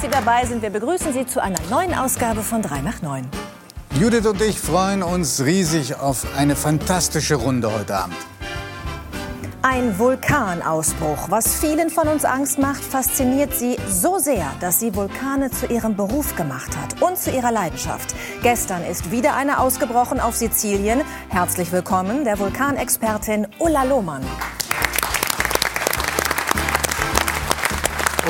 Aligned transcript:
dass 0.00 0.10
Sie 0.10 0.10
dabei 0.10 0.46
sind. 0.46 0.62
Wir 0.62 0.70
begrüßen 0.70 1.12
Sie 1.12 1.26
zu 1.26 1.42
einer 1.42 1.58
neuen 1.68 1.94
Ausgabe 1.94 2.42
von 2.42 2.62
3 2.62 2.80
nach 2.80 3.02
9. 3.02 3.28
Judith 3.98 4.26
und 4.26 4.40
ich 4.40 4.58
freuen 4.58 5.02
uns 5.02 5.44
riesig 5.44 5.96
auf 5.96 6.26
eine 6.36 6.56
fantastische 6.56 7.34
Runde 7.34 7.72
heute 7.72 7.96
Abend. 7.96 8.16
Ein 9.62 9.98
Vulkanausbruch. 9.98 11.28
Was 11.28 11.56
vielen 11.56 11.90
von 11.90 12.08
uns 12.08 12.24
Angst 12.24 12.58
macht, 12.58 12.82
fasziniert 12.82 13.52
sie 13.54 13.76
so 13.90 14.18
sehr, 14.18 14.50
dass 14.60 14.80
sie 14.80 14.94
Vulkane 14.94 15.50
zu 15.50 15.66
ihrem 15.66 15.96
Beruf 15.96 16.34
gemacht 16.34 16.74
hat 16.78 17.02
und 17.02 17.18
zu 17.18 17.30
ihrer 17.30 17.52
Leidenschaft. 17.52 18.14
Gestern 18.42 18.82
ist 18.84 19.10
wieder 19.10 19.34
eine 19.34 19.58
ausgebrochen 19.58 20.18
auf 20.18 20.34
Sizilien. 20.34 21.02
Herzlich 21.28 21.72
willkommen 21.72 22.24
der 22.24 22.38
Vulkanexpertin 22.38 23.48
Ulla 23.58 23.82
Lohmann. 23.82 24.22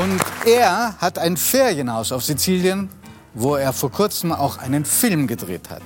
Und 0.01 0.19
er 0.47 0.97
hat 0.97 1.19
ein 1.19 1.37
Ferienhaus 1.37 2.11
auf 2.11 2.25
Sizilien, 2.25 2.89
wo 3.35 3.57
er 3.57 3.75
vor 3.75 3.91
kurzem 3.91 4.33
auch 4.33 4.57
einen 4.57 4.87
Film 4.87 5.27
gedreht 5.27 5.69
hat. 5.69 5.83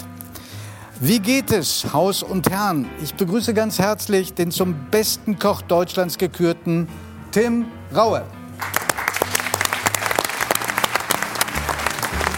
Wie 1.01 1.19
geht 1.19 1.51
es, 1.51 1.93
Haus 1.93 2.23
und 2.23 2.49
Herren? 2.49 2.89
Ich 3.03 3.15
begrüße 3.15 3.55
ganz 3.55 3.81
herzlich 3.81 4.33
den 4.33 4.53
zum 4.53 4.89
besten 4.93 5.41
Koch 5.41 5.63
Deutschlands 5.63 6.17
gekürten 6.17 6.87
Tim 7.33 7.67
Raue. 7.93 8.23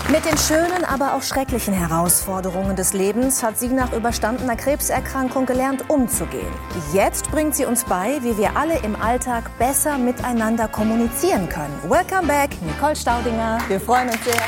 Mit 0.08 0.24
den 0.24 0.38
schönen, 0.38 0.84
aber 0.84 1.14
auch 1.14 1.22
schrecklichen 1.22 1.74
Herausforderungen 1.74 2.76
des 2.76 2.92
Lebens 2.92 3.42
hat 3.42 3.58
sie 3.58 3.66
nach 3.66 3.92
überstandener 3.92 4.54
Krebserkrankung 4.54 5.46
gelernt, 5.46 5.90
umzugehen. 5.90 6.46
Jetzt 6.92 7.28
bringt 7.32 7.56
sie 7.56 7.64
uns 7.64 7.82
bei, 7.82 8.20
wie 8.22 8.38
wir 8.38 8.56
alle 8.56 8.78
im 8.84 8.94
Alltag 8.94 9.50
besser 9.58 9.98
miteinander 9.98 10.68
kommunizieren 10.68 11.48
können. 11.48 11.76
Welcome 11.88 12.28
back, 12.28 12.50
Nicole 12.62 12.94
Staudinger. 12.94 13.58
Wir 13.66 13.80
freuen 13.80 14.08
uns 14.08 14.22
sehr. 14.24 14.44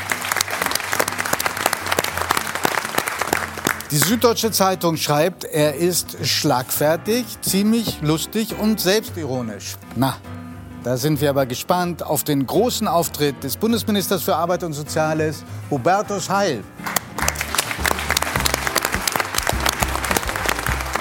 Die 3.91 3.97
Süddeutsche 3.97 4.51
Zeitung 4.51 4.95
schreibt, 4.95 5.43
er 5.43 5.75
ist 5.75 6.25
schlagfertig, 6.25 7.25
ziemlich 7.41 8.01
lustig 8.01 8.57
und 8.57 8.79
selbstironisch. 8.79 9.75
Na, 9.97 10.15
da 10.83 10.97
sind 10.97 11.21
wir 11.21 11.29
aber 11.29 11.45
gespannt 11.45 12.03
auf 12.03 12.23
den 12.23 12.45
großen 12.45 12.87
Auftritt 12.87 13.43
des 13.43 13.57
Bundesministers 13.57 14.23
für 14.23 14.35
Arbeit 14.35 14.63
und 14.63 14.73
Soziales, 14.73 15.43
Hubertus 15.69 16.29
Heil. 16.29 16.63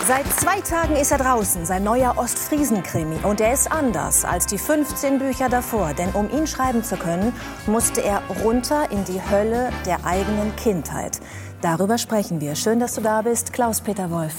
Seit 0.08 0.26
zwei 0.40 0.58
Tagen 0.62 0.96
ist 0.96 1.12
er 1.12 1.18
draußen, 1.18 1.66
sein 1.66 1.84
neuer 1.84 2.16
Ostfriesen-Krimi. 2.16 3.18
Und 3.24 3.42
er 3.42 3.52
ist 3.52 3.70
anders 3.70 4.24
als 4.24 4.46
die 4.46 4.56
15 4.56 5.18
Bücher 5.18 5.50
davor. 5.50 5.92
Denn 5.92 6.08
um 6.12 6.30
ihn 6.30 6.46
schreiben 6.46 6.82
zu 6.82 6.96
können, 6.96 7.34
musste 7.66 8.02
er 8.02 8.22
runter 8.42 8.90
in 8.90 9.04
die 9.04 9.20
Hölle 9.30 9.70
der 9.84 10.06
eigenen 10.06 10.56
Kindheit. 10.56 11.20
Darüber 11.60 11.98
sprechen 11.98 12.40
wir. 12.40 12.54
Schön, 12.54 12.80
dass 12.80 12.94
du 12.94 13.02
da 13.02 13.20
bist, 13.20 13.52
Klaus-Peter 13.52 14.10
Wolf. 14.10 14.32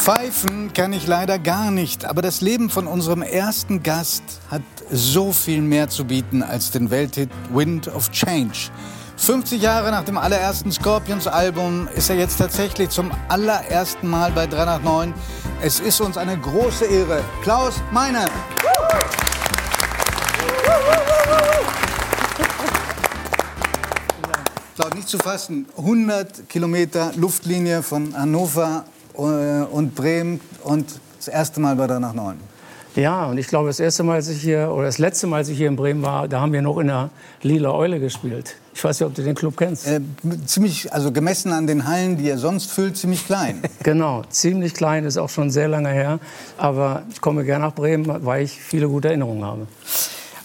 Pfeifen 0.00 0.72
kann 0.72 0.94
ich 0.94 1.06
leider 1.06 1.38
gar 1.38 1.70
nicht, 1.70 2.06
aber 2.06 2.22
das 2.22 2.40
Leben 2.40 2.70
von 2.70 2.86
unserem 2.86 3.20
ersten 3.20 3.82
Gast 3.82 4.22
hat 4.50 4.62
so 4.90 5.30
viel 5.30 5.60
mehr 5.60 5.90
zu 5.90 6.06
bieten 6.06 6.42
als 6.42 6.70
den 6.70 6.90
Welthit 6.90 7.28
Wind 7.52 7.86
of 7.88 8.10
Change. 8.10 8.70
50 9.18 9.60
Jahre 9.60 9.90
nach 9.90 10.02
dem 10.04 10.16
allerersten 10.16 10.72
Scorpions-Album 10.72 11.86
ist 11.94 12.08
er 12.08 12.16
jetzt 12.16 12.38
tatsächlich 12.38 12.88
zum 12.88 13.10
allerersten 13.28 14.08
Mal 14.08 14.32
bei 14.32 14.46
3 14.46 14.64
nach 14.64 14.82
9. 14.82 15.12
Es 15.60 15.80
ist 15.80 16.00
uns 16.00 16.16
eine 16.16 16.38
große 16.38 16.86
Ehre. 16.86 17.22
Klaus 17.42 17.74
Meine. 17.92 18.24
Klaus, 24.76 24.94
nicht 24.94 25.08
zu 25.10 25.18
fassen. 25.18 25.66
100 25.76 26.48
Kilometer 26.48 27.12
Luftlinie 27.16 27.82
von 27.82 28.16
Hannover 28.16 28.86
und 29.20 29.94
Bremen 29.94 30.40
und 30.64 30.86
das 31.18 31.28
erste 31.28 31.60
Mal 31.60 31.76
bei 31.76 31.86
3 31.86 31.98
nach 31.98 32.14
9. 32.14 32.36
Ja, 32.96 33.26
und 33.26 33.38
ich 33.38 33.46
glaube, 33.46 33.68
das 33.68 33.78
erste 33.78 34.02
Mal, 34.02 34.14
als 34.14 34.28
ich 34.28 34.42
hier, 34.42 34.72
oder 34.72 34.86
das 34.86 34.98
letzte 34.98 35.28
Mal, 35.28 35.36
als 35.36 35.48
ich 35.48 35.56
hier 35.56 35.68
in 35.68 35.76
Bremen 35.76 36.02
war, 36.02 36.26
da 36.26 36.40
haben 36.40 36.52
wir 36.52 36.60
noch 36.60 36.78
in 36.78 36.88
der 36.88 37.10
Lila 37.42 37.72
Eule 37.72 38.00
gespielt. 38.00 38.56
Ich 38.74 38.82
weiß 38.82 38.98
nicht, 38.98 39.06
ob 39.06 39.14
du 39.14 39.22
den 39.22 39.36
Club 39.36 39.56
kennst. 39.56 39.86
Äh, 39.86 40.00
ziemlich, 40.44 40.92
also 40.92 41.12
gemessen 41.12 41.52
an 41.52 41.68
den 41.68 41.86
Hallen, 41.86 42.16
die 42.16 42.28
er 42.28 42.38
sonst 42.38 42.72
füllt, 42.72 42.96
ziemlich 42.96 43.24
klein. 43.26 43.62
genau, 43.84 44.22
ziemlich 44.28 44.74
klein, 44.74 45.04
ist 45.04 45.18
auch 45.18 45.28
schon 45.28 45.50
sehr 45.50 45.68
lange 45.68 45.90
her. 45.90 46.18
Aber 46.58 47.02
ich 47.12 47.20
komme 47.20 47.44
gerne 47.44 47.66
nach 47.66 47.74
Bremen, 47.74 48.06
weil 48.24 48.42
ich 48.42 48.60
viele 48.60 48.88
gute 48.88 49.08
Erinnerungen 49.08 49.44
habe. 49.44 49.66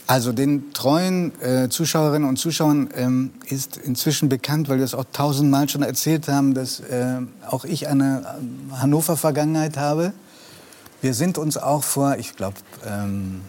Also 0.08 0.34
den 0.34 0.72
treuen 0.74 1.32
äh, 1.42 1.68
Zuschauerinnen 1.70 2.30
und 2.30 2.38
Zuschauern 2.38 2.90
ähm, 2.96 3.32
ist 3.48 3.78
inzwischen 3.78 4.30
bekannt, 4.30 4.70
weil 4.70 4.78
wir 4.78 4.86
es 4.86 4.94
auch 4.94 5.06
tausendmal 5.12 5.68
schon 5.68 5.82
erzählt 5.82 6.28
haben, 6.28 6.54
dass 6.54 6.80
äh, 6.80 7.22
auch 7.50 7.66
ich 7.66 7.88
eine 7.88 8.22
äh, 8.72 8.76
Hannover-Vergangenheit 8.76 9.78
habe. 9.78 10.14
Wir 11.02 11.16
sind 11.16 11.40
uns 11.40 11.58
auch 11.58 11.84
vor, 11.84 12.18
ich 12.18 12.36
glaube, 12.36 12.58
ähm, 12.86 13.42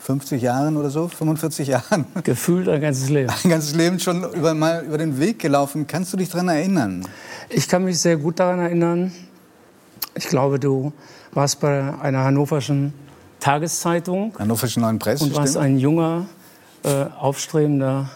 50 0.00 0.42
Jahren 0.42 0.76
oder 0.76 0.90
so, 0.90 1.08
45 1.08 1.68
Jahren. 1.68 2.04
Gefühlt 2.24 2.68
ein 2.68 2.82
ganzes 2.82 3.08
Leben. 3.08 3.32
Ein 3.42 3.50
ganzes 3.50 3.74
Leben 3.74 3.98
schon 3.98 4.30
über, 4.34 4.52
mal 4.52 4.84
über 4.84 4.98
den 4.98 5.18
Weg 5.18 5.38
gelaufen. 5.38 5.86
Kannst 5.86 6.12
du 6.12 6.18
dich 6.18 6.28
daran 6.28 6.48
erinnern? 6.48 7.08
Ich 7.48 7.66
kann 7.66 7.84
mich 7.84 7.98
sehr 7.98 8.18
gut 8.18 8.38
daran 8.38 8.58
erinnern. 8.58 9.12
Ich 10.14 10.28
glaube, 10.28 10.60
du 10.60 10.92
warst 11.32 11.60
bei 11.60 11.94
einer 12.00 12.24
hannoverschen 12.24 12.92
Tageszeitung. 13.44 14.32
Hannoverschen 14.38 14.80
Neuen 14.80 14.98
Presse. 14.98 15.22
Und 15.22 15.36
warst 15.36 15.52
stimmt? 15.52 15.66
ein 15.66 15.78
junger, 15.78 16.26
äh, 16.82 17.04
aufstrebender 17.20 18.08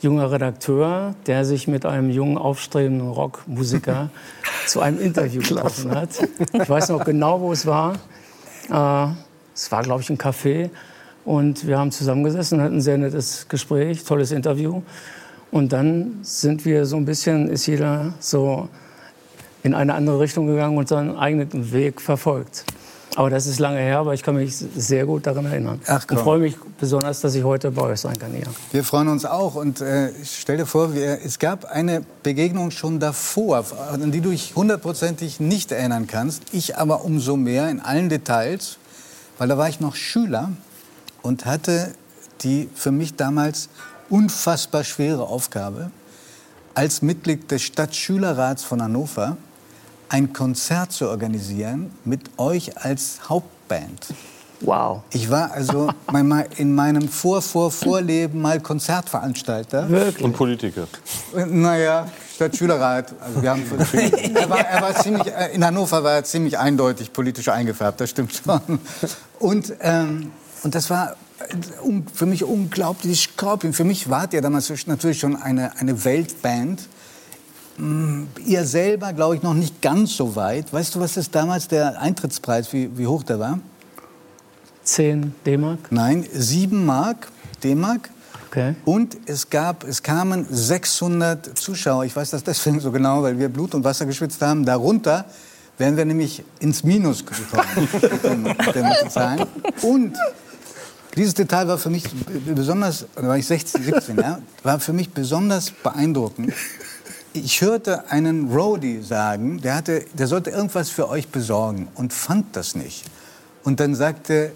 junger 0.00 0.32
Redakteur, 0.32 1.14
der 1.26 1.44
sich 1.44 1.68
mit 1.68 1.84
einem 1.84 2.08
jungen, 2.08 2.38
aufstrebenden 2.38 3.08
Rockmusiker 3.08 4.08
zu 4.66 4.80
einem 4.80 5.00
Interview 5.00 5.42
getroffen 5.42 5.90
hat. 5.90 6.08
Ich 6.54 6.66
weiß 6.66 6.88
noch 6.88 7.04
genau, 7.04 7.42
wo 7.42 7.52
es 7.52 7.66
war. 7.66 7.96
Äh, 8.70 9.12
es 9.54 9.70
war, 9.70 9.82
glaube 9.82 10.00
ich, 10.00 10.08
ein 10.08 10.16
Café. 10.16 10.70
Und 11.26 11.66
wir 11.66 11.78
haben 11.78 11.92
zusammengesessen, 11.92 12.62
hatten 12.62 12.76
ein 12.76 12.80
sehr 12.80 12.96
nettes 12.96 13.46
Gespräch, 13.46 14.02
tolles 14.02 14.32
Interview. 14.32 14.80
Und 15.50 15.74
dann 15.74 16.20
sind 16.22 16.64
wir 16.64 16.86
so 16.86 16.96
ein 16.96 17.04
bisschen, 17.04 17.50
ist 17.50 17.66
jeder 17.66 18.14
so 18.18 18.70
in 19.62 19.74
eine 19.74 19.92
andere 19.92 20.20
Richtung 20.20 20.46
gegangen 20.46 20.78
und 20.78 20.88
seinen 20.88 21.16
eigenen 21.18 21.70
Weg 21.70 22.00
verfolgt. 22.00 22.64
Aber 23.16 23.30
das 23.30 23.46
ist 23.46 23.60
lange 23.60 23.78
her, 23.78 23.98
aber 23.98 24.14
ich 24.14 24.22
kann 24.22 24.34
mich 24.34 24.56
sehr 24.56 25.06
gut 25.06 25.26
daran 25.26 25.46
erinnern. 25.46 25.80
Ach, 25.86 26.04
komm. 26.06 26.18
und 26.18 26.24
freue 26.24 26.38
mich 26.40 26.56
besonders, 26.80 27.20
dass 27.20 27.34
ich 27.34 27.44
heute 27.44 27.70
bei 27.70 27.82
euch 27.82 28.00
sein 28.00 28.18
kann 28.18 28.32
hier. 28.32 28.46
Wir 28.72 28.82
freuen 28.82 29.08
uns 29.08 29.24
auch. 29.24 29.54
Und 29.54 29.80
äh, 29.80 30.12
stell 30.24 30.56
dir 30.56 30.66
vor, 30.66 30.94
wir, 30.94 31.20
es 31.24 31.38
gab 31.38 31.64
eine 31.64 32.02
Begegnung 32.24 32.72
schon 32.72 32.98
davor, 32.98 33.64
an 33.92 34.10
die 34.10 34.20
du 34.20 34.30
dich 34.30 34.56
hundertprozentig 34.56 35.38
nicht 35.38 35.70
erinnern 35.70 36.08
kannst. 36.08 36.42
Ich 36.52 36.76
aber 36.76 37.04
umso 37.04 37.36
mehr 37.36 37.68
in 37.68 37.80
allen 37.80 38.08
Details, 38.08 38.78
weil 39.38 39.48
da 39.48 39.56
war 39.58 39.68
ich 39.68 39.78
noch 39.78 39.94
Schüler 39.94 40.50
und 41.22 41.46
hatte 41.46 41.94
die 42.42 42.68
für 42.74 42.90
mich 42.90 43.14
damals 43.14 43.68
unfassbar 44.10 44.82
schwere 44.82 45.22
Aufgabe, 45.22 45.90
als 46.74 47.00
Mitglied 47.00 47.50
des 47.50 47.62
Stadtschülerrats 47.62 48.64
von 48.64 48.82
Hannover 48.82 49.36
ein 50.08 50.32
Konzert 50.32 50.92
zu 50.92 51.08
organisieren 51.08 51.90
mit 52.04 52.20
euch 52.38 52.76
als 52.84 53.18
Hauptband. 53.28 54.06
Wow. 54.60 55.02
Ich 55.10 55.30
war 55.30 55.52
also 55.52 55.90
mal 56.12 56.46
in 56.56 56.74
meinem 56.74 57.08
Vor-Vor-Vorleben 57.08 58.40
mal 58.40 58.60
Konzertveranstalter. 58.60 59.88
Wirklich? 59.88 60.24
Und 60.24 60.32
Politiker. 60.36 60.86
Naja, 61.46 62.06
Stadtschülerrat. 62.34 63.14
Also 63.20 63.42
wir 63.42 63.50
haben, 63.50 63.62
er 64.34 64.48
war, 64.50 64.58
er 64.60 64.82
war 64.82 64.94
ziemlich, 64.94 65.26
äh, 65.26 65.54
in 65.54 65.64
Hannover 65.64 66.02
war 66.02 66.12
er 66.14 66.24
ziemlich 66.24 66.58
eindeutig 66.58 67.12
politisch 67.12 67.48
eingefärbt, 67.48 68.00
das 68.00 68.10
stimmt 68.10 68.32
schon. 68.44 68.60
Und, 69.38 69.72
ähm, 69.80 70.30
und 70.62 70.74
das 70.74 70.88
war 70.90 71.16
un- 71.84 72.06
für 72.12 72.26
mich 72.26 72.44
unglaublich. 72.44 73.30
Scorpion. 73.34 73.72
Für 73.74 73.84
mich 73.84 74.08
wart 74.08 74.32
ihr 74.32 74.40
damals 74.40 74.72
natürlich 74.86 75.18
schon 75.20 75.36
eine, 75.36 75.76
eine 75.78 76.04
Weltband. 76.04 76.88
Mm, 77.76 78.24
Ihr 78.46 78.64
selber, 78.64 79.12
glaube 79.12 79.36
ich, 79.36 79.42
noch 79.42 79.54
nicht 79.54 79.82
ganz 79.82 80.16
so 80.16 80.36
weit. 80.36 80.72
Weißt 80.72 80.94
du, 80.94 81.00
was 81.00 81.16
ist 81.16 81.34
damals 81.34 81.68
der 81.68 82.00
Eintrittspreis, 82.00 82.72
wie, 82.72 82.96
wie 82.96 83.06
hoch 83.06 83.22
der 83.22 83.40
war? 83.40 83.58
10 84.84 85.34
D-Mark? 85.44 85.90
Nein, 85.90 86.24
7 86.32 86.84
Mark, 86.84 87.28
D-Mark. 87.62 88.10
Okay. 88.48 88.76
Und 88.84 89.16
es 89.26 89.50
gab, 89.50 89.82
es 89.84 90.02
kamen 90.02 90.46
600 90.48 91.58
Zuschauer. 91.58 92.04
Ich 92.04 92.14
weiß 92.14 92.30
das 92.30 92.44
deswegen 92.44 92.78
so 92.78 92.92
genau, 92.92 93.22
weil 93.22 93.38
wir 93.38 93.48
Blut 93.48 93.74
und 93.74 93.82
Wasser 93.82 94.06
geschwitzt 94.06 94.40
haben. 94.42 94.64
Darunter 94.64 95.24
wären 95.78 95.96
wir 95.96 96.04
nämlich 96.04 96.44
ins 96.60 96.84
Minus 96.84 97.24
gekommen. 97.26 97.88
Und 99.82 100.16
dieses 101.16 101.34
Detail 101.34 101.66
war 101.66 101.78
für 101.78 101.90
mich 101.90 102.04
besonders, 102.54 103.06
da 103.14 103.26
war 103.26 103.38
ich 103.38 103.46
16, 103.46 103.82
17, 103.82 104.16
ja, 104.18 104.38
war 104.62 104.78
für 104.80 104.92
mich 104.92 105.10
besonders 105.10 105.70
beeindruckend. 105.70 106.52
Ich 107.36 107.62
hörte 107.62 108.10
einen 108.12 108.48
Roadie 108.54 109.02
sagen, 109.02 109.60
der, 109.60 109.74
hatte, 109.74 110.04
der 110.12 110.28
sollte 110.28 110.50
irgendwas 110.50 110.88
für 110.88 111.08
euch 111.08 111.26
besorgen 111.26 111.88
und 111.96 112.12
fand 112.12 112.54
das 112.54 112.76
nicht. 112.76 113.02
Und 113.64 113.80
dann 113.80 113.96
sagte 113.96 114.52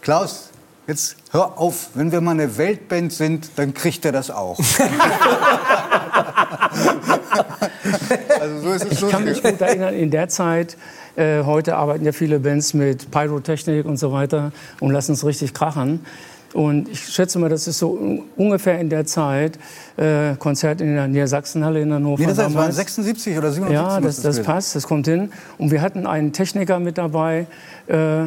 Klaus, 0.00 0.48
jetzt 0.86 1.16
hör 1.32 1.58
auf. 1.58 1.90
Wenn 1.92 2.12
wir 2.12 2.22
mal 2.22 2.30
eine 2.30 2.56
Weltband 2.56 3.12
sind, 3.12 3.50
dann 3.56 3.74
kriegt 3.74 4.06
er 4.06 4.12
das 4.12 4.30
auch. 4.30 4.58
also 8.40 8.60
so 8.62 8.72
ist 8.72 8.86
es 8.90 9.02
ich 9.02 9.08
kann 9.10 9.24
mich 9.24 9.42
gut 9.42 9.60
erinnern, 9.60 9.92
in 9.92 10.10
der 10.10 10.30
Zeit, 10.30 10.78
äh, 11.16 11.42
heute 11.42 11.76
arbeiten 11.76 12.06
ja 12.06 12.12
viele 12.12 12.40
Bands 12.40 12.72
mit 12.72 13.10
Pyrotechnik 13.10 13.84
und 13.84 13.98
so 13.98 14.12
weiter 14.12 14.50
und 14.80 14.92
lassen 14.92 15.12
es 15.12 15.26
richtig 15.26 15.52
krachen. 15.52 16.06
Und 16.54 16.88
ich 16.88 17.00
schätze 17.00 17.40
mal, 17.40 17.48
das 17.48 17.66
ist 17.66 17.80
so 17.80 18.22
ungefähr 18.36 18.78
in 18.78 18.88
der 18.88 19.04
Zeit 19.04 19.58
äh, 19.96 20.36
Konzert 20.36 20.80
in 20.80 20.94
der 20.94 21.08
Niedersachsenhalle 21.08 21.82
in 21.82 21.92
Hannover. 21.92 22.22
Nee, 22.22 22.28
das 22.28 22.38
heißt, 22.38 22.54
war 22.54 22.70
76 22.70 23.36
oder 23.36 23.50
77? 23.50 23.74
Ja, 23.74 24.00
das, 24.00 24.22
das 24.22 24.40
passt, 24.40 24.76
das 24.76 24.86
kommt 24.86 25.06
hin. 25.06 25.30
Und 25.58 25.72
wir 25.72 25.82
hatten 25.82 26.06
einen 26.06 26.32
Techniker 26.32 26.78
mit 26.78 26.96
dabei. 26.96 27.48
Äh, 27.88 28.26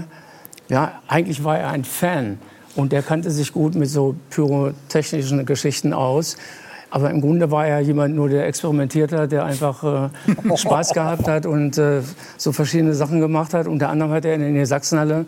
ja, 0.68 1.02
eigentlich 1.08 1.42
war 1.46 1.58
er 1.58 1.70
ein 1.70 1.86
Fan 1.86 2.38
und 2.76 2.92
der 2.92 3.02
kannte 3.02 3.32
sich 3.32 3.54
gut 3.54 3.76
mit 3.76 3.90
so 3.90 4.16
pyrotechnischen 4.30 5.46
Geschichten 5.46 5.94
aus. 5.94 6.36
Aber 6.90 7.10
im 7.10 7.22
Grunde 7.22 7.50
war 7.50 7.66
er 7.66 7.80
jemand 7.80 8.16
nur, 8.16 8.30
der 8.30 8.46
experimentiert 8.46 9.14
hat, 9.14 9.32
der 9.32 9.46
einfach 9.46 9.84
äh, 9.84 10.10
Spaß 10.58 10.94
gehabt 10.94 11.28
hat 11.30 11.46
und 11.46 11.78
äh, 11.78 12.02
so 12.38 12.52
verschiedene 12.52 12.94
Sachen 12.94 13.22
gemacht 13.22 13.54
hat. 13.54 13.68
Unter 13.68 13.88
anderem 13.90 14.12
hat 14.12 14.26
er 14.26 14.36
in 14.36 14.54
der 14.54 14.66
Sachsenhalle 14.66 15.26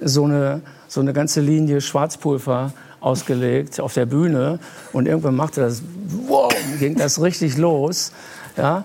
so 0.00 0.24
eine, 0.24 0.60
so 0.88 1.00
eine 1.00 1.12
ganze 1.12 1.40
Linie 1.40 1.80
Schwarzpulver 1.80 2.72
ausgelegt 3.00 3.78
auf 3.80 3.94
der 3.94 4.06
Bühne. 4.06 4.58
Und 4.92 5.06
irgendwann 5.06 5.36
machte 5.36 5.60
das, 5.60 5.82
wow, 6.26 6.52
ging 6.80 6.96
das 6.96 7.22
richtig 7.22 7.56
los. 7.56 8.12
Ja? 8.56 8.84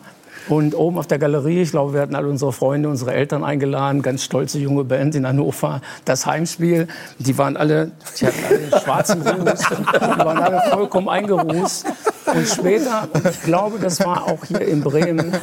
Und 0.50 0.75
oben 0.75 0.97
auf 0.97 1.07
der 1.07 1.19
Galerie, 1.19 1.61
ich 1.61 1.71
glaube, 1.71 1.94
wir 1.94 2.01
hatten 2.01 2.15
alle 2.15 2.27
unsere 2.27 2.51
Freunde, 2.51 2.89
unsere 2.89 3.13
Eltern 3.13 3.45
eingeladen, 3.45 4.01
ganz 4.01 4.23
stolze 4.23 4.59
junge 4.59 4.83
Band 4.83 5.15
in 5.15 5.25
Hannover, 5.25 5.81
das 6.03 6.25
Heimspiel. 6.25 6.88
Die 7.17 7.38
waren 7.38 7.55
alle, 7.55 7.91
die 8.19 8.27
hatten 8.27 8.44
alle 8.50 8.81
schwarzen 8.81 9.21
Ruß, 9.21 9.59
die 9.59 10.19
waren 10.19 10.38
alle 10.38 10.61
vollkommen 10.69 11.07
eingerußt. 11.07 11.85
Und 12.33 12.47
später, 12.47 13.07
und 13.13 13.25
ich 13.27 13.41
glaube, 13.44 13.80
das 13.80 14.00
war 14.00 14.24
auch 14.27 14.45
hier 14.45 14.62
in 14.62 14.81
Bremen, 14.81 15.33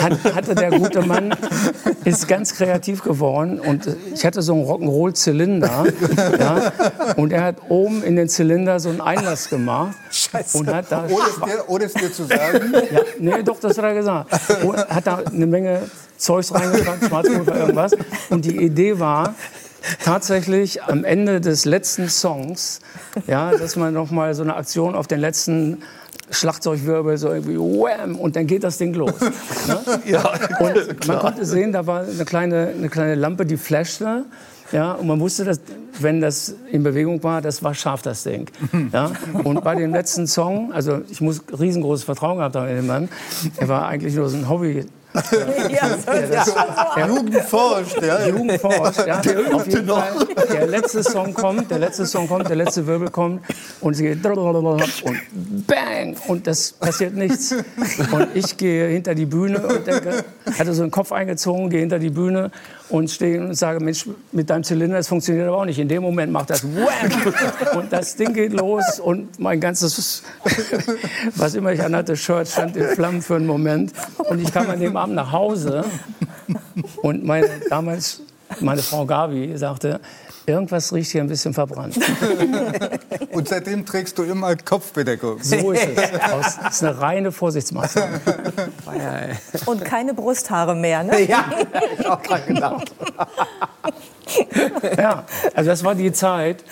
hat, 0.00 0.34
hatte 0.34 0.54
der 0.54 0.70
gute 0.70 1.02
Mann, 1.02 1.34
ist 2.04 2.28
ganz 2.28 2.54
kreativ 2.54 3.02
geworden. 3.02 3.60
Und 3.60 3.96
ich 4.14 4.24
hatte 4.24 4.42
so 4.42 4.52
einen 4.52 4.64
Rock'n'Roll-Zylinder. 4.64 5.86
Ja, 6.38 6.72
und 7.16 7.32
er 7.32 7.44
hat 7.44 7.56
oben 7.68 8.02
in 8.02 8.16
den 8.16 8.28
Zylinder 8.28 8.80
so 8.80 8.90
einen 8.90 9.00
Einlass 9.00 9.48
gemacht. 9.48 9.96
Scheiße. 10.10 10.58
Und 10.58 10.68
hat 10.68 10.86
da 10.90 11.04
ohne, 11.04 11.24
es 11.28 11.36
dir, 11.36 11.64
ohne 11.68 11.84
es 11.84 11.94
dir 11.94 12.12
zu 12.12 12.24
sagen? 12.24 12.72
Ja, 12.92 13.00
nee, 13.18 13.42
doch, 13.42 13.60
das 13.60 13.76
hat 13.78 13.84
er 13.84 13.94
gesagt. 13.94 14.30
Und 14.62 14.76
hat 14.76 15.06
da 15.06 15.22
eine 15.26 15.46
Menge 15.46 15.82
Zeugs 16.16 16.52
reingepackt, 16.54 17.06
Schwarzpulver, 17.06 17.56
irgendwas. 17.56 17.92
Und 18.28 18.44
die 18.44 18.56
Idee 18.56 18.98
war, 18.98 19.34
tatsächlich 20.04 20.82
am 20.82 21.04
Ende 21.04 21.40
des 21.40 21.64
letzten 21.64 22.08
Songs, 22.08 22.80
ja, 23.26 23.52
dass 23.52 23.76
man 23.76 23.94
noch 23.94 24.10
mal 24.10 24.34
so 24.34 24.42
eine 24.42 24.56
Aktion 24.56 24.94
auf 24.94 25.06
den 25.06 25.20
letzten 25.20 25.82
Schlagzeugwirbel, 26.30 27.18
so 27.18 27.30
irgendwie 27.30 27.58
wham, 27.58 28.16
und 28.16 28.36
dann 28.36 28.46
geht 28.46 28.64
das 28.64 28.78
Ding 28.78 28.94
los. 28.94 29.14
Ne? 29.20 30.00
ja, 30.06 30.32
und 30.60 31.06
man 31.08 31.18
konnte 31.18 31.44
sehen, 31.44 31.72
da 31.72 31.86
war 31.86 32.02
eine 32.02 32.24
kleine, 32.24 32.72
eine 32.76 32.88
kleine 32.88 33.14
Lampe, 33.14 33.44
die 33.44 33.56
flashte. 33.56 34.24
Ja, 34.72 34.92
und 34.92 35.08
man 35.08 35.18
wusste, 35.18 35.44
dass, 35.44 35.60
wenn 35.98 36.20
das 36.20 36.54
in 36.70 36.84
Bewegung 36.84 37.22
war, 37.24 37.42
das 37.42 37.62
war 37.64 37.74
scharf, 37.74 38.02
das 38.02 38.22
Ding. 38.22 38.46
Ja? 38.92 39.10
Und 39.44 39.64
bei 39.64 39.74
dem 39.74 39.92
letzten 39.92 40.26
Song, 40.26 40.72
also 40.72 41.00
ich 41.10 41.20
muss 41.20 41.42
riesengroßes 41.58 42.04
Vertrauen 42.04 42.38
gehabt 42.38 42.56
haben 42.56 42.68
in 42.68 42.76
den 42.76 42.86
Mann, 42.86 43.08
er 43.56 43.68
war 43.68 43.86
eigentlich 43.86 44.14
nur 44.14 44.28
so 44.28 44.36
ein 44.36 44.48
Hobby 44.48 44.86
ja, 45.14 45.96
das, 46.06 46.54
ja. 46.96 47.06
Jugend 47.06 47.36
forscht, 47.42 48.02
ja. 48.02 48.26
Jugend 48.26 48.60
forscht, 48.60 49.06
ja. 49.06 49.20
Der, 49.20 49.54
auf 49.54 49.66
jeden 49.66 49.88
Fall, 49.88 50.12
der 50.52 50.66
letzte 50.66 51.02
Song 51.02 51.34
kommt, 51.34 51.70
der 51.70 51.78
letzte 51.78 52.06
Song 52.06 52.28
kommt, 52.28 52.48
der 52.48 52.56
letzte 52.56 52.86
Wirbel 52.86 53.10
kommt 53.10 53.42
und 53.80 53.94
sie 53.94 54.04
geht 54.04 54.24
und 54.24 55.66
bang 55.66 56.16
und 56.28 56.46
das 56.46 56.72
passiert 56.72 57.14
nichts. 57.14 57.54
Und 58.12 58.28
ich 58.34 58.56
gehe 58.56 58.88
hinter 58.88 59.14
die 59.14 59.26
Bühne 59.26 59.60
und 59.66 59.86
denke, 59.86 60.24
hatte 60.58 60.74
so 60.74 60.82
einen 60.82 60.90
Kopf 60.90 61.12
eingezogen, 61.12 61.70
gehe 61.70 61.80
hinter 61.80 61.98
die 61.98 62.10
Bühne 62.10 62.50
und 62.90 63.10
stehe 63.10 63.40
und 63.40 63.54
sage, 63.54 63.80
Mensch, 63.80 64.06
mit 64.32 64.50
deinem 64.50 64.64
Zylinder, 64.64 64.96
das 64.96 65.08
funktioniert 65.08 65.48
aber 65.48 65.58
auch 65.58 65.64
nicht. 65.64 65.78
In 65.78 65.88
dem 65.88 66.02
Moment 66.02 66.32
macht 66.32 66.50
das 66.50 66.64
wham 66.64 67.78
und 67.78 67.92
das 67.92 68.16
Ding 68.16 68.32
geht 68.32 68.52
los 68.52 69.00
und 69.00 69.38
mein 69.38 69.60
ganzes, 69.60 70.22
was 71.36 71.54
immer 71.54 71.72
ich 71.72 71.82
anhatte, 71.82 72.16
Shirt 72.16 72.48
stand 72.48 72.76
in 72.76 72.86
Flammen 72.88 73.22
für 73.22 73.36
einen 73.36 73.46
Moment 73.46 73.92
und 74.18 74.40
ich 74.40 74.52
kam 74.52 74.68
an 74.68 74.80
dem 74.80 74.96
Abend 75.00 75.14
nach 75.14 75.32
Hause 75.32 75.84
und 77.02 77.24
meine, 77.24 77.48
damals 77.68 78.22
meine 78.60 78.82
Frau 78.82 79.06
Gabi 79.06 79.56
sagte, 79.56 80.00
Irgendwas 80.50 80.92
riecht 80.92 81.12
hier 81.12 81.20
ein 81.20 81.28
bisschen 81.28 81.54
verbrannt. 81.54 81.96
Und 83.30 83.48
seitdem 83.48 83.86
trägst 83.86 84.18
du 84.18 84.24
immer 84.24 84.56
Kopfbedeckung. 84.56 85.42
So 85.42 85.70
ist 85.70 85.86
es. 85.94 86.10
Das 86.20 86.74
ist 86.74 86.82
eine 86.82 87.00
reine 87.00 87.30
Vorsichtsmaßnahme. 87.30 88.20
Und 89.66 89.84
keine 89.84 90.12
Brusthaare 90.12 90.74
mehr, 90.74 91.04
ne? 91.04 91.20
Ja, 91.30 91.44
ich 91.96 92.06
auch 92.06 92.20
gerade 92.22 92.52
gedacht. 92.52 92.92
Ja, 94.98 95.24
also 95.54 95.70
das 95.70 95.84
war 95.84 95.94
die 95.94 96.12
Zeit, 96.12 96.64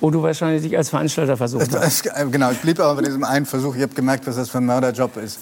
wo 0.00 0.10
du 0.10 0.22
wahrscheinlich 0.22 0.62
dich 0.62 0.76
als 0.76 0.90
Veranstalter 0.90 1.36
versucht 1.36 1.74
hast. 1.74 2.02
Genau, 2.30 2.50
ich 2.50 2.60
blieb 2.60 2.78
aber 2.80 2.96
bei 2.96 3.02
diesem 3.02 3.24
einen 3.24 3.46
Versuch. 3.46 3.74
Ich 3.76 3.82
habe 3.82 3.94
gemerkt, 3.94 4.26
was 4.26 4.36
das 4.36 4.50
für 4.50 4.58
ein 4.58 4.66
Mörderjob 4.66 5.16
ist. 5.16 5.38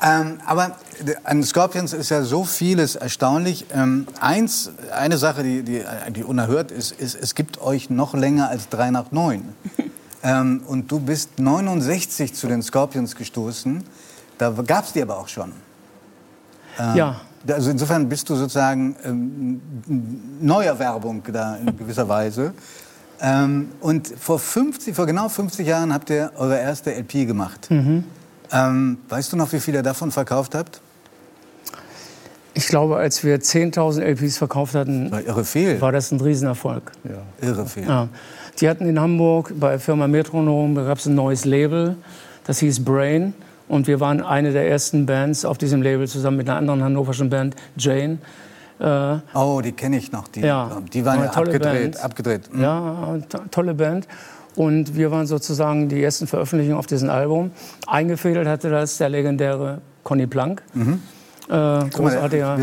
Ähm, 0.00 0.38
aber 0.46 0.76
an 1.24 1.42
Scorpions 1.42 1.92
ist 1.92 2.10
ja 2.10 2.22
so 2.22 2.44
vieles 2.44 2.94
erstaunlich. 2.94 3.66
Ähm, 3.74 4.06
eins, 4.20 4.70
eine 4.92 5.18
Sache, 5.18 5.42
die, 5.42 5.62
die, 5.62 5.82
die 6.10 6.24
unerhört 6.24 6.70
ist, 6.70 6.92
ist, 6.92 7.16
es 7.16 7.34
gibt 7.34 7.60
euch 7.60 7.90
noch 7.90 8.14
länger 8.14 8.48
als 8.48 8.68
drei 8.68 8.90
nach 8.90 9.10
neun. 9.10 9.54
ähm, 10.22 10.62
und 10.66 10.90
du 10.90 11.00
bist 11.00 11.38
69 11.38 12.34
zu 12.34 12.46
den 12.46 12.62
Scorpions 12.62 13.16
gestoßen. 13.16 13.82
Da 14.38 14.50
gab 14.50 14.84
es 14.84 14.92
die 14.92 15.02
aber 15.02 15.18
auch 15.18 15.28
schon. 15.28 15.52
Ähm, 16.78 16.96
ja. 16.96 17.20
Also 17.48 17.70
insofern 17.70 18.08
bist 18.08 18.28
du 18.28 18.36
sozusagen 18.36 18.96
ähm, 19.04 19.60
neuer 20.40 20.78
Werbung 20.78 21.22
da 21.32 21.56
in 21.56 21.76
gewisser 21.76 22.08
Weise. 22.08 22.52
Ähm, 23.20 23.70
und 23.80 24.08
vor, 24.18 24.38
50, 24.38 24.94
vor 24.94 25.06
genau 25.06 25.28
50 25.28 25.66
Jahren 25.66 25.92
habt 25.92 26.10
ihr 26.10 26.30
eure 26.36 26.58
erste 26.58 26.94
LP 26.94 27.26
gemacht. 27.26 27.68
Mhm. 27.70 28.04
Ähm, 28.52 28.98
weißt 29.08 29.32
du 29.32 29.36
noch, 29.36 29.52
wie 29.52 29.60
viel 29.60 29.74
ihr 29.74 29.82
davon 29.82 30.10
verkauft 30.10 30.54
habt? 30.54 30.80
Ich 32.54 32.66
glaube, 32.66 32.96
als 32.96 33.22
wir 33.22 33.38
10.000 33.38 34.00
LPs 34.02 34.38
verkauft 34.38 34.74
hatten, 34.74 35.12
war, 35.12 35.22
war 35.80 35.92
das 35.92 36.10
ein 36.10 36.20
Riesenerfolg. 36.20 36.90
Ja. 37.04 37.46
Irre 37.46 37.66
viel. 37.66 37.84
Ja. 37.84 38.08
Die 38.60 38.68
hatten 38.68 38.88
in 38.88 38.98
Hamburg 38.98 39.52
bei 39.60 39.78
Firma 39.78 40.08
Metronom, 40.08 40.74
da 40.74 40.82
gab 40.82 40.98
es 40.98 41.06
ein 41.06 41.14
neues 41.14 41.44
Label, 41.44 41.96
das 42.44 42.58
hieß 42.58 42.84
Brain. 42.84 43.34
Und 43.68 43.86
wir 43.86 44.00
waren 44.00 44.22
eine 44.22 44.50
der 44.50 44.68
ersten 44.68 45.06
Bands 45.06 45.44
auf 45.44 45.58
diesem 45.58 45.82
Label 45.82 46.08
zusammen 46.08 46.38
mit 46.38 46.48
einer 46.48 46.58
anderen 46.58 46.82
hannoverschen 46.82 47.30
Band, 47.30 47.54
Jane. 47.76 48.18
Äh, 48.80 49.18
oh, 49.34 49.60
die 49.62 49.72
kenne 49.72 49.98
ich 49.98 50.10
noch. 50.10 50.28
Die, 50.28 50.40
ja, 50.40 50.80
die 50.92 51.04
waren 51.04 51.20
ja 51.20 51.30
abgedreht. 51.30 51.92
Band. 51.92 52.04
abgedreht. 52.04 52.54
Mhm. 52.54 52.62
Ja, 52.62 53.18
tolle 53.50 53.74
Band. 53.74 54.08
Und 54.58 54.96
wir 54.96 55.12
waren 55.12 55.28
sozusagen 55.28 55.88
die 55.88 56.02
ersten 56.02 56.26
Veröffentlichungen 56.26 56.76
auf 56.76 56.88
diesem 56.88 57.10
Album. 57.10 57.52
Eingefädelt 57.86 58.48
hatte 58.48 58.68
das 58.70 58.98
der 58.98 59.08
legendäre 59.08 59.80
Conny 60.02 60.26
Plank. 60.26 60.62
Mhm. 60.74 61.00
Äh, 61.48 61.88
großartiger. 61.90 62.58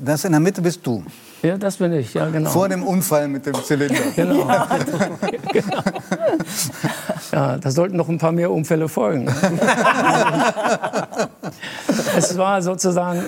Das 0.00 0.24
in 0.24 0.32
der 0.32 0.40
Mitte 0.40 0.60
bist 0.60 0.84
du. 0.84 1.04
Ja, 1.42 1.56
das 1.56 1.76
bin 1.76 1.92
ich, 1.92 2.14
ja, 2.14 2.28
genau. 2.30 2.50
Vor 2.50 2.68
dem 2.68 2.82
Unfall 2.82 3.28
mit 3.28 3.46
dem 3.46 3.54
Zylinder. 3.54 4.00
genau. 4.16 4.44
genau. 5.52 5.82
Ja, 7.30 7.58
da 7.58 7.70
sollten 7.70 7.96
noch 7.96 8.08
ein 8.08 8.18
paar 8.18 8.32
mehr 8.32 8.50
Unfälle 8.50 8.88
folgen. 8.88 9.28
es 12.16 12.36
war 12.36 12.62
sozusagen, 12.62 13.24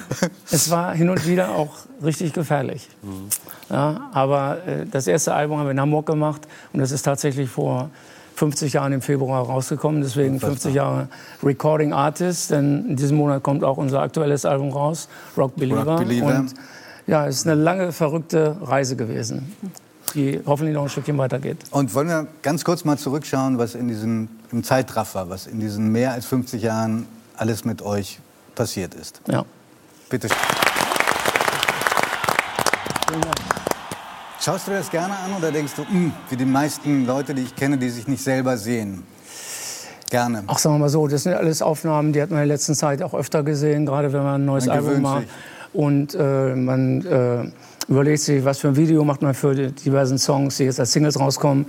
es 0.50 0.70
war 0.70 0.94
hin 0.94 1.10
und 1.10 1.26
wieder 1.26 1.50
auch 1.50 1.70
richtig 2.02 2.32
gefährlich. 2.32 2.88
Mhm. 3.02 3.28
Ja, 3.70 4.10
aber 4.12 4.58
äh, 4.66 4.86
das 4.86 5.06
erste 5.06 5.34
Album 5.34 5.58
haben 5.58 5.66
wir 5.66 5.72
in 5.72 5.80
Hamburg 5.80 6.06
gemacht 6.06 6.46
und 6.72 6.80
das 6.80 6.90
ist 6.90 7.02
tatsächlich 7.02 7.48
vor 7.48 7.90
50 8.36 8.74
Jahren 8.74 8.92
im 8.92 9.00
Februar 9.00 9.44
rausgekommen. 9.44 10.02
Deswegen 10.02 10.38
50 10.38 10.74
Jahre 10.74 11.08
Recording 11.42 11.92
Artist. 11.92 12.50
Denn 12.50 12.90
in 12.90 12.96
diesem 12.96 13.16
Monat 13.16 13.42
kommt 13.42 13.64
auch 13.64 13.78
unser 13.78 14.00
aktuelles 14.00 14.44
Album 14.44 14.70
raus, 14.70 15.08
Rock 15.36 15.56
Believer. 15.56 15.84
Rock 15.84 16.00
Believer. 16.00 16.26
Und 16.26 16.54
ja, 17.06 17.26
es 17.26 17.36
ist 17.36 17.46
eine 17.46 17.60
lange, 17.60 17.92
verrückte 17.92 18.56
Reise 18.60 18.96
gewesen, 18.96 19.54
die 20.14 20.40
hoffentlich 20.44 20.74
noch 20.74 20.82
ein 20.82 20.88
Stückchen 20.88 21.16
weitergeht. 21.16 21.58
Und 21.70 21.94
wollen 21.94 22.08
wir 22.08 22.26
ganz 22.42 22.64
kurz 22.64 22.84
mal 22.84 22.98
zurückschauen, 22.98 23.58
was 23.58 23.74
in 23.74 23.88
diesem 23.88 24.28
im 24.52 24.62
Zeitraffer, 24.62 25.28
was 25.28 25.46
in 25.46 25.58
diesen 25.58 25.90
mehr 25.90 26.12
als 26.12 26.26
50 26.26 26.62
Jahren 26.62 27.06
alles 27.36 27.64
mit 27.64 27.82
euch 27.82 28.18
passiert 28.54 28.94
ist. 28.94 29.20
Ja. 29.28 29.44
Bitte. 30.08 30.28
Dank. 33.08 33.36
Schaust 34.40 34.66
du 34.66 34.70
dir 34.70 34.78
das 34.78 34.90
gerne 34.90 35.14
an 35.14 35.32
oder 35.36 35.50
denkst 35.50 35.72
du, 35.74 35.82
mh, 35.82 35.88
hm, 35.90 36.12
wie 36.30 36.36
die 36.36 36.44
meisten 36.44 37.06
Leute, 37.06 37.34
die 37.34 37.42
ich 37.42 37.56
kenne, 37.56 37.78
die 37.78 37.88
sich 37.88 38.06
nicht 38.06 38.22
selber 38.22 38.56
sehen? 38.56 39.02
Gerne. 40.08 40.44
Ach, 40.46 40.58
sagen 40.58 40.76
wir 40.76 40.80
mal 40.80 40.88
so, 40.88 41.08
das 41.08 41.24
sind 41.24 41.34
alles 41.34 41.62
Aufnahmen, 41.62 42.12
die 42.12 42.22
hat 42.22 42.30
man 42.30 42.42
in 42.42 42.48
der 42.48 42.54
letzten 42.54 42.74
Zeit 42.74 43.02
auch 43.02 43.12
öfter 43.12 43.42
gesehen, 43.42 43.86
gerade 43.86 44.12
wenn 44.12 44.22
man 44.22 44.42
ein 44.42 44.44
neues 44.44 44.66
man 44.66 44.76
Album 44.76 45.02
macht. 45.02 45.26
Und 45.72 46.14
äh, 46.14 46.54
man 46.54 47.04
äh, 47.04 47.50
überlegt 47.88 48.20
sich, 48.20 48.44
was 48.44 48.58
für 48.58 48.68
ein 48.68 48.76
Video 48.76 49.04
macht 49.04 49.22
man 49.22 49.34
für 49.34 49.54
die 49.54 49.72
diversen 49.72 50.18
Songs, 50.18 50.58
die 50.58 50.64
jetzt 50.64 50.78
als 50.78 50.92
Singles 50.92 51.18
rauskommen. 51.18 51.66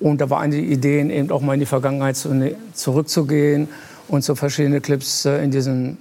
Und 0.00 0.20
da 0.20 0.30
war 0.30 0.40
eine 0.40 0.56
der 0.56 0.64
Ideen, 0.64 1.10
eben 1.10 1.30
auch 1.30 1.42
mal 1.42 1.54
in 1.54 1.60
die 1.60 1.66
Vergangenheit 1.66 2.18
ne, 2.30 2.56
zurückzugehen 2.72 3.68
und 4.08 4.24
so 4.24 4.34
verschiedene 4.34 4.80
Clips 4.80 5.24
äh, 5.24 5.42
in 5.42 5.50
diesen 5.50 5.98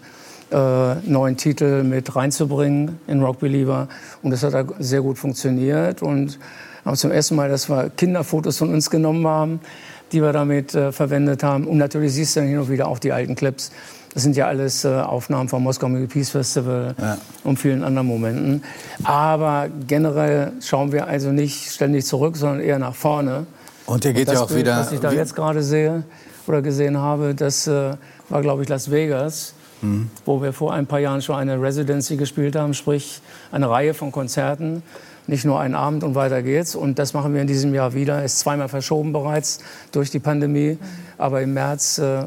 äh, 0.51 0.95
neuen 1.05 1.37
Titel 1.37 1.83
mit 1.83 2.15
reinzubringen 2.15 2.99
in 3.07 3.21
Rock 3.21 3.39
Believer. 3.39 3.87
Und 4.21 4.31
das 4.31 4.43
hat 4.43 4.53
sehr 4.79 5.01
gut 5.01 5.17
funktioniert. 5.17 6.01
Und 6.01 6.39
haben 6.85 6.95
zum 6.95 7.11
ersten 7.11 7.35
Mal, 7.35 7.49
dass 7.49 7.67
wir 7.69 7.89
Kinderfotos 7.89 8.57
von 8.57 8.71
uns 8.71 8.89
genommen 8.89 9.27
haben, 9.27 9.59
die 10.11 10.21
wir 10.21 10.33
damit 10.33 10.75
äh, 10.75 10.91
verwendet 10.91 11.43
haben. 11.43 11.65
Und 11.65 11.77
natürlich 11.77 12.13
siehst 12.13 12.35
du 12.35 12.41
dann 12.41 12.49
hin 12.49 12.59
und 12.59 12.69
wieder 12.69 12.87
auch 12.87 12.99
die 12.99 13.11
alten 13.11 13.35
Clips. 13.35 13.71
Das 14.13 14.23
sind 14.23 14.37
ja 14.37 14.47
alles 14.47 14.85
äh, 14.85 14.89
Aufnahmen 14.89 15.49
vom 15.49 15.63
Moskau 15.63 15.89
Music 15.89 16.11
Peace 16.11 16.29
Festival 16.29 16.95
ja. 17.01 17.17
und 17.43 17.57
vielen 17.57 17.83
anderen 17.83 18.07
Momenten. 18.07 18.63
Aber 19.03 19.67
generell 19.87 20.53
schauen 20.61 20.91
wir 20.91 21.07
also 21.07 21.31
nicht 21.31 21.71
ständig 21.71 22.05
zurück, 22.05 22.37
sondern 22.37 22.61
eher 22.61 22.79
nach 22.79 22.95
vorne. 22.95 23.47
Und 23.87 24.05
ihr 24.05 24.13
geht 24.13 24.31
ja 24.31 24.41
auch 24.41 24.47
Bild, 24.47 24.61
wieder. 24.61 24.77
Was 24.77 24.91
ich 24.91 24.99
da 24.99 25.11
jetzt 25.11 25.35
gerade 25.35 25.63
sehe 25.63 26.03
oder 26.47 26.61
gesehen 26.61 26.97
habe, 26.97 27.35
das 27.35 27.67
äh, 27.67 27.93
war, 28.29 28.41
glaube 28.41 28.63
ich, 28.63 28.69
Las 28.69 28.91
Vegas, 28.91 29.53
mhm. 29.81 30.09
wo 30.25 30.41
wir 30.41 30.53
vor 30.53 30.73
ein 30.73 30.87
paar 30.87 30.99
Jahren 30.99 31.21
schon 31.21 31.35
eine 31.35 31.61
Residency 31.61 32.17
gespielt 32.17 32.55
haben, 32.55 32.73
sprich 32.73 33.21
eine 33.51 33.69
Reihe 33.69 33.93
von 33.93 34.11
Konzerten. 34.11 34.83
Nicht 35.27 35.43
nur 35.43 35.59
einen 35.59 35.73
Abend 35.73 36.03
und 36.03 36.13
weiter 36.13 36.43
geht's. 36.43 36.75
Und 36.75 36.99
das 36.99 37.13
machen 37.13 37.33
wir 37.33 37.41
in 37.41 37.47
diesem 37.47 37.73
Jahr 37.73 37.95
wieder. 37.95 38.23
Ist 38.23 38.39
zweimal 38.39 38.69
verschoben 38.69 39.11
bereits 39.11 39.59
durch 39.91 40.11
die 40.11 40.19
Pandemie. 40.19 40.77
Aber 41.17 41.41
im 41.41 41.55
März 41.55 41.97
äh, 41.97 42.25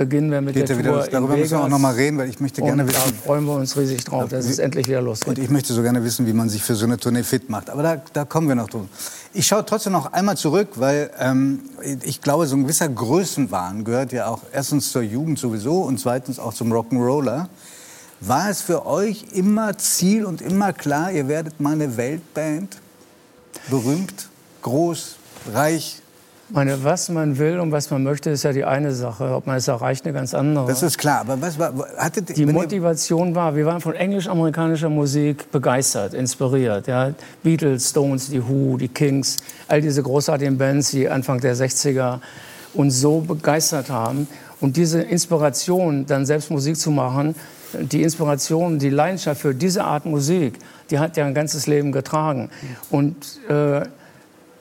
beginnen 0.00 0.30
wir 0.30 0.40
mit 0.40 0.54
Geht 0.54 0.70
der 0.70 0.76
Tour 0.76 0.84
wieder, 0.84 1.08
Darüber 1.08 1.36
müssen 1.36 1.58
wir 1.58 1.60
auch 1.62 1.68
noch 1.68 1.78
mal 1.78 1.92
reden, 1.92 2.16
weil 2.16 2.30
ich 2.30 2.40
möchte 2.40 2.62
gerne 2.62 2.88
wissen. 2.88 3.02
Da 3.04 3.22
freuen 3.22 3.44
wir 3.44 3.52
uns 3.52 3.76
riesig 3.76 4.02
drauf, 4.02 4.30
dass 4.30 4.46
es 4.46 4.58
endlich 4.58 4.88
wieder 4.88 5.02
losgeht. 5.02 5.28
Und 5.28 5.38
ich 5.38 5.50
möchte 5.50 5.74
so 5.74 5.82
gerne 5.82 6.02
wissen, 6.02 6.26
wie 6.26 6.32
man 6.32 6.48
sich 6.48 6.62
für 6.62 6.74
so 6.74 6.86
eine 6.86 6.96
Tournee 6.96 7.22
fit 7.22 7.50
macht. 7.50 7.68
Aber 7.68 7.82
da, 7.82 8.02
da 8.14 8.24
kommen 8.24 8.48
wir 8.48 8.54
noch 8.54 8.70
drum. 8.70 8.88
Ich 9.34 9.46
schaue 9.46 9.62
trotzdem 9.66 9.92
noch 9.92 10.14
einmal 10.14 10.38
zurück, 10.38 10.68
weil 10.76 11.10
ähm, 11.18 11.60
ich 12.02 12.22
glaube, 12.22 12.46
so 12.46 12.56
ein 12.56 12.62
gewisser 12.62 12.88
Größenwahn 12.88 13.84
gehört 13.84 14.12
ja 14.12 14.28
auch 14.28 14.40
erstens 14.50 14.90
zur 14.90 15.02
Jugend 15.02 15.38
sowieso 15.38 15.82
und 15.82 16.00
zweitens 16.00 16.38
auch 16.38 16.54
zum 16.54 16.72
Rock'n'Roller. 16.72 17.48
War 18.20 18.48
es 18.48 18.62
für 18.62 18.86
euch 18.86 19.26
immer 19.34 19.76
Ziel 19.76 20.24
und 20.24 20.40
immer 20.40 20.72
klar, 20.72 21.12
ihr 21.12 21.28
werdet 21.28 21.60
mal 21.60 21.74
eine 21.74 21.98
Weltband? 21.98 22.78
Berühmt, 23.68 24.30
groß, 24.62 25.16
reich, 25.52 26.00
meine, 26.52 26.82
was 26.84 27.08
man 27.08 27.38
will 27.38 27.58
und 27.60 27.72
was 27.72 27.90
man 27.90 28.02
möchte, 28.02 28.30
ist 28.30 28.42
ja 28.42 28.52
die 28.52 28.64
eine 28.64 28.92
Sache. 28.92 29.34
Ob 29.34 29.46
man 29.46 29.56
es 29.56 29.68
erreicht, 29.68 30.04
eine 30.04 30.14
ganz 30.14 30.34
andere. 30.34 30.66
Das 30.66 30.82
ist 30.82 30.98
klar. 30.98 31.20
Aber 31.20 31.40
was 31.40 31.58
war, 31.58 31.72
hattet, 31.96 32.36
die 32.36 32.46
Motivation 32.46 33.34
war, 33.34 33.56
wir 33.56 33.66
waren 33.66 33.80
von 33.80 33.94
englisch-amerikanischer 33.94 34.88
Musik 34.88 35.50
begeistert, 35.50 36.14
inspiriert. 36.14 36.86
Ja. 36.86 37.12
Beatles, 37.42 37.90
Stones, 37.90 38.30
die 38.30 38.42
Who, 38.46 38.76
die 38.76 38.88
Kings, 38.88 39.36
all 39.68 39.80
diese 39.80 40.02
großartigen 40.02 40.58
Bands, 40.58 40.90
die 40.90 41.08
Anfang 41.08 41.40
der 41.40 41.56
60er 41.56 42.20
uns 42.74 43.00
so 43.00 43.20
begeistert 43.20 43.90
haben. 43.90 44.28
Und 44.60 44.76
diese 44.76 45.00
Inspiration, 45.00 46.06
dann 46.06 46.26
selbst 46.26 46.50
Musik 46.50 46.76
zu 46.76 46.90
machen, 46.90 47.34
die 47.72 48.02
Inspiration, 48.02 48.78
die 48.78 48.90
Leidenschaft 48.90 49.40
für 49.40 49.54
diese 49.54 49.84
Art 49.84 50.04
Musik, 50.04 50.58
die 50.90 50.98
hat 50.98 51.16
ja 51.16 51.24
ein 51.24 51.34
ganzes 51.34 51.66
Leben 51.66 51.92
getragen. 51.92 52.50
Und 52.90 53.38
äh, 53.48 53.82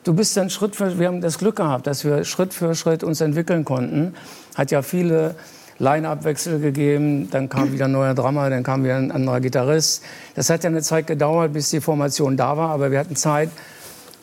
du 0.10 0.16
bist 0.16 0.36
dann 0.36 0.50
Schritt 0.50 0.76
für, 0.76 0.98
wir 0.98 1.08
haben 1.08 1.22
das 1.22 1.38
Glück 1.38 1.58
gehabt, 1.58 1.86
dass 1.86 2.04
wir 2.04 2.24
Schritt 2.24 2.52
für 2.52 2.74
Schritt 2.74 3.04
uns 3.04 3.22
entwickeln 3.22 3.64
konnten. 3.64 4.16
Hat 4.56 4.72
ja 4.72 4.82
viele 4.82 5.36
Line-Up-Wechsel 5.78 6.60
gegeben, 6.60 7.30
dann 7.30 7.48
kam 7.48 7.72
wieder 7.72 7.86
ein 7.86 7.92
neuer 7.92 8.16
Drummer, 8.16 8.50
dann 8.50 8.64
kam 8.64 8.84
wieder 8.84 8.96
ein 8.96 9.12
anderer 9.12 9.40
Gitarrist. 9.40 10.02
Das 10.34 10.50
hat 10.50 10.64
ja 10.64 10.72
eine 10.72 10.82
Zeit 10.82 11.06
gedauert, 11.06 11.54
bis 11.54 11.70
die 11.70 11.80
Formation 11.80 12.38
da 12.38 12.58
war, 12.58 12.72
aber 12.72 12.90
wir 12.90 12.98
hatten 12.98 13.16
Zeit, 13.16 13.52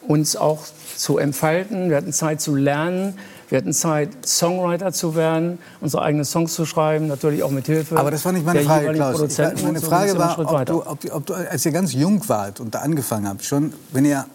uns 0.08 0.34
auch 0.34 0.64
zu 0.96 1.18
entfalten, 1.18 1.88
wir 1.88 1.98
hatten 1.98 2.12
Zeit 2.12 2.40
zu 2.40 2.56
lernen, 2.56 3.14
wir 3.48 3.58
hatten 3.58 3.72
Zeit, 3.72 4.08
Songwriter 4.26 4.92
zu 4.92 5.14
werden, 5.14 5.60
unsere 5.80 6.02
eigenen 6.02 6.24
Songs 6.24 6.52
zu 6.52 6.66
schreiben, 6.66 7.06
natürlich 7.06 7.44
auch 7.44 7.52
mit 7.52 7.66
Hilfe. 7.66 7.96
Aber 7.96 8.10
das 8.10 8.24
war 8.24 8.32
nicht 8.32 8.44
meine 8.44 8.62
Frage, 8.62 8.92
Klaus. 8.92 9.38
Ich, 9.38 9.62
meine 9.62 9.80
Frage 9.80 10.18
war, 10.18 10.36
ob 10.36 10.66
du, 10.66 10.84
ob, 10.84 10.98
ob 11.12 11.26
du, 11.26 11.34
als 11.34 11.64
ihr 11.64 11.70
ganz 11.70 11.92
jung 11.92 12.28
wart 12.28 12.58
und 12.58 12.74
da 12.74 12.80
angefangen 12.80 13.28
habt, 13.28 13.44
schon, 13.44 13.72
wenn 13.92 14.04
ihr 14.04 14.26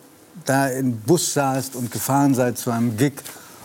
da 0.46 0.68
im 0.68 0.98
Bus 0.98 1.34
saßt 1.34 1.76
und 1.76 1.92
gefahren 1.92 2.34
seid 2.34 2.58
zu 2.58 2.72
einem 2.72 2.98
Gig, 2.98 3.14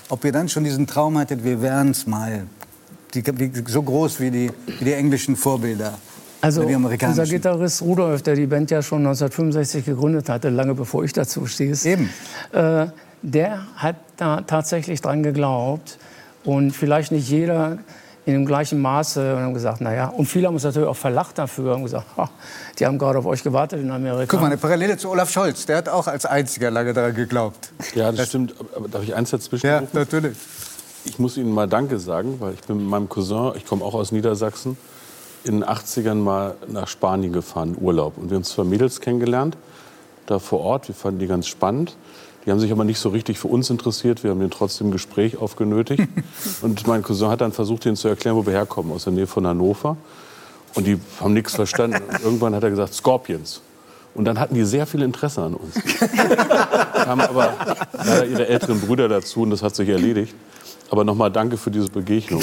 ob 0.09 0.25
ihr 0.25 0.33
dann 0.33 0.49
schon 0.49 0.65
diesen 0.65 0.87
Traum 0.87 1.19
hattet, 1.19 1.45
wir 1.45 1.61
wären 1.63 1.91
es 1.91 2.07
mal. 2.07 2.47
Die, 3.15 3.23
so 3.67 3.83
groß 3.83 4.21
wie 4.21 4.31
die, 4.31 4.51
wie 4.79 4.85
die 4.85 4.93
englischen 4.93 5.37
Vorbilder. 5.37 5.95
Also 6.43 6.63
unser 6.63 7.25
Gitarrist 7.25 7.83
Rudolf, 7.83 8.23
der 8.23 8.35
die 8.35 8.47
Band 8.47 8.71
ja 8.71 8.83
schon 8.83 8.99
1965 8.99 9.85
gegründet 9.87 10.29
hatte, 10.29 10.51
lange 10.51 10.75
bevor 10.75 11.03
ich 11.03 11.13
dazu 11.13 11.47
stieß, 11.47 11.87
Eben. 11.87 12.11
Äh, 12.53 12.87
der 13.23 13.67
hat 13.77 13.97
da 14.17 14.43
tatsächlich 14.43 15.01
dran 15.01 15.23
geglaubt. 15.23 15.99
Und 16.45 16.71
vielleicht 16.71 17.11
nicht 17.11 17.29
jeder 17.29 17.79
in 18.27 18.33
dem 18.33 18.45
gleichen 18.45 18.81
Maße 18.81 19.35
und 19.37 19.41
haben 19.41 19.55
gesagt, 19.55 19.81
naja, 19.81 20.09
und 20.09 20.27
viele 20.27 20.49
haben 20.49 20.55
uns 20.55 20.65
natürlich 20.65 20.89
auch 20.89 20.97
verlacht 20.97 21.39
dafür 21.39 21.77
und 21.77 21.85
gesagt, 21.85 22.07
ha, 22.17 22.29
die 22.79 22.85
haben 22.85 22.99
gerade 22.99 23.19
auf 23.21 23.27
euch 23.27 23.43
gewartet 23.45 23.81
in 23.81 23.91
Amerika. 23.91 24.27
Guck 24.29 24.41
mal, 24.41 24.47
eine 24.49 24.57
Parallele 24.57 24.97
zu 24.99 25.09
Olaf 25.11 25.31
Scholz, 25.31 25.65
der 25.67 25.77
hat 25.79 25.89
auch 25.89 26.09
als 26.09 26.27
einziger 26.27 26.71
lange 26.73 26.93
daran 26.93 27.15
geglaubt. 27.15 27.71
Ja, 27.95 28.09
das, 28.09 28.17
das 28.17 28.29
stimmt. 28.29 28.55
Aber 28.75 28.89
darf 28.89 29.05
ich 29.05 29.15
eins 29.15 29.31
dazwischen 29.31 29.67
Ja, 29.69 29.79
rufen? 29.79 29.97
natürlich. 29.97 30.37
Ich 31.05 31.21
muss 31.21 31.37
Ihnen 31.37 31.53
mal 31.53 31.69
Danke 31.69 32.01
sagen, 32.01 32.37
weil 32.41 32.55
ich 32.55 32.61
bin 32.63 32.79
mit 32.79 32.87
meinem 32.89 33.09
Cousin, 33.09 33.53
ich 33.55 33.65
komme 33.65 33.85
auch 33.85 33.95
aus 33.95 34.11
Niedersachsen, 34.11 34.77
in 35.45 35.61
den 35.61 35.65
80ern 35.65 36.15
mal 36.17 36.57
nach 36.67 36.89
Spanien 36.89 37.33
gefahren, 37.33 37.77
Urlaub. 37.81 38.19
Und 38.19 38.31
wir 38.31 38.35
haben 38.35 38.43
zwei 38.45 38.65
Mädels 38.65 39.01
kennengelernt, 39.01 39.57
da 40.27 40.41
vor 40.41 40.61
Ort. 40.63 40.89
Wir 40.89 40.97
fanden 40.97 41.21
die 41.21 41.29
ganz 41.29 41.47
spannend. 41.47 41.97
Die 42.47 42.53
haben 42.53 42.61
sich 42.61 42.71
aber 42.71 42.85
nicht 42.85 43.01
so 43.01 43.09
richtig 43.09 43.41
für 43.41 43.49
uns 43.49 43.71
interessiert. 43.71 44.23
Wir 44.23 44.31
haben 44.31 44.39
den 44.39 44.53
trotzdem 44.53 44.89
ein 44.89 44.93
Gespräch 44.93 45.37
aufgenötigt. 45.37 46.09
Und 46.63 46.87
mein 46.87 47.03
Cousin 47.03 47.29
hat 47.29 47.41
dann 47.41 47.51
versucht, 47.51 47.85
ihnen 47.87 47.97
zu 47.97 48.07
erklären, 48.07 48.37
wo 48.37 48.47
wir 48.47 48.53
herkommen, 48.53 48.93
aus 48.93 49.05
der 49.05 49.13
Nähe 49.13 49.27
von 49.27 49.45
Hannover. 49.47 49.97
Und 50.75 50.87
die 50.87 51.01
haben 51.21 51.35
nichts 51.35 51.57
verstanden. 51.57 52.01
Und 52.09 52.21
irgendwann 52.25 52.55
hat 52.55 52.63
er 52.63 52.71
gesagt, 52.71 52.95
Scorpions. 52.95 53.63
Und 54.15 54.27
dann 54.27 54.39
hatten 54.39 54.55
die 54.55 54.65
sehr 54.65 54.87
viel 54.87 55.03
Interesse 55.03 55.43
an 55.43 55.55
uns. 55.55 55.75
Kamen 56.95 57.27
aber 57.27 57.53
leider 57.93 58.27
ihre 58.27 58.47
älteren 58.47 58.81
Brüder 58.81 59.09
dazu 59.09 59.43
und 59.43 59.51
das 59.51 59.63
hat 59.63 59.75
sich 59.75 59.89
erledigt. 59.89 60.35
Aber 60.89 61.05
nochmal 61.05 61.31
danke 61.31 61.57
für 61.57 61.71
diese 61.71 61.91
Begegnung. 61.91 62.41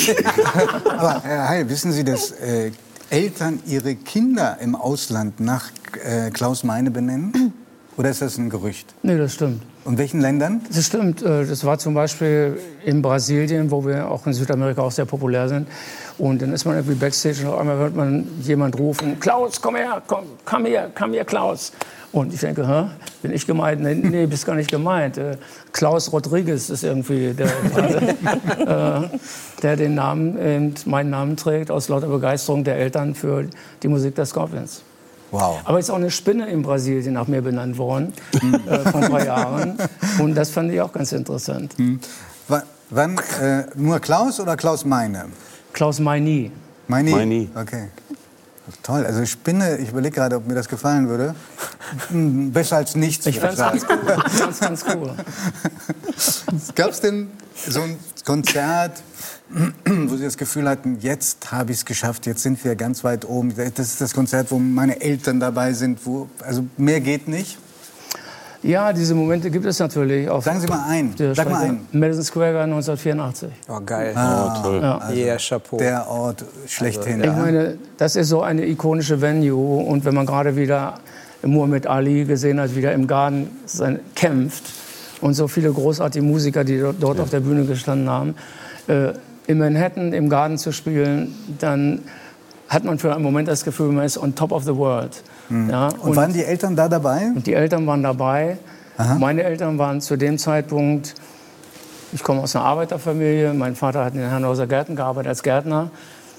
aber 0.86 1.22
Herr 1.24 1.48
Heil, 1.48 1.70
wissen 1.70 1.92
Sie, 1.94 2.04
dass 2.04 2.32
äh, 2.32 2.72
Eltern 3.10 3.60
ihre 3.66 3.96
Kinder 3.96 4.58
im 4.60 4.76
Ausland 4.76 5.40
nach 5.40 5.72
äh, 6.04 6.30
Klaus 6.30 6.64
Meine 6.64 6.92
benennen? 6.92 7.54
Oder 7.96 8.10
ist 8.10 8.22
das 8.22 8.38
ein 8.38 8.50
Gerücht? 8.50 8.94
Nee, 9.04 9.18
das 9.18 9.36
stimmt. 9.36 9.62
Und 9.86 9.98
welchen 9.98 10.20
Ländern? 10.20 10.62
Das 10.74 10.86
stimmt. 10.86 11.22
Äh, 11.22 11.46
das 11.46 11.64
war 11.64 11.78
zum 11.78 11.94
Beispiel 11.94 12.58
in 12.86 13.02
Brasilien, 13.02 13.70
wo 13.70 13.86
wir 13.86 14.10
auch 14.10 14.26
in 14.26 14.34
Südamerika 14.34 14.82
auch 14.82 14.92
sehr 14.92 15.06
populär 15.06 15.48
sind. 15.48 15.68
Und 16.18 16.42
dann 16.42 16.54
ist 16.54 16.66
man 16.66 16.76
irgendwie 16.76 16.96
backstage 16.96 17.42
und 17.42 17.54
auf 17.54 17.60
einmal 17.60 17.78
hört 17.78 17.96
man 17.96 18.28
jemand 18.42 18.78
rufen, 18.80 19.20
Klaus, 19.20 19.62
komm 19.62 19.76
her, 19.76 20.02
komm, 20.08 20.26
komm 20.46 20.66
her, 20.66 20.90
komm 20.96 21.14
her, 21.14 21.26
Klaus. 21.26 21.72
Und 22.12 22.34
ich 22.34 22.40
denke, 22.40 22.68
Hä, 22.68 22.90
bin 23.22 23.34
ich 23.34 23.46
gemeint? 23.46 23.82
Nee, 23.82 23.96
nee, 23.96 24.26
bist 24.26 24.46
gar 24.46 24.56
nicht 24.56 24.72
gemeint. 24.72 25.18
Äh, 25.18 25.38
Klaus 25.72 26.12
Rodriguez 26.12 26.70
ist 26.70 26.84
irgendwie 26.84 27.34
der, 27.34 27.48
äh, 29.04 29.18
der 29.62 29.76
den 29.76 29.96
Namen, 29.96 30.76
meinen 30.86 31.10
Namen 31.10 31.38
trägt, 31.38 31.70
aus 31.70 31.90
lauter 31.90 32.08
Begeisterung 32.08 32.64
der 32.64 32.78
Eltern 32.78 33.14
für 33.16 33.48
die 33.82 33.88
Musik 33.88 34.16
der 34.16 34.26
Scorpions. 34.26 34.84
Wow. 35.34 35.62
Aber 35.64 35.80
ist 35.80 35.90
auch 35.90 35.96
eine 35.96 36.12
Spinne 36.12 36.48
in 36.48 36.62
Brasilien 36.62 37.16
nach 37.16 37.28
mir 37.28 37.42
benannt 37.42 37.80
worden, 37.80 38.14
äh, 38.68 38.80
vor 38.92 39.02
ein 39.02 39.10
paar 39.10 39.26
Jahren. 39.26 39.78
Und 40.20 40.36
das 40.36 40.52
fand 40.52 40.72
ich 40.72 40.80
auch 40.80 40.94
ganz 40.94 41.12
interessant. 41.12 41.74
Hm. 41.78 42.00
wann, 42.92 43.18
äh, 43.42 43.64
nur 43.74 44.00
Klaus 44.00 44.40
oder 44.40 44.56
Klaus 44.56 44.86
Meine? 44.86 45.26
Klaus 45.74 46.00
Meini. 46.00 46.52
Meini? 46.88 47.12
Meini. 47.12 47.50
Okay. 47.56 47.88
Toll, 48.84 49.06
also 49.08 49.26
Spinne, 49.26 49.78
ich 49.78 49.90
überlege 49.90 50.14
gerade, 50.14 50.36
ob 50.36 50.48
mir 50.48 50.54
das 50.54 50.70
gefallen 50.70 51.10
würde. 51.10 51.34
Hm, 52.10 52.52
besser 52.52 52.78
als 52.78 52.96
nichts. 52.96 53.26
Ich 53.26 53.40
fand 53.40 53.54
es 53.54 53.60
ganz 53.60 53.86
cool. 53.90 54.24
ganz, 54.40 54.60
ganz 54.60 54.86
cool. 54.94 55.16
Gab 56.76 56.92
es 56.92 57.02
denn 57.02 57.32
so 57.56 57.82
ein 57.82 57.98
Konzert, 58.24 59.02
wo 59.86 60.16
Sie 60.16 60.24
das 60.24 60.38
Gefühl 60.38 60.68
hatten, 60.68 60.98
jetzt 61.00 61.52
habe 61.52 61.72
ich 61.72 61.80
es 61.80 61.86
geschafft, 61.86 62.26
jetzt 62.26 62.42
sind 62.42 62.64
wir 62.64 62.76
ganz 62.76 63.04
weit 63.04 63.26
oben. 63.26 63.54
Das 63.56 63.88
ist 63.88 64.02
das 64.02 64.14
Konzert, 64.14 64.52
wo 64.52 64.58
meine 64.58 65.00
Eltern 65.02 65.40
dabei 65.40 65.74
sind, 65.74 66.06
wo, 66.06 66.28
also 66.44 66.66
mehr 66.78 67.02
geht 67.02 67.28
nicht. 67.28 67.58
Ja, 68.64 68.94
diese 68.94 69.14
Momente 69.14 69.52
gibt 69.52 69.66
es 69.66 69.78
natürlich. 69.80 70.30
Auf 70.30 70.46
Sagen 70.46 70.62
Sie 70.62 70.68
mal 70.68 70.86
ein. 70.88 71.14
Sag 71.34 71.50
mal 71.50 71.64
ein. 71.64 71.82
Madison 71.92 72.24
Square 72.24 72.54
Garden 72.54 72.72
1984. 72.72 73.50
Oh, 73.68 73.82
geil. 73.86 74.14
Ah, 74.16 74.56
oh, 74.58 74.64
toll. 74.64 74.82
Ja. 74.82 74.98
Also 75.00 75.20
yeah, 75.20 75.38
Chapeau. 75.38 75.78
Der 75.78 76.08
Ort 76.08 76.46
schlechthin. 76.68 77.22
Also, 77.22 77.34
ich 77.34 77.38
meine, 77.38 77.78
das 77.98 78.16
ist 78.16 78.30
so 78.30 78.42
eine 78.42 78.66
ikonische 78.66 79.20
Venue. 79.20 79.84
Und 79.84 80.06
wenn 80.06 80.16
man 80.16 80.26
gerade 80.26 80.56
wieder 80.56 80.98
Muhammad 81.46 81.88
Ali 81.88 82.24
gesehen 82.24 82.58
hat, 82.58 82.74
wieder 82.74 82.94
im 82.94 83.06
Garten 83.06 83.50
kämpft 84.16 84.64
und 85.20 85.34
so 85.34 85.50
viele 85.50 85.70
großartige 85.72 86.24
Musiker, 86.24 86.64
die 86.64 86.80
dort 86.80 87.18
ja. 87.18 87.24
auf 87.24 87.30
der 87.32 87.42
Bühne 87.42 87.66
gestanden 87.66 88.10
haben, 88.10 88.36
äh, 88.88 89.12
in 89.48 89.58
Manhattan 89.58 90.14
im 90.14 90.30
Garten 90.30 90.58
zu 90.58 90.72
spielen, 90.72 91.36
dann 91.60 92.00
hat 92.70 92.84
man 92.84 92.98
für 92.98 93.14
einen 93.14 93.24
Moment 93.24 93.48
das 93.48 93.64
Gefühl, 93.64 93.92
man 93.92 94.06
ist 94.06 94.18
on 94.18 94.36
top 94.36 94.52
of 94.52 94.64
the 94.64 94.76
world. 94.76 95.24
Mhm. 95.50 95.70
Ja, 95.70 95.88
und, 95.88 96.00
und, 96.00 96.16
waren 96.16 96.34
die 96.34 96.44
Eltern 96.44 96.76
da 96.76 96.88
dabei? 96.88 97.32
Und 97.36 97.46
die 97.46 97.54
Eltern 97.54 97.86
waren 97.86 98.04
dabei. 98.04 98.58
Aha. 98.98 99.16
Meine 99.16 99.44
Eltern 99.44 99.78
waren 99.78 100.02
zu 100.02 100.18
dem 100.18 100.38
Zeitpunkt, 100.38 101.16
ich 102.14 102.24
komme 102.24 102.42
aus 102.42 102.56
einer 102.56 102.66
Arbeiterfamilie, 102.66 103.54
mein 103.54 103.76
Vater 103.76 104.06
hat 104.06 104.14
in 104.14 104.22
den 104.22 104.32
Hannover 104.32 104.68
Gärten 104.68 104.96
gearbeitet 104.96 105.30
als 105.30 105.44
Gärtner. 105.44 105.90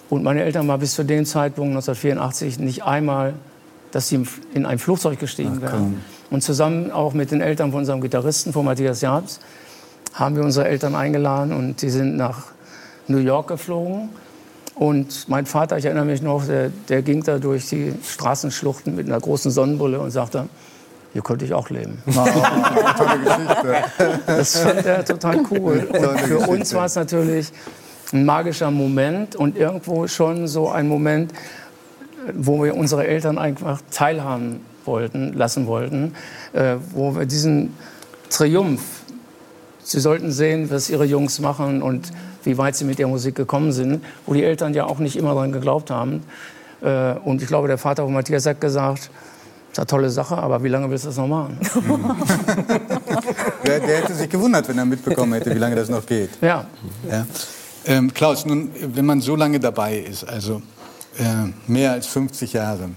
Und 0.08 0.23
meine 0.23 0.42
Eltern 0.42 0.68
waren 0.68 0.80
bis 0.80 0.94
zu 0.94 1.04
dem 1.04 1.25
Zeitpunkt 1.25 1.70
1984 1.70 2.58
nicht 2.58 2.84
einmal, 2.84 3.34
dass 3.90 4.08
sie 4.08 4.25
in 4.54 4.66
ein 4.66 4.78
Flugzeug 4.78 5.18
gestiegen 5.18 5.61
wären. 5.62 6.00
Und 6.30 6.42
zusammen 6.42 6.90
auch 6.90 7.14
mit 7.14 7.30
den 7.30 7.40
Eltern 7.40 7.70
von 7.70 7.80
unserem 7.80 8.00
Gitarristen, 8.00 8.52
von 8.52 8.64
Matthias 8.64 9.00
Jabs, 9.00 9.40
haben 10.12 10.37
wir 10.37 10.44
unsere 10.44 10.68
Eltern 10.68 10.94
eingeladen 10.94 11.52
und 11.52 11.82
die 11.82 11.90
sind 11.90 12.16
nach 12.16 12.53
New 13.08 13.18
York 13.18 13.49
geflogen. 13.49 14.11
Und 14.75 15.28
mein 15.28 15.46
Vater, 15.46 15.78
ich 15.78 15.84
erinnere 15.84 16.04
mich 16.04 16.20
noch, 16.20 16.46
der, 16.46 16.70
der 16.88 17.02
ging 17.02 17.23
da 17.23 17.38
durch 17.38 17.68
die 17.68 17.92
Straßenschluchten 18.02 18.96
mit 18.96 19.06
einer 19.06 19.20
großen 19.20 19.50
Sonnenbrille 19.50 20.00
und 20.00 20.11
sagte, 20.11 20.49
hier 21.12 21.23
könnte 21.23 21.44
ich 21.44 21.54
auch 21.54 21.70
leben. 21.70 22.02
Das 24.26 24.58
fand 24.58 24.84
er 24.84 25.04
total 25.04 25.40
cool. 25.50 25.88
Und 25.92 26.20
für 26.20 26.38
uns 26.40 26.75
war 26.75 26.87
es 26.87 26.96
natürlich 26.96 27.52
ein 28.12 28.25
magischer 28.25 28.70
Moment 28.73 29.37
und 29.37 29.56
irgendwo 29.56 30.08
schon 30.08 30.49
so 30.49 30.68
ein 30.68 30.88
Moment, 30.88 31.32
wo 32.32 32.62
wir 32.64 32.76
unsere 32.76 33.06
Eltern 33.06 33.38
einfach 33.38 33.80
teilhaben 33.92 34.61
wollten, 34.84 35.32
lassen 35.34 35.66
wollten, 35.66 36.14
äh, 36.52 36.76
wo 36.92 37.14
wir 37.14 37.26
diesen 37.26 37.75
Triumph, 38.30 38.82
sie 39.82 40.00
sollten 40.00 40.32
sehen, 40.32 40.70
was 40.70 40.90
ihre 40.90 41.04
Jungs 41.04 41.38
machen 41.38 41.80
und 41.82 42.11
wie 42.44 42.58
weit 42.58 42.76
sie 42.76 42.84
mit 42.84 42.98
der 42.98 43.08
Musik 43.08 43.34
gekommen 43.34 43.72
sind, 43.72 44.04
wo 44.26 44.34
die 44.34 44.44
Eltern 44.44 44.74
ja 44.74 44.84
auch 44.84 44.98
nicht 44.98 45.16
immer 45.16 45.34
daran 45.34 45.52
geglaubt 45.52 45.90
haben. 45.90 46.22
Äh, 46.82 47.14
und 47.24 47.42
ich 47.42 47.48
glaube, 47.48 47.68
der 47.68 47.78
Vater 47.78 48.04
von 48.04 48.12
Matthias 48.12 48.46
hat 48.46 48.60
gesagt, 48.60 48.98
das 49.08 49.10
ist 49.72 49.78
eine 49.78 49.86
tolle 49.86 50.10
Sache, 50.10 50.36
aber 50.36 50.62
wie 50.62 50.68
lange 50.68 50.88
willst 50.88 51.04
du 51.04 51.08
das 51.08 51.16
noch 51.16 51.26
machen? 51.26 51.58
der, 53.66 53.80
der, 53.80 54.02
hätte 54.02 54.14
sich 54.14 54.28
gewundert, 54.28 54.68
wenn 54.68 54.78
er 54.78 54.84
mitbekommen 54.84 55.32
hätte, 55.32 55.52
wie 55.52 55.58
lange 55.58 55.74
das 55.74 55.88
noch 55.88 56.06
geht. 56.06 56.30
Ja. 56.40 56.64
ja. 57.10 57.26
Ähm, 57.86 58.14
Klaus, 58.14 58.46
nun, 58.46 58.70
wenn 58.80 59.04
man 59.04 59.20
so 59.20 59.34
lange 59.34 59.58
dabei 59.58 59.98
ist, 59.98 60.24
also 60.24 60.62
äh, 61.18 61.50
mehr 61.66 61.92
als 61.92 62.06
50 62.06 62.52
Jahre, 62.52 62.90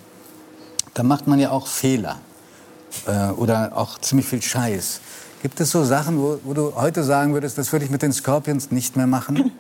dann 0.94 1.08
macht 1.08 1.28
man 1.28 1.40
ja 1.40 1.50
auch 1.50 1.68
Fehler 1.68 2.20
äh, 3.06 3.32
oder 3.32 3.72
auch 3.76 4.00
ziemlich 4.00 4.28
viel 4.28 4.42
Scheiß. 4.42 5.02
Gibt 5.42 5.60
es 5.60 5.70
so 5.70 5.84
Sachen, 5.84 6.20
wo, 6.20 6.40
wo 6.44 6.54
du 6.54 6.74
heute 6.76 7.04
sagen 7.04 7.34
würdest, 7.34 7.60
das 7.60 7.72
würde 7.72 7.86
ich 7.86 7.92
mit 7.92 8.02
den 8.02 8.12
Scorpions 8.12 8.72
nicht 8.72 8.98
mehr 8.98 9.06
machen? 9.06 9.52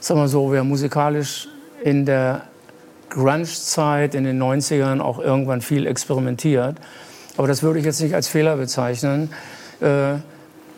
Sag 0.00 0.16
mal 0.16 0.28
so, 0.28 0.52
wir 0.52 0.62
musikalisch 0.62 1.48
in 1.82 2.06
der 2.06 2.42
Grunge-Zeit 3.10 4.14
in 4.14 4.24
den 4.24 4.40
90ern 4.40 5.00
auch 5.00 5.18
irgendwann 5.18 5.60
viel 5.60 5.86
experimentiert. 5.86 6.76
Aber 7.36 7.48
das 7.48 7.62
würde 7.62 7.80
ich 7.80 7.84
jetzt 7.84 8.00
nicht 8.00 8.14
als 8.14 8.28
Fehler 8.28 8.56
bezeichnen. 8.56 9.32
Äh, 9.80 10.14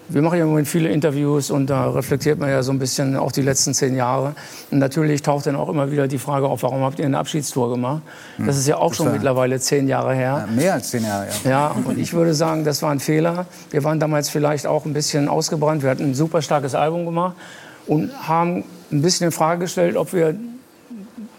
wir 0.09 0.23
machen 0.23 0.39
ja 0.39 0.45
im 0.45 0.51
Moment 0.51 0.69
viele 0.69 0.91
Interviews 0.91 1.51
und 1.51 1.69
da 1.69 1.91
reflektiert 1.91 2.39
man 2.39 2.51
ja 2.51 2.63
so 2.63 2.73
ein 2.73 2.79
bisschen 2.79 3.17
auch 3.17 3.33
die 3.33 3.43
letzten 3.43 3.73
zehn 3.73 3.97
Jahre. 3.97 4.35
Und 4.71 4.79
natürlich 4.79 5.23
taucht 5.23 5.47
dann 5.47 5.57
auch 5.57 5.69
immer 5.69 5.91
wieder 5.91 6.09
die 6.09 6.19
Frage 6.19 6.47
auf, 6.47 6.63
warum 6.63 6.83
habt 6.83 6.99
ihr 6.99 7.07
eine 7.07 7.19
Abschiedstour 7.19 7.71
gemacht? 7.71 8.03
Hm. 8.37 8.47
Das 8.47 8.59
ist 8.59 8.69
ja 8.69 8.77
auch 8.77 8.89
das 8.89 8.99
schon 8.99 9.13
mittlerweile 9.13 9.59
zehn 9.61 9.89
Jahre 9.89 10.15
her. 10.15 10.47
Ja, 10.47 10.55
mehr 10.55 10.75
als 10.75 10.91
zehn 10.91 11.05
Jahre, 11.05 11.27
ja. 11.45 11.51
Ja, 11.51 11.77
und 11.85 11.99
ich 11.99 12.13
würde 12.13 12.35
sagen, 12.35 12.65
das 12.65 12.83
war 12.83 12.91
ein 12.91 13.01
Fehler. 13.01 13.47
Wir 13.71 13.83
waren 13.85 13.99
damals 13.99 14.29
vielleicht 14.29 14.67
auch 14.67 14.85
ein 14.85 14.93
bisschen 14.93 15.29
ausgebrannt. 15.29 15.83
Wir 15.83 15.91
hatten 15.91 16.05
ein 16.05 16.15
super 16.15 16.43
starkes 16.43 16.75
Album 16.75 17.07
gemacht 17.07 17.37
und 17.87 18.13
haben 18.29 18.65
ein 18.93 19.03
bisschen 19.03 19.27
in 19.27 19.33
Frage 19.33 19.61
gestellt, 19.61 19.97
ob 19.97 20.13
wir 20.13 20.35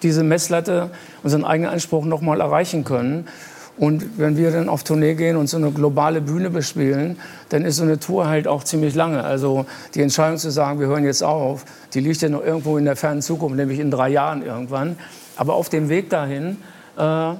diese 0.01 0.23
Messlatte, 0.23 0.91
unseren 1.23 1.45
eigenen 1.45 1.71
Anspruch 1.71 2.05
noch 2.05 2.21
mal 2.21 2.41
erreichen 2.41 2.83
können. 2.83 3.27
Und 3.77 4.17
wenn 4.17 4.37
wir 4.37 4.51
dann 4.51 4.69
auf 4.69 4.83
Tournee 4.83 5.15
gehen 5.15 5.35
und 5.35 5.47
so 5.47 5.57
eine 5.57 5.69
globale 5.71 6.21
Bühne 6.21 6.49
bespielen, 6.49 7.17
dann 7.49 7.65
ist 7.65 7.75
so 7.75 7.83
eine 7.83 7.99
Tour 7.99 8.27
halt 8.27 8.47
auch 8.47 8.63
ziemlich 8.63 8.95
lange. 8.95 9.23
Also 9.23 9.65
die 9.93 10.01
Entscheidung 10.01 10.37
zu 10.37 10.49
sagen, 10.49 10.79
wir 10.79 10.87
hören 10.87 11.03
jetzt 11.03 11.23
auf, 11.23 11.65
die 11.93 11.99
liegt 11.99 12.21
ja 12.21 12.29
noch 12.29 12.43
irgendwo 12.43 12.77
in 12.77 12.85
der 12.85 12.95
fernen 12.95 13.21
Zukunft, 13.21 13.57
nämlich 13.57 13.79
in 13.79 13.91
drei 13.91 14.09
Jahren 14.09 14.45
irgendwann. 14.45 14.97
Aber 15.35 15.55
auf 15.55 15.67
dem 15.67 15.89
Weg 15.89 16.09
dahin 16.09 16.57
äh, 16.97 17.33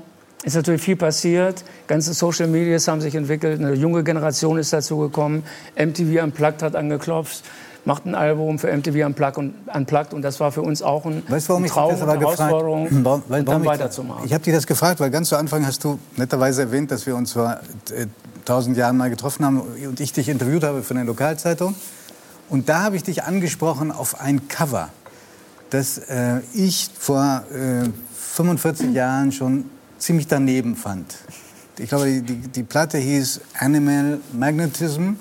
ist 0.44 0.56
natürlich 0.56 0.82
viel 0.82 0.98
passiert. 0.98 1.64
Ganze 1.88 2.14
Social 2.14 2.48
Medias 2.48 2.88
haben 2.90 3.00
sich 3.00 3.16
entwickelt, 3.16 3.62
eine 3.62 3.74
junge 3.74 4.04
Generation 4.04 4.58
ist 4.58 4.74
dazu 4.74 4.98
gekommen. 4.98 5.44
MTV 5.78 6.22
Unplugged 6.22 6.62
hat 6.62 6.76
angeklopft 6.76 7.44
macht 7.86 8.06
ein 8.06 8.16
Album 8.16 8.60
für 8.60 8.76
MTV 8.76 9.06
Unplugged 9.06 9.38
und, 9.38 9.54
Unplugged 9.74 10.14
und 10.14 10.22
das 10.24 10.40
war 10.40 10.52
für 10.52 10.62
uns 10.62 10.82
auch 10.82 11.06
ein, 11.06 11.24
weißt, 11.28 11.50
warum 11.50 11.64
ein 11.64 11.70
Traum 11.70 11.92
ich 11.94 12.00
das 12.00 12.02
aber 12.10 12.20
Herausforderung, 12.20 12.84
gefragt, 12.86 13.06
warum, 13.06 13.24
warum 13.28 13.46
dann 13.46 13.62
ich, 13.62 13.68
weiterzumachen. 13.68 14.26
Ich 14.26 14.34
habe 14.34 14.44
dich 14.44 14.54
das 14.54 14.66
gefragt, 14.66 15.00
weil 15.00 15.12
ganz 15.12 15.30
zu 15.30 15.38
Anfang 15.38 15.66
hast 15.66 15.84
du 15.84 16.00
netterweise 16.18 16.64
erwähnt, 16.64 16.92
dass 16.92 17.06
wir 17.06 17.16
uns 17.16 17.34
vor 17.34 17.60
äh, 17.92 18.08
tausend 18.44 18.76
Jahren 18.76 18.98
mal 18.98 19.10
getroffen 19.10 19.46
haben 19.46 19.62
und 19.62 20.00
ich 20.00 20.14
dich 20.14 20.30
interviewt 20.30 20.64
habe 20.64 20.84
für 20.84 20.94
eine 20.96 21.04
Lokalzeitung. 21.04 21.76
Und 22.50 22.70
da 22.70 22.84
habe 22.84 22.96
ich 22.96 23.04
dich 23.04 23.24
angesprochen 23.24 23.92
auf 23.92 24.22
ein 24.22 24.48
Cover, 24.48 24.90
das 25.70 25.98
äh, 25.98 26.42
ich 26.54 26.90
vor 26.98 27.44
äh, 27.52 27.90
45 28.16 28.94
Jahren 28.94 29.32
schon 29.32 29.66
ziemlich 29.98 30.28
daneben 30.28 30.76
fand. 30.76 31.16
Ich 31.78 31.90
glaube, 31.90 32.22
die, 32.22 32.22
die 32.22 32.64
Platte 32.64 32.98
hieß 32.98 33.42
Animal 33.60 34.20
Magnetism 34.34 35.14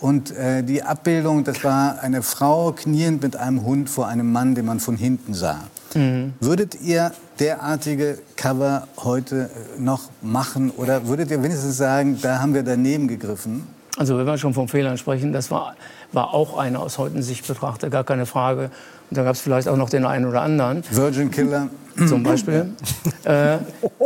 und 0.00 0.30
äh, 0.36 0.62
die 0.62 0.82
Abbildung, 0.82 1.44
das 1.44 1.64
war 1.64 2.00
eine 2.00 2.22
Frau 2.22 2.72
kniend 2.72 3.22
mit 3.22 3.36
einem 3.36 3.64
Hund 3.64 3.90
vor 3.90 4.06
einem 4.06 4.32
Mann, 4.32 4.54
den 4.54 4.66
man 4.66 4.80
von 4.80 4.96
hinten 4.96 5.34
sah. 5.34 5.60
Mhm. 5.94 6.34
Würdet 6.40 6.80
ihr 6.80 7.12
derartige 7.40 8.18
Cover 8.36 8.86
heute 8.98 9.50
äh, 9.76 9.80
noch 9.80 10.10
machen 10.22 10.70
oder 10.70 11.06
würdet 11.06 11.30
ihr 11.30 11.42
wenigstens 11.42 11.76
sagen, 11.76 12.18
da 12.20 12.40
haben 12.40 12.54
wir 12.54 12.62
daneben 12.62 13.08
gegriffen? 13.08 13.66
Also 13.96 14.16
wenn 14.16 14.26
wir 14.26 14.38
schon 14.38 14.54
von 14.54 14.68
Fehlern 14.68 14.96
sprechen, 14.96 15.32
das 15.32 15.50
war, 15.50 15.74
war 16.12 16.32
auch 16.32 16.56
eine 16.56 16.78
aus 16.78 16.98
heutigen 16.98 17.22
Sicht 17.22 17.46
betrachtet, 17.46 17.90
gar 17.90 18.04
keine 18.04 18.26
Frage. 18.26 18.70
Und 19.10 19.16
da 19.16 19.24
gab 19.24 19.34
es 19.34 19.40
vielleicht 19.40 19.66
auch 19.66 19.76
noch 19.76 19.90
den 19.90 20.04
einen 20.04 20.26
oder 20.26 20.42
anderen. 20.42 20.84
Virgin 20.90 21.30
Killer. 21.30 21.68
Zum 22.06 22.22
Beispiel. 22.22 22.74
äh, 23.24 23.56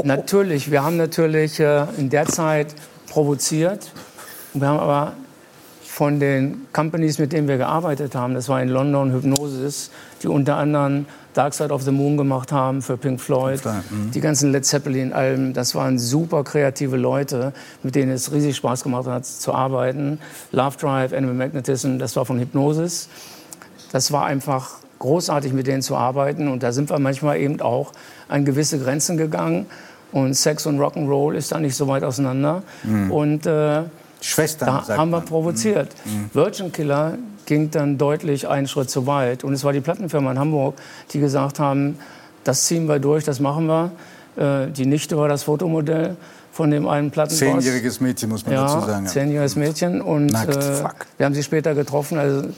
natürlich, 0.03 0.71
wir 0.71 0.83
haben 0.83 0.97
natürlich 0.97 1.61
äh, 1.61 1.85
in 1.99 2.09
der 2.09 2.25
Zeit 2.25 2.75
provoziert. 3.11 3.93
Wir 4.55 4.67
haben 4.67 4.79
aber 4.79 5.13
von 5.93 6.21
den 6.21 6.69
Companies, 6.73 7.19
mit 7.19 7.35
denen 7.35 7.49
wir 7.49 7.59
gearbeitet 7.59 8.15
haben, 8.15 8.33
das 8.33 8.49
war 8.49 8.63
in 8.63 8.71
London 8.71 9.13
Hypnosis, 9.13 9.91
die 10.23 10.29
unter 10.29 10.57
anderem 10.57 11.05
Dark 11.35 11.53
Side 11.53 11.71
of 11.71 11.83
the 11.83 11.91
Moon 11.91 12.17
gemacht 12.17 12.51
haben 12.51 12.81
für 12.81 12.97
Pink 12.97 13.21
Floyd, 13.21 13.61
mhm. 13.67 14.11
die 14.11 14.23
ganzen 14.23 14.53
Led 14.53 14.65
Zeppelin-Alben, 14.65 15.53
das 15.53 15.75
waren 15.75 15.99
super 15.99 16.45
kreative 16.45 16.97
Leute, 16.97 17.53
mit 17.83 17.95
denen 17.95 18.11
es 18.11 18.33
riesig 18.33 18.57
Spaß 18.57 18.85
gemacht 18.85 19.07
hat 19.07 19.27
zu 19.27 19.53
arbeiten. 19.53 20.19
Love 20.51 20.79
Drive, 20.79 21.13
Animal 21.13 21.35
Magnetism, 21.35 21.99
das 21.99 22.17
war 22.17 22.25
von 22.25 22.39
Hypnosis. 22.39 23.11
Das 23.93 24.13
war 24.13 24.25
einfach 24.25 24.77
großartig, 24.99 25.53
mit 25.53 25.67
denen 25.67 25.83
zu 25.83 25.95
arbeiten 25.95 26.49
und 26.49 26.63
da 26.63 26.73
sind 26.73 26.89
wir 26.89 26.99
manchmal 27.01 27.39
eben 27.39 27.61
auch 27.61 27.93
an 28.29 28.47
gewisse 28.47 28.79
Grenzen 28.79 29.19
gegangen 29.19 29.67
und 30.11 30.33
Sex 30.33 30.65
und 30.65 30.81
Rock'n'Roll 30.81 31.35
ist 31.35 31.53
da 31.53 31.61
nicht 31.61 31.77
so 31.77 31.87
weit 31.87 32.03
auseinander 32.03 32.63
mhm. 32.83 33.11
und 33.11 33.45
äh, 33.45 33.83
Schwestern. 34.23 34.83
Da 34.87 34.97
haben 34.97 35.11
wir 35.11 35.21
provoziert. 35.21 35.91
Mhm. 36.05 36.13
mhm. 36.13 36.31
Virgin 36.33 36.73
Killer 36.73 37.19
ging 37.47 37.71
dann 37.71 37.99
deutlich 37.99 38.49
einen 38.49 38.69
Schritt 38.69 38.91
zu 38.91 39.07
weit. 39.07 39.45
Und 39.45 39.53
es 39.53 39.65
war 39.65 39.73
die 39.73 39.81
Plattenfirma 39.81 40.31
in 40.33 40.39
Hamburg, 40.39 40.77
die 41.13 41.21
gesagt 41.21 41.59
haben, 41.59 41.99
das 42.45 42.65
ziehen 42.65 42.89
wir 42.89 42.99
durch, 42.99 43.25
das 43.25 43.41
machen 43.41 43.67
wir. 43.67 43.93
Äh, 44.37 44.71
die 44.71 44.87
Nichte 44.87 45.17
war 45.17 45.29
das 45.29 45.45
Fotomodell 45.45 46.17
von 46.53 46.71
dem 46.71 46.87
einen 46.87 47.11
Plattenboss. 47.11 47.39
Zehnjähriges 47.39 48.01
Mädchen, 48.01 48.29
muss 48.31 48.45
man 48.45 48.55
ja, 48.55 48.63
dazu 48.63 48.87
sagen. 48.87 49.07
Ja. 49.07 49.11
Zehnjähriges 49.11 49.57
Mädchen. 49.57 50.01
Und 50.01 50.27
Nackt, 50.27 50.57
äh, 50.57 50.85
wir 51.17 51.27
haben 51.27 51.35
sie 51.35 51.43
später 51.43 51.75
getroffen. 51.75 52.19
Also, 52.19 52.49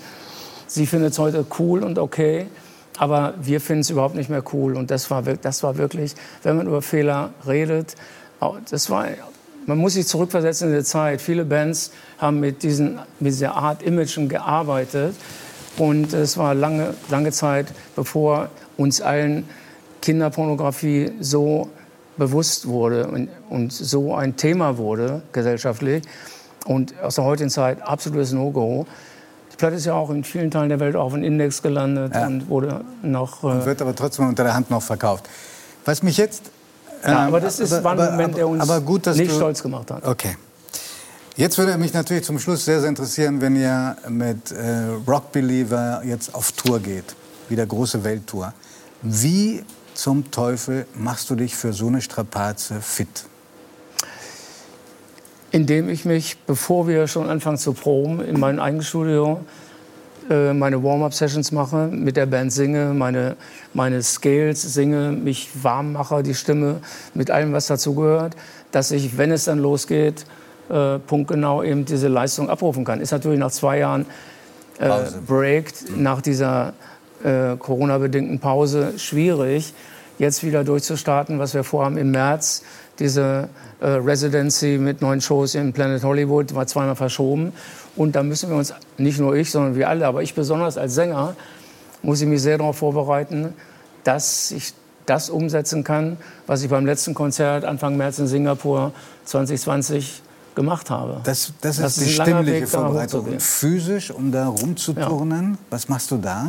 sie 0.66 0.86
findet 0.86 1.12
es 1.12 1.18
heute 1.18 1.46
cool 1.58 1.82
und 1.82 1.98
okay. 1.98 2.46
Aber 2.98 3.34
wir 3.40 3.60
finden 3.60 3.80
es 3.80 3.90
überhaupt 3.90 4.14
nicht 4.14 4.30
mehr 4.30 4.42
cool. 4.52 4.76
Und 4.76 4.90
das 4.90 5.10
war, 5.10 5.22
das 5.22 5.62
war 5.62 5.76
wirklich, 5.78 6.14
wenn 6.42 6.56
man 6.56 6.66
über 6.66 6.82
Fehler 6.82 7.30
redet, 7.46 7.96
das 8.70 8.90
war 8.90 9.06
man 9.66 9.78
muss 9.78 9.94
sich 9.94 10.06
zurückversetzen 10.06 10.70
in 10.70 10.78
die 10.78 10.84
Zeit. 10.84 11.20
Viele 11.20 11.44
Bands 11.44 11.90
haben 12.18 12.40
mit, 12.40 12.62
diesen, 12.62 12.98
mit 13.20 13.32
dieser 13.32 13.54
Art 13.54 13.82
Imagen 13.82 14.28
gearbeitet. 14.28 15.14
Und 15.76 16.12
es 16.12 16.36
war 16.38 16.54
lange, 16.54 16.94
lange 17.10 17.32
Zeit, 17.32 17.66
bevor 17.96 18.48
uns 18.76 19.00
allen 19.00 19.48
Kinderpornografie 20.02 21.12
so 21.20 21.68
bewusst 22.16 22.68
wurde 22.68 23.08
und, 23.08 23.28
und 23.48 23.72
so 23.72 24.14
ein 24.14 24.36
Thema 24.36 24.78
wurde 24.78 25.22
gesellschaftlich. 25.32 26.04
Und 26.66 26.98
aus 27.00 27.16
der 27.16 27.24
heutigen 27.24 27.50
Zeit 27.50 27.82
absolutes 27.82 28.32
No-Go. 28.32 28.86
Die 29.52 29.56
Platte 29.56 29.76
ist 29.76 29.84
ja 29.84 29.94
auch 29.94 30.10
in 30.10 30.24
vielen 30.24 30.50
Teilen 30.50 30.68
der 30.68 30.80
Welt 30.80 30.96
auf 30.96 31.12
dem 31.12 31.22
Index 31.22 31.62
gelandet 31.62 32.14
ja. 32.14 32.26
und 32.26 32.48
wurde 32.48 32.84
noch. 33.02 33.42
Äh 33.42 33.48
und 33.48 33.66
wird 33.66 33.82
aber 33.82 33.94
trotzdem 33.94 34.28
unter 34.28 34.44
der 34.44 34.54
Hand 34.54 34.70
noch 34.70 34.82
verkauft. 34.82 35.28
Was 35.84 36.02
mich 36.02 36.16
jetzt 36.16 36.50
ja, 37.06 37.26
aber 37.26 37.40
das 37.40 37.60
ist, 37.60 37.72
aber, 37.72 37.90
ein 37.90 38.12
Moment, 38.12 38.36
der 38.36 38.48
uns 38.48 38.66
gut, 38.84 39.06
nicht 39.06 39.30
du, 39.30 39.36
stolz 39.36 39.62
gemacht 39.62 39.90
hat. 39.90 40.04
Okay. 40.04 40.36
Jetzt 41.36 41.58
würde 41.58 41.76
mich 41.78 41.92
natürlich 41.92 42.24
zum 42.24 42.38
Schluss 42.38 42.64
sehr, 42.64 42.80
sehr 42.80 42.88
interessieren, 42.88 43.40
wenn 43.40 43.56
ihr 43.56 43.96
mit 44.08 44.52
äh, 44.52 44.86
Rock 45.06 45.32
Believer 45.32 46.02
jetzt 46.04 46.34
auf 46.34 46.52
Tour 46.52 46.78
geht, 46.78 47.16
wieder 47.48 47.66
große 47.66 48.04
Welttour. 48.04 48.52
Wie 49.02 49.64
zum 49.94 50.30
Teufel 50.30 50.86
machst 50.94 51.30
du 51.30 51.34
dich 51.34 51.56
für 51.56 51.72
so 51.72 51.88
eine 51.88 52.00
Strapaze 52.00 52.80
fit? 52.80 53.24
Indem 55.50 55.88
ich 55.88 56.04
mich, 56.04 56.38
bevor 56.46 56.86
wir 56.86 57.08
schon 57.08 57.28
anfangen 57.28 57.58
zu 57.58 57.72
proben, 57.72 58.20
in 58.20 58.38
meinem 58.38 58.60
eigenen 58.60 58.84
Studio 58.84 59.44
äh, 60.30 60.52
meine 60.52 60.82
Warm-up-Sessions 60.82 61.52
mache, 61.52 61.88
mit 61.92 62.16
der 62.16 62.26
Band 62.26 62.52
singe, 62.52 62.94
meine, 62.94 63.36
meine 63.72 64.02
Scales 64.02 64.62
singe, 64.62 65.12
mich 65.12 65.50
warm 65.62 65.92
mache, 65.92 66.22
die 66.22 66.34
Stimme 66.34 66.80
mit 67.14 67.30
allem, 67.30 67.52
was 67.52 67.66
dazugehört, 67.66 68.34
dass 68.72 68.90
ich, 68.90 69.18
wenn 69.18 69.30
es 69.30 69.44
dann 69.44 69.58
losgeht, 69.58 70.24
äh, 70.70 70.98
punktgenau 70.98 71.62
eben 71.62 71.84
diese 71.84 72.08
Leistung 72.08 72.48
abrufen 72.48 72.84
kann. 72.84 73.00
Ist 73.00 73.12
natürlich 73.12 73.38
nach 73.38 73.50
zwei 73.50 73.78
Jahren 73.78 74.06
äh, 74.78 74.88
Break, 75.26 75.72
nach 75.96 76.22
dieser 76.22 76.72
äh, 77.22 77.56
Corona-bedingten 77.58 78.38
Pause 78.38 78.98
schwierig, 78.98 79.74
jetzt 80.18 80.42
wieder 80.42 80.64
durchzustarten, 80.64 81.38
was 81.38 81.54
wir 81.54 81.64
vorhaben 81.64 81.96
im 81.98 82.10
März, 82.10 82.62
diese 82.98 83.48
äh, 83.80 83.86
Residency 83.86 84.78
mit 84.78 85.02
neun 85.02 85.20
Shows 85.20 85.54
im 85.54 85.72
Planet 85.72 86.04
Hollywood 86.04 86.54
war 86.54 86.66
zweimal 86.66 86.96
verschoben. 86.96 87.52
Und 87.96 88.16
da 88.16 88.22
müssen 88.22 88.50
wir 88.50 88.56
uns, 88.56 88.74
nicht 88.98 89.18
nur 89.18 89.36
ich, 89.36 89.50
sondern 89.50 89.76
wir 89.76 89.88
alle, 89.88 90.06
aber 90.06 90.22
ich 90.22 90.34
besonders 90.34 90.76
als 90.76 90.94
Sänger, 90.94 91.36
muss 92.02 92.20
ich 92.20 92.28
mich 92.28 92.42
sehr 92.42 92.58
darauf 92.58 92.78
vorbereiten, 92.78 93.54
dass 94.02 94.50
ich 94.50 94.74
das 95.06 95.30
umsetzen 95.30 95.84
kann, 95.84 96.16
was 96.46 96.62
ich 96.62 96.70
beim 96.70 96.86
letzten 96.86 97.14
Konzert 97.14 97.64
Anfang 97.64 97.96
März 97.96 98.18
in 98.18 98.26
Singapur 98.26 98.92
2020 99.24 100.22
gemacht 100.54 100.90
habe. 100.90 101.20
Das, 101.24 101.52
das, 101.60 101.78
das 101.78 101.98
ist 101.98 102.06
die 102.06 102.12
stimmliche 102.12 102.62
Weg, 102.62 102.68
Vorbereitung. 102.68 103.26
Und 103.26 103.42
physisch, 103.42 104.10
um 104.10 104.32
da 104.32 104.48
rumzuturnen, 104.48 105.52
ja. 105.52 105.58
was 105.70 105.88
machst 105.88 106.10
du 106.10 106.16
da? 106.16 106.48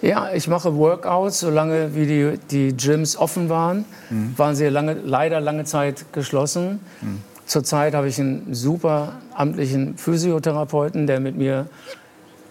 Ja, 0.00 0.32
ich 0.32 0.46
mache 0.46 0.76
Workouts, 0.76 1.40
solange 1.40 1.94
wie 1.94 2.06
die, 2.06 2.38
die 2.50 2.76
Gyms 2.76 3.16
offen 3.16 3.48
waren, 3.48 3.84
mhm. 4.10 4.34
waren 4.36 4.54
sie 4.54 4.66
lange, 4.66 4.94
leider 4.94 5.40
lange 5.40 5.64
Zeit 5.64 6.12
geschlossen. 6.12 6.78
Mhm. 7.00 7.22
Zurzeit 7.48 7.94
habe 7.94 8.08
ich 8.08 8.20
einen 8.20 8.54
super 8.54 9.14
amtlichen 9.34 9.96
Physiotherapeuten, 9.96 11.06
der 11.06 11.18
mit 11.18 11.34
mir 11.34 11.66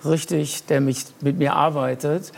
richtig, 0.03 0.65
der 0.65 0.81
mich, 0.81 1.05
mit 1.21 1.37
mir 1.37 1.53
arbeitet. 1.53 2.31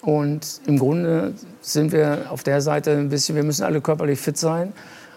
Und 0.00 0.62
im 0.66 0.78
Grunde 0.78 1.34
sind 1.60 1.92
wir 1.92 2.26
auf 2.30 2.42
der 2.42 2.62
Seite 2.62 2.92
ein 2.92 3.10
bisschen, 3.10 3.36
wir 3.36 3.42
müssen 3.42 3.62
alle 3.62 3.82
körperlich 3.82 4.18
fit 4.18 4.38
sein. 4.38 4.72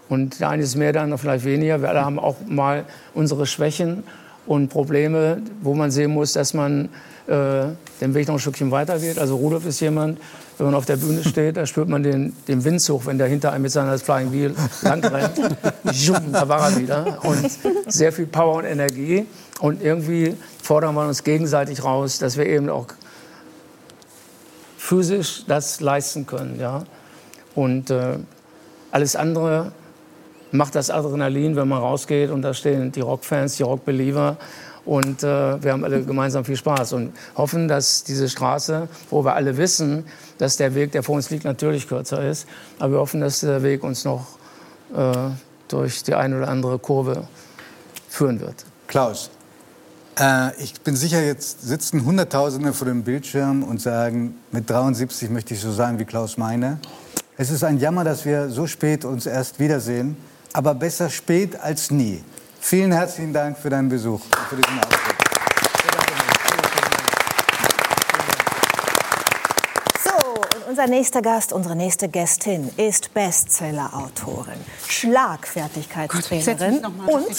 Und 0.10 0.42
der 0.42 0.50
eine 0.50 0.64
ist 0.64 0.76
mehr, 0.76 0.92
der 0.92 1.04
andere 1.04 1.18
vielleicht 1.18 1.46
weniger. 1.46 1.82
Wir 1.82 1.88
alle 1.88 2.04
haben 2.04 2.20
auch 2.20 2.36
mal 2.46 2.84
unsere 3.14 3.46
Schwächen 3.46 4.04
und 4.46 4.68
Probleme, 4.68 5.42
wo 5.62 5.74
man 5.74 5.92
sehen 5.92 6.12
muss, 6.12 6.34
dass 6.34 6.54
man 6.54 6.90
äh, 7.28 7.68
den 8.02 8.14
Weg 8.14 8.28
noch 8.28 8.36
ein 8.36 8.40
Stückchen 8.40 8.70
weiter 8.70 9.00
geht. 9.00 9.18
Also 9.18 9.38
Rudolf 9.38 9.66
ist 9.66 9.80
jemand, 9.80 10.20
wenn 10.62 10.68
man 10.68 10.76
auf 10.76 10.86
der 10.86 10.98
Bühne 10.98 11.24
steht, 11.24 11.58
da 11.58 11.66
spürt 11.66 11.90
man 11.90 12.04
den, 12.04 12.34
den 12.48 12.64
Windzug, 12.64 13.08
wenn 13.08 13.18
der 13.18 13.26
hinter 13.26 13.52
einem 13.52 13.64
mit 13.64 13.72
seiner 13.72 13.98
Flying 13.98 14.32
Wheel 14.32 14.54
langrennt. 14.84 15.32
da 16.32 16.48
war 16.48 16.70
er 16.70 16.78
wieder. 16.78 17.18
Und 17.24 17.50
sehr 17.88 18.14
viel 18.14 18.28
Power 18.28 18.58
und 18.58 18.66
Energie. 18.66 19.26
Und 19.60 19.82
irgendwie 19.82 20.38
fordern 20.62 20.94
wir 20.94 21.08
uns 21.08 21.24
gegenseitig 21.24 21.84
raus, 21.84 22.20
dass 22.20 22.38
wir 22.38 22.46
eben 22.46 22.70
auch 22.70 22.86
physisch 24.78 25.46
das 25.48 25.82
leisten 25.82 26.28
können. 26.28 26.60
Ja? 26.60 26.84
Und 27.56 27.90
äh, 27.90 28.20
alles 28.92 29.16
andere 29.16 29.72
macht 30.52 30.76
das 30.76 30.92
Adrenalin, 30.92 31.56
wenn 31.56 31.70
man 31.70 31.80
rausgeht 31.80 32.30
und 32.30 32.44
da 32.44 32.54
stehen 32.54 32.92
die 32.92 33.02
Rockfans, 33.02 33.56
die 33.56 33.64
Rockbeliever 33.64 34.38
und 34.86 35.22
äh, 35.24 35.64
wir 35.64 35.72
haben 35.72 35.84
alle 35.84 36.04
gemeinsam 36.04 36.44
viel 36.44 36.56
Spaß 36.56 36.94
und 36.94 37.14
hoffen, 37.36 37.68
dass 37.68 38.04
diese 38.04 38.28
Straße, 38.28 38.88
wo 39.10 39.24
wir 39.24 39.36
alle 39.36 39.58
wissen, 39.58 40.06
dass 40.42 40.58
der 40.58 40.74
Weg, 40.74 40.92
der 40.92 41.04
vor 41.04 41.16
uns 41.16 41.30
liegt, 41.30 41.46
natürlich 41.46 41.88
kürzer 41.88 42.28
ist, 42.28 42.48
aber 42.80 42.94
wir 42.94 43.00
hoffen, 43.00 43.22
dass 43.22 43.42
der 43.42 43.62
Weg 43.62 43.84
uns 43.84 44.04
noch 44.04 44.26
äh, 44.92 45.14
durch 45.68 46.02
die 46.02 46.16
eine 46.16 46.36
oder 46.40 46.48
andere 46.48 46.80
Kurve 46.80 47.28
führen 48.10 48.40
wird. 48.40 48.66
Klaus, 48.88 49.30
äh, 50.20 50.60
ich 50.60 50.82
bin 50.82 50.96
sicher, 50.96 51.22
jetzt 51.22 51.62
sitzen 51.62 52.06
Hunderttausende 52.06 52.74
vor 52.74 52.88
dem 52.88 53.04
Bildschirm 53.04 53.62
und 53.62 53.82
sagen, 53.82 54.34
mit 54.52 54.68
73 54.68 55.30
möchte 55.30 55.54
ich 55.54 55.62
so 55.62 55.72
sein 55.72 56.00
wie 56.00 56.06
Klaus 56.06 56.38
Meine. 56.38 56.80
Es 57.38 57.52
ist 57.52 57.64
ein 57.64 57.78
Jammer, 57.78 58.04
dass 58.04 58.26
wir 58.26 58.50
so 58.50 58.66
spät 58.66 59.06
uns 59.06 59.28
erst 59.28 59.60
wiedersehen, 59.60 60.18
aber 60.54 60.74
besser 60.74 61.12
spät 61.12 61.56
als 61.62 61.92
nie. 61.92 62.24
Vielen 62.60 62.92
herzlichen 62.92 63.32
Dank 63.32 63.60
für 63.60 63.70
deinen 63.70 63.90
Besuch 63.90 64.22
und 64.26 64.36
für 64.50 64.56
diesen 64.56 64.80
Auftritt. 64.80 65.22
Unser 70.72 70.88
nächster 70.88 71.22
Gast, 71.22 71.52
unsere 71.52 71.76
nächste 71.76 72.08
Gästin 72.08 72.70
ist 72.78 73.14
Bestseller-Autorin, 73.14 74.54
Schlagfertigkeitstrainerin 74.88 76.86
und 77.08 77.36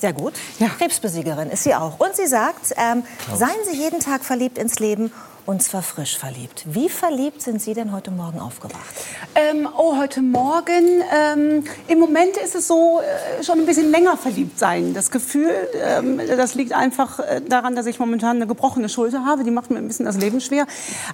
sehr 0.00 0.12
gut, 0.12 0.34
ja. 0.60 0.68
Krebsbesiegerin 0.68 1.50
ist 1.50 1.64
sie 1.64 1.74
auch. 1.74 1.98
Und 1.98 2.14
sie 2.14 2.28
sagt, 2.28 2.72
ähm, 2.76 3.02
seien 3.34 3.56
Sie 3.68 3.76
jeden 3.76 3.98
Tag 3.98 4.24
verliebt 4.24 4.58
ins 4.58 4.78
Leben 4.78 5.10
und 5.46 5.62
zwar 5.62 5.82
frisch 5.82 6.18
verliebt. 6.18 6.64
Wie 6.66 6.88
verliebt 6.88 7.40
sind 7.40 7.62
Sie 7.62 7.72
denn 7.72 7.92
heute 7.92 8.10
Morgen 8.10 8.40
aufgewacht? 8.40 8.94
Ähm, 9.34 9.68
oh, 9.76 9.96
heute 9.96 10.20
Morgen. 10.20 11.02
Ähm, 11.14 11.64
Im 11.86 11.98
Moment 12.00 12.36
ist 12.36 12.56
es 12.56 12.66
so, 12.66 13.00
äh, 13.00 13.44
schon 13.44 13.60
ein 13.60 13.66
bisschen 13.66 13.90
länger 13.90 14.16
verliebt 14.16 14.58
sein. 14.58 14.92
Das 14.92 15.10
Gefühl, 15.10 15.52
ähm, 15.82 16.20
das 16.26 16.54
liegt 16.54 16.72
einfach 16.72 17.20
äh, 17.20 17.40
daran, 17.40 17.76
dass 17.76 17.86
ich 17.86 17.98
momentan 18.00 18.36
eine 18.36 18.46
gebrochene 18.46 18.88
Schulter 18.88 19.24
habe. 19.24 19.44
Die 19.44 19.52
macht 19.52 19.70
mir 19.70 19.78
ein 19.78 19.86
bisschen 19.86 20.04
das 20.06 20.16
Leben 20.16 20.40
schwer. 20.40 20.66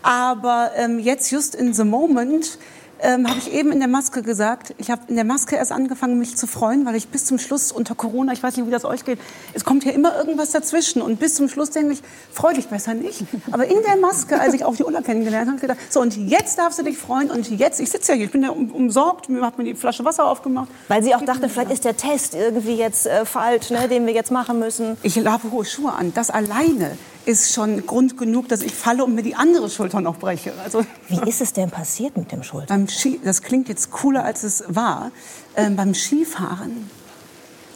Aber 0.03 0.73
ähm, 0.77 0.99
jetzt, 0.99 1.31
just 1.31 1.55
in 1.55 1.75
the 1.75 1.85
moment, 1.85 2.59
ähm, 3.03 3.29
habe 3.29 3.39
ich 3.39 3.53
eben 3.53 3.73
in 3.73 3.81
der 3.81 3.89
Maske 3.89 4.23
gesagt. 4.23 4.75
Ich 4.79 4.91
habe 4.91 5.03
in 5.09 5.17
der 5.17 5.25
Maske 5.25 5.57
erst 5.57 5.73
angefangen, 5.73 6.19
mich 6.19 6.37
zu 6.37 6.47
freuen, 6.47 6.87
weil 6.87 6.95
ich 6.95 7.09
bis 7.09 7.25
zum 7.25 7.39
Schluss 7.39 7.73
unter 7.73 7.95
Corona, 7.95 8.33
ich 8.33 8.43
weiß 8.43 8.57
nicht, 8.57 8.67
wie 8.67 8.71
das 8.71 8.85
euch 8.85 9.05
geht, 9.05 9.19
es 9.55 9.65
kommt 9.65 9.83
hier 9.83 9.93
immer 9.93 10.17
irgendwas 10.17 10.51
dazwischen. 10.51 11.03
Und 11.03 11.19
bis 11.19 11.35
zum 11.35 11.49
Schluss 11.49 11.71
denke 11.71 11.93
ich, 11.93 12.03
freu 12.33 12.55
dich 12.55 12.69
besser 12.69 12.95
nicht. 12.95 13.25
Aber 13.51 13.67
in 13.67 13.83
der 13.83 13.97
Maske, 13.97 14.41
als 14.41 14.55
ich 14.55 14.65
auch 14.65 14.77
die 14.77 14.85
Ulla 14.85 15.03
kennengelernt 15.03 15.49
habe, 15.49 15.61
gedacht, 15.61 15.79
so 15.91 16.01
und 16.01 16.17
jetzt 16.17 16.59
darfst 16.59 16.79
du 16.79 16.83
dich 16.83 16.99
freuen 16.99 17.31
und 17.31 17.51
jetzt, 17.51 17.81
ich 17.81 17.91
sitze 17.91 18.13
ja 18.13 18.17
hier, 18.17 18.27
ich 18.27 18.33
bin 18.33 18.43
ja 18.43 18.51
um, 18.51 18.71
umsorgt, 18.71 19.29
mir 19.29 19.45
hat 19.45 19.59
mir 19.59 19.65
die 19.65 19.75
Flasche 19.75 20.05
Wasser 20.05 20.25
aufgemacht. 20.25 20.69
Weil 20.89 21.03
sie 21.03 21.15
auch 21.15 21.25
dachte, 21.25 21.49
vielleicht 21.49 21.71
ist 21.71 21.85
der 21.85 21.97
Test 21.97 22.35
irgendwie 22.35 22.75
jetzt 22.75 23.07
äh, 23.07 23.25
falsch, 23.25 23.71
ne, 23.71 23.89
den 23.89 24.07
wir 24.07 24.15
jetzt 24.15 24.31
machen 24.31 24.59
müssen. 24.59 24.97
Ich 25.03 25.19
habe 25.25 25.51
hohe 25.51 25.65
Schuhe 25.65 25.93
an. 25.93 26.13
Das 26.15 26.31
alleine 26.31 26.97
ist 27.25 27.53
schon 27.53 27.87
Grund 27.87 28.17
genug, 28.17 28.49
dass 28.49 28.63
ich 28.63 28.75
falle 28.75 29.05
und 29.05 29.15
mir 29.15 29.23
die 29.23 29.35
andere 29.35 29.71
Schulter 29.71 30.01
noch 30.01 30.19
breche. 30.19 30.53
Also, 30.63 30.85
Wie 31.09 31.29
ist 31.29 31.41
es 31.41 31.53
denn 31.53 31.71
passiert 31.71 32.17
mit 32.17 32.33
dem 32.33 32.43
Schulter? 32.43 32.67
Beim 32.67 32.89
Ski, 32.89 33.21
das 33.25 33.43
klingt 33.43 33.69
jetzt 33.69 33.91
cooler, 33.91 34.25
als 34.25 34.43
es 34.43 34.65
war. 34.69 35.11
Ähm, 35.57 35.77
beim 35.77 35.95
Skifahren 35.95 36.91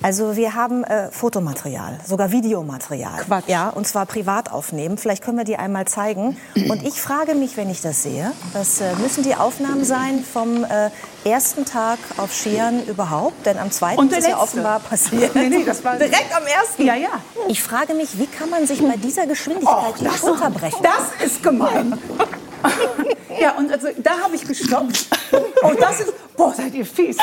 also 0.07 0.37
wir 0.37 0.55
haben 0.55 0.85
äh, 0.85 1.11
Fotomaterial, 1.11 1.99
sogar 2.07 2.31
Videomaterial. 2.31 3.25
Quatsch. 3.25 3.49
Ja, 3.49 3.71
und 3.71 3.89
zwar 3.89 4.07
privat 4.07 4.53
aufnehmen. 4.53 4.99
Vielleicht 4.99 5.21
können 5.21 5.37
wir 5.37 5.45
die 5.45 5.57
einmal 5.57 5.87
zeigen. 5.87 6.37
Und 6.55 6.85
ich 6.85 7.01
frage 7.01 7.35
mich, 7.35 7.57
wenn 7.57 7.69
ich 7.69 7.81
das 7.81 8.05
sehe, 8.05 8.31
das 8.53 8.81
äh, 8.81 8.95
müssen 9.03 9.25
die 9.25 9.35
Aufnahmen 9.35 9.85
sein 9.85 10.23
vom 10.23 10.63
äh, 10.63 10.91
ersten 11.29 11.65
Tag 11.65 11.99
auf 12.19 12.33
Skiern 12.33 12.85
überhaupt? 12.85 13.47
Denn 13.47 13.59
am 13.59 13.73
zweiten 13.73 13.99
und 13.99 14.13
ist 14.13 14.19
es 14.19 14.29
ja 14.29 14.39
offenbar 14.39 14.79
passiert. 14.79 15.35
Nee, 15.35 15.49
nee, 15.49 15.65
das 15.65 15.83
war 15.83 15.97
direkt 15.97 16.33
am 16.37 16.47
ersten. 16.47 16.87
Ja, 16.87 16.95
ja. 16.95 17.09
Ich 17.49 17.61
frage 17.61 17.95
mich, 17.95 18.17
wie 18.17 18.29
kann 18.29 18.49
man 18.49 18.65
sich 18.65 18.81
bei 18.87 18.97
dieser 18.97 19.27
Geschwindigkeit 19.27 19.95
oh, 19.99 20.05
das 20.05 20.21
unterbrechen? 20.23 20.85
Das 20.85 21.27
ist 21.27 21.43
gemein. 21.43 21.99
ja, 23.41 23.53
und 23.53 23.73
also, 23.73 23.89
da 24.03 24.19
habe 24.23 24.35
ich 24.35 24.47
gestoppt. 24.47 25.07
Und 25.63 25.81
das 25.81 26.01
ist, 26.01 26.13
boah, 26.37 26.53
seid 26.55 26.75
ihr 26.75 26.87
fies. 26.87 27.17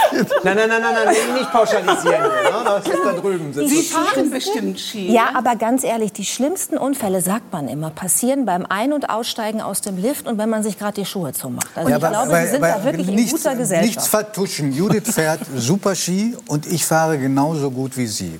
Nein, 0.43 0.55
nein, 0.55 0.69
nein, 0.69 0.81
nein, 0.81 0.93
nein 1.05 1.33
nicht 1.33 1.51
pauschalisieren. 1.51 2.21
Ne? 2.21 2.29
Das 2.65 2.85
ist 2.85 2.99
da 3.03 3.13
drüben. 3.13 3.53
Sie 3.53 3.83
fahren 3.83 4.29
bestimmt 4.29 4.79
Ski. 4.79 5.11
Ja, 5.11 5.31
aber 5.35 5.55
ganz 5.55 5.83
ehrlich, 5.83 6.13
die 6.13 6.25
schlimmsten 6.25 6.77
Unfälle, 6.77 7.21
sagt 7.21 7.51
man 7.51 7.67
immer, 7.67 7.89
passieren 7.89 8.45
beim 8.45 8.65
Ein- 8.67 8.93
und 8.93 9.09
Aussteigen 9.09 9.61
aus 9.61 9.81
dem 9.81 9.97
Lift 9.97 10.27
und 10.27 10.37
wenn 10.37 10.49
man 10.49 10.63
sich 10.63 10.77
gerade 10.77 10.93
die 10.93 11.05
Schuhe 11.05 11.33
zumacht. 11.33 11.69
Also 11.75 11.89
ja, 11.89 11.97
ich 11.97 12.03
aber, 12.03 12.25
glaube, 12.25 12.41
Sie 12.41 12.51
sind 12.51 12.61
da 12.61 12.83
wirklich 12.83 13.07
nichts, 13.07 13.31
in 13.31 13.37
guter 13.37 13.55
Gesellschaft. 13.55 13.95
Nichts 13.95 14.07
vertuschen. 14.07 14.73
Judith 14.73 15.13
fährt 15.13 15.41
super 15.55 15.95
Ski 15.95 16.35
und 16.47 16.65
ich 16.67 16.85
fahre 16.85 17.17
genauso 17.17 17.71
gut 17.71 17.97
wie 17.97 18.07
Sie. 18.07 18.39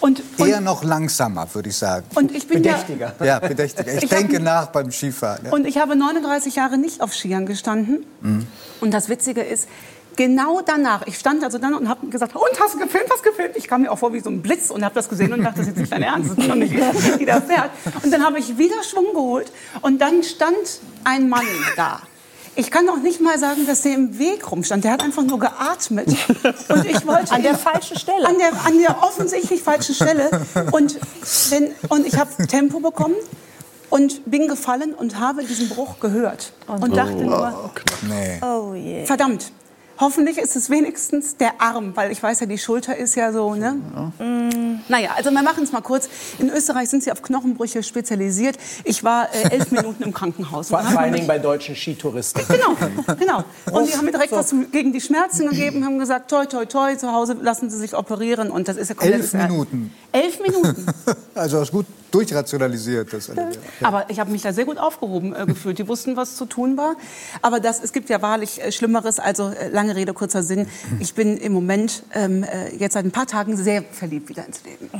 Und, 0.00 0.22
und, 0.36 0.48
Eher 0.48 0.60
noch 0.60 0.84
langsamer, 0.84 1.48
würde 1.52 1.70
ich 1.70 1.76
sagen. 1.76 2.06
Und 2.14 2.32
ich 2.32 2.46
bin 2.46 2.62
bedächtiger. 2.62 3.14
Ja, 3.18 3.26
ja 3.26 3.38
bedächtiger. 3.40 3.94
Ich, 3.94 4.04
ich 4.04 4.10
denke 4.10 4.36
hab, 4.36 4.42
nach 4.42 4.66
beim 4.66 4.90
Skifahren. 4.90 5.46
Ja. 5.46 5.52
Und 5.52 5.66
ich 5.66 5.78
habe 5.78 5.96
39 5.96 6.54
Jahre 6.54 6.78
nicht 6.78 7.00
auf 7.00 7.14
Skiern 7.14 7.46
gestanden. 7.46 8.06
Mhm. 8.20 8.46
Und 8.80 8.92
das 8.92 9.08
Witzige 9.08 9.42
ist, 9.42 9.68
genau 10.18 10.60
danach, 10.60 11.06
ich 11.06 11.16
stand 11.16 11.44
also 11.44 11.58
dann 11.58 11.74
und 11.74 11.88
habe 11.88 12.08
gesagt, 12.08 12.34
und 12.34 12.60
hast 12.60 12.74
du 12.74 12.78
gefilmt, 12.78 13.06
hast 13.10 13.24
du 13.24 13.30
gefilmt? 13.30 13.56
Ich 13.56 13.68
kam 13.68 13.82
mir 13.82 13.90
auch 13.90 13.98
vor 13.98 14.12
wie 14.12 14.20
so 14.20 14.30
ein 14.30 14.42
Blitz 14.42 14.70
und 14.70 14.84
habe 14.84 14.94
das 14.94 15.08
gesehen 15.08 15.32
und 15.32 15.42
dachte, 15.42 15.60
das 15.60 15.68
ist 15.68 15.68
jetzt 15.68 15.78
nicht 15.78 15.92
dein 15.92 16.02
Ernst, 16.02 16.32
das 16.32 16.38
ist 16.38 16.48
noch 16.48 16.56
nicht 16.56 16.74
wieder 16.74 17.40
fährt. 17.40 17.70
Und 18.02 18.12
dann 18.12 18.24
habe 18.24 18.38
ich 18.40 18.58
wieder 18.58 18.82
Schwung 18.82 19.14
geholt 19.14 19.52
und 19.80 20.00
dann 20.00 20.24
stand 20.24 20.80
ein 21.04 21.28
Mann 21.28 21.46
da. 21.76 22.00
Ich 22.58 22.72
kann 22.72 22.88
auch 22.88 22.96
nicht 22.96 23.20
mal 23.20 23.38
sagen, 23.38 23.66
dass 23.68 23.82
der 23.82 23.94
im 23.94 24.18
Weg 24.18 24.50
rumstand. 24.50 24.82
Der 24.82 24.90
hat 24.90 25.04
einfach 25.04 25.22
nur 25.22 25.38
geatmet. 25.38 26.08
Und 26.68 26.84
ich 26.86 27.06
wollte 27.06 27.30
an 27.36 27.42
der 27.44 27.56
falschen 27.56 27.96
Stelle. 27.96 28.26
An 28.26 28.36
der, 28.36 28.48
an 28.66 28.76
der 28.76 29.00
offensichtlich 29.00 29.62
falschen 29.62 29.94
Stelle. 29.94 30.28
Und, 30.72 30.98
wenn, 31.50 31.70
und 31.88 32.04
ich 32.04 32.18
habe 32.18 32.30
Tempo 32.48 32.80
bekommen. 32.80 33.14
und 33.90 34.28
bin 34.28 34.48
gefallen 34.48 34.92
und 34.92 35.20
habe 35.20 35.44
diesen 35.44 35.68
Bruch 35.68 36.00
gehört 36.00 36.52
und 36.66 36.96
dachte 36.96 37.24
nur, 37.24 37.70
Nee. 38.02 38.40
Oh 38.42 38.74
verdammt. 39.06 39.52
Hoffentlich 40.00 40.38
ist 40.38 40.54
es 40.54 40.70
wenigstens 40.70 41.36
der 41.36 41.60
Arm, 41.60 41.92
weil 41.96 42.12
ich 42.12 42.22
weiß 42.22 42.40
ja, 42.40 42.46
die 42.46 42.58
Schulter 42.58 42.96
ist 42.96 43.16
ja 43.16 43.32
so, 43.32 43.54
ne? 43.54 43.72
Mm. 44.18 44.80
Naja, 44.88 45.10
also 45.16 45.30
wir 45.30 45.42
machen 45.42 45.64
es 45.64 45.72
mal 45.72 45.80
kurz. 45.80 46.08
In 46.38 46.50
Österreich 46.50 46.88
sind 46.88 47.02
sie 47.02 47.10
auf 47.10 47.20
Knochenbrüche 47.22 47.82
spezialisiert. 47.82 48.56
Ich 48.84 49.02
war 49.02 49.28
äh, 49.34 49.50
elf 49.50 49.70
Minuten 49.72 50.04
im 50.04 50.14
Krankenhaus. 50.14 50.68
Vor, 50.68 50.78
allen 50.78 51.12
Dingen 51.12 51.26
bei 51.26 51.38
deutschen 51.40 51.74
Skitouristen. 51.74 52.42
Genau, 52.48 52.76
genau. 53.18 53.44
Und 53.72 53.88
die 53.88 53.96
haben 53.96 54.04
mir 54.04 54.12
direkt 54.12 54.32
was 54.32 54.48
zum- 54.48 54.70
gegen 54.70 54.92
die 54.92 55.00
Schmerzen 55.00 55.48
gegeben, 55.50 55.84
haben 55.84 55.98
gesagt, 55.98 56.30
toi, 56.30 56.46
toi, 56.46 56.64
toi, 56.64 56.94
zu 56.96 57.12
Hause 57.12 57.36
lassen 57.40 57.68
Sie 57.68 57.76
sich 57.78 57.96
operieren. 57.96 58.50
Und 58.50 58.68
das 58.68 58.76
ist 58.76 58.88
ja 58.90 58.94
komplett... 58.94 59.20
Elf 59.20 59.32
Minuten. 59.34 59.92
Elf 60.12 60.40
Minuten. 60.40 60.86
Also 61.34 61.58
das 61.58 61.68
ist 61.68 61.72
gut 61.72 61.86
durchrationalisiert. 62.10 63.12
Das 63.12 63.28
ja. 63.28 63.34
Aber 63.82 64.06
ich 64.08 64.20
habe 64.20 64.30
mich 64.30 64.42
da 64.42 64.52
sehr 64.52 64.64
gut 64.64 64.78
aufgehoben 64.78 65.34
äh, 65.34 65.46
gefühlt. 65.46 65.78
Die 65.78 65.88
wussten, 65.88 66.16
was 66.16 66.36
zu 66.36 66.46
tun 66.46 66.76
war. 66.76 66.96
Aber 67.42 67.60
das, 67.60 67.82
es 67.82 67.92
gibt 67.92 68.08
ja 68.08 68.22
wahrlich 68.22 68.62
äh, 68.62 68.72
Schlimmeres. 68.72 69.18
Also 69.18 69.48
äh, 69.48 69.68
lange 69.68 69.96
Rede, 69.96 70.12
kurzer 70.14 70.42
Sinn. 70.42 70.68
Ich 71.00 71.14
bin 71.14 71.36
im 71.36 71.52
Moment 71.52 72.02
ähm, 72.14 72.44
äh, 72.44 72.74
jetzt 72.76 72.94
seit 72.94 73.04
ein 73.04 73.10
paar 73.10 73.26
Tagen 73.26 73.56
sehr 73.56 73.82
verliebt 73.82 74.28
wieder 74.28 74.46
ins 74.46 74.62
Leben. 74.64 74.90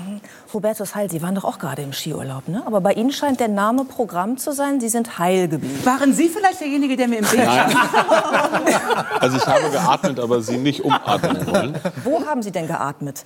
Hubertus 0.53 0.94
Heil, 0.94 1.11
Sie 1.11 1.23
waren 1.23 1.35
doch 1.35 1.44
auch 1.44 1.59
gerade 1.59 1.83
im 1.83 1.92
Skiurlaub, 1.92 2.49
ne? 2.49 2.62
Aber 2.66 2.81
bei 2.81 2.92
Ihnen 2.92 3.12
scheint 3.12 3.40
der 3.40 3.49
Name 3.49 3.85
Programm 3.85 4.37
zu 4.38 4.53
sein. 4.53 4.81
Sie 4.81 4.88
sind 4.88 5.18
heil 5.18 5.49
geblieben. 5.49 5.85
Waren 5.85 6.12
Sie 6.14 6.29
vielleicht 6.29 6.61
derjenige, 6.61 6.97
der 6.97 7.09
mir 7.09 7.18
im 7.18 7.33
Weg 7.33 7.44
Nein. 7.44 7.71
stand? 7.71 7.79
Also 9.21 9.37
ich 9.37 9.47
habe 9.47 9.71
geatmet, 9.71 10.21
aber 10.21 10.40
sie 10.40 10.57
nicht 10.57 10.85
umatmen 10.85 11.47
wollen. 11.47 11.79
Wo 12.05 12.25
haben 12.27 12.42
Sie 12.42 12.51
denn 12.51 12.66
geatmet? 12.66 13.25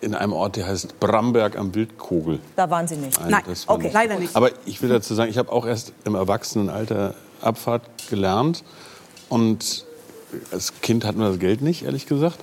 In 0.00 0.14
einem 0.14 0.32
Ort, 0.32 0.56
der 0.56 0.66
heißt 0.66 1.00
Bramberg 1.00 1.56
am 1.56 1.74
Wildkogel. 1.74 2.38
Da 2.54 2.68
waren 2.70 2.86
Sie 2.86 2.96
nicht. 2.96 3.18
Nein, 3.26 3.42
das 3.46 3.66
war 3.66 3.76
okay, 3.76 3.84
nicht. 3.84 3.94
leider 3.94 4.18
nicht. 4.18 4.36
Aber 4.36 4.50
ich 4.66 4.82
will 4.82 4.90
dazu 4.90 5.14
sagen, 5.14 5.30
ich 5.30 5.38
habe 5.38 5.50
auch 5.50 5.66
erst 5.66 5.92
im 6.04 6.14
Erwachsenenalter 6.14 7.14
Abfahrt 7.40 7.82
gelernt. 8.08 8.62
Und 9.28 9.86
als 10.52 10.80
Kind 10.80 11.04
hatten 11.04 11.18
wir 11.18 11.28
das 11.28 11.38
Geld 11.38 11.62
nicht, 11.62 11.84
ehrlich 11.84 12.06
gesagt. 12.06 12.38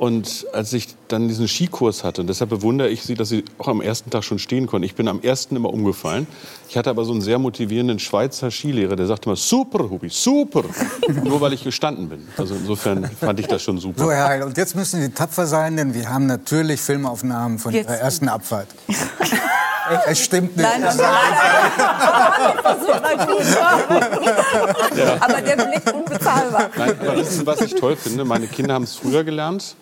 Und 0.00 0.46
als 0.54 0.72
ich 0.72 0.88
dann 1.08 1.28
diesen 1.28 1.46
Skikurs 1.46 2.04
hatte, 2.04 2.22
und 2.22 2.26
deshalb 2.26 2.48
bewundere 2.48 2.88
ich 2.88 3.02
Sie, 3.02 3.12
dass 3.12 3.28
Sie 3.28 3.44
auch 3.58 3.68
am 3.68 3.82
ersten 3.82 4.08
Tag 4.08 4.24
schon 4.24 4.38
stehen 4.38 4.66
konnten. 4.66 4.86
Ich 4.86 4.94
bin 4.94 5.08
am 5.08 5.20
ersten 5.20 5.56
immer 5.56 5.70
umgefallen. 5.70 6.26
Ich 6.70 6.78
hatte 6.78 6.88
aber 6.88 7.04
so 7.04 7.12
einen 7.12 7.20
sehr 7.20 7.38
motivierenden 7.38 7.98
Schweizer 7.98 8.50
Skilehrer, 8.50 8.96
der 8.96 9.06
sagte 9.06 9.28
immer, 9.28 9.36
super, 9.36 9.90
Hubi, 9.90 10.08
super. 10.08 10.62
Nur 11.22 11.42
weil 11.42 11.52
ich 11.52 11.64
gestanden 11.64 12.08
bin. 12.08 12.26
Also 12.38 12.54
insofern 12.54 13.10
fand 13.20 13.40
ich 13.40 13.46
das 13.46 13.60
schon 13.60 13.76
super. 13.76 14.04
So, 14.04 14.10
Herr 14.10 14.28
Heil, 14.28 14.42
und 14.42 14.56
jetzt 14.56 14.74
müssen 14.74 15.02
Sie 15.02 15.10
tapfer 15.10 15.46
sein, 15.46 15.76
denn 15.76 15.92
wir 15.92 16.08
haben 16.08 16.24
natürlich 16.24 16.80
Filmaufnahmen 16.80 17.58
von 17.58 17.74
Jetzt. 17.74 17.90
Ihrer 17.90 17.98
ersten 17.98 18.28
Abfahrt. 18.30 18.68
Es 20.06 20.20
stimmt 20.20 20.56
nicht. 20.56 20.68
Nein, 20.68 20.80
nein, 20.82 20.96
nein. 20.96 21.12
Aber 25.20 25.42
der 25.42 25.56
Blick 25.56 25.82
unbezahlbar. 25.92 26.70
Nein, 26.76 26.94
aber 27.00 27.16
wissen 27.16 27.40
Sie, 27.40 27.46
was 27.46 27.60
ich 27.60 27.74
toll 27.74 27.96
finde? 27.96 28.24
Meine 28.24 28.46
Kinder 28.46 28.74
haben 28.74 28.84
es 28.84 28.94
früher 28.94 29.24
gelernt. 29.24 29.74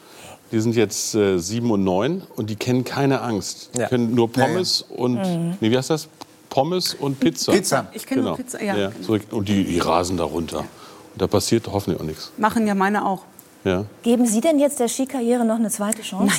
Die 0.51 0.61
sind 0.61 0.75
jetzt 0.77 1.15
äh, 1.15 1.39
sieben 1.39 1.71
und 1.71 1.85
neun 1.85 2.23
und 2.37 2.49
die 2.49 2.57
kennen 2.57 2.85
keine 2.85 3.21
Angst. 3.21 3.71
Die 3.75 3.81
Ja. 3.81 3.89
können 3.89 4.15
nur 4.15 4.31
Pommes 4.33 4.83
und, 4.89 5.21
nee, 5.61 5.71
wie 5.71 5.77
heißt 5.77 5.91
das? 5.91 6.09
Pommes 6.49 6.95
und 6.95 7.21
Pizza. 7.21 7.53
Pizza. 7.53 7.87
Ich 7.93 8.07
kenne 8.07 8.23
nur 8.23 8.37
Pizza, 8.37 8.63
ja. 8.63 8.91
genau. 8.91 9.19
und 9.31 9.49
die, 9.49 9.65
die 9.65 9.79
rasen 9.79 10.17
da 10.17 10.25
runter. 10.25 10.61
Und 10.61 10.67
da 11.23 11.27
passiert 11.27 11.67
hoffentlich 11.71 12.01
auch 12.01 12.05
nichts. 12.07 12.33
Machen 12.39 12.67
ja 12.67 12.75
meine 12.75 13.05
auch. 13.05 13.25
Ja. 13.65 13.85
Geben 14.03 14.27
Sie 14.27 14.41
denn 14.41 14.59
jetzt 14.59 14.79
der 14.79 14.89
Skikarriere 14.89 15.45
noch 15.45 15.57
eine 15.57 15.69
zweite 15.69 16.03
Chance? 16.03 16.33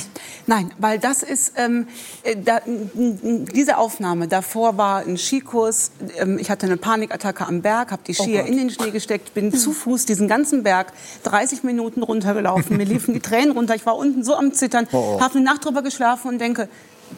Nein, 0.46 0.68
nein, 0.68 0.74
weil 0.78 0.98
das 0.98 1.22
ist 1.22 1.52
ähm, 1.56 1.86
äh, 2.22 2.34
da, 2.36 2.60
diese 2.64 3.76
Aufnahme. 3.76 4.26
Davor 4.26 4.78
war 4.78 5.00
ein 5.00 5.18
Skikurs. 5.18 5.92
Ähm, 6.18 6.38
ich 6.38 6.50
hatte 6.50 6.66
eine 6.66 6.78
Panikattacke 6.78 7.46
am 7.46 7.60
Berg, 7.60 7.92
habe 7.92 8.02
die 8.06 8.14
Skier 8.14 8.46
in 8.46 8.56
den 8.56 8.70
Schnee 8.70 8.90
gesteckt, 8.90 9.34
bin 9.34 9.52
zu 9.52 9.72
Fuß 9.72 10.06
diesen 10.06 10.28
ganzen 10.28 10.62
Berg 10.62 10.92
30 11.24 11.62
Minuten 11.62 12.02
runtergelaufen. 12.02 12.76
Mir 12.76 12.86
liefen 12.86 13.12
die 13.12 13.20
Tränen 13.20 13.52
runter. 13.52 13.74
Ich 13.74 13.84
war 13.84 13.96
unten 13.96 14.24
so 14.24 14.34
am 14.34 14.52
Zittern, 14.54 14.88
habe 14.92 15.34
eine 15.34 15.44
Nacht 15.44 15.64
drüber 15.64 15.82
geschlafen 15.82 16.28
und 16.28 16.40
denke, 16.40 16.68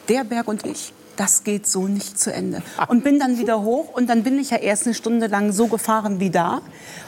der 0.09 0.23
Berg 0.25 0.47
und 0.47 0.65
ich. 0.65 0.93
Das 1.15 1.43
geht 1.43 1.67
so 1.67 1.87
nicht 1.87 2.19
zu 2.19 2.33
Ende. 2.33 2.63
Und 2.87 3.03
bin 3.03 3.19
dann 3.19 3.37
wieder 3.37 3.61
hoch 3.61 3.89
und 3.93 4.09
dann 4.09 4.23
bin 4.23 4.39
ich 4.39 4.49
ja 4.49 4.57
erst 4.57 4.87
eine 4.87 4.95
Stunde 4.95 5.27
lang 5.27 5.51
so 5.51 5.67
gefahren 5.67 6.19
wie 6.19 6.31
da. 6.31 6.61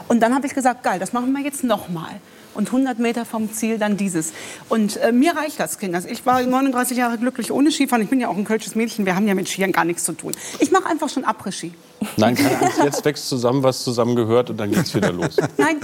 Und 0.07 0.19
dann 0.21 0.35
habe 0.35 0.45
ich 0.45 0.53
gesagt, 0.53 0.83
geil, 0.83 0.99
das 0.99 1.11
machen 1.11 1.33
wir 1.33 1.41
jetzt 1.41 1.63
nochmal 1.63 2.21
und 2.55 2.67
100 2.67 2.99
Meter 2.99 3.25
vom 3.25 3.51
Ziel 3.53 3.77
dann 3.77 3.97
dieses. 3.97 4.33
Und 4.69 4.97
äh, 4.97 5.11
mir 5.11 5.35
reicht 5.35 5.59
das, 5.59 5.77
Kinders. 5.77 6.05
Ich 6.05 6.25
war 6.25 6.41
39 6.41 6.97
Jahre 6.97 7.17
glücklich 7.17 7.51
ohne 7.51 7.71
Skifahren. 7.71 8.03
Ich 8.03 8.09
bin 8.09 8.19
ja 8.19 8.29
auch 8.29 8.37
ein 8.37 8.45
kölsches 8.45 8.75
Mädchen. 8.75 9.05
Wir 9.05 9.15
haben 9.15 9.27
ja 9.27 9.35
mit 9.35 9.47
Skiern 9.47 9.71
gar 9.71 9.85
nichts 9.85 10.03
zu 10.03 10.13
tun. 10.13 10.33
Ich 10.59 10.71
mache 10.71 10.85
einfach 10.87 11.09
schon 11.09 11.25
Après-Ski. 11.25 11.73
Nein, 12.17 12.37
jetzt 12.83 13.05
wächst 13.05 13.27
zusammen, 13.27 13.63
was 13.63 13.83
zusammengehört 13.83 14.49
und 14.49 14.57
dann 14.57 14.71
geht's 14.71 14.93
wieder 14.93 15.11
los. 15.11 15.37
Nein, 15.57 15.79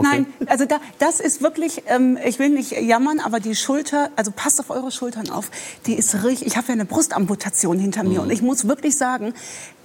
nein, 0.00 0.26
also 0.46 0.66
da, 0.66 0.78
das 0.98 1.20
ist 1.20 1.42
wirklich, 1.42 1.82
ähm, 1.86 2.18
ich 2.24 2.38
will 2.38 2.50
nicht 2.50 2.72
jammern, 2.72 3.18
aber 3.18 3.40
die 3.40 3.54
Schulter, 3.54 4.10
also 4.14 4.30
passt 4.30 4.60
auf 4.60 4.70
eure 4.70 4.90
Schultern 4.90 5.30
auf, 5.30 5.50
die 5.86 5.94
ist 5.94 6.22
richtig, 6.22 6.46
ich 6.46 6.56
habe 6.56 6.68
ja 6.68 6.74
eine 6.74 6.84
Brustamputation 6.84 7.78
hinter 7.78 8.04
mir 8.04 8.22
und 8.22 8.30
ich 8.30 8.42
muss 8.42 8.68
wirklich 8.68 8.96
sagen, 8.96 9.34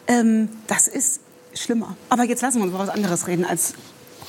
ähm, 0.07 0.49
das 0.67 0.87
ist 0.87 1.21
schlimmer. 1.53 1.95
Aber 2.09 2.23
jetzt 2.23 2.41
lassen 2.41 2.57
wir 2.57 2.63
uns 2.63 2.73
über 2.73 2.79
was 2.79 2.89
anderes 2.89 3.27
reden 3.27 3.45
als 3.45 3.73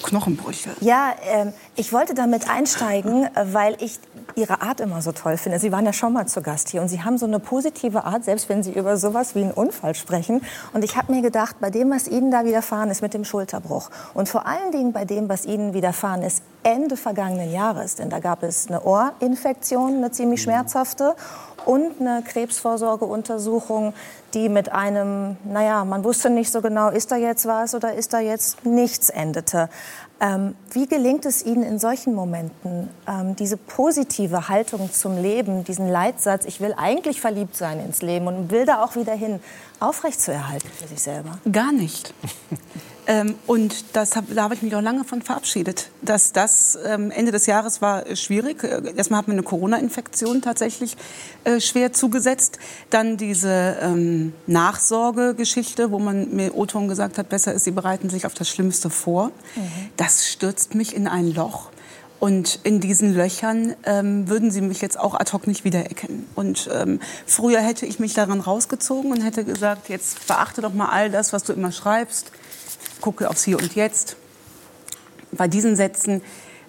Knochenbrüche. 0.02 0.70
Ja, 0.80 1.12
ähm, 1.32 1.52
ich 1.76 1.92
wollte 1.92 2.14
damit 2.14 2.48
einsteigen, 2.48 3.28
weil 3.34 3.76
ich 3.80 3.98
Ihre 4.36 4.62
Art 4.62 4.80
immer 4.80 5.02
so 5.02 5.12
toll 5.12 5.36
finde. 5.36 5.58
Sie 5.58 5.72
waren 5.72 5.84
ja 5.84 5.92
schon 5.92 6.12
mal 6.12 6.26
zu 6.26 6.42
Gast 6.42 6.68
hier 6.68 6.80
und 6.82 6.88
Sie 6.88 7.02
haben 7.02 7.18
so 7.18 7.26
eine 7.26 7.40
positive 7.40 8.04
Art, 8.04 8.24
selbst 8.24 8.48
wenn 8.48 8.62
Sie 8.62 8.72
über 8.72 8.96
sowas 8.96 9.34
wie 9.34 9.42
einen 9.42 9.52
Unfall 9.52 9.94
sprechen. 9.94 10.42
Und 10.72 10.84
ich 10.84 10.96
habe 10.96 11.12
mir 11.12 11.22
gedacht, 11.22 11.56
bei 11.60 11.70
dem, 11.70 11.90
was 11.90 12.08
Ihnen 12.08 12.30
da 12.30 12.44
widerfahren 12.44 12.90
ist 12.90 13.02
mit 13.02 13.14
dem 13.14 13.24
Schulterbruch 13.24 13.90
und 14.14 14.28
vor 14.28 14.46
allen 14.46 14.72
Dingen 14.72 14.92
bei 14.92 15.04
dem, 15.04 15.28
was 15.28 15.44
Ihnen 15.44 15.74
widerfahren 15.74 16.22
ist 16.22 16.42
Ende 16.62 16.96
vergangenen 16.96 17.50
Jahres, 17.50 17.94
denn 17.94 18.10
da 18.10 18.18
gab 18.18 18.42
es 18.42 18.68
eine 18.68 18.82
Ohrinfektion, 18.82 19.96
eine 19.96 20.10
ziemlich 20.10 20.42
schmerzhafte 20.42 21.14
und 21.64 22.00
eine 22.00 22.22
Krebsvorsorgeuntersuchung, 22.22 23.94
die 24.34 24.48
mit 24.48 24.72
einem, 24.72 25.36
naja, 25.44 25.84
man 25.84 26.04
wusste 26.04 26.30
nicht 26.30 26.50
so 26.50 26.60
genau, 26.60 26.88
ist 26.90 27.10
da 27.10 27.16
jetzt 27.16 27.46
was 27.46 27.74
oder 27.74 27.94
ist 27.94 28.12
da 28.12 28.20
jetzt 28.20 28.64
nichts 28.64 29.08
endete. 29.10 29.68
Ähm, 30.22 30.54
wie 30.72 30.86
gelingt 30.86 31.24
es 31.24 31.42
Ihnen 31.44 31.62
in 31.62 31.78
solchen 31.78 32.14
Momenten, 32.14 32.90
ähm, 33.08 33.36
diese 33.36 33.56
positive 33.56 34.48
Haltung 34.48 34.92
zum 34.92 35.16
Leben, 35.16 35.64
diesen 35.64 35.88
Leitsatz, 35.88 36.44
ich 36.44 36.60
will 36.60 36.74
eigentlich 36.76 37.22
verliebt 37.22 37.56
sein 37.56 37.80
ins 37.80 38.02
Leben 38.02 38.26
und 38.26 38.50
will 38.50 38.66
da 38.66 38.84
auch 38.84 38.96
wieder 38.96 39.14
hin, 39.14 39.40
aufrechtzuerhalten 39.80 40.68
für 40.78 40.88
sich 40.88 41.00
selber? 41.00 41.38
Gar 41.50 41.72
nicht. 41.72 42.12
ähm, 43.06 43.34
und 43.46 43.96
das 43.96 44.16
hab, 44.16 44.24
da 44.34 44.44
habe 44.44 44.54
ich 44.54 44.62
mich 44.62 44.74
auch 44.74 44.80
lange 44.80 45.04
von 45.04 45.22
verabschiedet. 45.22 45.90
Dass 46.02 46.32
das 46.32 46.78
ähm, 46.84 47.10
Ende 47.10 47.32
des 47.32 47.46
Jahres 47.46 47.82
war 47.82 48.06
äh, 48.06 48.16
schwierig. 48.16 48.62
Äh, 48.64 48.92
Erstmal 48.96 49.18
hat 49.18 49.28
mir 49.28 49.34
eine 49.34 49.42
Corona-Infektion 49.42 50.42
tatsächlich 50.42 50.96
äh, 51.44 51.60
schwer 51.60 51.92
zugesetzt. 51.92 52.58
Dann 52.90 53.16
diese 53.16 53.76
ähm, 53.80 54.32
Nachsorgegeschichte, 54.46 55.90
wo 55.90 55.98
man 55.98 56.34
mir 56.34 56.56
O-Ton 56.56 56.88
gesagt 56.88 57.18
hat, 57.18 57.28
besser 57.28 57.52
ist, 57.52 57.64
sie 57.64 57.70
bereiten 57.70 58.10
sich 58.10 58.26
auf 58.26 58.34
das 58.34 58.48
Schlimmste 58.48 58.90
vor. 58.90 59.30
Das 59.96 60.28
stürzt 60.28 60.74
mich 60.74 60.94
in 60.94 61.06
ein 61.06 61.34
Loch. 61.34 61.70
Und 62.20 62.60
in 62.64 62.80
diesen 62.80 63.14
Löchern 63.14 63.74
ähm, 63.84 64.28
würden 64.28 64.50
sie 64.50 64.60
mich 64.60 64.82
jetzt 64.82 65.00
auch 65.00 65.14
ad 65.14 65.32
hoc 65.32 65.46
nicht 65.46 65.64
wiedererkennen. 65.64 66.26
Und 66.34 66.68
ähm, 66.72 67.00
früher 67.26 67.60
hätte 67.60 67.86
ich 67.86 67.98
mich 67.98 68.12
daran 68.12 68.40
rausgezogen 68.40 69.10
und 69.10 69.22
hätte 69.22 69.42
gesagt, 69.42 69.88
jetzt 69.88 70.26
beachte 70.26 70.60
doch 70.60 70.74
mal 70.74 70.90
all 70.90 71.10
das, 71.10 71.32
was 71.32 71.44
du 71.44 71.54
immer 71.54 71.72
schreibst. 71.72 72.30
Gucke 73.00 73.28
aufs 73.28 73.44
Hier 73.44 73.58
und 73.58 73.74
Jetzt. 73.74 74.16
Bei 75.32 75.48
diesen 75.48 75.76
Sätzen, 75.76 76.22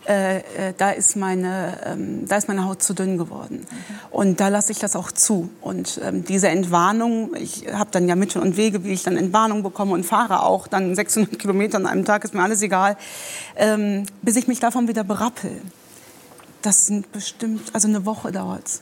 äh, 0.07 0.37
äh, 0.37 0.73
da, 0.77 0.91
ist 0.91 1.15
meine, 1.15 1.77
ähm, 1.85 2.27
da 2.27 2.37
ist 2.37 2.47
meine 2.47 2.65
Haut 2.65 2.81
zu 2.81 2.93
dünn 2.93 3.17
geworden. 3.17 3.67
Und 4.09 4.39
da 4.39 4.47
lasse 4.47 4.71
ich 4.71 4.79
das 4.79 4.95
auch 4.95 5.11
zu. 5.11 5.49
Und 5.61 5.99
ähm, 6.03 6.25
diese 6.25 6.49
Entwarnung, 6.49 7.35
ich 7.35 7.65
habe 7.71 7.91
dann 7.91 8.07
ja 8.07 8.15
Mittel 8.15 8.41
und 8.41 8.57
Wege, 8.57 8.83
wie 8.83 8.93
ich 8.93 9.03
dann 9.03 9.15
Entwarnung 9.15 9.61
bekomme 9.61 9.93
und 9.93 10.03
fahre 10.03 10.43
auch 10.43 10.67
dann 10.67 10.95
600 10.95 11.37
Kilometer 11.37 11.77
an 11.77 11.85
einem 11.85 12.05
Tag, 12.05 12.23
ist 12.23 12.33
mir 12.33 12.41
alles 12.41 12.61
egal, 12.63 12.97
ähm, 13.55 14.05
bis 14.23 14.35
ich 14.37 14.47
mich 14.47 14.59
davon 14.59 14.87
wieder 14.87 15.03
berappel. 15.03 15.61
Das 16.63 16.87
sind 16.87 17.11
bestimmt, 17.11 17.69
also 17.73 17.87
eine 17.87 18.05
Woche 18.05 18.31
dauert's. 18.31 18.81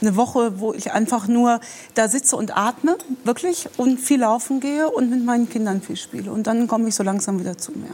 Eine 0.00 0.16
Woche, 0.16 0.60
wo 0.60 0.72
ich 0.72 0.92
einfach 0.92 1.28
nur 1.28 1.60
da 1.94 2.08
sitze 2.08 2.36
und 2.36 2.56
atme, 2.56 2.96
wirklich, 3.24 3.68
und 3.76 3.98
viel 3.98 4.20
laufen 4.20 4.60
gehe 4.60 4.88
und 4.88 5.10
mit 5.10 5.24
meinen 5.24 5.48
Kindern 5.48 5.82
viel 5.82 5.96
spiele. 5.96 6.32
Und 6.32 6.46
dann 6.46 6.68
komme 6.68 6.88
ich 6.88 6.94
so 6.94 7.02
langsam 7.02 7.38
wieder 7.38 7.58
zu 7.58 7.72
mir. 7.72 7.90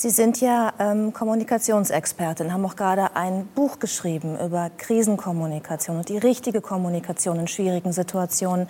Sie 0.00 0.10
sind 0.10 0.40
ja 0.40 0.72
ähm, 0.78 1.12
Kommunikationsexpertin, 1.12 2.52
haben 2.52 2.64
auch 2.64 2.76
gerade 2.76 3.16
ein 3.16 3.48
Buch 3.56 3.80
geschrieben 3.80 4.38
über 4.38 4.70
Krisenkommunikation 4.78 5.96
und 5.96 6.08
die 6.08 6.18
richtige 6.18 6.60
Kommunikation 6.60 7.40
in 7.40 7.48
schwierigen 7.48 7.92
Situationen. 7.92 8.68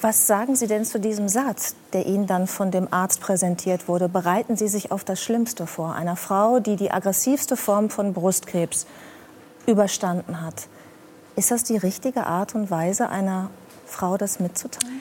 Was 0.00 0.26
sagen 0.26 0.56
Sie 0.56 0.66
denn 0.66 0.86
zu 0.86 0.98
diesem 0.98 1.28
Satz, 1.28 1.74
der 1.92 2.06
Ihnen 2.06 2.26
dann 2.26 2.46
von 2.46 2.70
dem 2.70 2.88
Arzt 2.90 3.20
präsentiert 3.20 3.88
wurde? 3.88 4.08
Bereiten 4.08 4.56
Sie 4.56 4.68
sich 4.68 4.90
auf 4.90 5.04
das 5.04 5.20
Schlimmste 5.20 5.66
vor. 5.66 5.94
Einer 5.94 6.16
Frau, 6.16 6.60
die 6.60 6.76
die 6.76 6.90
aggressivste 6.90 7.58
Form 7.58 7.90
von 7.90 8.14
Brustkrebs 8.14 8.86
überstanden 9.66 10.40
hat. 10.40 10.66
Ist 11.36 11.50
das 11.50 11.64
die 11.64 11.76
richtige 11.76 12.26
Art 12.26 12.54
und 12.54 12.70
Weise 12.70 13.08
einer 13.08 13.50
Frau 13.86 14.16
das 14.16 14.40
mitzuteilen? 14.40 15.00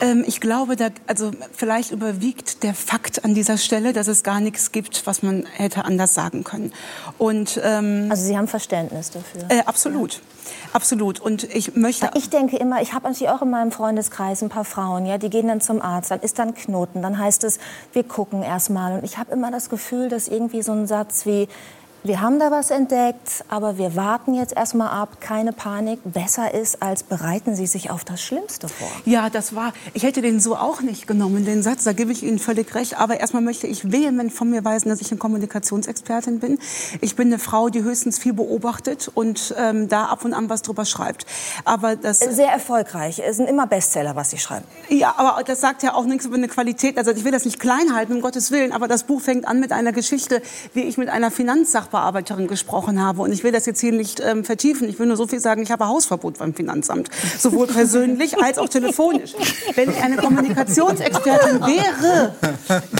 Ähm, 0.00 0.24
ich 0.26 0.40
glaube, 0.40 0.76
da, 0.76 0.88
also 1.06 1.32
vielleicht 1.52 1.90
überwiegt 1.90 2.62
der 2.62 2.74
Fakt 2.74 3.24
an 3.24 3.34
dieser 3.34 3.58
Stelle, 3.58 3.92
dass 3.92 4.06
es 4.06 4.22
gar 4.22 4.40
nichts 4.40 4.70
gibt, 4.70 5.06
was 5.06 5.22
man 5.22 5.46
hätte 5.46 5.84
anders 5.84 6.14
sagen 6.14 6.44
können. 6.44 6.72
Und 7.16 7.60
ähm, 7.64 8.06
also 8.10 8.22
Sie 8.24 8.36
haben 8.36 8.48
Verständnis 8.48 9.10
dafür? 9.10 9.42
Äh, 9.48 9.64
absolut. 9.64 10.14
Ja. 10.14 10.20
Absolut. 10.72 11.20
Und 11.20 11.44
ich 11.44 11.74
möchte. 11.74 12.10
Ich 12.14 12.30
denke 12.30 12.56
immer, 12.56 12.80
ich 12.80 12.92
habe 12.92 13.06
natürlich 13.06 13.30
auch 13.30 13.42
in 13.42 13.50
meinem 13.50 13.70
Freundeskreis 13.72 14.42
ein 14.42 14.48
paar 14.48 14.64
Frauen, 14.64 15.06
ja, 15.06 15.18
die 15.18 15.30
gehen 15.30 15.48
dann 15.48 15.60
zum 15.60 15.82
Arzt, 15.82 16.10
dann 16.10 16.20
ist 16.20 16.38
dann 16.38 16.54
Knoten, 16.54 17.02
dann 17.02 17.18
heißt 17.18 17.44
es, 17.44 17.58
wir 17.92 18.04
gucken 18.04 18.42
erst 18.42 18.70
mal. 18.70 18.94
Und 18.94 19.04
ich 19.04 19.18
habe 19.18 19.32
immer 19.32 19.50
das 19.50 19.68
Gefühl, 19.68 20.08
dass 20.08 20.28
irgendwie 20.28 20.62
so 20.62 20.72
ein 20.72 20.86
Satz 20.86 21.26
wie, 21.26 21.48
wir 22.04 22.20
haben 22.20 22.38
da 22.38 22.52
was 22.52 22.70
entdeckt, 22.70 23.44
aber 23.48 23.76
wir 23.76 23.96
warten 23.96 24.34
jetzt 24.34 24.56
erstmal 24.56 24.88
ab, 24.88 25.20
keine 25.20 25.52
Panik, 25.52 25.98
besser 26.04 26.54
ist, 26.54 26.80
als 26.80 27.02
bereiten 27.02 27.56
Sie 27.56 27.66
sich 27.66 27.90
auf 27.90 28.04
das 28.04 28.22
Schlimmste 28.22 28.68
vor. 28.68 28.88
Ja, 29.04 29.30
das 29.30 29.54
war, 29.56 29.72
ich 29.94 30.04
hätte 30.04 30.22
den 30.22 30.38
so 30.38 30.54
auch 30.54 30.80
nicht 30.80 31.08
genommen, 31.08 31.44
den 31.44 31.62
Satz, 31.62 31.82
da 31.82 31.92
gebe 31.92 32.12
ich 32.12 32.22
Ihnen 32.22 32.38
völlig 32.38 32.72
recht, 32.76 33.00
aber 33.00 33.18
erstmal 33.18 33.42
möchte 33.42 33.66
ich 33.66 33.90
vehement 33.90 34.32
von 34.32 34.48
mir 34.48 34.64
weisen, 34.64 34.90
dass 34.90 35.00
ich 35.00 35.10
eine 35.10 35.18
Kommunikationsexpertin 35.18 36.38
bin. 36.38 36.58
Ich 37.00 37.16
bin 37.16 37.28
eine 37.28 37.40
Frau, 37.40 37.68
die 37.68 37.82
höchstens 37.82 38.18
viel 38.18 38.32
beobachtet 38.32 39.10
und 39.12 39.54
ähm, 39.58 39.88
da 39.88 40.06
ab 40.06 40.24
und 40.24 40.34
an 40.34 40.48
was 40.48 40.62
drüber 40.62 40.84
schreibt. 40.84 41.26
Aber 41.64 41.96
das 41.96 42.20
Sehr 42.20 42.48
erfolgreich, 42.48 43.20
es 43.26 43.38
sind 43.38 43.48
immer 43.48 43.66
Bestseller, 43.66 44.14
was 44.14 44.30
Sie 44.30 44.38
schreiben. 44.38 44.64
Ja, 44.88 45.14
aber 45.16 45.42
das 45.42 45.60
sagt 45.60 45.82
ja 45.82 45.94
auch 45.94 46.04
nichts 46.04 46.26
über 46.26 46.36
eine 46.36 46.48
Qualität, 46.48 46.96
also 46.96 47.10
ich 47.10 47.24
will 47.24 47.32
das 47.32 47.44
nicht 47.44 47.58
klein 47.58 47.92
halten, 47.94 48.12
um 48.12 48.20
Gottes 48.20 48.52
Willen, 48.52 48.72
aber 48.72 48.86
das 48.86 49.02
Buch 49.02 49.20
fängt 49.20 49.48
an 49.48 49.58
mit 49.58 49.72
einer 49.72 49.90
Geschichte, 49.92 50.42
wie 50.74 50.82
ich 50.82 50.96
mit 50.96 51.08
einer 51.08 51.32
Finanzsache 51.32 51.87
Sachbearbeiterin 51.88 52.46
gesprochen 52.46 53.02
habe. 53.02 53.22
Und 53.22 53.32
ich 53.32 53.42
will 53.44 53.52
das 53.52 53.66
jetzt 53.66 53.80
hier 53.80 53.92
nicht 53.92 54.20
ähm, 54.20 54.44
vertiefen. 54.44 54.88
Ich 54.88 54.98
will 54.98 55.06
nur 55.06 55.16
so 55.16 55.26
viel 55.26 55.40
sagen, 55.40 55.62
ich 55.62 55.70
habe 55.70 55.86
Hausverbot 55.86 56.38
beim 56.38 56.54
Finanzamt. 56.54 57.08
Sowohl 57.38 57.66
persönlich 57.78 58.42
als 58.42 58.58
auch 58.58 58.68
telefonisch. 58.68 59.32
Wenn 59.74 59.90
ich 59.90 60.02
eine 60.02 60.16
Kommunikationsexpertin 60.16 61.60
wäre, 61.66 62.34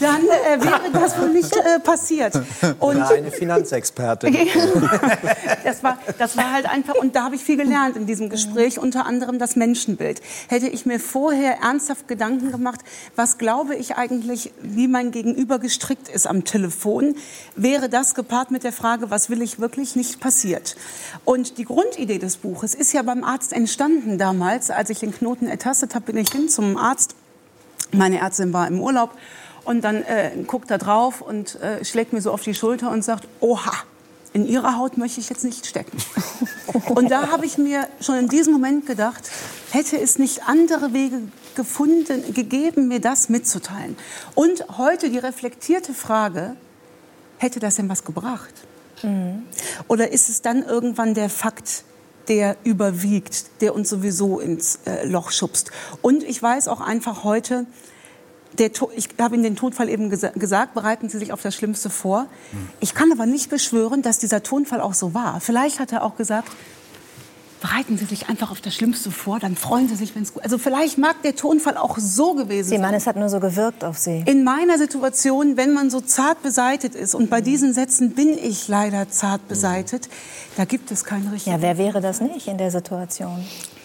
dann 0.00 0.22
äh, 0.22 0.64
wäre 0.64 0.80
das 0.92 1.18
wohl 1.20 1.30
nicht 1.30 1.54
äh, 1.54 1.80
passiert. 1.80 2.34
Und 2.78 2.96
Oder 2.96 3.08
eine 3.10 3.30
Finanzexpertin. 3.30 4.34
das, 5.64 5.82
war, 5.82 5.98
das 6.18 6.36
war 6.36 6.52
halt 6.52 6.66
einfach, 6.66 6.94
und 6.94 7.14
da 7.14 7.24
habe 7.24 7.34
ich 7.34 7.44
viel 7.44 7.56
gelernt 7.56 7.96
in 7.96 8.06
diesem 8.06 8.30
Gespräch, 8.30 8.78
unter 8.78 9.06
anderem 9.06 9.38
das 9.38 9.56
Menschenbild. 9.56 10.20
Hätte 10.48 10.68
ich 10.68 10.86
mir 10.86 11.00
vorher 11.00 11.58
ernsthaft 11.62 12.08
Gedanken 12.08 12.50
gemacht, 12.50 12.80
was 13.16 13.38
glaube 13.38 13.74
ich 13.74 13.96
eigentlich, 13.96 14.52
wie 14.62 14.88
mein 14.88 15.10
Gegenüber 15.10 15.58
gestrickt 15.58 16.08
ist 16.08 16.26
am 16.26 16.44
Telefon, 16.44 17.14
wäre 17.56 17.88
das 17.88 18.14
gepaart 18.14 18.38
gepaart 18.38 18.50
mit 18.50 18.64
der 18.64 18.72
Frage, 18.78 19.10
was 19.10 19.28
will 19.28 19.42
ich 19.42 19.58
wirklich, 19.58 19.96
nicht 19.96 20.20
passiert. 20.20 20.76
Und 21.24 21.58
die 21.58 21.64
Grundidee 21.64 22.18
des 22.18 22.36
Buches 22.36 22.74
ist 22.74 22.92
ja 22.92 23.02
beim 23.02 23.24
Arzt 23.24 23.52
entstanden 23.52 24.18
damals. 24.18 24.70
Als 24.70 24.90
ich 24.90 25.00
den 25.00 25.12
Knoten 25.12 25.48
ertastet 25.48 25.94
habe, 25.94 26.06
bin 26.06 26.16
ich 26.16 26.30
hin 26.30 26.48
zum 26.48 26.76
Arzt. 26.76 27.14
Meine 27.92 28.18
Ärztin 28.20 28.52
war 28.52 28.68
im 28.68 28.80
Urlaub 28.80 29.10
und 29.64 29.82
dann 29.82 30.02
äh, 30.04 30.30
guckt 30.46 30.70
er 30.70 30.78
drauf 30.78 31.20
und 31.20 31.56
äh, 31.56 31.84
schlägt 31.84 32.12
mir 32.12 32.20
so 32.20 32.32
auf 32.32 32.42
die 32.42 32.54
Schulter 32.54 32.90
und 32.90 33.02
sagt, 33.02 33.26
oha, 33.40 33.72
in 34.32 34.46
Ihrer 34.46 34.76
Haut 34.76 34.96
möchte 34.98 35.20
ich 35.20 35.28
jetzt 35.28 35.44
nicht 35.44 35.66
stecken. 35.66 35.96
Und 36.94 37.10
da 37.10 37.30
habe 37.30 37.46
ich 37.46 37.56
mir 37.56 37.88
schon 38.00 38.16
in 38.16 38.28
diesem 38.28 38.52
Moment 38.52 38.86
gedacht, 38.86 39.30
hätte 39.70 39.98
es 39.98 40.18
nicht 40.18 40.46
andere 40.46 40.92
Wege 40.92 41.22
gefunden, 41.54 42.34
gegeben, 42.34 42.88
mir 42.88 43.00
das 43.00 43.28
mitzuteilen. 43.28 43.96
Und 44.34 44.64
heute 44.76 45.10
die 45.10 45.18
reflektierte 45.18 45.94
Frage, 45.94 46.56
hätte 47.38 47.58
das 47.58 47.76
denn 47.76 47.88
was 47.88 48.04
gebracht? 48.04 48.52
Mhm. 49.02 49.42
Oder 49.88 50.12
ist 50.12 50.28
es 50.28 50.42
dann 50.42 50.62
irgendwann 50.62 51.14
der 51.14 51.30
Fakt, 51.30 51.84
der 52.28 52.56
überwiegt, 52.64 53.46
der 53.60 53.74
uns 53.74 53.88
sowieso 53.88 54.40
ins 54.40 54.80
äh, 54.86 55.06
Loch 55.06 55.30
schubst? 55.30 55.70
Und 56.02 56.22
ich 56.22 56.42
weiß 56.42 56.68
auch 56.68 56.80
einfach 56.80 57.24
heute, 57.24 57.66
der, 58.58 58.70
ich 58.96 59.08
habe 59.18 59.34
Ihnen 59.34 59.44
den 59.44 59.56
Todfall 59.56 59.88
eben 59.88 60.10
gesa 60.10 60.30
gesagt, 60.30 60.74
bereiten 60.74 61.08
Sie 61.08 61.18
sich 61.18 61.32
auf 61.32 61.42
das 61.42 61.54
Schlimmste 61.54 61.90
vor. 61.90 62.22
Mhm. 62.52 62.68
Ich 62.80 62.94
kann 62.94 63.12
aber 63.12 63.26
nicht 63.26 63.50
beschwören, 63.50 64.02
dass 64.02 64.18
dieser 64.18 64.42
Tonfall 64.42 64.80
auch 64.80 64.94
so 64.94 65.14
war. 65.14 65.40
Vielleicht 65.40 65.78
hat 65.78 65.92
er 65.92 66.02
auch 66.02 66.16
gesagt, 66.16 66.50
bereiten 67.60 67.98
Sie 67.98 68.04
sich 68.04 68.28
einfach 68.28 68.50
auf 68.50 68.60
das 68.60 68.74
Schlimmste 68.74 69.10
vor, 69.10 69.38
dann 69.38 69.56
freuen 69.56 69.88
Sie 69.88 69.96
sich, 69.96 70.14
wenn 70.14 70.22
es 70.22 70.32
gut 70.32 70.42
Also 70.44 70.58
vielleicht 70.58 70.98
mag 70.98 71.22
der 71.22 71.34
Tonfall 71.34 71.76
auch 71.76 71.98
so 71.98 72.34
gewesen 72.34 72.70
sein. 72.70 72.78
Sie 72.78 72.82
meinen, 72.82 72.94
es 72.94 73.06
hat 73.06 73.16
nur 73.16 73.28
so 73.28 73.40
gewirkt 73.40 73.84
auf 73.84 73.98
Sie? 73.98 74.22
In 74.26 74.44
meiner 74.44 74.78
Situation, 74.78 75.56
wenn 75.56 75.72
man 75.72 75.90
so 75.90 76.00
zart 76.00 76.42
beseitet 76.42 76.94
ist, 76.94 77.14
und 77.14 77.30
bei 77.30 77.40
diesen 77.40 77.74
Sätzen 77.74 78.12
bin 78.12 78.36
ich 78.38 78.68
leider 78.68 79.08
zart 79.10 79.46
beseitet, 79.48 80.08
da 80.56 80.64
gibt 80.64 80.90
es 80.90 81.04
keinen 81.04 81.28
richtigen. 81.28 81.56
Ja, 81.56 81.62
wer 81.62 81.78
wäre 81.78 82.00
das 82.00 82.20
nicht 82.20 82.48
in 82.48 82.58
der 82.58 82.70
Situation? 82.70 83.44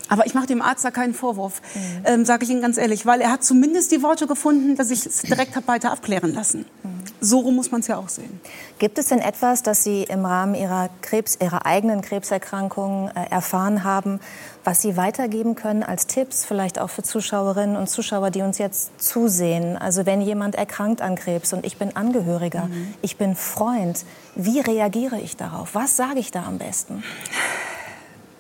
Aber 0.10 0.26
ich 0.26 0.34
mache 0.34 0.48
dem 0.48 0.62
Arzt 0.62 0.84
da 0.84 0.92
keinen 0.92 1.14
Vorwurf, 1.14 1.62
mhm. 1.74 1.82
ähm, 2.06 2.26
sage 2.26 2.44
ich 2.44 2.50
Ihnen 2.50 2.62
ganz 2.62 2.78
ehrlich, 2.78 3.06
weil 3.06 3.22
er 3.22 3.32
hat 3.32 3.44
zumindest 3.44 3.92
die 3.92 4.04
Worte 4.04 4.28
gefunden, 4.28 4.76
dass 4.76 4.92
ich 4.92 5.06
es 5.06 5.22
direkt 5.22 5.56
habe 5.56 5.68
weiter 5.68 5.92
abklären 5.92 6.34
lassen. 6.34 6.66
Mhm. 6.84 7.04
So 7.22 7.40
rum 7.40 7.56
muss 7.56 7.72
man 7.72 7.80
es 7.80 7.88
ja 7.88 7.98
auch 7.98 8.10
sehen. 8.10 8.42
Gibt 8.80 8.98
es 8.98 9.08
denn 9.08 9.20
etwas, 9.20 9.64
das 9.64 9.84
Sie 9.84 10.04
im 10.04 10.26
Rahmen 10.26 10.56
Ihrer, 10.56 10.90
Krebs, 11.02 11.38
Ihrer 11.42 11.66
eigenen 11.66 12.02
Krebserkrankung 12.02 13.12
äh, 13.16 13.30
erfahren 13.30 13.86
haben, 13.86 14.20
was 14.66 14.82
Sie 14.82 14.98
weitergeben 14.98 15.56
können 15.56 15.84
als 15.84 16.06
Tipps, 16.06 16.44
vielleicht 16.44 16.80
auch 16.80 16.90
für 16.90 17.04
Zuschauerinnen 17.04 17.78
und 17.78 17.90
Zuschauer, 17.90 18.30
die 18.30 18.42
uns 18.42 18.58
jetzt 18.58 19.02
zusehen? 19.02 19.78
Also 19.78 20.06
wenn 20.06 20.22
jemand 20.22 20.56
erkrankt 20.56 21.02
an 21.02 21.16
Krebs 21.16 21.54
und 21.54 21.66
ich 21.66 21.78
bin 21.78 21.96
Angehöriger, 21.96 22.66
mhm. 22.66 22.94
ich 23.02 23.16
bin 23.16 23.36
Freund, 23.36 24.04
wie 24.36 24.60
reagiere 24.60 25.20
ich 25.20 25.38
darauf? 25.38 25.76
Was 25.76 25.96
sage 25.96 26.20
ich 26.20 26.32
da 26.32 26.44
am 26.44 26.58
besten? 26.58 27.04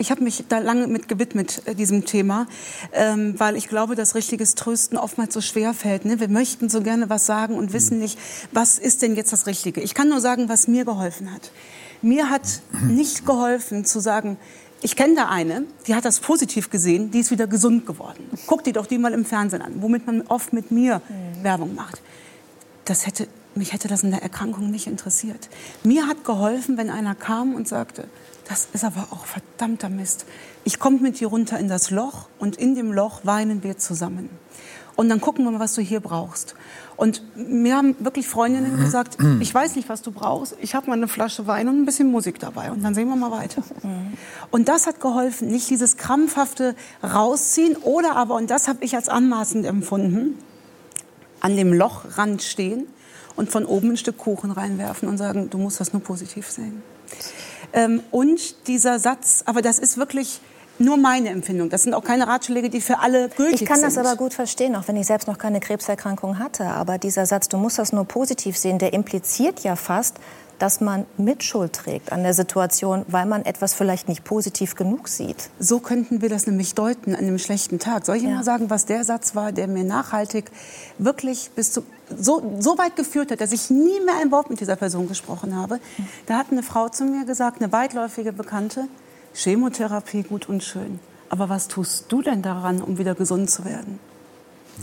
Ich 0.03 0.11
habe 0.11 0.21
mich 0.21 0.43
da 0.49 0.59
lange 0.59 0.87
mit 0.87 1.07
gewidmet, 1.07 1.61
äh, 1.63 1.75
diesem 1.75 2.03
Thema, 2.03 2.45
ähm, 2.91 3.39
weil 3.39 3.55
ich 3.55 3.69
glaube, 3.69 3.95
dass 3.95 4.15
richtiges 4.15 4.53
Trösten 4.53 4.97
oftmals 4.97 5.33
so 5.33 5.39
schwer 5.39 5.73
fällt. 5.73 6.03
Ne? 6.03 6.19
Wir 6.19 6.27
möchten 6.27 6.67
so 6.67 6.81
gerne 6.81 7.09
was 7.09 7.25
sagen 7.25 7.55
und 7.55 7.71
wissen 7.71 7.99
nicht, 7.99 8.19
was 8.51 8.79
ist 8.79 9.01
denn 9.01 9.15
jetzt 9.15 9.31
das 9.31 9.47
Richtige. 9.47 9.79
Ich 9.79 9.93
kann 9.93 10.09
nur 10.09 10.19
sagen, 10.19 10.49
was 10.49 10.67
mir 10.67 10.83
geholfen 10.83 11.33
hat. 11.33 11.51
Mir 12.01 12.29
hat 12.29 12.41
nicht 12.85 13.25
geholfen 13.25 13.85
zu 13.85 14.01
sagen, 14.01 14.35
ich 14.81 14.97
kenne 14.97 15.15
da 15.15 15.29
eine, 15.29 15.63
die 15.87 15.95
hat 15.95 16.03
das 16.03 16.19
positiv 16.19 16.69
gesehen, 16.69 17.11
die 17.11 17.19
ist 17.19 17.31
wieder 17.31 17.47
gesund 17.47 17.85
geworden. 17.85 18.29
Guck 18.45 18.65
dir 18.65 18.73
doch 18.73 18.87
die 18.87 18.97
mal 18.97 19.13
im 19.13 19.23
Fernsehen 19.23 19.61
an, 19.61 19.81
womit 19.81 20.05
man 20.05 20.23
oft 20.23 20.51
mit 20.51 20.69
mir 20.69 21.01
mhm. 21.07 21.43
Werbung 21.45 21.75
macht. 21.75 22.01
Das 22.83 23.07
hätte, 23.07 23.29
mich 23.55 23.71
hätte 23.71 23.87
das 23.87 24.03
in 24.03 24.11
der 24.11 24.21
Erkrankung 24.21 24.69
nicht 24.69 24.85
interessiert. 24.87 25.47
Mir 25.85 26.07
hat 26.07 26.25
geholfen, 26.25 26.75
wenn 26.75 26.89
einer 26.89 27.15
kam 27.15 27.55
und 27.55 27.69
sagte, 27.69 28.09
das 28.47 28.67
ist 28.73 28.83
aber 28.83 29.07
auch 29.11 29.25
verdammter 29.25 29.89
Mist. 29.89 30.25
Ich 30.63 30.79
komme 30.79 30.99
mit 30.99 31.19
dir 31.19 31.27
runter 31.27 31.59
in 31.59 31.67
das 31.67 31.91
Loch 31.91 32.27
und 32.39 32.57
in 32.57 32.75
dem 32.75 32.91
Loch 32.91 33.21
weinen 33.23 33.63
wir 33.63 33.77
zusammen. 33.77 34.29
Und 34.95 35.09
dann 35.09 35.21
gucken 35.21 35.43
wir 35.45 35.51
mal, 35.51 35.59
was 35.59 35.73
du 35.73 35.81
hier 35.81 35.99
brauchst. 35.99 36.55
Und 36.95 37.23
mir 37.35 37.75
haben 37.75 37.95
wirklich 37.99 38.27
Freundinnen 38.27 38.77
gesagt, 38.77 39.17
ich 39.39 39.53
weiß 39.53 39.75
nicht, 39.75 39.89
was 39.89 40.03
du 40.03 40.11
brauchst. 40.11 40.55
Ich 40.61 40.75
habe 40.75 40.87
mal 40.87 40.93
eine 40.93 41.07
Flasche 41.07 41.47
Wein 41.47 41.67
und 41.67 41.81
ein 41.81 41.85
bisschen 41.85 42.11
Musik 42.11 42.39
dabei. 42.39 42.71
Und 42.71 42.83
dann 42.83 42.93
sehen 42.93 43.09
wir 43.09 43.15
mal 43.15 43.31
weiter. 43.31 43.63
Und 44.51 44.69
das 44.69 44.85
hat 44.85 44.99
geholfen. 44.99 45.47
Nicht 45.47 45.69
dieses 45.69 45.97
krampfhafte 45.97 46.75
Rausziehen 47.03 47.75
oder 47.77 48.15
aber, 48.15 48.35
und 48.35 48.51
das 48.51 48.67
habe 48.67 48.83
ich 48.85 48.95
als 48.95 49.09
anmaßend 49.09 49.65
empfunden, 49.65 50.37
an 51.39 51.57
dem 51.57 51.73
Lochrand 51.73 52.43
stehen 52.43 52.85
und 53.35 53.49
von 53.49 53.65
oben 53.65 53.91
ein 53.91 53.97
Stück 53.97 54.17
Kuchen 54.17 54.51
reinwerfen 54.51 55.09
und 55.09 55.17
sagen, 55.17 55.49
du 55.49 55.57
musst 55.57 55.79
das 55.79 55.91
nur 55.91 56.03
positiv 56.03 56.49
sehen. 56.51 56.83
Ähm, 57.73 58.03
und 58.11 58.67
dieser 58.67 58.99
Satz, 58.99 59.43
aber 59.45 59.61
das 59.61 59.79
ist 59.79 59.97
wirklich 59.97 60.39
nur 60.79 60.97
meine 60.97 61.29
Empfindung. 61.29 61.69
Das 61.69 61.83
sind 61.83 61.93
auch 61.93 62.03
keine 62.03 62.27
Ratschläge, 62.27 62.69
die 62.69 62.81
für 62.81 62.99
alle 62.99 63.29
gültig 63.29 63.59
sind. 63.59 63.61
Ich 63.61 63.65
kann 63.67 63.79
sind. 63.79 63.95
das 63.95 63.97
aber 63.97 64.15
gut 64.15 64.33
verstehen, 64.33 64.75
auch 64.75 64.87
wenn 64.87 64.95
ich 64.95 65.07
selbst 65.07 65.27
noch 65.27 65.37
keine 65.37 65.59
Krebserkrankung 65.59 66.39
hatte. 66.39 66.65
Aber 66.65 66.97
dieser 66.97 67.25
Satz, 67.25 67.47
du 67.47 67.57
musst 67.57 67.79
das 67.79 67.93
nur 67.93 68.05
positiv 68.05 68.57
sehen, 68.57 68.79
der 68.79 68.93
impliziert 68.93 69.61
ja 69.61 69.75
fast, 69.75 70.17
dass 70.63 70.79
man 70.79 71.05
Mitschuld 71.17 71.73
trägt 71.73 72.13
an 72.13 72.23
der 72.23 72.33
Situation, 72.33 73.03
weil 73.09 73.25
man 73.25 73.43
etwas 73.43 73.73
vielleicht 73.73 74.07
nicht 74.07 74.23
positiv 74.23 74.75
genug 74.75 75.09
sieht. 75.09 75.49
So 75.59 75.79
könnten 75.79 76.21
wir 76.21 76.29
das 76.29 76.47
nämlich 76.47 76.73
deuten 76.73 77.15
an 77.15 77.19
einem 77.19 77.37
schlechten 77.37 77.79
Tag. 77.79 78.05
Soll 78.05 78.15
ich 78.15 78.23
ja. 78.23 78.29
mal 78.29 78.45
sagen, 78.45 78.69
was 78.69 78.85
der 78.85 79.03
Satz 79.03 79.35
war, 79.35 79.51
der 79.51 79.67
mir 79.67 79.83
nachhaltig 79.83 80.49
wirklich 80.97 81.51
bis 81.53 81.73
zu, 81.73 81.83
so, 82.17 82.55
so 82.59 82.77
weit 82.77 82.95
geführt 82.95 83.31
hat, 83.31 83.41
dass 83.41 83.51
ich 83.51 83.71
nie 83.71 83.99
mehr 84.05 84.15
ein 84.21 84.31
Wort 84.31 84.49
mit 84.49 84.61
dieser 84.61 84.77
Person 84.77 85.09
gesprochen 85.09 85.53
habe? 85.53 85.81
Da 86.27 86.37
hat 86.37 86.47
eine 86.51 86.63
Frau 86.63 86.87
zu 86.87 87.03
mir 87.03 87.25
gesagt, 87.25 87.61
eine 87.61 87.73
weitläufige 87.73 88.31
Bekannte, 88.31 88.87
Chemotherapie 89.33 90.23
gut 90.23 90.47
und 90.47 90.63
schön. 90.63 91.01
Aber 91.27 91.49
was 91.49 91.67
tust 91.67 92.05
du 92.07 92.21
denn 92.21 92.41
daran, 92.41 92.81
um 92.81 92.97
wieder 92.97 93.15
gesund 93.15 93.51
zu 93.51 93.65
werden? 93.65 93.99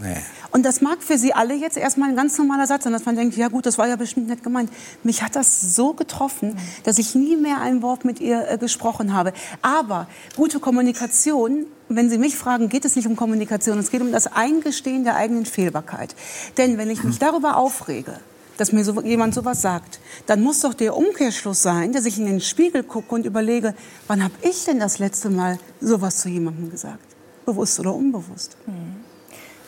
Nee. 0.01 0.17
Und 0.53 0.65
das 0.65 0.81
mag 0.81 1.03
für 1.03 1.19
Sie 1.19 1.33
alle 1.33 1.55
jetzt 1.55 1.77
erstmal 1.77 2.09
ein 2.11 2.17
ganz 2.17 2.39
normaler 2.39 2.67
Satz 2.67 2.85
sein, 2.85 2.93
dass 2.93 3.05
man 3.05 3.17
denkt, 3.17 3.37
ja 3.37 3.49
gut, 3.49 3.67
das 3.67 3.79
war 3.79 3.89
ja 3.89 3.97
bestimmt 3.97 4.29
nicht 4.29 4.43
gemeint. 4.43 4.71
Mich 5.03 5.23
hat 5.23 5.37
das 5.37 5.75
so 5.75 5.93
getroffen, 5.93 6.57
dass 6.85 6.99
ich 6.99 7.15
nie 7.15 7.37
mehr 7.37 7.61
ein 7.61 7.83
Wort 7.83 8.05
mit 8.05 8.21
ihr 8.21 8.49
äh, 8.49 8.59
gesprochen 8.59 9.13
habe. 9.13 9.33
Aber 9.63 10.07
gute 10.37 10.61
Kommunikation, 10.61 11.67
wenn 11.89 12.09
Sie 12.09 12.19
mich 12.19 12.37
fragen, 12.37 12.69
geht 12.69 12.85
es 12.85 12.97
nicht 12.97 13.07
um 13.07 13.17
Kommunikation, 13.17 13.79
es 13.79 13.91
geht 13.91 14.01
um 14.01 14.13
das 14.13 14.29
Eingestehen 14.29 15.05
der 15.05 15.17
eigenen 15.17 15.47
Fehlbarkeit. 15.47 16.15
Denn 16.57 16.79
wenn 16.79 16.91
ich 16.91 17.03
mich 17.03 17.19
darüber 17.19 17.57
aufrege, 17.57 18.19
dass 18.57 18.73
mir 18.73 18.85
so, 18.85 19.01
jemand 19.01 19.35
sowas 19.35 19.63
sagt, 19.63 20.01
dann 20.27 20.43
muss 20.43 20.61
doch 20.61 20.75
der 20.75 20.97
Umkehrschluss 20.97 21.63
sein, 21.63 21.93
dass 21.93 22.05
ich 22.05 22.19
in 22.19 22.27
den 22.27 22.41
Spiegel 22.41 22.83
gucke 22.83 23.15
und 23.15 23.25
überlege, 23.25 23.75
wann 24.07 24.23
habe 24.23 24.35
ich 24.43 24.65
denn 24.65 24.79
das 24.79 24.99
letzte 24.99 25.31
Mal 25.31 25.59
sowas 25.81 26.19
zu 26.19 26.29
jemandem 26.29 26.71
gesagt? 26.71 27.11
bewusst 27.51 27.81
oder 27.81 27.95
unbewusst. 27.95 28.57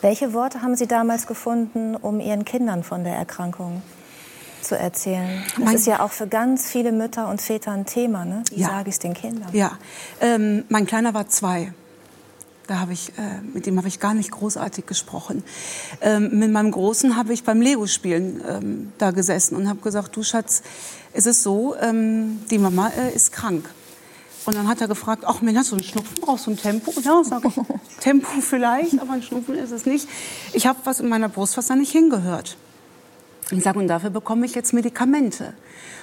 Welche 0.02 0.32
Worte 0.32 0.62
haben 0.62 0.74
Sie 0.76 0.86
damals 0.86 1.26
gefunden, 1.26 1.94
um 1.96 2.18
Ihren 2.20 2.44
Kindern 2.44 2.82
von 2.82 3.04
der 3.04 3.14
Erkrankung 3.14 3.82
zu 4.60 4.76
erzählen? 4.76 5.42
Das 5.56 5.64
Mein- 5.64 5.74
ist 5.76 5.86
ja 5.86 6.00
auch 6.00 6.10
für 6.10 6.26
ganz 6.26 6.66
viele 6.66 6.90
Mütter 6.92 7.28
und 7.28 7.40
Väter 7.40 7.70
ein 7.70 7.86
Thema. 7.86 8.24
Ne? 8.24 8.42
Wie 8.50 8.60
Ja. 8.60 8.68
sage 8.68 8.88
ich 8.88 8.96
es 8.96 8.98
den 8.98 9.14
Kindern? 9.14 9.48
Ja, 9.52 9.78
ähm, 10.20 10.64
mein 10.68 10.86
Kleiner 10.86 11.14
war 11.14 11.28
zwei. 11.28 11.72
Da 12.66 12.80
habe 12.80 12.92
ich, 12.92 13.10
äh, 13.10 13.40
mit 13.54 13.66
dem 13.66 13.76
habe 13.78 13.86
ich 13.88 14.00
gar 14.00 14.14
nicht 14.14 14.30
großartig 14.32 14.86
gesprochen. 14.86 15.44
Ähm, 16.00 16.30
mit 16.38 16.50
meinem 16.50 16.70
Großen 16.72 17.16
habe 17.16 17.32
ich 17.32 17.44
beim 17.44 17.60
Lego-Spielen 17.60 18.42
ähm, 18.48 18.92
da 18.98 19.10
gesessen 19.12 19.56
und 19.56 19.68
habe 19.68 19.80
gesagt, 19.80 20.16
du 20.16 20.22
Schatz, 20.24 20.62
es 21.12 21.26
ist 21.26 21.42
so, 21.42 21.76
ähm, 21.80 22.40
die 22.50 22.58
Mama 22.58 22.88
äh, 22.96 23.14
ist 23.14 23.32
krank. 23.32 23.68
Und 24.44 24.56
dann 24.56 24.66
hat 24.66 24.80
er 24.80 24.88
gefragt, 24.88 25.24
ach 25.26 25.40
Mensch, 25.40 25.58
hast 25.58 25.70
du 25.70 25.76
einen 25.76 25.84
Schnupfen, 25.84 26.16
brauchst 26.20 26.46
du 26.46 26.50
ein 26.50 26.56
Tempo? 26.56 26.92
Ja, 27.00 27.22
sag 27.24 27.44
ich, 27.44 27.54
Tempo 28.00 28.40
vielleicht, 28.40 29.00
aber 29.00 29.12
ein 29.12 29.22
Schnupfen 29.22 29.54
ist 29.56 29.70
es 29.70 29.86
nicht. 29.86 30.08
Ich 30.52 30.66
habe 30.66 30.78
was 30.84 31.00
in 31.00 31.08
meiner 31.08 31.28
Brust, 31.28 31.56
was 31.56 31.68
da 31.68 31.76
nicht 31.76 31.92
hingehört. 31.92 32.56
Ich 33.50 33.62
sage, 33.62 33.78
und 33.78 33.88
dafür 33.88 34.10
bekomme 34.10 34.46
ich 34.46 34.54
jetzt 34.54 34.72
Medikamente. 34.72 35.54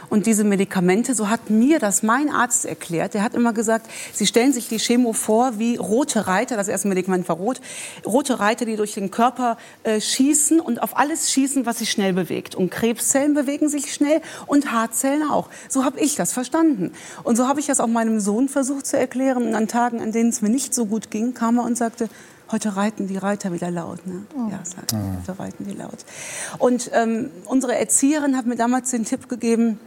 Und 0.09 0.25
diese 0.25 0.43
Medikamente, 0.43 1.13
so 1.13 1.29
hat 1.29 1.49
mir 1.49 1.79
das 1.79 2.03
mein 2.03 2.29
Arzt 2.29 2.65
erklärt, 2.65 3.13
der 3.13 3.23
hat 3.23 3.35
immer 3.35 3.53
gesagt, 3.53 3.87
Sie 4.13 4.25
stellen 4.25 4.53
sich 4.53 4.67
die 4.67 4.79
Chemo 4.79 5.13
vor 5.13 5.59
wie 5.59 5.75
rote 5.75 6.27
Reiter, 6.27 6.55
das 6.55 6.67
erste 6.67 6.87
Medikament 6.87 7.29
war 7.29 7.35
rot, 7.35 7.61
rote 8.05 8.39
Reiter, 8.39 8.65
die 8.65 8.75
durch 8.75 8.93
den 8.93 9.11
Körper 9.11 9.57
äh, 9.83 10.01
schießen 10.01 10.59
und 10.59 10.81
auf 10.81 10.97
alles 10.97 11.31
schießen, 11.31 11.65
was 11.65 11.79
sich 11.79 11.91
schnell 11.91 12.13
bewegt. 12.13 12.55
Und 12.55 12.71
Krebszellen 12.71 13.33
bewegen 13.33 13.69
sich 13.69 13.93
schnell 13.93 14.21
und 14.47 14.71
Haarzellen 14.71 15.29
auch. 15.29 15.49
So 15.67 15.85
habe 15.85 15.99
ich 15.99 16.15
das 16.15 16.33
verstanden. 16.33 16.91
Und 17.23 17.35
so 17.35 17.47
habe 17.47 17.59
ich 17.59 17.67
das 17.67 17.79
auch 17.79 17.87
meinem 17.87 18.19
Sohn 18.19 18.49
versucht 18.49 18.87
zu 18.87 18.97
erklären. 18.97 19.47
Und 19.47 19.55
an 19.55 19.67
Tagen, 19.67 20.01
an 20.01 20.11
denen 20.11 20.29
es 20.29 20.41
mir 20.41 20.49
nicht 20.49 20.73
so 20.73 20.85
gut 20.85 21.11
ging, 21.11 21.33
kam 21.33 21.57
er 21.57 21.65
und 21.65 21.77
sagte, 21.77 22.09
Heute 22.51 22.75
reiten 22.75 23.07
die 23.07 23.17
Reiter 23.17 23.53
wieder 23.53 23.69
laut. 23.69 24.07
Ne? 24.07 24.23
Ja, 24.49 24.59
sagt 24.63 24.93
er. 24.93 25.17
Heute 25.17 25.39
reiten 25.39 25.65
die 25.65 25.73
laut. 25.73 26.03
Und 26.57 26.89
ähm, 26.93 27.29
unsere 27.45 27.77
Erzieherin 27.77 28.35
hat 28.35 28.47
mir 28.47 28.55
damals 28.55 28.89
den 28.89 29.05
Tipp 29.05 29.29
gegeben, 29.29 29.79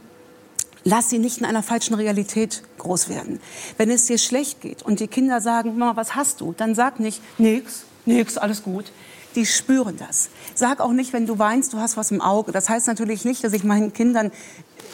lass 0.84 1.10
sie 1.10 1.18
nicht 1.18 1.38
in 1.38 1.44
einer 1.44 1.62
falschen 1.62 1.94
Realität 1.94 2.62
groß 2.78 3.08
werden. 3.08 3.40
Wenn 3.76 3.90
es 3.90 4.06
dir 4.06 4.18
schlecht 4.18 4.60
geht 4.60 4.82
und 4.82 5.00
die 5.00 5.08
Kinder 5.08 5.40
sagen, 5.40 5.76
Mama, 5.76 5.96
was 5.96 6.14
hast 6.14 6.40
du? 6.40 6.54
Dann 6.56 6.74
sag 6.74 7.00
nicht, 7.00 7.20
nix, 7.38 7.84
nix, 8.04 8.38
alles 8.38 8.62
gut. 8.62 8.92
Die 9.34 9.46
spüren 9.46 9.96
das. 9.96 10.28
Sag 10.54 10.80
auch 10.80 10.92
nicht, 10.92 11.12
wenn 11.14 11.26
du 11.26 11.38
weinst, 11.38 11.72
du 11.72 11.78
hast 11.78 11.96
was 11.96 12.10
im 12.10 12.20
Auge. 12.20 12.52
Das 12.52 12.68
heißt 12.68 12.86
natürlich 12.86 13.24
nicht, 13.24 13.42
dass 13.42 13.54
ich 13.54 13.64
meinen 13.64 13.92
Kindern 13.92 14.30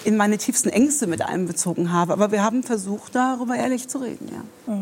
in 0.05 0.16
meine 0.16 0.39
tiefsten 0.39 0.68
Ängste 0.68 1.09
mit 1.09 1.22
einbezogen 1.22 1.93
habe. 1.93 2.12
Aber 2.12 2.30
wir 2.30 2.45
haben 2.45 2.62
versucht, 2.62 3.16
darüber 3.16 3.57
ehrlich 3.57 3.89
zu 3.89 3.99
reden. 3.99 4.28
Ja. 4.30 4.74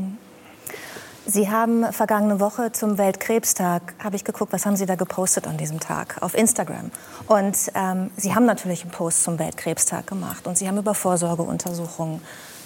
Sie 1.29 1.51
haben 1.51 1.93
vergangene 1.93 2.39
Woche 2.39 2.70
zum 2.70 2.99
Weltkrebstag, 2.99 3.95
habe 4.03 4.14
ich 4.14 4.22
geguckt, 4.22 4.53
was 4.53 4.64
haben 4.64 4.77
Sie 4.77 4.87
da 4.87 4.95
gepostet 4.95 5.49
an 5.49 5.57
diesem 5.57 5.81
Tag 5.81 6.22
auf 6.22 6.35
Instagram. 6.35 6.93
Und 7.27 7.57
ähm, 7.74 8.11
Sie 8.16 8.33
haben 8.37 8.47
natürlich 8.47 8.83
einen 8.83 8.93
Post 8.93 9.24
zum 9.24 9.41
Weltkrebstag 9.41 10.07
gemacht 10.07 10.47
und 10.47 10.57
Sie 10.57 10.68
haben 10.68 10.79
über 10.79 10.95
Vorsorgeuntersuchungen 10.95 12.20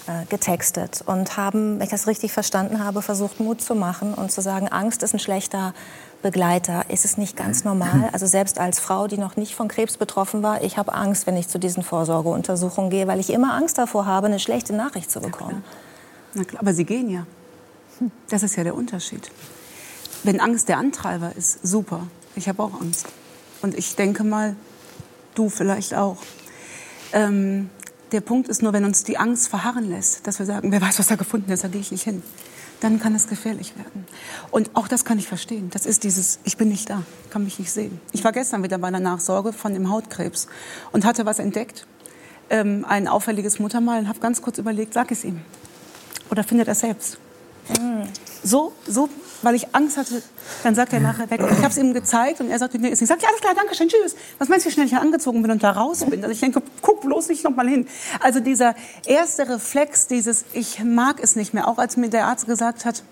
äh, 0.05 0.25
getextet 0.29 1.03
und 1.07 1.37
haben, 1.37 1.79
wenn 1.79 1.85
ich 1.85 1.89
das 1.89 2.05
richtig 2.05 2.33
verstanden 2.33 2.83
habe, 2.83 3.01
versucht 3.01 3.39
Mut 3.39 3.63
zu 3.63 3.73
machen 3.73 4.13
und 4.13 4.31
zu 4.31 4.41
sagen, 4.41 4.67
Angst 4.67 5.01
ist 5.01 5.15
ein 5.15 5.19
schlechter 5.19 5.73
Begleiter. 6.21 6.83
Ist 6.89 7.03
es 7.03 7.17
nicht 7.17 7.35
ganz 7.35 7.63
normal? 7.63 8.09
Also 8.13 8.27
selbst 8.27 8.59
als 8.59 8.79
Frau, 8.79 9.07
die 9.07 9.17
noch 9.17 9.37
nicht 9.37 9.55
von 9.55 9.69
Krebs 9.69 9.97
betroffen 9.97 10.43
war, 10.43 10.63
ich 10.63 10.77
habe 10.77 10.93
Angst, 10.93 11.25
wenn 11.25 11.35
ich 11.35 11.47
zu 11.47 11.57
diesen 11.57 11.81
Vorsorgeuntersuchungen 11.81 12.91
gehe, 12.91 13.07
weil 13.07 13.19
ich 13.19 13.31
immer 13.31 13.55
Angst 13.55 13.79
davor 13.79 14.05
habe, 14.05 14.27
eine 14.27 14.37
schlechte 14.37 14.73
Nachricht 14.73 15.09
zu 15.09 15.19
bekommen. 15.19 15.63
Na 16.35 16.43
klar, 16.43 16.61
aber 16.61 16.75
sie 16.75 16.85
gehen 16.85 17.09
ja. 17.09 17.25
Das 18.29 18.43
ist 18.43 18.55
ja 18.55 18.63
der 18.63 18.75
Unterschied. 18.75 19.29
Wenn 20.23 20.39
Angst 20.39 20.69
der 20.69 20.77
Antreiber 20.77 21.35
ist, 21.35 21.65
super. 21.65 22.07
Ich 22.35 22.47
habe 22.47 22.63
auch 22.63 22.79
Angst. 22.79 23.07
Und 23.61 23.77
ich 23.77 23.95
denke 23.95 24.23
mal, 24.23 24.55
du 25.35 25.49
vielleicht 25.49 25.93
auch. 25.93 26.17
Ähm, 27.13 27.69
der 28.11 28.21
Punkt 28.21 28.49
ist 28.49 28.61
nur, 28.61 28.73
wenn 28.73 28.85
uns 28.85 29.03
die 29.03 29.17
Angst 29.17 29.47
verharren 29.47 29.89
lässt, 29.89 30.27
dass 30.27 30.39
wir 30.39 30.45
sagen, 30.45 30.71
wer 30.71 30.81
weiß, 30.81 30.99
was 30.99 31.07
da 31.07 31.15
gefunden 31.15 31.51
ist, 31.51 31.63
da 31.63 31.67
gehe 31.67 31.81
ich 31.81 31.91
nicht 31.91 32.03
hin. 32.03 32.21
Dann 32.81 32.99
kann 32.99 33.15
es 33.15 33.27
gefährlich 33.27 33.77
werden. 33.77 34.05
Und 34.49 34.71
auch 34.75 34.87
das 34.87 35.05
kann 35.05 35.19
ich 35.19 35.27
verstehen. 35.27 35.69
Das 35.69 35.85
ist 35.85 36.03
dieses, 36.03 36.39
ich 36.43 36.57
bin 36.57 36.69
nicht 36.69 36.89
da, 36.89 37.03
kann 37.29 37.43
mich 37.43 37.59
nicht 37.59 37.71
sehen. 37.71 38.01
Ich 38.11 38.23
war 38.23 38.31
gestern 38.31 38.63
wieder 38.63 38.79
bei 38.79 38.87
einer 38.87 38.99
Nachsorge 38.99 39.53
von 39.53 39.73
dem 39.73 39.89
Hautkrebs 39.89 40.47
und 40.91 41.05
hatte 41.05 41.25
was 41.25 41.39
entdeckt. 41.39 41.85
Ähm, 42.49 42.85
ein 42.87 43.07
auffälliges 43.07 43.59
Muttermal 43.59 43.99
und 43.99 44.07
habe 44.09 44.19
ganz 44.19 44.41
kurz 44.41 44.57
überlegt, 44.57 44.93
sag 44.93 45.11
es 45.11 45.23
ihm. 45.23 45.41
Oder 46.29 46.43
findet 46.43 46.67
er 46.67 46.75
selbst. 46.75 47.17
So, 48.43 48.73
so, 48.87 49.07
weil 49.43 49.55
ich 49.55 49.75
Angst 49.75 49.97
hatte, 49.97 50.21
dann 50.63 50.73
sagt 50.73 50.93
er 50.93 50.99
nachher 50.99 51.29
weg. 51.29 51.41
Ich 51.41 51.57
habe 51.57 51.67
es 51.67 51.77
ihm 51.77 51.93
gezeigt 51.93 52.41
und 52.41 52.49
er 52.49 52.57
sagte 52.57 52.79
mir, 52.79 52.89
ist 52.89 53.01
nicht. 53.01 53.09
Ich 53.09 53.15
sag, 53.15 53.21
ja, 53.21 53.29
alles 53.29 53.41
klar, 53.41 53.53
danke 53.55 53.75
schön, 53.75 53.87
tschüss. 53.87 54.15
Was 54.39 54.49
meinst 54.49 54.65
du, 54.65 54.69
wie 54.69 54.73
schnell 54.73 54.85
ich 54.85 54.91
hier 54.91 55.01
angezogen 55.01 55.41
bin 55.41 55.51
und 55.51 55.61
da 55.61 55.71
raus 55.71 56.03
bin? 56.05 56.23
Also 56.23 56.31
ich 56.31 56.39
denke, 56.39 56.61
guck 56.81 57.01
bloß 57.01 57.29
nicht 57.29 57.43
noch 57.43 57.55
mal 57.55 57.67
hin. 57.67 57.87
Also 58.19 58.39
dieser 58.39 58.75
erste 59.05 59.47
Reflex, 59.47 60.07
dieses, 60.07 60.45
ich 60.53 60.83
mag 60.83 61.21
es 61.21 61.35
nicht 61.35 61.53
mehr, 61.53 61.67
auch 61.67 61.77
als 61.77 61.97
mir 61.97 62.09
der 62.09 62.25
Arzt 62.25 62.47
gesagt 62.47 62.85
hat, 62.85 63.03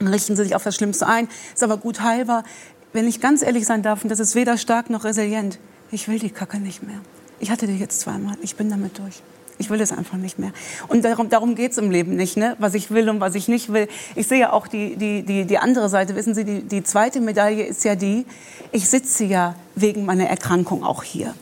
richten 0.00 0.36
Sie 0.36 0.44
sich 0.44 0.54
auf 0.54 0.64
das 0.64 0.74
Schlimmste 0.74 1.06
ein, 1.06 1.28
ist 1.54 1.62
aber 1.62 1.76
gut 1.76 2.00
heilbar. 2.00 2.44
Wenn 2.92 3.06
ich 3.06 3.20
ganz 3.20 3.42
ehrlich 3.42 3.66
sein 3.66 3.82
darf, 3.82 4.02
und 4.02 4.10
das 4.10 4.18
ist 4.18 4.34
weder 4.34 4.56
stark 4.58 4.90
noch 4.90 5.04
resilient, 5.04 5.58
ich 5.90 6.08
will 6.08 6.18
die 6.18 6.30
Kacke 6.30 6.58
nicht 6.58 6.82
mehr. 6.82 7.00
Ich 7.38 7.50
hatte 7.50 7.66
die 7.66 7.78
jetzt 7.78 8.00
zweimal, 8.00 8.36
ich 8.42 8.56
bin 8.56 8.70
damit 8.70 8.98
durch. 8.98 9.22
Ich 9.58 9.70
will 9.70 9.80
es 9.80 9.92
einfach 9.92 10.16
nicht 10.16 10.38
mehr. 10.38 10.52
Und 10.86 11.04
darum, 11.04 11.28
darum 11.28 11.54
geht 11.54 11.72
es 11.72 11.78
im 11.78 11.90
Leben 11.90 12.14
nicht, 12.16 12.36
ne? 12.36 12.56
was 12.58 12.74
ich 12.74 12.90
will 12.90 13.08
und 13.10 13.20
was 13.20 13.34
ich 13.34 13.48
nicht 13.48 13.72
will. 13.72 13.88
Ich 14.14 14.28
sehe 14.28 14.38
ja 14.38 14.52
auch 14.52 14.68
die, 14.68 14.96
die, 14.96 15.22
die, 15.22 15.44
die 15.44 15.58
andere 15.58 15.88
Seite. 15.88 16.14
Wissen 16.14 16.34
Sie, 16.34 16.44
die, 16.44 16.62
die 16.62 16.82
zweite 16.84 17.20
Medaille 17.20 17.64
ist 17.64 17.84
ja 17.84 17.94
die, 17.94 18.24
ich 18.72 18.88
sitze 18.88 19.24
ja 19.24 19.54
wegen 19.74 20.04
meiner 20.04 20.28
Erkrankung 20.28 20.84
auch 20.84 21.02
hier. 21.02 21.34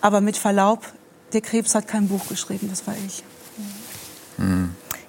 Aber 0.00 0.20
mit 0.20 0.36
Verlaub, 0.36 0.80
der 1.32 1.42
Krebs 1.42 1.74
hat 1.74 1.86
kein 1.88 2.08
Buch 2.08 2.26
geschrieben, 2.28 2.68
das 2.70 2.86
war 2.86 2.94
ich. 3.06 3.22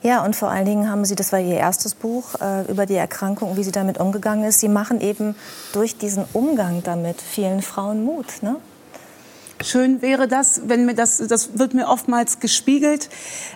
Ja, 0.01 0.23
und 0.23 0.35
vor 0.35 0.49
allen 0.49 0.65
Dingen 0.65 0.89
haben 0.89 1.03
Sie, 1.03 1.15
das 1.15 1.31
war 1.31 1.39
Ihr 1.39 1.57
erstes 1.57 1.93
Buch 1.93 2.35
äh, 2.41 2.69
über 2.71 2.85
die 2.85 2.95
Erkrankung 2.95 3.57
wie 3.57 3.63
sie 3.63 3.71
damit 3.71 3.99
umgegangen 3.99 4.45
ist. 4.45 4.59
Sie 4.59 4.69
machen 4.69 5.01
eben 5.01 5.35
durch 5.73 5.97
diesen 5.97 6.23
Umgang 6.33 6.83
damit 6.83 7.21
vielen 7.21 7.61
Frauen 7.61 8.03
Mut. 8.05 8.41
Ne? 8.41 8.55
Schön 9.61 10.01
wäre 10.01 10.29
das, 10.29 10.61
wenn 10.67 10.85
mir 10.85 10.93
das, 10.93 11.17
das 11.17 11.59
wird 11.59 11.73
mir 11.73 11.87
oftmals 11.87 12.39
gespiegelt. 12.39 13.09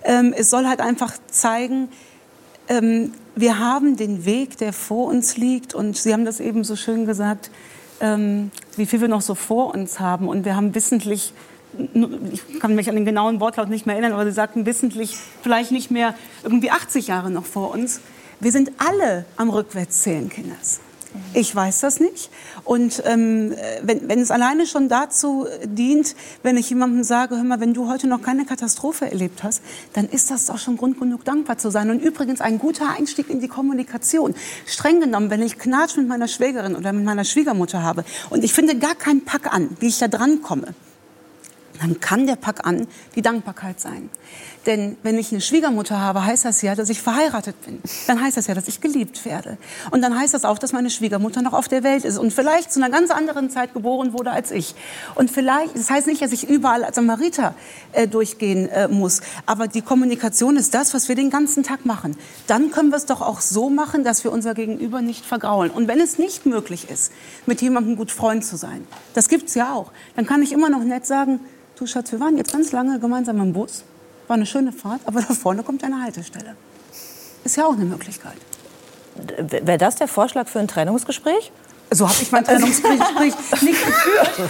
Ähm, 0.03 0.33
es 0.35 0.49
soll 0.49 0.67
halt 0.67 0.81
einfach 0.81 1.13
zeigen, 1.31 1.87
ähm, 2.67 3.13
wir 3.35 3.57
haben 3.59 3.95
den 3.95 4.25
Weg, 4.25 4.57
der 4.57 4.73
vor 4.73 5.07
uns 5.07 5.37
liegt. 5.37 5.73
Und 5.73 5.97
Sie 5.97 6.11
haben 6.11 6.25
das 6.25 6.39
eben 6.39 6.63
so 6.63 6.75
schön 6.75 7.05
gesagt, 7.05 7.51
ähm, 8.01 8.51
wie 8.75 8.85
viel 8.85 8.99
wir 8.99 9.07
noch 9.07 9.21
so 9.21 9.33
vor 9.33 9.73
uns 9.73 9.99
haben. 9.99 10.27
Und 10.27 10.43
wir 10.43 10.55
haben 10.55 10.75
wissentlich, 10.75 11.33
ich 12.31 12.59
kann 12.59 12.75
mich 12.75 12.89
an 12.89 12.95
den 12.95 13.05
genauen 13.05 13.39
Wortlaut 13.39 13.69
nicht 13.69 13.85
mehr 13.85 13.95
erinnern, 13.95 14.13
aber 14.13 14.25
Sie 14.25 14.31
sagten 14.31 14.65
wissentlich 14.65 15.15
vielleicht 15.41 15.71
nicht 15.71 15.89
mehr 15.89 16.15
irgendwie 16.43 16.69
80 16.69 17.07
Jahre 17.07 17.31
noch 17.31 17.45
vor 17.45 17.71
uns. 17.71 18.01
Wir 18.41 18.51
sind 18.51 18.73
alle 18.77 19.25
am 19.37 19.49
Rückwärtszählen, 19.49 20.27
Kinders. 20.27 20.81
Ich 21.33 21.55
weiß 21.55 21.81
das 21.81 21.99
nicht. 21.99 22.29
Und 22.63 23.03
ähm, 23.05 23.53
wenn, 23.81 24.07
wenn 24.07 24.19
es 24.19 24.31
alleine 24.31 24.65
schon 24.65 24.89
dazu 24.89 25.47
dient, 25.63 26.15
wenn 26.41 26.57
ich 26.57 26.69
jemandem 26.69 27.03
sage, 27.03 27.35
hör 27.37 27.43
mal, 27.43 27.59
wenn 27.59 27.73
du 27.73 27.89
heute 27.89 28.07
noch 28.07 28.21
keine 28.21 28.45
Katastrophe 28.45 29.09
erlebt 29.09 29.43
hast, 29.43 29.61
dann 29.93 30.07
ist 30.07 30.31
das 30.31 30.45
doch 30.47 30.57
schon 30.57 30.77
Grund 30.77 30.99
genug, 30.99 31.25
dankbar 31.25 31.57
zu 31.57 31.71
sein. 31.71 31.89
Und 31.89 32.01
übrigens 32.01 32.41
ein 32.41 32.59
guter 32.59 32.89
Einstieg 32.89 33.29
in 33.29 33.39
die 33.39 33.47
Kommunikation. 33.47 34.33
Streng 34.65 34.99
genommen, 34.99 35.29
wenn 35.29 35.41
ich 35.41 35.57
Knatsch 35.57 35.97
mit 35.97 36.07
meiner 36.07 36.27
Schwägerin 36.27 36.75
oder 36.75 36.93
mit 36.93 37.03
meiner 37.03 37.25
Schwiegermutter 37.25 37.83
habe 37.83 38.05
und 38.29 38.43
ich 38.43 38.53
finde 38.53 38.77
gar 38.77 38.95
keinen 38.95 39.25
Pack 39.25 39.53
an, 39.53 39.75
wie 39.79 39.87
ich 39.87 39.99
da 39.99 40.07
dran 40.07 40.41
komme, 40.41 40.73
dann 41.81 41.99
kann 41.99 42.27
der 42.27 42.35
Pack 42.35 42.65
an 42.65 42.87
die 43.15 43.21
Dankbarkeit 43.21 43.79
sein. 43.79 44.09
Denn 44.65 44.97
wenn 45.03 45.17
ich 45.17 45.31
eine 45.31 45.41
Schwiegermutter 45.41 45.99
habe, 45.99 46.25
heißt 46.25 46.45
das 46.45 46.61
ja, 46.61 46.73
dass 46.75 46.89
ich 46.89 47.01
verheiratet 47.01 47.55
bin. 47.65 47.81
Dann 48.07 48.21
heißt 48.21 48.37
das 48.37 48.47
ja, 48.47 48.53
dass 48.53 48.67
ich 48.67 48.79
geliebt 48.79 49.25
werde. 49.25 49.57
Und 49.91 50.01
dann 50.01 50.17
heißt 50.17 50.33
das 50.33 50.45
auch, 50.45 50.57
dass 50.57 50.71
meine 50.71 50.89
Schwiegermutter 50.89 51.41
noch 51.41 51.53
auf 51.53 51.67
der 51.67 51.83
Welt 51.83 52.05
ist 52.05 52.17
und 52.17 52.31
vielleicht 52.31 52.71
zu 52.71 52.81
einer 52.81 52.89
ganz 52.89 53.11
anderen 53.11 53.49
Zeit 53.49 53.73
geboren 53.73 54.13
wurde 54.13 54.31
als 54.31 54.51
ich. 54.51 54.75
Und 55.15 55.29
vielleicht, 55.29 55.75
das 55.75 55.89
heißt 55.89 56.07
nicht, 56.07 56.21
dass 56.21 56.31
ich 56.31 56.47
überall 56.47 56.83
als 56.83 56.95
Samariter 56.95 57.55
äh, 57.91 58.07
durchgehen 58.07 58.69
äh, 58.69 58.87
muss. 58.87 59.21
Aber 59.45 59.67
die 59.67 59.81
Kommunikation 59.81 60.55
ist 60.55 60.73
das, 60.73 60.93
was 60.93 61.09
wir 61.09 61.15
den 61.15 61.29
ganzen 61.29 61.63
Tag 61.63 61.85
machen. 61.85 62.15
Dann 62.47 62.71
können 62.71 62.89
wir 62.89 62.97
es 62.97 63.05
doch 63.05 63.21
auch 63.21 63.41
so 63.41 63.69
machen, 63.69 64.03
dass 64.03 64.23
wir 64.23 64.31
unser 64.31 64.53
Gegenüber 64.53 65.01
nicht 65.01 65.25
vergraulen. 65.25 65.71
Und 65.71 65.87
wenn 65.89 65.99
es 65.99 66.17
nicht 66.17 66.45
möglich 66.45 66.89
ist, 66.89 67.11
mit 67.45 67.61
jemandem 67.61 67.97
gut 67.97 68.11
Freund 68.11 68.45
zu 68.45 68.55
sein, 68.55 68.87
das 69.13 69.27
gibt's 69.27 69.55
ja 69.55 69.73
auch, 69.73 69.91
dann 70.15 70.25
kann 70.25 70.41
ich 70.41 70.53
immer 70.53 70.69
noch 70.69 70.83
nett 70.83 71.05
sagen, 71.05 71.41
du 71.75 71.85
Schatz, 71.85 72.11
wir 72.13 72.19
waren 72.19 72.37
jetzt 72.37 72.53
ganz 72.53 72.71
lange 72.71 72.99
gemeinsam 72.99 73.41
im 73.41 73.51
Bus. 73.51 73.83
War 74.27 74.35
eine 74.35 74.45
schöne 74.45 74.71
Fahrt, 74.71 75.01
aber 75.05 75.21
da 75.21 75.33
vorne 75.33 75.63
kommt 75.63 75.83
eine 75.83 76.01
Haltestelle. 76.01 76.55
Ist 77.43 77.57
ja 77.57 77.65
auch 77.65 77.73
eine 77.73 77.85
Möglichkeit. 77.85 78.37
Wäre 79.37 79.77
das 79.77 79.95
der 79.95 80.07
Vorschlag 80.07 80.47
für 80.47 80.59
ein 80.59 80.67
Trennungsgespräch? 80.67 81.51
So 81.91 82.07
habe 82.09 82.17
ich 82.21 82.31
mein 82.31 82.43
Trennungsgespräch 82.43 83.33
nicht 83.61 83.85
geführt. 83.85 84.49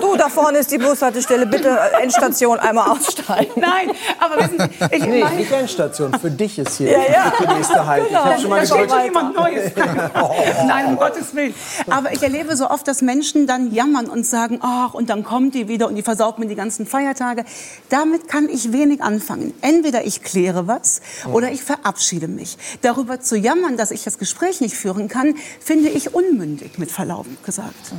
Du, 0.00 0.14
da 0.16 0.28
vorne 0.28 0.58
ist 0.58 0.70
die 0.70 0.76
Bushaltestelle. 0.78 1.46
Bitte 1.46 1.78
Endstation 2.02 2.58
einmal 2.58 2.90
aussteigen. 2.90 3.52
Nein, 3.56 3.90
aber 4.20 4.36
wissen 4.44 4.58
Sie, 4.58 4.96
ich 4.96 5.02
Nee, 5.04 5.22
meine, 5.24 5.36
nicht 5.36 5.50
Endstation. 5.50 6.12
Für 6.20 6.30
dich 6.30 6.58
ist 6.58 6.76
hier 6.76 6.90
Ja, 6.90 6.98
ja. 7.10 7.32
die 7.40 7.54
nächste 7.54 7.86
Halt. 7.86 8.04
Ich 8.10 8.14
habe 8.14 8.38
schon 8.40 8.50
mal 8.50 8.60
gedrückt. 8.62 8.90
schon 8.90 9.04
jemand 9.04 9.34
Neues. 9.34 9.72
Nein, 10.66 10.86
um 10.86 10.96
Gottes 10.96 11.34
Willen. 11.34 11.54
Aber 11.88 12.12
ich 12.12 12.22
erlebe 12.22 12.56
so 12.56 12.68
oft, 12.68 12.86
dass 12.86 13.00
Menschen 13.00 13.46
dann 13.46 13.72
jammern 13.72 14.06
und 14.08 14.26
sagen, 14.26 14.58
ach, 14.60 14.92
und 14.92 15.08
dann 15.08 15.24
kommt 15.24 15.54
die 15.54 15.68
wieder 15.68 15.86
und 15.88 15.94
die 15.94 16.02
versaut 16.02 16.38
mir 16.38 16.46
die 16.46 16.56
ganzen 16.56 16.86
Feiertage. 16.86 17.44
Damit 17.88 18.28
kann 18.28 18.50
ich 18.50 18.72
wenig 18.72 19.02
anfangen. 19.02 19.54
Entweder 19.62 20.04
ich 20.04 20.22
kläre 20.22 20.66
was 20.68 21.00
oder 21.32 21.50
ich 21.50 21.62
verabschiede 21.62 22.28
mich. 22.28 22.58
Darüber 22.82 23.18
zu 23.20 23.36
jammern, 23.36 23.78
dass 23.78 23.90
ich 23.92 24.04
das 24.04 24.18
Gespräch 24.18 24.60
nicht 24.60 24.76
führen 24.76 25.08
kann, 25.08 25.34
finde 25.60 25.88
ich 25.88 26.14
unmündig, 26.14 26.71
mit 26.78 26.90
Verlaub 26.90 27.26
gesagt. 27.44 27.92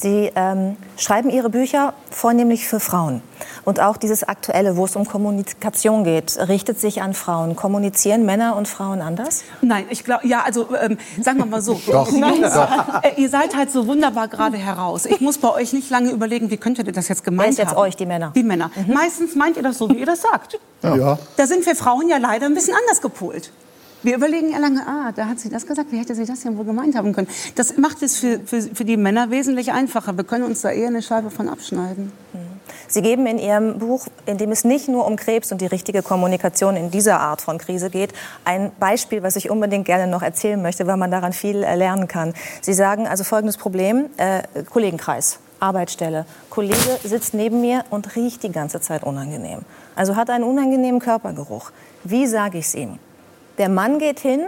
Sie 0.00 0.30
ähm, 0.34 0.76
schreiben 0.96 1.28
Ihre 1.28 1.50
Bücher 1.50 1.92
vornehmlich 2.10 2.66
für 2.66 2.80
Frauen. 2.80 3.20
Und 3.66 3.80
auch 3.80 3.98
dieses 3.98 4.24
Aktuelle, 4.24 4.78
wo 4.78 4.86
es 4.86 4.96
um 4.96 5.06
Kommunikation 5.06 6.04
geht, 6.04 6.38
richtet 6.48 6.80
sich 6.80 7.02
an 7.02 7.12
Frauen. 7.12 7.54
Kommunizieren 7.54 8.24
Männer 8.24 8.56
und 8.56 8.66
Frauen 8.66 9.02
anders? 9.02 9.44
Nein, 9.60 9.84
ich 9.90 10.02
glaube, 10.04 10.26
ja, 10.26 10.42
also 10.42 10.68
ähm, 10.74 10.96
sagen 11.20 11.38
wir 11.38 11.44
mal 11.44 11.60
so. 11.60 11.78
Doch, 11.86 12.10
Jungs, 12.10 12.54
doch. 12.54 13.02
Äh, 13.02 13.20
ihr 13.20 13.28
seid 13.28 13.54
halt 13.54 13.70
so 13.70 13.86
wunderbar 13.86 14.28
gerade 14.28 14.56
heraus. 14.56 15.04
Ich 15.04 15.20
muss 15.20 15.36
bei 15.36 15.52
euch 15.52 15.74
nicht 15.74 15.90
lange 15.90 16.10
überlegen, 16.10 16.50
wie 16.50 16.56
könntet 16.56 16.86
ihr 16.86 16.92
das 16.94 17.08
jetzt 17.08 17.22
gemeint 17.22 17.48
Wer 17.48 17.50
ist 17.50 17.58
jetzt 17.58 17.70
haben. 17.72 17.78
euch, 17.78 17.96
die 17.96 18.06
Männer? 18.06 18.32
Die 18.34 18.42
Männer. 18.42 18.70
Meistens 18.86 19.34
meint 19.34 19.58
ihr 19.58 19.62
das 19.62 19.76
so, 19.76 19.90
wie 19.90 19.98
ihr 19.98 20.06
das 20.06 20.22
sagt. 20.22 20.58
Ja. 20.82 21.18
Da 21.36 21.46
sind 21.46 21.66
wir 21.66 21.76
Frauen 21.76 22.08
ja 22.08 22.16
leider 22.16 22.46
ein 22.46 22.54
bisschen 22.54 22.74
anders 22.74 23.02
gepolt. 23.02 23.52
Wir 24.02 24.16
überlegen 24.16 24.50
ja 24.50 24.58
lange, 24.58 24.86
ah, 24.86 25.12
da 25.14 25.26
hat 25.26 25.40
sie 25.40 25.50
das 25.50 25.66
gesagt, 25.66 25.92
wie 25.92 25.98
hätte 25.98 26.14
sie 26.14 26.24
das 26.24 26.40
denn 26.40 26.56
wohl 26.56 26.64
gemeint 26.64 26.96
haben 26.96 27.12
können? 27.12 27.28
Das 27.54 27.76
macht 27.76 28.02
es 28.02 28.16
für, 28.16 28.40
für, 28.40 28.62
für 28.62 28.84
die 28.86 28.96
Männer 28.96 29.30
wesentlich 29.30 29.72
einfacher. 29.72 30.16
Wir 30.16 30.24
können 30.24 30.44
uns 30.44 30.62
da 30.62 30.70
eher 30.70 30.88
eine 30.88 31.02
Scheibe 31.02 31.30
von 31.30 31.48
abschneiden. 31.50 32.10
Sie 32.88 33.02
geben 33.02 33.26
in 33.26 33.38
Ihrem 33.38 33.78
Buch, 33.78 34.06
in 34.26 34.38
dem 34.38 34.52
es 34.52 34.64
nicht 34.64 34.88
nur 34.88 35.06
um 35.06 35.16
Krebs 35.16 35.52
und 35.52 35.60
die 35.60 35.66
richtige 35.66 36.02
Kommunikation 36.02 36.76
in 36.76 36.90
dieser 36.90 37.20
Art 37.20 37.42
von 37.42 37.58
Krise 37.58 37.90
geht, 37.90 38.12
ein 38.44 38.72
Beispiel, 38.80 39.22
was 39.22 39.36
ich 39.36 39.50
unbedingt 39.50 39.84
gerne 39.84 40.06
noch 40.06 40.22
erzählen 40.22 40.60
möchte, 40.60 40.86
weil 40.86 40.96
man 40.96 41.10
daran 41.10 41.32
viel 41.32 41.62
äh, 41.62 41.76
lernen 41.76 42.08
kann. 42.08 42.32
Sie 42.62 42.72
sagen 42.72 43.06
also 43.06 43.22
folgendes 43.22 43.56
Problem, 43.58 44.06
äh, 44.16 44.42
Kollegenkreis. 44.70 45.40
Arbeitsstelle. 45.60 46.24
Kollege 46.48 46.98
sitzt 47.04 47.34
neben 47.34 47.60
mir 47.60 47.84
und 47.90 48.16
riecht 48.16 48.42
die 48.42 48.50
ganze 48.50 48.80
Zeit 48.80 49.04
unangenehm. 49.04 49.60
Also 49.94 50.16
hat 50.16 50.30
einen 50.30 50.44
unangenehmen 50.44 51.00
Körpergeruch. 51.00 51.70
Wie 52.02 52.26
sage 52.26 52.56
ich 52.56 52.64
es 52.64 52.74
ihm? 52.74 52.98
Der 53.60 53.68
Mann 53.68 53.98
geht 53.98 54.20
hin 54.20 54.46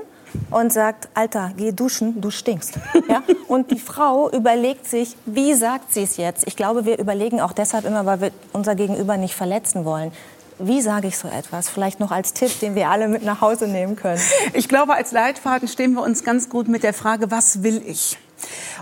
und 0.50 0.72
sagt, 0.72 1.10
Alter, 1.12 1.52
geh 1.58 1.72
duschen, 1.72 2.22
du 2.22 2.30
stinkst. 2.30 2.78
Ja? 3.10 3.22
Und 3.46 3.70
die 3.70 3.78
Frau 3.78 4.30
überlegt 4.30 4.88
sich, 4.88 5.16
wie 5.26 5.52
sagt 5.52 5.92
sie 5.92 6.04
es 6.04 6.16
jetzt? 6.16 6.46
Ich 6.46 6.56
glaube, 6.56 6.86
wir 6.86 6.98
überlegen 6.98 7.38
auch 7.38 7.52
deshalb 7.52 7.84
immer, 7.84 8.06
weil 8.06 8.22
wir 8.22 8.30
unser 8.54 8.74
Gegenüber 8.74 9.18
nicht 9.18 9.34
verletzen 9.34 9.84
wollen. 9.84 10.12
Wie 10.58 10.80
sage 10.80 11.08
ich 11.08 11.18
so 11.18 11.28
etwas? 11.28 11.68
Vielleicht 11.68 12.00
noch 12.00 12.10
als 12.10 12.32
Tipp, 12.32 12.58
den 12.60 12.74
wir 12.74 12.88
alle 12.88 13.06
mit 13.06 13.22
nach 13.22 13.42
Hause 13.42 13.68
nehmen 13.68 13.96
können. 13.96 14.22
Ich 14.54 14.66
glaube, 14.66 14.94
als 14.94 15.12
Leitfaden 15.12 15.68
stehen 15.68 15.92
wir 15.92 16.02
uns 16.02 16.24
ganz 16.24 16.48
gut 16.48 16.68
mit 16.68 16.82
der 16.82 16.94
Frage, 16.94 17.30
was 17.30 17.62
will 17.62 17.82
ich? 17.86 18.16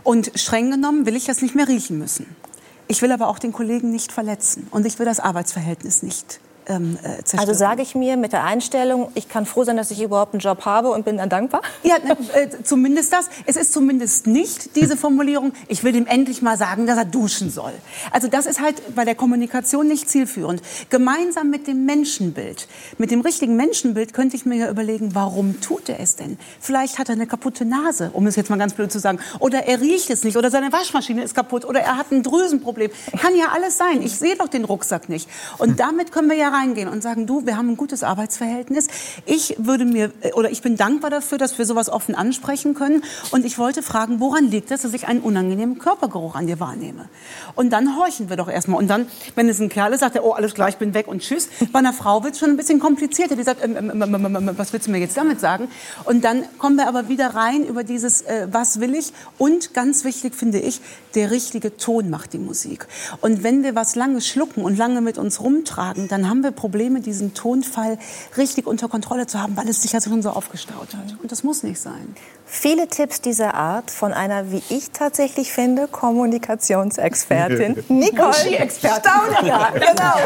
Und 0.04 0.30
streng 0.36 0.70
genommen 0.70 1.06
will 1.06 1.16
ich 1.16 1.24
das 1.24 1.42
nicht 1.42 1.56
mehr 1.56 1.66
riechen 1.66 1.98
müssen. 1.98 2.36
Ich 2.86 3.02
will 3.02 3.10
aber 3.10 3.26
auch 3.26 3.40
den 3.40 3.50
Kollegen 3.52 3.90
nicht 3.90 4.12
verletzen 4.12 4.68
und 4.70 4.86
ich 4.86 4.96
will 5.00 5.06
das 5.06 5.18
Arbeitsverhältnis 5.18 6.04
nicht 6.04 6.38
ähm, 6.70 6.98
äh, 7.02 7.22
zerstören. 7.24 7.40
Also 7.40 7.54
sage 7.54 7.82
ich 7.82 7.94
mir 7.94 8.16
mit 8.16 8.32
der 8.32 8.44
Einstellung, 8.44 9.10
ich 9.14 9.28
kann 9.28 9.44
froh 9.46 9.64
sein, 9.64 9.76
dass 9.76 9.90
ich 9.90 10.02
überhaupt 10.02 10.34
einen 10.34 10.40
Job 10.40 10.64
habe 10.64 10.90
und 10.90 11.04
bin 11.04 11.18
dann 11.18 11.28
dankbar? 11.28 11.62
Ja, 11.82 11.96
ne, 11.98 12.16
äh, 12.34 12.48
zumindest 12.62 13.12
das. 13.12 13.28
Es 13.46 13.56
ist 13.56 13.72
zumindest 13.72 14.26
nicht 14.26 14.76
diese 14.76 14.96
Formulierung, 14.96 15.52
ich 15.68 15.84
will 15.84 15.94
ihm 15.94 16.06
endlich 16.06 16.42
mal 16.42 16.56
sagen, 16.56 16.86
dass 16.86 16.96
er 16.96 17.04
duschen 17.04 17.50
soll. 17.50 17.72
Also 18.12 18.28
das 18.28 18.46
ist 18.46 18.60
halt 18.60 18.94
bei 18.94 19.04
der 19.04 19.14
Kommunikation 19.14 19.88
nicht 19.88 20.08
zielführend. 20.08 20.62
Gemeinsam 20.88 21.50
mit 21.50 21.66
dem 21.66 21.84
Menschenbild, 21.84 22.68
mit 22.98 23.10
dem 23.10 23.20
richtigen 23.20 23.56
Menschenbild 23.56 24.14
könnte 24.14 24.36
ich 24.36 24.46
mir 24.46 24.56
ja 24.56 24.70
überlegen, 24.70 25.14
warum 25.14 25.60
tut 25.60 25.88
er 25.88 26.00
es 26.00 26.16
denn? 26.16 26.38
Vielleicht 26.60 26.98
hat 26.98 27.08
er 27.08 27.14
eine 27.14 27.26
kaputte 27.26 27.64
Nase, 27.64 28.10
um 28.12 28.26
es 28.26 28.36
jetzt 28.36 28.50
mal 28.50 28.58
ganz 28.58 28.74
blöd 28.74 28.92
zu 28.92 28.98
sagen. 28.98 29.18
Oder 29.40 29.66
er 29.66 29.80
riecht 29.80 30.10
es 30.10 30.24
nicht, 30.24 30.36
oder 30.36 30.50
seine 30.50 30.72
Waschmaschine 30.72 31.22
ist 31.22 31.34
kaputt, 31.34 31.64
oder 31.64 31.80
er 31.80 31.96
hat 31.96 32.12
ein 32.12 32.22
Drüsenproblem. 32.22 32.90
Kann 33.18 33.36
ja 33.36 33.46
alles 33.52 33.76
sein. 33.76 34.02
Ich 34.02 34.16
sehe 34.16 34.36
doch 34.36 34.48
den 34.48 34.64
Rucksack 34.64 35.08
nicht. 35.08 35.28
Und 35.58 35.80
damit 35.80 36.12
können 36.12 36.28
wir 36.30 36.36
ja 36.36 36.50
reingehen 36.60 36.88
und 36.88 37.02
sagen, 37.02 37.26
du, 37.26 37.46
wir 37.46 37.56
haben 37.56 37.70
ein 37.70 37.76
gutes 37.76 38.02
Arbeitsverhältnis. 38.02 38.88
Ich 39.26 39.56
würde 39.58 39.84
mir, 39.84 40.12
äh, 40.20 40.32
oder 40.32 40.50
ich 40.50 40.62
bin 40.62 40.76
dankbar 40.76 41.10
dafür, 41.10 41.38
dass 41.38 41.58
wir 41.58 41.64
sowas 41.64 41.88
offen 41.88 42.14
ansprechen 42.14 42.74
können. 42.74 43.02
Und 43.30 43.44
ich 43.44 43.58
wollte 43.58 43.82
fragen, 43.82 44.20
woran 44.20 44.46
liegt 44.46 44.70
es, 44.70 44.82
dass 44.82 44.94
ich 44.94 45.06
einen 45.06 45.20
unangenehmen 45.20 45.78
Körpergeruch 45.78 46.34
an 46.34 46.46
dir 46.46 46.60
wahrnehme? 46.60 47.08
Und 47.54 47.70
dann 47.70 47.96
horchen 47.96 48.28
wir 48.28 48.36
doch 48.36 48.48
erstmal. 48.48 48.78
Und 48.78 48.88
dann, 48.88 49.06
wenn 49.34 49.48
es 49.48 49.60
ein 49.60 49.68
Kerl 49.68 49.92
ist, 49.92 50.00
sagt 50.00 50.16
er, 50.16 50.24
oh, 50.24 50.32
alles 50.32 50.54
klar, 50.54 50.68
ich 50.68 50.76
bin 50.76 50.94
weg 50.94 51.08
und 51.08 51.22
tschüss. 51.22 51.48
Bei 51.72 51.78
einer 51.78 51.92
Frau 51.92 52.22
wird 52.24 52.34
es 52.34 52.40
schon 52.40 52.50
ein 52.50 52.56
bisschen 52.56 52.80
komplizierter. 52.80 53.36
Die 53.36 53.42
sagt, 53.42 53.64
ähm, 53.64 53.76
ähm, 53.76 54.02
ähm, 54.02 54.50
was 54.56 54.72
willst 54.72 54.86
du 54.86 54.90
mir 54.90 54.98
jetzt 54.98 55.16
damit 55.16 55.40
sagen? 55.40 55.68
Und 56.04 56.24
dann 56.24 56.44
kommen 56.58 56.76
wir 56.76 56.88
aber 56.88 57.08
wieder 57.08 57.34
rein 57.34 57.64
über 57.64 57.84
dieses, 57.84 58.22
äh, 58.22 58.48
was 58.50 58.80
will 58.80 58.94
ich? 58.94 59.12
Und 59.38 59.74
ganz 59.74 60.04
wichtig 60.04 60.34
finde 60.34 60.58
ich, 60.58 60.80
der 61.14 61.30
richtige 61.30 61.76
Ton 61.76 62.10
macht 62.10 62.32
die 62.32 62.38
Musik. 62.38 62.86
Und 63.20 63.42
wenn 63.42 63.62
wir 63.62 63.74
was 63.74 63.96
lange 63.96 64.20
schlucken 64.20 64.62
und 64.62 64.76
lange 64.76 65.00
mit 65.00 65.18
uns 65.18 65.40
rumtragen, 65.40 66.08
dann 66.08 66.28
haben 66.28 66.39
wir 66.42 66.50
Probleme, 66.50 67.00
diesen 67.00 67.34
Tonfall 67.34 67.98
richtig 68.36 68.66
unter 68.66 68.88
Kontrolle 68.88 69.26
zu 69.26 69.40
haben, 69.40 69.56
weil 69.56 69.68
es 69.68 69.82
sich 69.82 69.92
ja 69.92 70.00
schon 70.00 70.22
so 70.22 70.30
aufgestaut 70.30 70.94
hat. 70.94 71.16
Und 71.22 71.30
das 71.30 71.42
muss 71.44 71.62
nicht 71.62 71.80
sein. 71.80 72.14
Viele 72.46 72.88
Tipps 72.88 73.20
dieser 73.20 73.54
Art 73.54 73.90
von 73.90 74.12
einer, 74.12 74.50
wie 74.50 74.62
ich 74.68 74.90
tatsächlich 74.90 75.52
finde, 75.52 75.88
Kommunikationsexpertin 75.88 77.84
Nicole. 77.88 78.34
Staudinger. 78.68 79.72
Genau. 79.80 80.16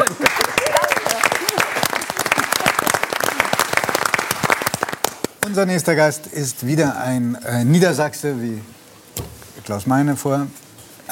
Unser 5.45 5.65
nächster 5.65 5.95
Gast 5.95 6.27
ist 6.27 6.65
wieder 6.65 6.97
ein 6.97 7.37
äh, 7.45 7.63
Niedersachse, 7.63 8.41
wie 8.41 8.61
Klaus 9.63 9.85
Meine 9.85 10.15
vorher. 10.15 10.47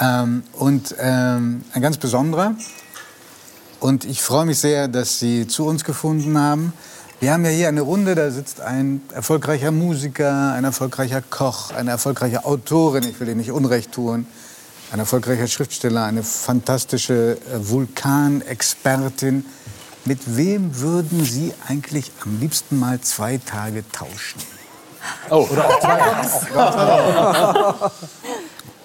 Ähm, 0.01 0.43
und 0.54 0.95
ähm, 0.99 1.64
ein 1.74 1.82
ganz 1.82 1.97
besonderer. 1.97 2.56
Und 3.84 4.06
ich 4.06 4.22
freue 4.22 4.46
mich 4.46 4.60
sehr, 4.60 4.88
dass 4.88 5.20
Sie 5.20 5.46
zu 5.46 5.66
uns 5.66 5.84
gefunden 5.84 6.38
haben. 6.38 6.72
Wir 7.20 7.34
haben 7.34 7.44
ja 7.44 7.52
hier 7.52 7.68
eine 7.68 7.82
Runde, 7.82 8.16
da 8.16 8.32
sitzt 8.32 8.62
ein 8.62 9.02
erfolgreicher 9.14 9.72
Musiker, 9.72 10.54
ein 10.54 10.64
erfolgreicher 10.64 11.22
Koch, 11.22 11.72
eine 11.72 11.92
erfolgreiche 11.92 12.46
Autorin, 12.46 13.04
ich 13.04 13.20
will 13.20 13.28
Ihnen 13.28 13.40
nicht 13.40 13.52
Unrecht 13.52 13.92
tun, 13.92 14.26
ein 14.94 15.00
erfolgreicher 15.00 15.48
Schriftsteller, 15.48 16.06
eine 16.06 16.24
fantastische 16.24 17.38
äh, 17.52 17.70
Vulkanexpertin. 17.70 19.44
Mit 20.06 20.38
wem 20.38 20.80
würden 20.80 21.26
Sie 21.26 21.54
eigentlich 21.68 22.10
am 22.24 22.40
liebsten 22.40 22.80
mal 22.80 23.02
zwei 23.02 23.38
Tage 23.38 23.84
tauschen? 23.92 24.40
Oh. 25.30 25.46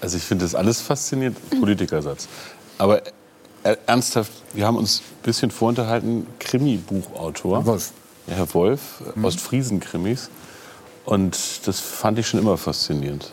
Also 0.01 0.17
ich 0.17 0.25
finde 0.25 0.45
das 0.45 0.57
alles 0.57 0.81
faszinierend, 0.81 1.39
Politikersatz. 1.61 2.27
Aber 2.79 3.03
ernsthaft, 3.63 4.33
wir 4.55 4.67
haben 4.67 4.77
uns 4.77 5.01
ein 5.01 5.23
bisschen 5.23 5.51
vorunterhalten, 5.51 6.27
Krimi-Buchautor. 6.39 7.67
Wolf. 7.67 7.93
Ja, 8.27 8.35
Herr 8.35 8.55
Wolf, 8.55 9.03
äh, 9.17 9.21
Ostfriesen-Krimis. 9.21 10.31
Und 11.05 11.67
das 11.67 11.81
fand 11.81 12.19
ich 12.19 12.29
schon 12.29 12.41
immer 12.41 12.57
faszinierend. 12.59 13.33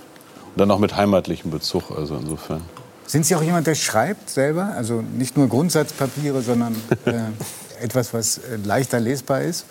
Und 0.53 0.59
dann 0.59 0.71
auch 0.71 0.80
mit 0.80 0.95
heimatlichem 0.95 1.51
Bezug, 1.51 1.91
also 1.91 2.15
insofern. 2.15 2.61
Sind 3.07 3.26
Sie 3.26 3.36
auch 3.36 3.43
jemand, 3.43 3.67
der 3.67 3.76
schreibt 3.76 4.30
selber? 4.30 4.73
Also 4.76 5.01
nicht 5.01 5.38
nur 5.38 5.47
Grundsatzpapiere, 5.47 6.41
sondern 6.41 6.76
äh, 7.05 7.84
etwas, 7.84 8.13
was 8.13 8.38
äh, 8.38 8.55
leichter 8.63 8.99
lesbar 8.99 9.41
ist? 9.41 9.65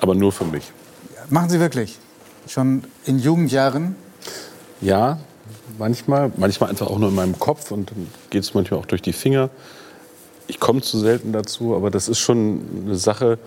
Aber 0.00 0.14
nur 0.14 0.32
für 0.32 0.44
mich. 0.44 0.72
Machen 1.28 1.50
Sie 1.50 1.60
wirklich? 1.60 1.98
Schon 2.46 2.84
in 3.04 3.18
Jugendjahren? 3.18 3.96
Ja, 4.80 5.18
manchmal. 5.78 6.32
Manchmal 6.36 6.70
einfach 6.70 6.86
auch 6.86 6.98
nur 6.98 7.08
in 7.10 7.14
meinem 7.14 7.38
Kopf 7.38 7.70
und 7.70 7.90
dann 7.90 8.08
geht 8.30 8.42
es 8.42 8.54
manchmal 8.54 8.80
auch 8.80 8.86
durch 8.86 9.02
die 9.02 9.12
Finger. 9.12 9.50
Ich 10.46 10.58
komme 10.60 10.80
zu 10.82 10.98
selten 10.98 11.32
dazu, 11.32 11.76
aber 11.76 11.90
das 11.90 12.08
ist 12.08 12.18
schon 12.18 12.60
eine 12.86 12.96
Sache, 12.96 13.38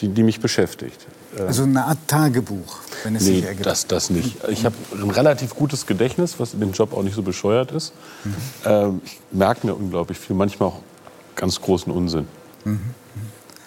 die, 0.00 0.08
die 0.08 0.22
mich 0.22 0.40
beschäftigt. 0.40 1.06
Äh, 1.36 1.42
Also 1.42 1.64
eine 1.64 1.84
Art 1.84 1.98
Tagebuch, 2.06 2.78
wenn 3.02 3.16
es 3.16 3.24
Nee, 3.24 3.36
sich 3.36 3.44
ergibt. 3.44 3.66
das, 3.66 3.86
das 3.86 4.10
nicht. 4.10 4.36
Ich 4.48 4.64
habe 4.64 4.74
ein 4.92 5.10
relativ 5.10 5.54
gutes 5.56 5.86
Gedächtnis, 5.86 6.38
was 6.38 6.54
in 6.54 6.60
dem 6.60 6.72
Job 6.72 6.92
auch 6.92 7.02
nicht 7.02 7.14
so 7.16 7.22
bescheuert 7.22 7.72
ist. 7.72 7.92
Mhm. 8.24 8.34
Ähm, 8.64 9.00
ich 9.04 9.18
merke 9.32 9.66
mir 9.66 9.74
unglaublich 9.74 10.18
viel, 10.18 10.36
manchmal 10.36 10.68
auch 10.70 10.80
ganz 11.34 11.60
großen 11.60 11.92
Unsinn. 11.92 12.26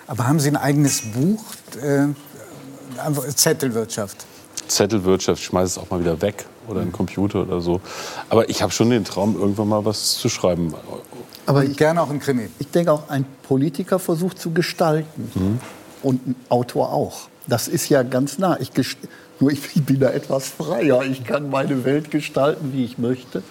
Aber 0.08 0.28
haben 0.28 0.40
Sie 0.40 0.50
ein 0.50 0.58
eigenes 0.58 1.02
Buch? 1.02 1.44
Äh, 1.82 2.08
Zettelwirtschaft. 3.36 4.26
Zettelwirtschaft, 4.68 5.40
ich 5.42 5.46
schmeiße 5.48 5.66
es 5.72 5.78
auch 5.78 5.90
mal 5.90 6.00
wieder 6.00 6.22
weg 6.22 6.46
oder 6.68 6.82
in 6.82 6.88
den 6.88 6.92
Computer 6.92 7.42
oder 7.42 7.62
so. 7.62 7.82
Aber 8.30 8.50
ich 8.50 8.62
habe 8.62 8.72
schon 8.72 8.90
den 8.90 9.04
Traum, 9.06 9.36
irgendwann 9.38 9.70
mal 9.70 9.86
was 9.86 10.18
zu 10.18 10.30
schreiben. 10.30 10.74
Aber 11.46 11.64
ich, 11.64 11.78
gerne 11.78 12.02
auch 12.02 12.10
ein 12.10 12.20
Krimi. 12.20 12.50
ich 12.60 12.70
denke 12.70 12.92
auch, 12.92 13.10
ein 13.10 13.26
Politiker 13.44 14.00
versucht 14.00 14.40
zu 14.40 14.52
gestalten. 14.52 15.60
Und 16.02 16.28
ein 16.28 16.36
Autor 16.50 16.92
auch. 16.92 17.30
Das 17.48 17.68
ist 17.68 17.90
ja 17.90 18.04
ganz 18.04 18.38
nah. 18.38 18.58
Ich 18.60 18.72
nur 19.40 19.52
ich 19.52 19.62
bin 19.86 20.00
da 20.00 20.10
etwas 20.10 20.50
freier. 20.50 21.04
Ich 21.04 21.24
kann 21.24 21.50
meine 21.50 21.84
Welt 21.86 22.12
gestalten, 22.12 22.72
wie 22.74 22.86
ich 22.86 22.98
möchte. 22.98 23.44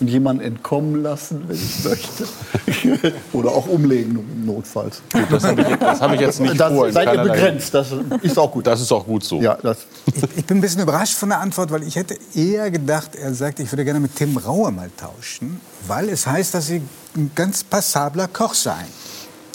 Und 0.00 0.08
jemanden 0.08 0.42
entkommen 0.42 1.02
lassen, 1.02 1.44
wenn 1.48 1.56
ich 1.56 1.84
möchte. 1.84 3.12
Oder 3.32 3.50
auch 3.50 3.66
umlegen, 3.66 4.44
notfalls. 4.44 5.00
Das 5.30 5.44
habe 5.44 5.62
ich, 5.62 5.68
das 5.76 6.00
hab 6.00 6.12
ich 6.12 6.20
jetzt 6.20 6.40
nicht 6.40 6.60
das 6.60 6.72
vor. 6.72 6.92
seid 6.92 7.14
ihr 7.14 7.22
begrenzt, 7.22 7.72
das 7.72 7.88
ist 8.22 8.38
auch 8.38 8.52
gut. 8.52 8.66
Das 8.66 8.80
ist 8.80 8.92
auch 8.92 9.06
gut 9.06 9.24
so. 9.24 9.40
ja, 9.40 9.56
das, 9.62 9.78
Ich, 10.14 10.22
ich 10.36 10.44
bin 10.44 10.58
ein 10.58 10.60
bisschen 10.60 10.82
überrascht 10.82 11.14
von 11.14 11.30
der 11.30 11.40
Antwort, 11.40 11.70
weil 11.70 11.82
ich 11.82 11.96
hätte 11.96 12.16
eher 12.34 12.70
gedacht, 12.70 13.14
er 13.16 13.32
sagt, 13.32 13.58
ich 13.60 13.72
würde 13.72 13.84
gerne 13.84 14.00
mit 14.00 14.14
Tim 14.16 14.36
Raue 14.36 14.70
mal 14.70 14.90
tauschen, 14.96 15.60
weil 15.86 16.08
es 16.10 16.26
heißt, 16.26 16.54
dass 16.54 16.66
Sie 16.66 16.82
ein 17.16 17.30
ganz 17.34 17.64
passabler 17.64 18.28
Koch 18.28 18.54
seien. 18.54 18.86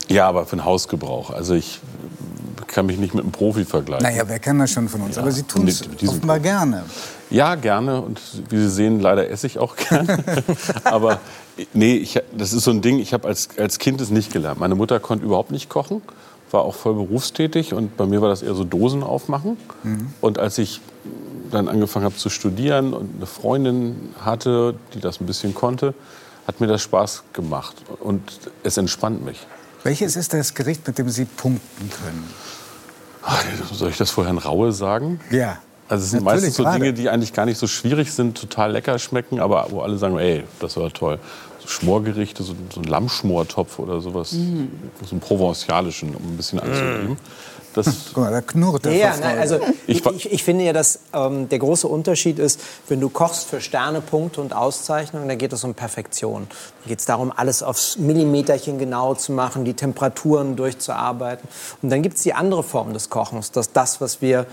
Ja, 0.07 0.27
aber 0.27 0.45
für 0.45 0.55
den 0.55 0.65
Hausgebrauch. 0.65 1.29
Also 1.29 1.53
ich 1.53 1.79
kann 2.67 2.85
mich 2.85 2.97
nicht 2.97 3.13
mit 3.13 3.23
einem 3.23 3.31
Profi 3.31 3.65
vergleichen. 3.65 4.03
Naja, 4.03 4.23
wer 4.27 4.39
kann 4.39 4.57
das 4.59 4.71
schon 4.71 4.89
von 4.89 5.01
uns? 5.01 5.17
Aber 5.17 5.31
Sie 5.31 5.43
tun 5.43 5.67
es 5.67 5.83
offenbar 6.07 6.39
gerne. 6.39 6.83
Ja, 7.31 7.55
gerne. 7.55 8.01
Und 8.01 8.19
wie 8.49 8.57
Sie 8.57 8.69
sehen, 8.69 8.99
leider 8.99 9.29
esse 9.29 9.47
ich 9.47 9.57
auch 9.57 9.75
gerne. 9.89 10.23
Aber 10.83 11.19
nee, 11.73 11.95
ich, 11.95 12.21
das 12.37 12.53
ist 12.53 12.65
so 12.65 12.71
ein 12.71 12.81
Ding, 12.81 12.99
ich 12.99 13.13
habe 13.13 13.27
als, 13.27 13.49
als 13.57 13.79
Kind 13.79 14.01
es 14.01 14.09
nicht 14.09 14.31
gelernt. 14.31 14.59
Meine 14.59 14.75
Mutter 14.75 14.99
konnte 14.99 15.25
überhaupt 15.25 15.51
nicht 15.51 15.69
kochen, 15.69 16.01
war 16.51 16.61
auch 16.61 16.75
voll 16.75 16.93
berufstätig. 16.93 17.73
Und 17.73 17.97
bei 17.97 18.05
mir 18.05 18.21
war 18.21 18.29
das 18.29 18.41
eher 18.43 18.53
so 18.53 18.63
Dosen 18.65 19.01
aufmachen. 19.01 19.57
Und 20.19 20.37
als 20.37 20.57
ich 20.57 20.81
dann 21.49 21.67
angefangen 21.67 22.05
habe 22.05 22.15
zu 22.15 22.29
studieren 22.29 22.93
und 22.93 23.15
eine 23.15 23.25
Freundin 23.25 24.13
hatte, 24.23 24.75
die 24.93 24.99
das 24.99 25.19
ein 25.19 25.25
bisschen 25.25 25.53
konnte, 25.53 25.93
hat 26.47 26.59
mir 26.59 26.67
das 26.67 26.81
Spaß 26.81 27.23
gemacht. 27.33 27.75
Und 27.99 28.21
es 28.63 28.77
entspannt 28.77 29.23
mich. 29.23 29.45
Welches 29.83 30.15
ist 30.15 30.33
das 30.33 30.53
Gericht, 30.53 30.85
mit 30.85 30.97
dem 30.97 31.09
Sie 31.09 31.25
punkten 31.25 31.89
können? 31.89 32.23
Ach, 33.23 33.43
soll 33.71 33.89
ich 33.89 33.97
das 33.97 34.11
vor 34.11 34.25
Herrn 34.25 34.37
Raue 34.37 34.71
sagen? 34.71 35.19
Ja. 35.31 35.59
Also 35.91 36.05
es 36.05 36.11
sind 36.11 36.23
Natürlich, 36.23 36.43
meistens 36.43 36.55
so 36.55 36.63
gerade. 36.63 36.79
Dinge, 36.79 36.93
die 36.93 37.09
eigentlich 37.09 37.33
gar 37.33 37.45
nicht 37.45 37.57
so 37.57 37.67
schwierig 37.67 38.13
sind, 38.13 38.37
total 38.39 38.71
lecker 38.71 38.97
schmecken, 38.97 39.41
aber 39.41 39.67
wo 39.71 39.81
alle 39.81 39.97
sagen, 39.97 40.17
ey, 40.17 40.45
das 40.61 40.77
war 40.77 40.89
toll. 40.93 41.19
So 41.59 41.67
Schmorgerichte, 41.67 42.43
so, 42.43 42.53
so 42.73 42.79
ein 42.79 42.85
Lammschmortopf 42.85 43.77
oder 43.77 43.99
sowas, 43.99 44.31
Mhm. 44.31 44.71
so 45.03 45.11
einen 45.11 45.21
provençalischen, 45.21 46.15
um 46.15 46.33
ein 46.33 46.37
bisschen 46.37 46.59
anzugeben. 46.61 47.17
Das, 47.73 47.87
Guck 48.13 48.23
mal, 48.23 48.31
da 48.31 48.39
knurrt 48.39 48.85
er 48.85 48.93
Ja, 48.93 49.17
nein, 49.17 49.37
also 49.37 49.59
Ich 49.85 50.05
ich, 50.05 50.31
ich, 50.31 50.43
finde 50.45 50.63
ja, 50.63 50.71
dass 50.71 50.99
ähm, 51.13 51.49
der 51.49 51.59
große 51.59 51.87
Unterschied 51.89 52.39
ist, 52.39 52.61
wenn 52.87 53.01
du 53.01 53.09
kochst 53.09 53.47
für 53.49 53.59
Sternepunkte 53.59 54.39
und 54.39 54.53
Auszeichnungen, 54.53 55.27
da 55.27 55.35
geht 55.35 55.51
es 55.51 55.63
um 55.65 55.73
Perfektion. 55.73 56.47
Da 56.83 56.89
geht 56.89 56.99
es 56.99 57.05
darum, 57.05 57.33
alles 57.35 57.63
aufs 57.63 57.97
Millimeterchen 57.97 58.77
genau 58.77 59.13
zu 59.15 59.33
machen, 59.33 59.65
die 59.65 59.73
Temperaturen 59.73 60.55
durchzuarbeiten. 60.55 61.47
Und 61.81 61.89
dann 61.89 62.01
gibt 62.01 62.15
es 62.15 62.23
die 62.23 62.33
andere 62.33 62.63
Form 62.63 62.93
des 62.93 63.09
Kochens, 63.09 63.51
dass 63.51 63.73
das, 63.73 63.99
was 63.99 64.21
wir 64.21 64.45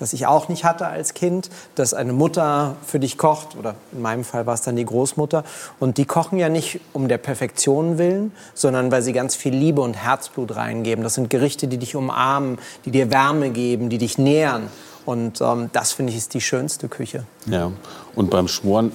was 0.00 0.12
ich 0.12 0.26
auch 0.26 0.48
nicht 0.48 0.64
hatte 0.64 0.86
als 0.86 1.14
Kind, 1.14 1.50
dass 1.74 1.94
eine 1.94 2.12
Mutter 2.12 2.76
für 2.84 2.98
dich 2.98 3.18
kocht, 3.18 3.56
oder 3.56 3.74
in 3.92 4.02
meinem 4.02 4.24
Fall 4.24 4.46
war 4.46 4.54
es 4.54 4.62
dann 4.62 4.76
die 4.76 4.84
Großmutter, 4.84 5.44
und 5.78 5.98
die 5.98 6.04
kochen 6.04 6.38
ja 6.38 6.48
nicht 6.48 6.80
um 6.92 7.08
der 7.08 7.18
Perfektion 7.18 7.98
willen, 7.98 8.32
sondern 8.54 8.90
weil 8.90 9.02
sie 9.02 9.12
ganz 9.12 9.36
viel 9.36 9.54
Liebe 9.54 9.80
und 9.82 9.94
Herzblut 9.94 10.56
reingeben. 10.56 11.04
Das 11.04 11.14
sind 11.14 11.30
Gerichte, 11.30 11.68
die 11.68 11.78
dich 11.78 11.94
umarmen, 11.94 12.58
die 12.84 12.90
dir 12.90 13.10
Wärme 13.10 13.50
geben, 13.50 13.88
die 13.90 13.98
dich 13.98 14.18
nähern. 14.18 14.68
Und 15.06 15.40
ähm, 15.40 15.70
das, 15.72 15.92
finde 15.92 16.12
ich, 16.12 16.18
ist 16.18 16.34
die 16.34 16.40
schönste 16.40 16.88
Küche. 16.88 17.24
ja. 17.46 17.70
Und 18.14 18.30
beim 18.30 18.48
Schmoren, 18.48 18.92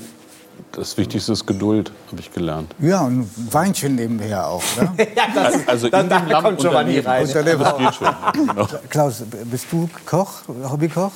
das 0.76 0.98
Wichtigste 0.98 1.32
ist 1.32 1.46
Geduld, 1.46 1.92
habe 2.12 2.20
ich 2.20 2.32
gelernt. 2.34 2.74
Ja, 2.80 3.02
und 3.02 3.22
ein 3.22 3.30
Weinchen 3.52 3.96
nebenher 3.96 4.48
auch. 4.48 4.64
Ne? 4.80 4.92
Ja, 5.16 5.24
das, 5.34 5.68
Also 5.68 5.90
da, 5.90 6.02
in 6.02 6.10
da 6.10 6.20
dem 6.20 6.30
Lamm 6.30 6.44
kommt 6.44 6.60
Giovanni 6.60 7.00
rein. 7.00 7.26
Geht 7.26 7.96
schon. 7.96 8.08
Genau. 8.34 8.68
Klaus, 8.90 9.24
bist 9.46 9.68
du 9.72 9.90
Koch, 10.06 10.42
Hobbykoch? 10.70 11.12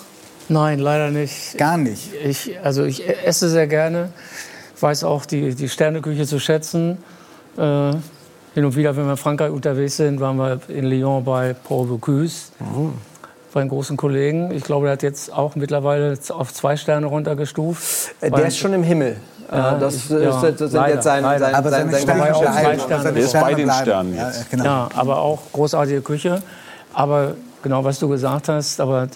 Nein, 0.47 0.79
leider 0.79 1.11
nicht. 1.11 1.57
Gar 1.57 1.77
nicht. 1.77 2.09
Ich, 2.23 2.57
also 2.63 2.83
ich 2.83 3.07
esse 3.07 3.49
sehr 3.49 3.67
gerne, 3.67 4.09
weiß 4.79 5.03
auch 5.03 5.25
die, 5.25 5.53
die 5.53 5.69
Sterneküche 5.69 6.25
zu 6.25 6.39
schätzen. 6.39 6.97
Äh, 7.57 7.91
hin 8.55 8.65
und 8.65 8.75
wieder, 8.75 8.95
wenn 8.97 9.05
wir 9.05 9.11
in 9.11 9.17
Frankreich 9.17 9.51
unterwegs 9.51 9.97
sind, 9.97 10.19
waren 10.19 10.37
wir 10.37 10.59
in 10.69 10.85
Lyon 10.85 11.23
bei 11.23 11.53
Paul 11.53 11.85
Bocuse, 11.85 12.47
bei 13.53 13.61
einem 13.61 13.69
großen 13.69 13.95
Kollegen. 13.95 14.49
Ich 14.51 14.63
glaube, 14.63 14.87
der 14.87 14.93
hat 14.93 15.03
jetzt 15.03 15.31
auch 15.31 15.55
mittlerweile 15.55 16.17
auf 16.29 16.51
zwei 16.53 16.75
Sterne 16.75 17.05
runtergestuft. 17.05 18.15
Äh, 18.21 18.31
Der 18.31 18.47
ist 18.47 18.57
schon 18.57 18.73
im 18.73 18.83
Himmel. 18.83 19.17
Ja, 19.51 19.75
Äh, 19.75 19.79
das, 19.79 19.95
ich- 19.95 20.11
äh, 20.11 20.23
ja, 20.25 20.39
sind 20.39 20.59
leider, 20.73 20.93
jetzt 20.95 21.03
sein, 21.03 21.23
leider. 21.23 21.45
sein, 21.45 21.55
Aber 21.55 21.69
sein, 21.71 21.89
seine 21.91 22.05
sein. 22.05 22.79
Seine 22.87 23.13
Der 23.13 23.23
ist 23.23 23.33
bei 23.33 23.53
den. 23.55 23.71
Sternen 23.71 24.15
Ja, 24.15 24.27
jetzt. 24.27 24.49
genau. 24.51 24.63
Ja, 24.63 24.89
aber 24.95 25.19
auch 25.21 25.39
großartige 25.53 26.01
Küche. 26.01 26.41
Aber 26.93 27.33
genau, 27.63 27.83
was 27.83 27.99
du 27.99 28.07
gesagt 28.09 28.47
hast, 28.49 28.79
aber 28.79 29.07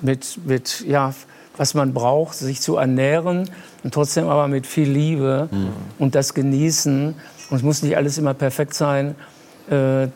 mit, 0.00 0.38
mit 0.44 0.80
ja, 0.86 1.12
was 1.56 1.74
man 1.74 1.92
braucht, 1.92 2.36
sich 2.36 2.60
zu 2.60 2.76
ernähren 2.76 3.50
und 3.82 3.94
trotzdem 3.94 4.28
aber 4.28 4.46
mit 4.48 4.66
viel 4.66 4.88
Liebe 4.88 5.48
und 5.98 6.14
das 6.14 6.34
Genießen. 6.34 7.14
Und 7.50 7.56
es 7.56 7.62
muss 7.62 7.82
nicht 7.82 7.96
alles 7.96 8.18
immer 8.18 8.34
perfekt 8.34 8.74
sein, 8.74 9.14
äh, 9.70 10.08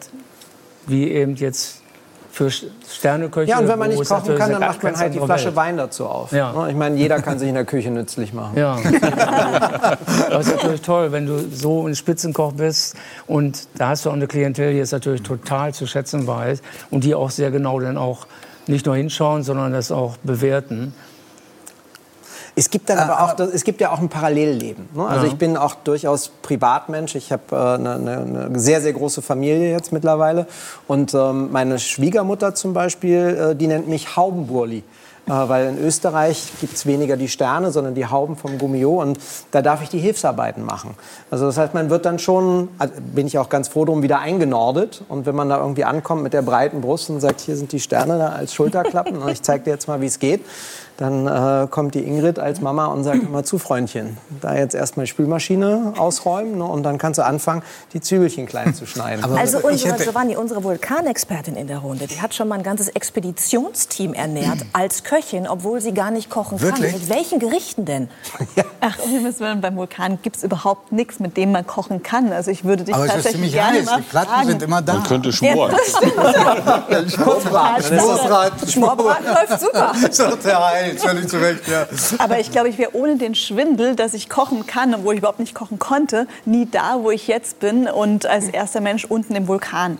wie 0.86 1.08
eben 1.10 1.34
jetzt 1.36 1.81
für 2.32 2.50
Sterneköche. 2.50 3.50
Ja, 3.50 3.58
und 3.58 3.68
wenn 3.68 3.78
man 3.78 3.90
nicht 3.90 4.08
kochen 4.08 4.36
kann, 4.36 4.50
dann 4.50 4.60
macht 4.60 4.82
man 4.82 4.96
halt 4.96 5.14
die 5.14 5.18
Flasche 5.18 5.46
Welt. 5.46 5.56
Wein 5.56 5.76
dazu 5.76 6.06
auf. 6.06 6.32
Ja. 6.32 6.52
Ne? 6.52 6.70
Ich 6.70 6.76
meine, 6.76 6.96
jeder 6.96 7.20
kann 7.20 7.38
sich 7.38 7.46
in 7.46 7.54
der 7.54 7.66
Küche 7.66 7.90
nützlich 7.90 8.32
machen. 8.32 8.56
Ja, 8.56 8.78
das 10.30 10.46
ist 10.46 10.56
natürlich 10.56 10.80
toll, 10.80 11.12
wenn 11.12 11.26
du 11.26 11.38
so 11.54 11.86
ein 11.86 11.94
Spitzenkoch 11.94 12.54
bist 12.54 12.96
und 13.26 13.68
da 13.74 13.88
hast 13.88 14.06
du 14.06 14.08
auch 14.08 14.14
eine 14.14 14.26
Klientel, 14.26 14.72
die 14.72 14.78
es 14.78 14.92
natürlich 14.92 15.22
total 15.22 15.74
zu 15.74 15.86
schätzen 15.86 16.26
weiß 16.26 16.62
und 16.90 17.04
die 17.04 17.14
auch 17.14 17.30
sehr 17.30 17.50
genau 17.50 17.78
dann 17.80 17.98
auch 17.98 18.26
nicht 18.66 18.86
nur 18.86 18.96
hinschauen, 18.96 19.42
sondern 19.42 19.72
das 19.72 19.92
auch 19.92 20.16
bewerten. 20.22 20.94
Es 22.54 22.68
gibt 22.68 22.90
dann 22.90 22.98
aber 22.98 23.22
auch, 23.22 23.38
es 23.38 23.64
gibt 23.64 23.80
ja 23.80 23.92
auch 23.92 23.98
ein 23.98 24.08
Parallelleben. 24.08 24.88
Ne? 24.94 25.06
Also 25.06 25.26
Ja. 25.26 25.32
ich 25.32 25.38
bin 25.38 25.56
auch 25.56 25.74
durchaus 25.74 26.28
Privatmensch. 26.42 27.14
Ich 27.14 27.32
habe 27.32 27.42
äh, 27.50 27.56
eine, 27.56 27.94
eine, 27.94 28.46
eine 28.46 28.58
sehr, 28.58 28.82
sehr 28.82 28.92
große 28.92 29.22
Familie 29.22 29.70
jetzt 29.70 29.92
mittlerweile. 29.92 30.46
Und 30.86 31.14
ähm, 31.14 31.50
meine 31.50 31.78
Schwiegermutter 31.78 32.54
zum 32.54 32.74
Beispiel, 32.74 33.52
äh, 33.52 33.56
die 33.56 33.68
nennt 33.68 33.88
mich 33.88 34.16
Haubenburli. 34.16 34.84
Äh, 35.26 35.30
weil 35.30 35.68
in 35.68 35.78
Österreich 35.78 36.52
gibt 36.60 36.74
es 36.74 36.84
weniger 36.84 37.16
die 37.16 37.28
Sterne, 37.28 37.70
sondern 37.70 37.94
die 37.94 38.06
Hauben 38.06 38.36
vom 38.36 38.58
Gummio. 38.58 39.00
Und 39.00 39.18
da 39.52 39.62
darf 39.62 39.82
ich 39.82 39.88
die 39.88 40.00
Hilfsarbeiten 40.00 40.64
machen. 40.64 40.94
Also 41.30 41.46
das 41.46 41.56
heißt, 41.56 41.74
man 41.74 41.90
wird 41.90 42.04
dann 42.04 42.18
schon, 42.18 42.68
also 42.78 42.94
bin 43.14 43.26
ich 43.26 43.38
auch 43.38 43.48
ganz 43.48 43.68
froh 43.68 43.84
drum, 43.84 44.02
wieder 44.02 44.18
eingenordet. 44.18 45.04
Und 45.08 45.24
wenn 45.24 45.36
man 45.36 45.48
da 45.48 45.58
irgendwie 45.58 45.84
ankommt 45.84 46.22
mit 46.22 46.32
der 46.32 46.42
breiten 46.42 46.80
Brust 46.80 47.08
und 47.08 47.20
sagt, 47.20 47.40
hier 47.40 47.56
sind 47.56 47.72
die 47.72 47.80
Sterne 47.80 48.18
da 48.18 48.28
als 48.30 48.52
Schulterklappen 48.52 49.16
und 49.22 49.28
ich 49.28 49.42
zeige 49.42 49.64
dir 49.64 49.70
jetzt 49.70 49.86
mal, 49.86 50.00
wie 50.00 50.06
es 50.06 50.18
geht, 50.18 50.44
dann 51.02 51.26
äh, 51.26 51.66
kommt 51.68 51.94
die 51.94 52.04
Ingrid 52.04 52.38
als 52.38 52.60
Mama 52.60 52.86
und 52.86 53.02
sagt 53.04 53.22
immer 53.22 53.42
zu 53.44 53.58
Freundchen, 53.58 54.16
da 54.40 54.54
jetzt 54.54 54.74
erstmal 54.74 55.04
die 55.06 55.10
Spülmaschine 55.10 55.94
ausräumen 55.98 56.58
ne, 56.58 56.64
und 56.64 56.82
dann 56.84 56.96
kannst 56.98 57.18
du 57.18 57.24
anfangen, 57.24 57.62
die 57.92 58.00
Zwiebelchen 58.00 58.46
klein 58.46 58.72
zu 58.74 58.86
schneiden. 58.86 59.24
Aber 59.24 59.36
Also 59.38 59.58
ich 59.58 59.64
unsere 59.84 59.96
Giovanni, 59.98 60.36
unsere 60.36 60.62
Vulkanexpertin 60.62 61.56
in 61.56 61.66
der 61.66 61.78
Runde, 61.78 62.06
die 62.06 62.20
hat 62.22 62.34
schon 62.34 62.46
mal 62.48 62.54
ein 62.54 62.62
ganzes 62.62 62.88
Expeditionsteam 62.88 64.14
ernährt 64.14 64.58
als 64.72 65.02
Köchin, 65.04 65.46
obwohl 65.48 65.80
sie 65.80 65.92
gar 65.92 66.10
nicht 66.10 66.30
kochen 66.30 66.60
Wirklich? 66.60 66.92
kann. 66.92 67.00
Mit 67.00 67.08
welchen 67.10 67.38
Gerichten 67.40 67.84
denn? 67.84 68.08
Ach, 68.80 68.98
um 69.04 69.10
Himmels 69.10 69.40
Willen, 69.40 69.60
beim 69.60 69.76
Vulkan 69.76 70.18
gibt 70.22 70.36
es 70.36 70.42
überhaupt 70.44 70.92
nichts, 70.92 71.18
mit 71.18 71.36
dem 71.36 71.52
man 71.52 71.66
kochen 71.66 72.02
kann. 72.02 72.32
Also 72.32 72.50
ich 72.50 72.64
würde 72.64 72.84
dich 72.84 72.94
Aber 72.94 73.04
es 73.04 73.10
ist 73.10 73.14
tatsächlich 73.24 73.52
ziemlich 73.52 73.52
gerne 73.54 73.78
heiß. 73.78 73.86
mal 73.86 73.96
Die 73.98 74.02
Platten 74.02 74.30
fragen. 74.30 74.48
sind 74.48 74.62
immer 74.62 74.82
da. 74.82 74.92
Man 74.94 75.02
könnte 75.02 75.28
Ja, 75.30 75.34
schmoren. 75.34 75.72
das 75.72 75.96
stimmt. 75.96 77.12
Schmorbraten. 77.12 78.68
Schmorbraten 78.68 79.26
läuft 79.26 79.60
super. 79.60 79.92
Sagt 80.10 80.44
der 80.44 80.60
Heil, 81.00 81.08
völlig 81.08 81.28
zu 81.28 81.40
Recht, 81.40 81.68
ja. 81.68 81.86
Aber 82.18 82.38
ich 82.40 82.50
glaube, 82.50 82.68
ich 82.68 82.78
wäre 82.78 82.94
ohne 82.94 83.16
den 83.16 83.34
Schwindel, 83.34 83.96
dass 83.96 84.14
ich 84.14 84.28
kochen 84.28 84.66
kann, 84.66 84.94
obwohl 84.94 85.14
ich 85.14 85.18
überhaupt 85.18 85.40
nicht 85.40 85.54
kochen 85.54 85.78
konnte, 85.78 86.26
nie 86.44 86.66
da, 86.70 86.98
wo 87.00 87.10
ich 87.10 87.28
jetzt 87.28 87.60
bin 87.60 87.88
und 87.88 88.26
als 88.26 88.48
erster 88.48 88.80
Mensch 88.80 89.04
unten 89.04 89.34
im 89.34 89.48
Vulkan. 89.48 89.98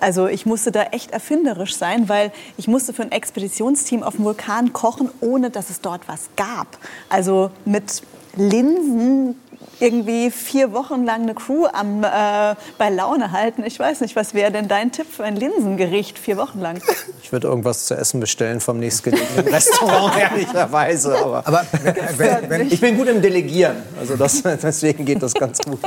Also 0.00 0.26
ich 0.26 0.44
musste 0.44 0.70
da 0.70 0.82
echt 0.84 1.12
erfinderisch 1.12 1.76
sein, 1.76 2.08
weil 2.08 2.32
ich 2.56 2.68
musste 2.68 2.92
für 2.92 3.02
ein 3.02 3.12
Expeditionsteam 3.12 4.02
auf 4.02 4.16
dem 4.16 4.24
Vulkan 4.24 4.72
kochen, 4.72 5.10
ohne 5.20 5.50
dass 5.50 5.70
es 5.70 5.80
dort 5.80 6.08
was 6.08 6.28
gab. 6.36 6.78
Also 7.08 7.50
mit 7.64 8.02
Linsen 8.36 9.36
irgendwie 9.80 10.30
vier 10.30 10.72
Wochen 10.72 11.04
lang 11.04 11.22
eine 11.22 11.34
Crew 11.34 11.66
am, 11.66 12.04
äh, 12.04 12.54
bei 12.78 12.90
Laune 12.90 13.32
halten. 13.32 13.64
Ich 13.64 13.78
weiß 13.78 14.00
nicht, 14.00 14.16
was 14.16 14.34
wäre 14.34 14.50
denn 14.52 14.68
dein 14.68 14.92
Tipp 14.92 15.06
für 15.10 15.24
ein 15.24 15.36
Linsengericht 15.36 16.18
vier 16.18 16.36
Wochen 16.36 16.60
lang? 16.60 16.80
Ich 17.22 17.32
würde 17.32 17.48
irgendwas 17.48 17.86
zu 17.86 17.94
essen 17.94 18.20
bestellen 18.20 18.60
vom 18.60 18.78
nächstgelegenen 18.78 19.48
Restaurant, 19.48 20.16
ehrlicherweise. 20.18 21.16
Aber, 21.18 21.46
Aber 21.46 21.64
wenn, 22.16 22.50
wenn, 22.50 22.60
ich 22.70 22.80
bin 22.80 22.96
gut 22.96 23.08
im 23.08 23.22
Delegieren, 23.22 23.76
also 23.98 24.16
das, 24.16 24.42
deswegen 24.62 25.04
geht 25.04 25.22
das 25.22 25.34
ganz 25.34 25.58
gut. 25.58 25.80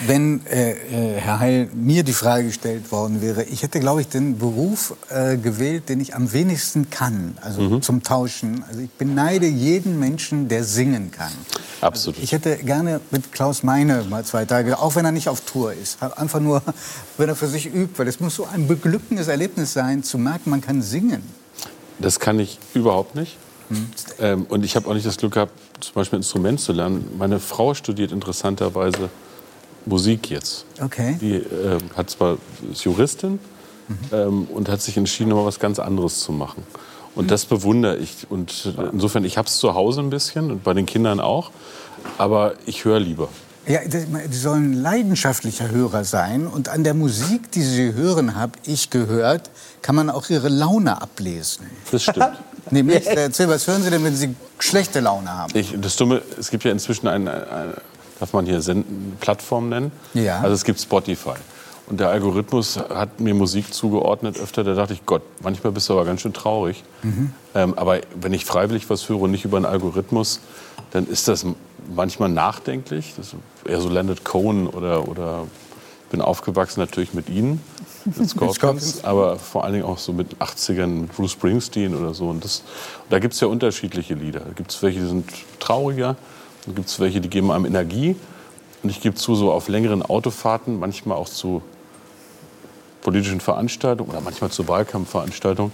Wenn 0.00 0.44
äh, 0.46 0.72
äh, 0.72 1.20
Herr 1.20 1.40
Heil 1.40 1.70
mir 1.74 2.02
die 2.02 2.12
Frage 2.12 2.48
gestellt 2.48 2.92
worden 2.92 3.22
wäre, 3.22 3.44
ich 3.44 3.62
hätte, 3.62 3.80
glaube 3.80 4.02
ich, 4.02 4.08
den 4.08 4.38
Beruf 4.38 4.94
äh, 5.08 5.38
gewählt, 5.38 5.88
den 5.88 6.00
ich 6.00 6.14
am 6.14 6.32
wenigsten 6.32 6.90
kann, 6.90 7.38
also 7.40 7.78
zum 7.80 8.02
Tauschen. 8.02 8.62
Also 8.68 8.80
ich 8.80 8.90
beneide 8.90 9.46
jeden 9.46 9.98
Menschen, 9.98 10.48
der 10.48 10.64
singen 10.64 11.10
kann. 11.10 11.32
Absolut. 11.80 12.22
Ich 12.22 12.32
hätte 12.32 12.56
gerne 12.58 13.00
mit 13.10 13.32
Klaus 13.32 13.62
Meine 13.62 14.04
mal 14.04 14.24
zwei 14.24 14.44
Tage, 14.44 14.78
auch 14.78 14.96
wenn 14.96 15.04
er 15.04 15.12
nicht 15.12 15.28
auf 15.28 15.40
Tour 15.40 15.72
ist, 15.72 16.02
einfach 16.02 16.40
nur, 16.40 16.62
wenn 17.16 17.28
er 17.28 17.36
für 17.36 17.48
sich 17.48 17.66
übt, 17.66 17.98
weil 17.98 18.08
es 18.08 18.20
muss 18.20 18.36
so 18.36 18.46
ein 18.46 18.66
beglückendes 18.66 19.28
Erlebnis 19.28 19.72
sein, 19.72 20.02
zu 20.02 20.18
merken, 20.18 20.50
man 20.50 20.60
kann 20.60 20.82
singen. 20.82 21.22
Das 21.98 22.20
kann 22.20 22.38
ich 22.38 22.58
überhaupt 22.74 23.14
nicht. 23.14 23.38
Ähm, 24.18 24.46
und 24.48 24.64
ich 24.64 24.76
habe 24.76 24.88
auch 24.88 24.94
nicht 24.94 25.06
das 25.06 25.16
Glück 25.16 25.34
gehabt, 25.34 25.52
zum 25.80 25.94
Beispiel 25.94 26.18
ein 26.18 26.20
Instrument 26.20 26.60
zu 26.60 26.72
lernen. 26.72 27.10
Meine 27.18 27.40
Frau 27.40 27.74
studiert 27.74 28.12
interessanterweise 28.12 29.08
Musik 29.86 30.30
jetzt. 30.30 30.64
Okay. 30.82 31.16
Die 31.20 31.34
äh, 31.34 31.78
hat 31.96 32.10
zwar 32.10 32.38
ist 32.70 32.84
Juristin 32.84 33.38
ähm, 34.12 34.46
und 34.52 34.68
hat 34.68 34.82
sich 34.82 34.96
entschieden, 34.96 35.32
mal 35.32 35.46
was 35.46 35.58
ganz 35.58 35.78
anderes 35.78 36.20
zu 36.20 36.32
machen. 36.32 36.64
Und 37.14 37.30
das 37.30 37.46
bewundere 37.46 37.96
ich. 37.96 38.26
Und 38.28 38.74
insofern, 38.92 39.24
ich 39.24 39.38
habe 39.38 39.48
es 39.48 39.56
zu 39.56 39.74
Hause 39.74 40.00
ein 40.00 40.10
bisschen 40.10 40.50
und 40.50 40.64
bei 40.64 40.74
den 40.74 40.84
Kindern 40.84 41.18
auch. 41.18 41.50
Aber 42.18 42.54
ich 42.66 42.84
höre 42.84 43.00
lieber. 43.00 43.28
Ja, 43.66 43.80
die 43.84 44.36
sollen 44.36 44.74
leidenschaftlicher 44.74 45.70
Hörer 45.70 46.04
sein. 46.04 46.46
Und 46.46 46.68
an 46.68 46.84
der 46.84 46.94
Musik, 46.94 47.50
die 47.50 47.62
sie 47.62 47.94
hören, 47.94 48.36
habe 48.36 48.52
ich 48.64 48.90
gehört, 48.90 49.50
kann 49.82 49.96
man 49.96 50.08
auch 50.08 50.30
ihre 50.30 50.48
Laune 50.48 51.00
ablesen. 51.02 51.66
Das 51.90 52.02
stimmt. 52.04 52.32
Nämlich, 52.70 53.06
erzähl, 53.06 53.48
was 53.48 53.66
hören 53.66 53.82
Sie 53.82 53.90
denn, 53.90 54.04
wenn 54.04 54.14
Sie 54.14 54.34
schlechte 54.58 55.00
Laune 55.00 55.32
haben? 55.32 55.52
Ich, 55.56 55.74
das 55.80 55.96
Dumme, 55.96 56.22
es 56.38 56.50
gibt 56.50 56.64
ja 56.64 56.70
inzwischen 56.70 57.08
eine, 57.08 57.30
eine 57.50 57.74
darf 58.20 58.32
man 58.32 58.46
hier 58.46 58.60
Senden, 58.60 59.16
Plattform 59.20 59.68
nennen? 59.68 59.92
Ja. 60.14 60.40
Also 60.40 60.54
es 60.54 60.64
gibt 60.64 60.80
Spotify. 60.80 61.34
Und 61.88 62.00
der 62.00 62.08
Algorithmus 62.08 62.78
hat 62.78 63.20
mir 63.20 63.34
Musik 63.34 63.72
zugeordnet 63.72 64.38
öfter. 64.40 64.64
Da 64.64 64.74
dachte 64.74 64.92
ich, 64.92 65.06
Gott, 65.06 65.22
manchmal 65.40 65.72
bist 65.72 65.88
du 65.88 65.92
aber 65.92 66.04
ganz 66.04 66.20
schön 66.20 66.32
traurig. 66.32 66.82
Ähm, 67.54 67.74
aber 67.74 68.00
wenn 68.20 68.32
ich 68.32 68.44
freiwillig 68.44 68.90
was 68.90 69.08
höre 69.08 69.20
und 69.20 69.30
nicht 69.30 69.44
über 69.44 69.56
einen 69.56 69.66
Algorithmus, 69.66 70.40
dann 70.90 71.06
ist 71.06 71.28
das 71.28 71.46
manchmal 71.94 72.28
nachdenklich. 72.28 73.14
Das 73.16 73.28
ist 73.28 73.36
eher 73.64 73.80
so 73.80 73.88
Leonard 73.88 74.24
Cohen 74.24 74.66
oder, 74.66 75.08
oder 75.08 75.46
bin 76.10 76.20
aufgewachsen 76.20 76.80
natürlich 76.80 77.14
mit 77.14 77.28
Ihnen, 77.28 77.60
mit 78.04 78.16
Scorpions, 78.30 78.56
Scorpions. 78.56 79.04
aber 79.04 79.36
vor 79.36 79.64
allen 79.64 79.74
Dingen 79.74 79.84
auch 79.84 79.98
so 79.98 80.12
mit 80.12 80.36
80ern, 80.36 80.86
mit 80.86 81.16
Bruce 81.16 81.32
Springsteen 81.32 81.94
oder 81.94 82.14
so. 82.14 82.28
Und, 82.28 82.44
das, 82.44 82.60
und 83.04 83.12
da 83.12 83.18
gibt 83.18 83.34
es 83.34 83.40
ja 83.40 83.48
unterschiedliche 83.48 84.14
Lieder. 84.14 84.40
Da 84.40 84.52
gibt 84.54 84.72
es 84.72 84.82
welche, 84.82 85.00
die 85.00 85.06
sind 85.06 85.28
trauriger, 85.60 86.16
dann 86.66 86.74
gibt 86.74 86.88
es 86.88 87.00
welche, 87.00 87.20
die 87.20 87.30
geben 87.30 87.50
einem 87.50 87.64
Energie. 87.64 88.16
Und 88.82 88.90
ich 88.90 89.00
gebe 89.00 89.14
zu, 89.14 89.34
so 89.34 89.52
auf 89.52 89.68
längeren 89.68 90.02
Autofahrten, 90.02 90.78
manchmal 90.78 91.16
auch 91.16 91.28
zu 91.28 91.62
politischen 93.02 93.40
Veranstaltungen 93.40 94.10
oder 94.10 94.20
manchmal 94.20 94.50
zu 94.50 94.66
Wahlkampfveranstaltungen, 94.68 95.72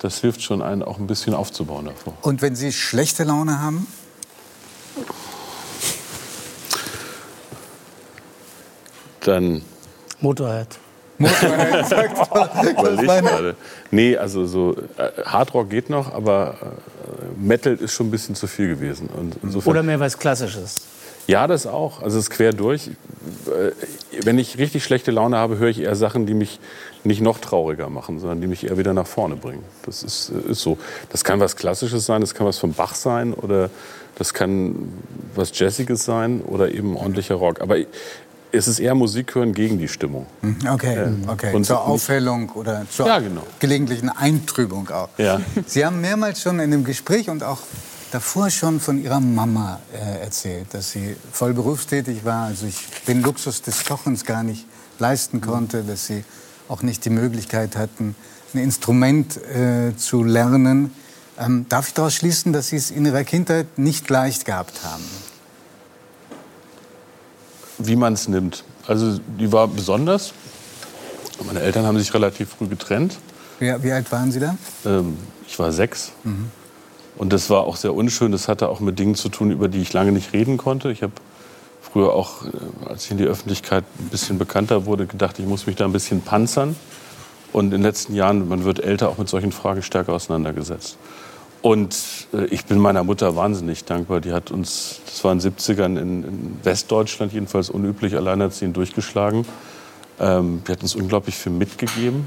das 0.00 0.20
hilft 0.20 0.42
schon, 0.42 0.60
einen 0.60 0.82
auch 0.82 0.98
ein 0.98 1.06
bisschen 1.06 1.34
aufzubauen 1.34 1.86
davor. 1.86 2.14
Und 2.22 2.42
wenn 2.42 2.56
Sie 2.56 2.72
schlechte 2.72 3.24
Laune 3.24 3.60
haben? 3.60 3.86
Dann 9.20 9.62
Motorhead. 10.20 10.78
überleg 11.18 13.06
gerade. 13.24 13.56
Nee, 13.90 14.16
also 14.16 14.44
so 14.46 14.76
äh, 14.98 15.22
Hardrock 15.24 15.70
geht 15.70 15.88
noch, 15.88 16.12
aber 16.12 16.56
äh, 16.60 16.66
Metal 17.36 17.74
ist 17.74 17.92
schon 17.92 18.08
ein 18.08 18.10
bisschen 18.10 18.34
zu 18.34 18.46
viel 18.46 18.68
gewesen. 18.68 19.08
Oder 19.64 19.82
mehr 19.82 20.00
was 20.00 20.18
Klassisches. 20.18 20.76
Ja, 21.26 21.46
das 21.46 21.66
auch. 21.66 22.02
Also 22.02 22.18
es 22.18 22.24
ist 22.24 22.30
quer 22.30 22.52
durch. 22.52 22.88
Äh, 23.46 23.70
Wenn 24.24 24.38
ich 24.38 24.58
richtig 24.58 24.84
schlechte 24.84 25.10
Laune 25.10 25.36
habe, 25.36 25.56
höre 25.58 25.68
ich 25.68 25.80
eher 25.80 25.96
Sachen, 25.96 26.26
die 26.26 26.34
mich 26.34 26.60
nicht 27.02 27.22
noch 27.22 27.38
trauriger 27.38 27.88
machen, 27.88 28.18
sondern 28.18 28.40
die 28.42 28.46
mich 28.46 28.64
eher 28.64 28.76
wieder 28.76 28.92
nach 28.92 29.06
vorne 29.06 29.36
bringen. 29.36 29.64
Das 29.86 30.02
ist, 30.02 30.30
äh, 30.30 30.50
ist 30.50 30.60
so. 30.60 30.76
Das 31.10 31.24
kann 31.24 31.40
was 31.40 31.56
Klassisches 31.56 32.04
sein, 32.04 32.20
das 32.20 32.34
kann 32.34 32.46
was 32.46 32.58
von 32.58 32.74
Bach 32.74 32.94
sein 32.94 33.32
oder 33.32 33.70
das 34.16 34.34
kann 34.34 34.92
was 35.34 35.58
Jazziges 35.58 36.04
sein 36.04 36.42
oder 36.42 36.70
eben 36.70 36.96
ordentlicher 36.96 37.36
Rock. 37.36 37.60
Aber 37.60 37.78
es 38.54 38.68
ist 38.68 38.78
eher 38.78 38.94
Musik 38.94 39.34
hören 39.34 39.52
gegen 39.52 39.78
die 39.78 39.88
Stimmung. 39.88 40.26
Okay, 40.68 41.08
okay. 41.26 41.54
Und 41.54 41.64
zur 41.64 41.82
Aufhellung 41.82 42.50
oder 42.50 42.86
zur 42.90 43.06
Ja, 43.06 43.18
genau. 43.18 43.42
gelegentlichen 43.58 44.08
Eintrübung 44.08 44.88
auch. 44.90 45.08
Ja. 45.18 45.40
Sie 45.66 45.84
haben 45.84 46.00
mehrmals 46.00 46.40
schon 46.40 46.60
in 46.60 46.70
dem 46.70 46.84
Gespräch 46.84 47.28
und 47.28 47.42
auch 47.42 47.58
davor 48.10 48.48
schon 48.50 48.80
von 48.80 49.02
Ihrer 49.02 49.20
Mama 49.20 49.80
äh, 49.92 50.22
erzählt, 50.22 50.66
dass 50.72 50.92
sie 50.92 51.16
voll 51.32 51.52
berufstätig 51.52 52.24
war, 52.24 52.46
also 52.46 52.66
ich 52.66 52.76
den 53.08 53.22
Luxus 53.22 53.62
des 53.62 53.84
Kochens 53.84 54.24
gar 54.24 54.44
nicht 54.44 54.66
leisten 54.98 55.40
konnte, 55.40 55.82
dass 55.82 56.06
Sie 56.06 56.24
auch 56.68 56.82
nicht 56.82 57.04
die 57.04 57.10
Möglichkeit 57.10 57.76
hatten, 57.76 58.14
ein 58.54 58.58
Instrument 58.58 59.36
äh, 59.36 59.96
zu 59.96 60.22
lernen. 60.22 60.92
Ähm, 61.38 61.66
darf 61.68 61.88
ich 61.88 61.94
daraus 61.94 62.14
schließen, 62.14 62.52
dass 62.52 62.68
Sie 62.68 62.76
es 62.76 62.92
in 62.92 63.04
Ihrer 63.04 63.24
Kindheit 63.24 63.78
nicht 63.78 64.08
leicht 64.08 64.44
gehabt 64.44 64.84
haben? 64.84 65.02
Wie 67.78 67.96
man 67.96 68.12
es 68.12 68.28
nimmt. 68.28 68.64
Also 68.86 69.18
die 69.38 69.52
war 69.52 69.68
besonders. 69.68 70.32
Meine 71.46 71.60
Eltern 71.60 71.84
haben 71.86 71.98
sich 71.98 72.12
relativ 72.14 72.50
früh 72.50 72.66
getrennt. 72.66 73.18
Wie, 73.58 73.72
wie 73.82 73.92
alt 73.92 74.10
waren 74.12 74.30
Sie 74.30 74.40
da? 74.40 74.56
Ähm, 74.84 75.16
ich 75.46 75.58
war 75.58 75.72
sechs. 75.72 76.12
Und 77.16 77.32
das 77.32 77.50
war 77.50 77.62
auch 77.62 77.76
sehr 77.76 77.94
unschön. 77.94 78.32
Das 78.32 78.48
hatte 78.48 78.68
auch 78.68 78.80
mit 78.80 78.98
Dingen 78.98 79.14
zu 79.14 79.28
tun, 79.28 79.50
über 79.50 79.68
die 79.68 79.80
ich 79.80 79.92
lange 79.92 80.12
nicht 80.12 80.32
reden 80.32 80.56
konnte. 80.56 80.90
Ich 80.90 81.02
habe 81.02 81.12
früher 81.80 82.12
auch, 82.12 82.44
äh, 82.44 82.48
als 82.88 83.04
ich 83.04 83.10
in 83.10 83.18
die 83.18 83.24
Öffentlichkeit 83.24 83.84
ein 83.98 84.08
bisschen 84.08 84.38
bekannter 84.38 84.86
wurde, 84.86 85.06
gedacht, 85.06 85.38
ich 85.38 85.46
muss 85.46 85.66
mich 85.66 85.76
da 85.76 85.84
ein 85.84 85.92
bisschen 85.92 86.22
panzern. 86.22 86.76
Und 87.52 87.66
in 87.66 87.70
den 87.70 87.82
letzten 87.82 88.14
Jahren, 88.14 88.48
man 88.48 88.64
wird 88.64 88.80
älter, 88.80 89.08
auch 89.08 89.18
mit 89.18 89.28
solchen 89.28 89.52
Fragen 89.52 89.82
stärker 89.82 90.12
auseinandergesetzt. 90.12 90.96
Und 91.64 91.96
äh, 92.34 92.44
ich 92.48 92.66
bin 92.66 92.78
meiner 92.78 93.04
Mutter 93.04 93.36
wahnsinnig 93.36 93.86
dankbar. 93.86 94.20
Die 94.20 94.32
hat 94.32 94.50
uns, 94.50 95.00
das 95.06 95.24
war 95.24 95.32
in 95.32 95.38
den 95.38 95.54
70ern 95.54 95.98
in, 95.98 96.22
in 96.22 96.60
Westdeutschland 96.62 97.32
jedenfalls 97.32 97.70
unüblich, 97.70 98.16
alleinerziehend 98.16 98.76
durchgeschlagen. 98.76 99.46
Ähm, 100.20 100.62
die 100.68 100.72
hat 100.72 100.82
uns 100.82 100.94
unglaublich 100.94 101.36
viel 101.36 101.52
mitgegeben. 101.52 102.26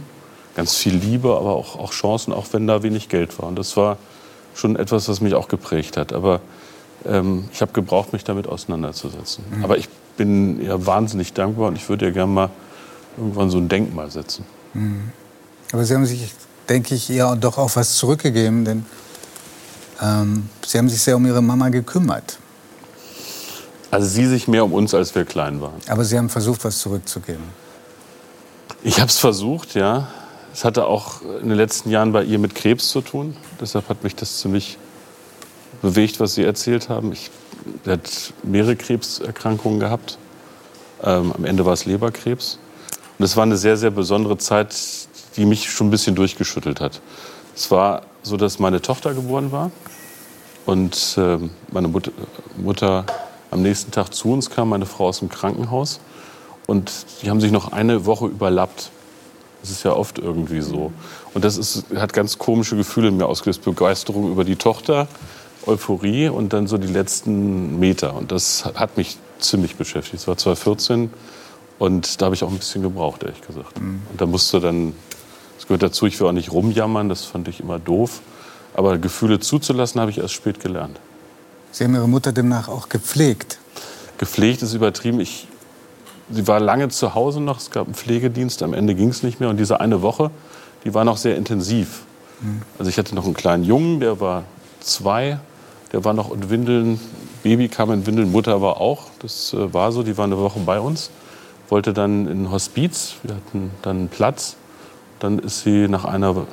Ganz 0.55 0.75
viel 0.75 0.95
Liebe, 0.95 1.38
aber 1.38 1.53
auch, 1.53 1.77
auch 1.77 1.91
Chancen, 1.91 2.33
auch 2.33 2.47
wenn 2.51 2.65
da 2.65 2.81
wenig 2.81 3.09
Geld 3.09 3.38
war. 3.38 3.47
Und 3.47 3.59
das 3.59 3.77
war 3.77 3.99
schon 4.55 4.75
etwas, 4.75 5.07
was 5.07 5.21
mich 5.21 5.35
auch 5.35 5.49
geprägt 5.49 5.97
hat. 5.97 6.13
Aber 6.13 6.41
ähm, 7.05 7.47
ich 7.53 7.61
habe 7.61 7.73
gebraucht, 7.73 8.13
mich 8.13 8.23
damit 8.23 8.47
auseinanderzusetzen. 8.47 9.43
Aber 9.61 9.77
ich 9.77 9.88
bin 10.17 10.65
ja 10.65 10.83
wahnsinnig 10.83 11.33
dankbar 11.33 11.67
und 11.67 11.75
ich 11.75 11.88
würde 11.89 12.07
ja 12.07 12.11
gerne 12.11 12.31
mal 12.31 12.49
irgendwann 13.15 13.51
so 13.51 13.59
ein 13.59 13.69
Denkmal 13.69 14.09
setzen. 14.09 14.45
Aber 15.71 15.85
Sie 15.85 15.93
haben 15.93 16.07
sich, 16.07 16.33
denke 16.67 16.95
ich, 16.95 17.07
ja 17.07 17.35
doch 17.35 17.59
auch 17.59 17.75
was 17.75 17.97
zurückgegeben, 17.97 18.65
denn 18.65 18.83
ähm, 20.02 20.50
Sie 20.66 20.78
haben 20.78 20.89
sich 20.89 21.02
sehr 21.02 21.16
um 21.16 21.26
Ihre 21.26 21.41
Mama 21.41 21.70
gekümmert. 21.70 22.39
Also 23.89 24.08
sie 24.08 24.26
sich 24.26 24.48
mehr 24.48 24.66
um 24.66 24.74
uns, 24.74 24.93
als 24.93 25.16
wir 25.16 25.24
klein 25.24 25.62
waren. 25.62 25.80
Aber 25.88 26.04
Sie 26.04 26.18
haben 26.18 26.30
versucht, 26.30 26.66
was 26.66 26.80
zurückzugeben. 26.80 27.43
Ich 28.84 29.00
habe 29.00 29.10
es 29.10 29.18
versucht, 29.18 29.76
ja. 29.76 30.10
Es 30.54 30.66
hatte 30.66 30.86
auch 30.86 31.22
in 31.41 31.50
den 31.50 31.58
letzten 31.58 31.89
Jahren 31.89 32.12
bei 32.12 32.24
ihr 32.24 32.39
mit 32.39 32.56
Krebs 32.56 32.89
zu 32.89 33.02
tun. 33.02 33.38
Deshalb 33.62 33.88
hat 33.89 34.04
mich 34.04 34.16
das 34.16 34.39
ziemlich 34.39 34.78
bewegt, 35.82 36.20
was 36.20 36.36
Sie 36.36 36.43
erzählt 36.43 36.89
haben. 36.89 37.12
Ich, 37.12 37.32
sie 37.86 37.91
hat 37.91 38.34
mehrere 38.43 38.76
Krebserkrankungen 38.76 39.80
gehabt. 39.80 40.18
Ähm, 41.04 41.32
am 41.32 41.45
Ende 41.45 41.66
war 41.66 41.74
es 41.74 41.86
Leberkrebs. 41.86 42.60
Und 43.18 43.26
es 43.26 43.36
war 43.36 43.43
eine 43.43 43.58
sehr, 43.58 43.78
sehr 43.78 43.91
besondere 43.91 44.38
Zeit, 44.38 44.76
die 45.38 45.45
mich 45.45 45.70
schon 45.70 45.88
ein 45.88 45.91
bisschen 45.91 46.16
durchgeschüttelt 46.16 46.82
hat. 46.82 47.02
Es 47.58 47.72
war 47.72 48.03
so, 48.22 48.38
dass 48.38 48.60
meine 48.60 48.84
Tochter 48.84 49.16
geboren 49.16 49.51
war 49.51 49.72
und 50.68 51.16
ähm, 51.18 51.49
meine 51.72 51.88
Mut 51.88 52.12
Mutter 52.55 53.03
am 53.49 53.64
nächsten 53.64 53.89
Tag 53.89 54.14
zu 54.14 54.32
uns 54.32 54.51
kam, 54.51 54.70
meine 54.70 54.86
Frau 54.86 55.08
aus 55.08 55.20
dem 55.20 55.30
Krankenhaus. 55.30 55.99
Und 56.68 56.91
die 57.24 57.32
haben 57.32 57.41
sich 57.41 57.51
noch 57.51 57.72
eine 57.72 58.05
Woche 58.05 58.28
überlappt. 58.28 58.91
Das 59.62 59.72
ist 59.72 59.84
ja 59.84 59.93
oft 59.93 60.20
irgendwie 60.20 60.62
so. 60.62 60.91
Und 61.34 61.45
das 61.45 61.58
ist, 61.58 61.86
hat 61.95 62.14
ganz 62.14 62.38
komische 62.38 62.76
Gefühle 62.76 63.08
in 63.08 63.18
mir 63.18 63.26
ausgelöst. 63.26 63.64
Begeisterung 63.64 64.32
über 64.32 64.43
die 64.43 64.58
Tochter, 64.58 65.08
Euphorie 65.66 66.30
und 66.30 66.53
dann 66.53 66.68
so 66.68 66.78
die 66.78 66.88
letzten 66.88 67.80
Meter. 67.80 68.14
Und 68.16 68.32
das 68.32 68.66
hat 68.66 68.97
mich 68.97 69.18
ziemlich 69.39 69.78
beschäftigt. 69.78 70.22
Es 70.22 70.28
war 70.28 70.38
2014 70.38 71.12
und 71.80 72.22
da 72.22 72.26
habe 72.26 72.36
ich 72.36 72.43
auch 72.43 72.51
ein 72.51 72.58
bisschen 72.58 72.84
gebraucht, 72.84 73.24
ehrlich 73.24 73.41
gesagt. 73.41 73.78
Und 73.78 74.22
da 74.22 74.28
musste 74.28 74.60
dann, 74.60 74.93
gehört 75.68 75.84
dazu, 75.84 76.05
ich 76.05 76.20
will 76.20 76.28
auch 76.28 76.34
nicht 76.34 76.51
rumjammern, 76.51 77.09
das 77.09 77.26
fand 77.26 77.47
ich 77.47 77.59
immer 77.59 77.80
doof. 77.80 78.22
Aber 78.74 78.97
Gefühle 78.97 79.39
zuzulassen, 79.39 79.99
habe 79.99 80.11
ich 80.11 80.18
erst 80.18 80.34
spät 80.34 80.59
gelernt. 80.59 80.99
Sie 81.72 81.84
haben 81.84 81.95
Ihre 81.95 82.07
Mutter 82.07 82.32
demnach 82.32 82.68
auch 82.68 82.89
gepflegt. 82.89 83.59
Gepflegt 84.18 84.61
ist 84.61 84.74
übertrieben. 84.74 85.20
Ich, 85.20 85.47
sie 86.30 86.47
war 86.47 86.59
lange 86.59 86.89
zu 86.89 87.15
Hause 87.15 87.41
noch, 87.41 87.57
es 87.57 87.72
gab 87.72 87.86
einen 87.86 87.95
Pflegedienst, 87.95 88.63
am 88.63 88.74
Ende 88.74 88.95
ging 88.95 89.09
es 89.09 89.24
nicht 89.24 89.39
mehr. 89.39 89.49
Und 89.49 89.57
diese 89.57 89.80
eine 89.80 90.01
Woche, 90.01 90.32
die 90.84 90.93
war 90.93 91.03
noch 91.03 91.18
sehr 91.18 91.36
intensiv. 91.36 92.03
Also 92.78 92.89
ich 92.89 92.97
hatte 92.97 93.15
noch 93.15 93.26
einen 93.26 93.34
kleinen 93.34 93.63
Jungen, 93.63 93.99
der 93.99 94.20
war 94.20 94.43
zwei, 94.80 95.39
der 95.91 96.05
war 96.05 96.13
noch 96.13 96.32
in 96.32 96.49
Windeln, 96.49 96.99
Baby 97.43 97.68
kam 97.68 97.91
in 97.91 98.05
Windeln, 98.05 98.32
Mutter 98.32 98.61
war 98.61 98.80
auch, 98.80 99.05
das 99.20 99.53
äh, 99.53 99.74
war 99.74 99.91
so, 99.91 100.03
die 100.03 100.18
war 100.18 100.26
eine 100.26 100.38
Woche 100.38 100.59
bei 100.59 100.80
uns, 100.80 101.09
wollte 101.70 101.93
dann 101.93 102.28
in 102.28 102.43
ein 102.43 102.51
Hospiz, 102.51 103.15
wir 103.24 103.36
hatten 103.36 103.72
dann 103.82 103.97
einen 103.97 104.09
Platz, 104.09 104.55
dann 105.20 105.39
ist 105.39 105.61
sie 105.61 105.88
nach 105.88 106.05
einer 106.05 106.47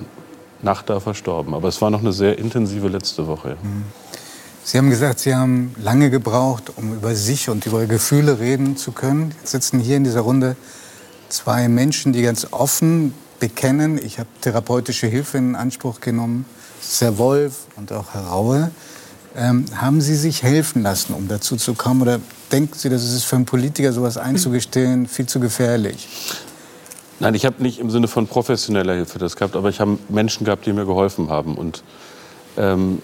Nacht 0.63 0.91
da 0.91 1.01
verstorben. 1.01 1.55
Aber 1.55 1.69
es 1.69 1.81
war 1.83 1.91
noch 1.91 2.01
eine 2.01 2.13
sehr 2.13 2.39
intensive 2.39 2.89
letzte 2.89 3.27
Woche. 3.27 3.51
Ja. 3.51 3.57
Sie 4.67 4.79
haben 4.79 4.89
gesagt, 4.89 5.19
Sie 5.19 5.35
haben 5.35 5.75
lange 5.79 6.09
gebraucht, 6.09 6.73
um 6.77 6.95
über 6.95 7.15
sich 7.15 7.51
und 7.51 7.67
über 7.67 7.85
Gefühle 7.85 8.39
reden 8.39 8.79
zu 8.79 8.93
können. 8.93 9.35
Jetzt 9.41 9.51
sitzen 9.51 9.79
hier 9.79 9.99
in 9.99 10.05
dieser 10.05 10.23
Runde 10.23 10.57
zwei 11.29 11.69
Menschen, 11.69 12.15
die 12.15 12.23
ganz 12.23 12.47
offen 12.51 13.13
bekennen, 13.41 13.99
ich 14.03 14.19
habe 14.19 14.29
therapeutische 14.41 15.07
Hilfe 15.07 15.37
in 15.37 15.55
Anspruch 15.55 16.01
genommen, 16.01 16.47
Herr 16.99 17.19
Wolf 17.19 17.67
und 17.77 17.93
auch 17.93 18.15
Herr 18.15 18.23
Raue. 18.23 18.71
Ähm, 19.37 19.67
haben 19.75 20.01
Sie 20.01 20.15
sich 20.15 20.43
helfen 20.43 20.83
lassen, 20.83 21.13
um 21.13 21.29
dazu 21.29 21.57
zu 21.57 21.75
kommen? 21.75 22.01
Oder 22.01 22.21
denken 22.53 22.79
Sie, 22.79 22.89
dass 22.89 23.03
es 23.03 23.25
für 23.25 23.37
einen 23.37 23.45
Politiker, 23.45 23.93
sowas 23.93 24.17
einzugestehen, 24.17 25.09
viel 25.09 25.27
zu 25.27 25.41
gefährlich? 25.41 26.09
Nein, 27.21 27.35
ich 27.35 27.47
habe 27.47 27.63
nicht 27.63 27.79
im 27.79 27.91
Sinne 27.91 28.09
von 28.09 28.27
professioneller 28.27 28.95
Hilfe 28.95 29.19
das 29.19 29.37
gehabt, 29.37 29.57
aber 29.57 29.69
ich 29.69 29.81
habe 29.81 29.99
Menschen 30.09 30.45
gehabt, 30.45 30.67
die 30.67 30.73
mir 30.73 30.85
geholfen 30.85 31.29
haben. 31.29 31.57
Und 31.57 31.83
ähm, 32.57 33.01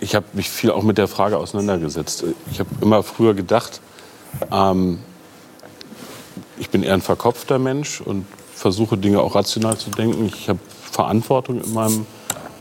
ich 0.00 0.14
habe 0.14 0.26
mich 0.32 0.48
viel 0.48 0.70
auch 0.70 0.82
mit 0.82 0.98
der 0.98 1.08
Frage 1.08 1.36
auseinandergesetzt. 1.38 2.24
Ich 2.50 2.60
habe 2.60 2.70
immer 2.80 3.02
früher 3.02 3.34
gedacht, 3.34 3.80
ähm, 4.50 4.98
ich 6.58 6.70
bin 6.70 6.82
eher 6.82 6.94
ein 6.94 7.02
verkopfter 7.02 7.58
Mensch 7.58 8.00
und 8.00 8.26
versuche 8.54 8.96
Dinge 8.96 9.20
auch 9.20 9.34
rational 9.34 9.76
zu 9.76 9.90
denken. 9.90 10.26
Ich 10.26 10.48
habe 10.48 10.58
Verantwortung 10.90 11.62
in 11.62 11.72
meinem 11.72 12.06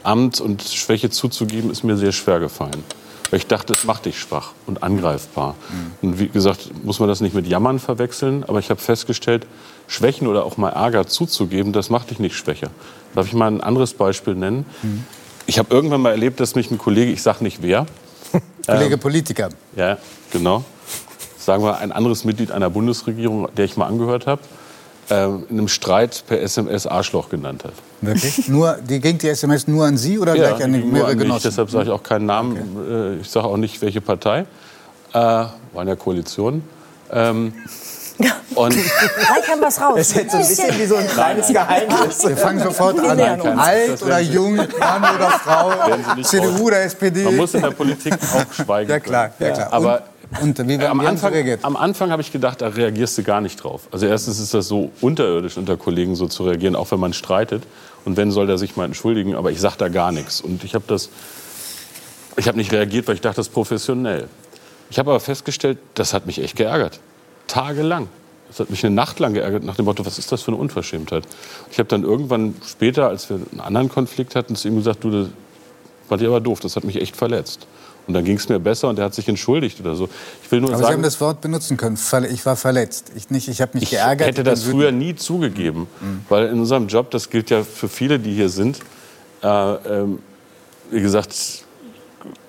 Amt 0.03 0.39
und 0.39 0.61
Schwäche 0.63 1.09
zuzugeben, 1.09 1.71
ist 1.71 1.83
mir 1.83 1.97
sehr 1.97 2.11
schwer 2.11 2.39
gefallen. 2.39 2.83
Ich 3.31 3.47
dachte, 3.47 3.73
es 3.73 3.83
macht 3.83 4.05
dich 4.05 4.19
schwach 4.19 4.51
und 4.65 4.83
angreifbar. 4.83 5.55
Mhm. 5.69 6.09
Und 6.09 6.19
wie 6.19 6.27
gesagt, 6.29 6.71
muss 6.83 6.99
man 6.99 7.09
das 7.09 7.19
nicht 7.19 7.35
mit 7.35 7.47
Jammern 7.47 7.79
verwechseln. 7.79 8.43
Aber 8.47 8.59
ich 8.59 8.69
habe 8.69 8.79
festgestellt, 8.79 9.45
Schwächen 9.87 10.27
oder 10.27 10.45
auch 10.45 10.57
mal 10.57 10.69
Ärger 10.69 11.07
zuzugeben, 11.07 11.73
das 11.73 11.89
macht 11.89 12.09
dich 12.09 12.19
nicht 12.19 12.35
schwächer. 12.35 12.69
Darf 13.15 13.27
ich 13.27 13.33
mal 13.33 13.47
ein 13.47 13.61
anderes 13.61 13.93
Beispiel 13.93 14.35
nennen? 14.35 14.65
Mhm. 14.81 15.03
Ich 15.45 15.59
habe 15.59 15.73
irgendwann 15.73 16.01
mal 16.01 16.11
erlebt, 16.11 16.39
dass 16.39 16.55
mich 16.55 16.71
ein 16.71 16.77
Kollege, 16.77 17.11
ich 17.11 17.21
sage 17.21 17.43
nicht 17.43 17.61
wer. 17.61 17.85
Kollege 18.65 18.95
ähm, 18.95 18.99
Politiker. 18.99 19.49
Ja, 19.75 19.97
genau. 20.31 20.63
Sagen 21.37 21.63
wir 21.63 21.77
ein 21.77 21.93
anderes 21.93 22.25
Mitglied 22.25 22.51
einer 22.51 22.69
Bundesregierung, 22.69 23.47
der 23.55 23.65
ich 23.65 23.77
mal 23.77 23.87
angehört 23.87 24.27
habe, 24.27 24.41
äh, 25.09 25.25
in 25.25 25.45
einem 25.49 25.67
Streit 25.67 26.23
per 26.27 26.41
SMS 26.41 26.87
Arschloch 26.87 27.29
genannt 27.29 27.63
hat. 27.63 27.73
Wirklich? 28.01 28.47
nur, 28.47 28.77
die 28.77 28.99
ging 28.99 29.17
die 29.17 29.29
SMS 29.29 29.67
nur 29.67 29.85
an 29.85 29.97
Sie 29.97 30.19
oder 30.19 30.35
ja, 30.35 30.49
gleich 30.49 30.63
an 30.63 30.91
mehrere 30.91 31.11
an 31.11 31.17
Genossen? 31.17 31.49
Deshalb 31.49 31.69
sage 31.69 31.85
ich 31.85 31.91
auch 31.91 32.03
keinen 32.03 32.25
Namen. 32.25 32.77
Okay. 32.77 32.93
Äh, 32.93 33.21
ich 33.21 33.29
sage 33.29 33.47
auch 33.47 33.57
nicht, 33.57 33.81
welche 33.81 34.01
Partei. 34.01 34.45
Äh, 35.13 35.15
war 35.15 35.51
in 35.79 35.87
der 35.87 35.95
Koalition. 35.95 36.63
Ähm, 37.11 37.53
und 38.55 38.71
Gleich 38.71 39.47
haben 39.47 39.61
wir 39.61 39.67
es 39.67 39.79
raus. 39.79 39.93
Es 39.97 40.09
ist 40.09 40.15
jetzt 40.15 40.31
so 40.31 40.37
ein 40.37 40.47
bisschen 40.47 40.79
wie 40.79 40.85
so 40.85 40.95
ein 40.95 41.07
kleines 41.07 41.47
Geheimnis. 41.47 42.27
Wir 42.27 42.37
fangen 42.37 42.59
sofort 42.59 42.99
an. 42.99 43.19
Alt 43.59 44.01
oder 44.01 44.19
jung, 44.19 44.55
Mann 44.55 45.15
oder 45.15 45.29
Frau, 45.43 45.71
CDU 46.23 46.65
oder 46.65 46.81
SPD. 46.81 47.23
Man 47.23 47.35
muss 47.35 47.53
in 47.53 47.61
der 47.61 47.71
Politik 47.71 48.13
auch 48.13 48.53
schweigen. 48.53 48.89
Ja, 48.89 48.99
klar. 48.99 49.31
Ja, 49.39 49.51
klar. 49.51 49.67
Aber 49.71 50.03
und 50.41 50.67
wie, 50.67 50.77
am, 50.85 50.99
Anfang, 50.99 51.33
am 51.61 51.75
Anfang 51.75 52.11
habe 52.11 52.21
ich 52.21 52.31
gedacht, 52.31 52.61
da 52.61 52.67
reagierst 52.67 53.17
du 53.17 53.23
gar 53.23 53.41
nicht 53.41 53.63
drauf. 53.63 53.87
Also 53.91 54.05
erstens 54.05 54.39
ist 54.39 54.53
das 54.53 54.67
so 54.67 54.91
unterirdisch 55.01 55.57
unter 55.57 55.77
Kollegen 55.77 56.15
so 56.15 56.27
zu 56.27 56.43
reagieren, 56.43 56.75
auch 56.75 56.91
wenn 56.91 56.99
man 56.99 57.13
streitet. 57.13 57.63
Und 58.05 58.17
wenn, 58.17 58.31
soll 58.31 58.47
der 58.47 58.57
sich 58.57 58.75
mal 58.75 58.85
entschuldigen. 58.85 59.35
Aber 59.35 59.51
ich 59.51 59.59
sage 59.59 59.75
da 59.77 59.89
gar 59.89 60.11
nichts. 60.11 60.41
Und 60.41 60.63
ich 60.63 60.75
habe 60.75 60.85
das, 60.87 61.09
ich 62.37 62.47
habe 62.47 62.57
nicht 62.57 62.71
reagiert, 62.71 63.07
weil 63.07 63.15
ich 63.15 63.21
dachte, 63.21 63.37
das 63.37 63.47
ist 63.47 63.53
professionell. 63.53 64.27
Ich 64.89 64.99
habe 64.99 65.11
aber 65.11 65.19
festgestellt, 65.19 65.77
das 65.93 66.13
hat 66.13 66.25
mich 66.25 66.41
echt 66.41 66.55
geärgert. 66.55 66.99
Tagelang. 67.47 68.07
Das 68.47 68.61
hat 68.61 68.69
mich 68.69 68.85
eine 68.85 68.95
Nacht 68.95 69.19
lang 69.19 69.33
geärgert 69.33 69.63
nach 69.63 69.75
dem 69.75 69.85
Motto, 69.85 70.05
was 70.05 70.17
ist 70.17 70.31
das 70.31 70.41
für 70.41 70.51
eine 70.51 70.57
Unverschämtheit? 70.57 71.25
Ich 71.69 71.79
habe 71.79 71.89
dann 71.89 72.03
irgendwann 72.03 72.55
später, 72.65 73.09
als 73.09 73.29
wir 73.29 73.35
einen 73.51 73.59
anderen 73.59 73.89
Konflikt 73.89 74.35
hatten, 74.35 74.55
zu 74.55 74.69
ihm 74.69 74.77
gesagt, 74.77 75.03
du, 75.03 75.11
das 75.11 75.27
war 76.07 76.17
dir 76.17 76.29
aber 76.29 76.39
doof, 76.39 76.61
das 76.61 76.77
hat 76.77 76.85
mich 76.85 77.01
echt 77.01 77.17
verletzt. 77.17 77.67
Und 78.07 78.13
dann 78.13 78.23
ging 78.23 78.37
es 78.37 78.47
mir 78.47 78.59
besser 78.59 78.87
und 78.87 78.97
er 78.99 79.05
hat 79.05 79.13
sich 79.13 79.27
entschuldigt 79.27 79.79
oder 79.81 79.95
so. 79.95 80.09
Ich 80.41 80.51
will 80.51 80.61
nur 80.61 80.69
Aber 80.69 80.77
sagen, 80.77 80.87
Sie 80.87 80.93
haben 80.93 81.03
das 81.03 81.19
Wort 81.19 81.41
benutzen 81.41 81.75
können. 81.75 81.97
Ich 82.31 82.45
war 82.45 82.55
verletzt. 82.55 83.11
Ich, 83.15 83.29
nicht, 83.29 83.49
ich 83.49 83.61
habe 83.61 83.71
mich 83.73 83.83
ich 83.83 83.89
geärgert. 83.89 84.29
Ich 84.29 84.37
hätte 84.37 84.43
das 84.43 84.63
früher 84.63 84.91
nie 84.91 85.15
zugegeben. 85.15 85.87
Mhm. 85.99 86.21
Weil 86.29 86.47
in 86.47 86.59
unserem 86.59 86.87
Job, 86.87 87.11
das 87.11 87.29
gilt 87.29 87.49
ja 87.49 87.63
für 87.63 87.89
viele, 87.89 88.17
die 88.17 88.33
hier 88.33 88.49
sind, 88.49 88.79
äh, 89.43 89.47
äh, 89.47 90.05
wie 90.89 91.01
gesagt, 91.01 91.65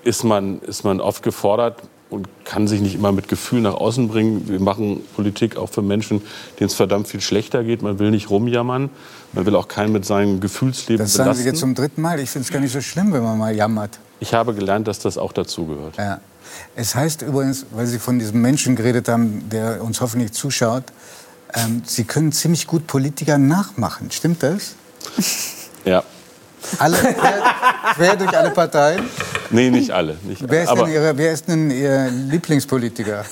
ist 0.05 0.25
man, 0.25 0.61
ist 0.61 0.85
man 0.85 1.01
oft 1.01 1.23
gefordert 1.25 1.83
und 2.09 2.29
kann 2.45 2.69
sich 2.69 2.81
nicht 2.81 2.95
immer 2.95 3.13
mit 3.13 3.29
Gefühl 3.29 3.61
nach 3.61 3.75
außen 3.75 4.09
bringen. 4.09 4.49
Wir 4.49 4.61
machen 4.61 5.03
Politik 5.15 5.57
auch 5.57 5.69
für 5.69 5.83
Menschen, 5.83 6.23
denen 6.59 6.69
es 6.69 6.75
verdammt 6.75 7.09
viel 7.09 7.21
schlechter 7.21 7.65
geht. 7.65 7.83
Man 7.83 7.99
will 7.99 8.11
nicht 8.11 8.31
rumjammern. 8.31 8.91
Man 9.33 9.47
will 9.47 9.57
auch 9.57 9.69
keinen 9.69 9.93
mit 9.93 10.07
seinem 10.07 10.41
Gefühlsleben 10.41 11.05
das 11.05 11.15
belasten. 11.15 11.19
Das 11.19 11.37
sagen 11.37 11.43
Sie 11.43 11.49
jetzt 11.49 11.61
zum 11.61 11.75
dritten 11.75 12.01
Mal. 12.01 12.21
Ich 12.21 12.31
finde 12.31 12.47
es 12.47 12.53
gar 12.53 12.61
nicht 12.61 12.73
so 12.73 12.81
schlimm, 12.81 13.13
wenn 13.13 13.23
man 13.23 13.37
mal 13.37 13.55
jammert. 13.55 13.99
Ich 14.21 14.35
habe 14.35 14.55
gelernt, 14.55 14.89
dass 14.89 14.99
das 14.99 15.19
auch 15.19 15.33
dazugehört. 15.33 15.97
Ja. 15.97 16.21
Es 16.75 16.95
heißt 16.95 17.23
übrigens, 17.23 17.67
weil 17.71 17.87
Sie 17.87 17.99
von 17.99 18.19
diesem 18.19 18.41
Menschen 18.41 18.75
geredet 18.75 19.09
haben, 19.09 19.49
der 19.51 19.83
uns 19.83 20.01
hoffentlich 20.01 20.33
zuschaut, 20.33 20.85
ähm, 21.55 21.83
Sie 21.85 22.05
können 22.05 22.33
ziemlich 22.33 22.67
gut 22.67 22.87
Politiker 22.87 23.39
nachmachen. 23.39 24.11
Stimmt 24.11 24.43
das? 24.43 24.75
Ja. 25.85 26.03
Alle, 26.79 26.97
quer, 26.97 27.43
quer 27.95 28.17
durch 28.17 28.37
alle 28.37 28.51
Parteien? 28.51 29.09
Nee, 29.51 29.71
nicht 29.71 29.91
alle. 29.91 30.17
Nicht 30.23 30.43
wer, 30.47 30.65
ist 30.65 30.75
denn 30.75 30.89
Ihre, 30.89 31.17
wer 31.17 31.33
ist 31.33 31.49
denn 31.49 31.71
Ihr 31.71 32.11
Lieblingspolitiker? 32.11 33.25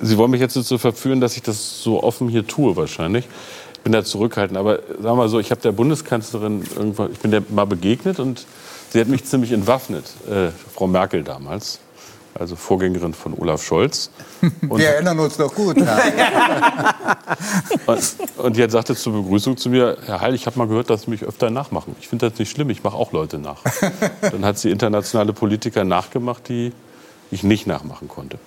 Sie 0.00 0.16
wollen 0.16 0.30
mich 0.30 0.40
jetzt 0.40 0.56
dazu 0.56 0.78
verführen, 0.78 1.20
dass 1.20 1.36
ich 1.36 1.42
das 1.42 1.82
so 1.82 2.02
offen 2.02 2.28
hier 2.28 2.46
tue, 2.46 2.74
wahrscheinlich. 2.76 3.28
Ich 3.74 3.80
bin 3.80 3.92
da 3.92 4.02
zurückhaltend. 4.02 4.58
Aber 4.58 4.76
sagen 4.88 5.02
wir 5.02 5.14
mal 5.14 5.28
so, 5.28 5.38
ich 5.38 5.50
habe 5.50 5.60
der 5.60 5.72
Bundeskanzlerin 5.72 6.64
irgendwann, 6.74 7.12
ich 7.12 7.18
bin 7.18 7.30
der 7.30 7.42
mal 7.50 7.66
begegnet 7.66 8.18
und 8.18 8.46
Sie 8.90 9.00
hat 9.00 9.06
mich 9.06 9.24
ziemlich 9.24 9.52
entwaffnet, 9.52 10.04
äh, 10.28 10.48
Frau 10.74 10.88
Merkel 10.88 11.22
damals, 11.22 11.78
also 12.34 12.56
Vorgängerin 12.56 13.14
von 13.14 13.34
Olaf 13.38 13.62
Scholz. 13.62 14.10
Und 14.68 14.78
Wir 14.78 14.88
erinnern 14.88 15.18
uns 15.20 15.38
noch 15.38 15.54
gut. 15.54 15.76
Ja. 15.76 16.94
und, 17.86 18.16
und 18.38 18.56
die 18.56 18.62
hat 18.62 18.72
sagte 18.72 18.96
zur 18.96 19.12
Begrüßung 19.12 19.56
zu 19.56 19.68
mir, 19.68 19.96
Herr 20.06 20.20
Heil, 20.20 20.34
ich 20.34 20.46
habe 20.46 20.58
mal 20.58 20.66
gehört, 20.66 20.90
dass 20.90 21.02
Sie 21.02 21.10
mich 21.10 21.22
öfter 21.22 21.50
nachmachen. 21.50 21.94
Ich 22.00 22.08
finde 22.08 22.28
das 22.28 22.38
nicht 22.38 22.50
schlimm, 22.50 22.68
ich 22.70 22.82
mache 22.82 22.96
auch 22.96 23.12
Leute 23.12 23.38
nach. 23.38 23.62
Dann 24.22 24.44
hat 24.44 24.58
sie 24.58 24.70
internationale 24.70 25.32
Politiker 25.32 25.84
nachgemacht, 25.84 26.48
die 26.48 26.72
ich 27.30 27.44
nicht 27.44 27.68
nachmachen 27.68 28.08
konnte. 28.08 28.38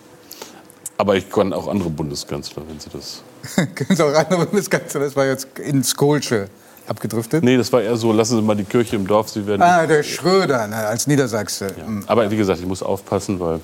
Aber 0.97 1.15
ich 1.15 1.29
kann 1.29 1.53
auch 1.53 1.67
andere 1.69 1.89
Bundeskanzler, 1.89 2.63
wenn 2.67 2.79
Sie 2.81 2.89
das... 2.89 3.23
Können 3.75 3.95
Sie 3.95 4.03
auch 4.03 4.13
andere 4.13 4.45
Bundeskanzler, 4.45 4.99
das 4.99 5.15
war 5.15 5.25
jetzt 5.25 5.57
ins 5.57 5.95
Kohlsche 5.95 6.49
abgedriftet? 6.87 7.43
Nee, 7.43 7.57
das 7.57 7.71
war 7.71 7.81
eher 7.81 7.95
so, 7.95 8.11
lassen 8.11 8.37
Sie 8.37 8.41
mal 8.41 8.55
die 8.55 8.63
Kirche 8.63 8.95
im 8.95 9.07
Dorf, 9.07 9.29
Sie 9.29 9.45
werden... 9.45 9.61
Ah, 9.61 9.85
der 9.85 10.03
Schröder 10.03 10.67
ne, 10.67 10.75
als 10.75 11.07
Niedersachse. 11.07 11.73
Ja. 11.77 11.85
Mhm. 11.85 12.03
Aber 12.07 12.29
wie 12.29 12.37
gesagt, 12.37 12.59
ich 12.59 12.65
muss 12.65 12.83
aufpassen, 12.83 13.39
weil... 13.39 13.59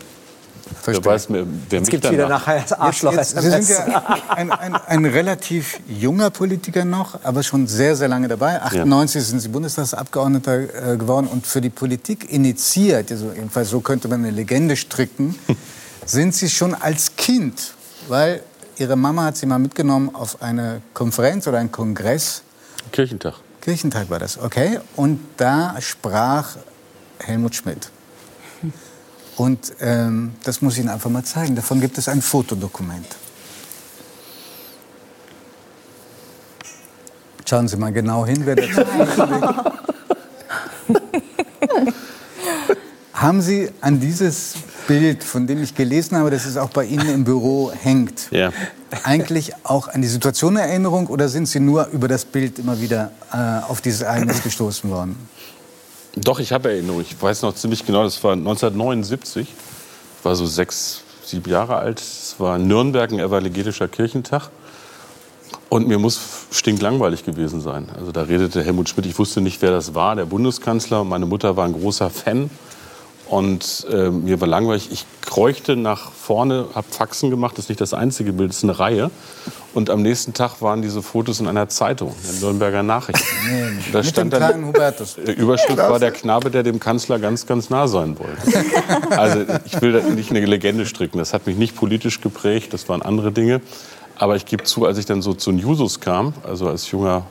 Verstehe. 0.82 1.03
Wer 1.03 1.11
weiß, 1.11 1.26
wer 1.30 1.39
jetzt 1.39 1.72
mich 1.72 1.89
gibt's 1.89 2.11
wieder 2.11 2.30
nachher 2.30 2.61
das 2.61 2.74
Arschloch 2.74 3.13
jetzt, 3.13 3.34
jetzt, 3.34 3.43
Sie 3.43 3.49
sind 3.49 3.70
ja 3.70 4.17
ein, 4.30 4.51
ein, 4.51 4.76
ein, 4.76 5.05
relativ 5.05 5.80
junger 5.88 6.30
Politiker 6.30 6.86
noch, 6.86 7.20
aber 7.24 7.41
schon 7.41 7.67
sehr, 7.67 7.95
sehr 7.95 8.07
lange 8.07 8.28
dabei. 8.28 8.61
98 8.61 9.15
ja. 9.15 9.22
sind 9.22 9.39
Sie 9.39 9.47
Bundestagsabgeordneter 9.49 10.93
äh, 10.93 10.97
geworden 10.97 11.28
und 11.28 11.47
für 11.47 11.61
die 11.61 11.72
Politik 11.72 12.32
initiiert, 12.32 13.11
also 13.11 13.32
jedenfalls 13.34 13.70
so 13.70 13.80
könnte 13.80 14.07
man 14.07 14.20
eine 14.20 14.32
Legende 14.32 14.76
stricken, 14.76 15.36
sind 16.05 16.36
Sie 16.36 16.49
schon 16.49 16.76
als 16.76 17.15
Kind, 17.15 17.74
weil 18.07 18.41
Ihre 18.78 18.95
Mama 18.95 19.26
hat 19.26 19.38
Sie 19.38 19.45
mal 19.45 19.59
mitgenommen 19.59 20.13
auf 20.13 20.41
eine 20.41 20.82
Konferenz 20.93 21.47
oder 21.47 21.57
einen 21.57 21.72
Kongress 21.72 22.43
Kirchentag. 22.91 23.36
Kirchentag 23.61 24.09
war 24.09 24.19
das, 24.19 24.38
okay. 24.38 24.80
Und 24.95 25.19
da 25.38 25.75
sprach 25.80 26.57
Helmut 27.19 27.55
Schmidt. 27.55 27.89
Und 29.36 29.73
ähm, 29.80 30.34
das 30.43 30.61
muss 30.61 30.73
ich 30.73 30.80
Ihnen 30.80 30.89
einfach 30.89 31.09
mal 31.09 31.23
zeigen. 31.23 31.55
Davon 31.55 31.80
gibt 31.80 31.97
es 31.97 32.09
ein 32.09 32.21
Fotodokument. 32.21 33.07
Schauen 37.49 37.67
Sie 37.67 37.77
mal 37.77 37.91
genau 37.91 38.25
hin, 38.25 38.45
wer 38.45 38.55
dazu 38.55 38.82
Haben 43.13 43.41
Sie 43.41 43.71
an 43.82 43.99
dieses 43.99 44.55
Bild, 44.90 45.24
von 45.24 45.46
dem 45.46 45.62
ich 45.62 45.76
gelesen 45.76 46.18
habe, 46.18 46.32
dass 46.32 46.48
es 46.48 46.58
auch 46.58 46.72
bei 46.72 46.84
Ihnen 46.84 47.14
im 47.14 47.24
Büro 47.24 47.72
hängt, 47.72 48.32
ja. 48.32 48.52
eigentlich 49.04 49.52
auch 49.64 49.88
an 49.88 50.02
die 50.02 50.08
Situation 50.08 50.58
Erinnerung 50.58 51.06
oder 51.06 51.30
sind 51.30 51.48
Sie 51.48 51.60
nur 51.60 51.90
über 51.90 52.08
das 52.08 52.26
Bild 52.26 52.58
immer 52.58 52.82
wieder 52.82 53.12
äh, 53.32 53.70
auf 53.70 53.82
dieses 53.82 54.02
Ereignis 54.02 54.42
gestoßen 54.42 54.90
worden? 54.90 55.16
Doch, 56.16 56.40
ich 56.40 56.52
habe 56.52 56.72
Erinnerung. 56.72 57.02
Ich 57.02 57.22
weiß 57.22 57.44
noch 57.44 57.54
ziemlich 57.54 57.86
genau, 57.86 58.04
das 58.04 58.24
war 58.24 58.34
1979. 58.34 59.48
Ich 60.18 60.26
war 60.26 60.36
so 60.36 60.48
sechs, 60.48 61.02
sieben 61.24 61.48
Jahre 61.48 61.76
alt. 61.76 62.00
Es 62.00 62.34
war 62.40 62.56
in 62.56 62.68
Nürnberg 62.68 63.12
ein 63.12 63.20
evangelischer 63.20 63.88
Kirchentag. 63.88 64.50
Und 65.70 65.88
mir 65.88 66.00
muss 66.00 66.20
stinklangweilig 66.50 67.24
gewesen 67.24 67.62
sein. 67.62 67.90
Also 67.96 68.12
da 68.12 68.24
redete 68.24 68.64
Helmut 68.64 68.90
Schmidt. 68.90 69.06
Ich 69.06 69.20
wusste 69.20 69.40
nicht, 69.40 69.62
wer 69.62 69.70
das 69.70 69.94
war, 69.94 70.16
der 70.16 70.26
Bundeskanzler. 70.26 71.04
Meine 71.04 71.28
Mutter 71.28 71.56
war 71.56 71.66
ein 71.66 71.74
großer 71.74 72.10
Fan 72.10 72.50
und 73.30 73.86
äh, 73.91 74.09
mir 74.09 74.41
war 74.41 74.47
langweilig. 74.47 74.89
Ich 74.91 75.05
kreuchte 75.21 75.75
nach 75.75 76.11
vorne, 76.11 76.65
habe 76.73 76.88
Faxen 76.89 77.30
gemacht. 77.30 77.57
Das 77.57 77.65
ist 77.65 77.69
nicht 77.69 77.80
das 77.80 77.93
einzige 77.93 78.34
Bild, 78.34 78.49
das 78.49 78.57
ist 78.57 78.63
eine 78.63 78.80
Reihe. 78.80 79.11
Und 79.75 79.91
am 79.91 80.01
nächsten 80.01 80.34
Tag 80.34 80.63
waren 80.63 80.82
diese 80.82 81.03
Fotos 81.03 81.39
in 81.39 81.47
einer 81.47 81.69
Zeitung, 81.69 82.15
in 82.23 82.32
den 82.32 82.39
Nürnberger 82.41 82.82
Nachrichten. 82.82 83.23
Nee, 83.49 83.91
da 83.93 84.03
stand 84.03 84.34
dem 84.34 84.39
dann, 84.39 84.65
Hubertus. 84.65 85.15
Der 85.15 85.38
Überschrift 85.38 85.77
war 85.77 85.99
der 85.99 86.11
Knabe, 86.11 86.49
der 86.49 86.63
dem 86.63 86.80
Kanzler 86.80 87.19
ganz, 87.19 87.45
ganz 87.45 87.69
nah 87.69 87.88
sein 87.88 88.17
wollte. 88.17 88.65
Also 89.15 89.45
ich 89.65 89.80
will 89.82 90.01
nicht 90.15 90.32
eine 90.32 90.45
Legende 90.45 90.86
stricken. 90.86 91.19
Das 91.19 91.34
hat 91.34 91.45
mich 91.45 91.57
nicht 91.57 91.75
politisch 91.75 92.21
geprägt, 92.21 92.73
das 92.73 92.89
waren 92.89 93.01
andere 93.01 93.32
Dinge. 93.32 93.61
Aber 94.17 94.36
ich 94.36 94.45
gebe 94.45 94.63
zu, 94.63 94.86
als 94.86 94.97
ich 94.97 95.05
dann 95.05 95.21
so 95.21 95.34
zu 95.34 95.51
den 95.51 95.59
Jusos 95.59 95.99
kam, 95.99 96.34
also 96.43 96.67
als 96.67 96.89
junger 96.91 97.25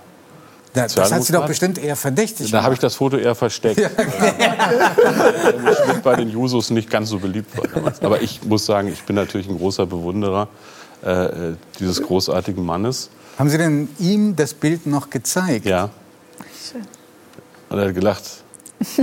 Da, 0.74 0.86
das 0.86 1.12
hat 1.12 1.24
sie 1.24 1.32
doch 1.32 1.46
bestimmt 1.46 1.78
eher 1.78 1.96
verdächtig 1.96 2.50
Da 2.50 2.62
habe 2.62 2.74
ich 2.74 2.80
das 2.80 2.94
Foto 2.94 3.16
eher 3.16 3.34
versteckt. 3.34 3.80
Weil 3.80 5.76
Schmidt 5.84 6.02
bei 6.02 6.16
den 6.16 6.28
Jusos 6.28 6.70
nicht 6.70 6.90
ganz 6.90 7.08
so 7.08 7.18
beliebt 7.18 7.56
war 7.56 7.66
damals. 7.68 8.02
Aber 8.02 8.20
ich 8.20 8.44
muss 8.44 8.66
sagen, 8.66 8.88
ich 8.88 9.02
bin 9.02 9.16
natürlich 9.16 9.48
ein 9.48 9.56
großer 9.56 9.86
Bewunderer 9.86 10.48
äh, 11.04 11.10
äh, 11.10 11.56
dieses 11.78 12.02
großartigen 12.02 12.64
Mannes. 12.64 13.08
Haben 13.38 13.48
Sie 13.48 13.58
denn 13.58 13.88
ihm 13.98 14.36
das 14.36 14.52
Bild 14.52 14.86
noch 14.86 15.10
gezeigt? 15.10 15.64
Ja. 15.64 15.90
Und 17.68 17.78
er 17.78 17.86
hat 17.86 17.94
gelacht. 17.94 18.24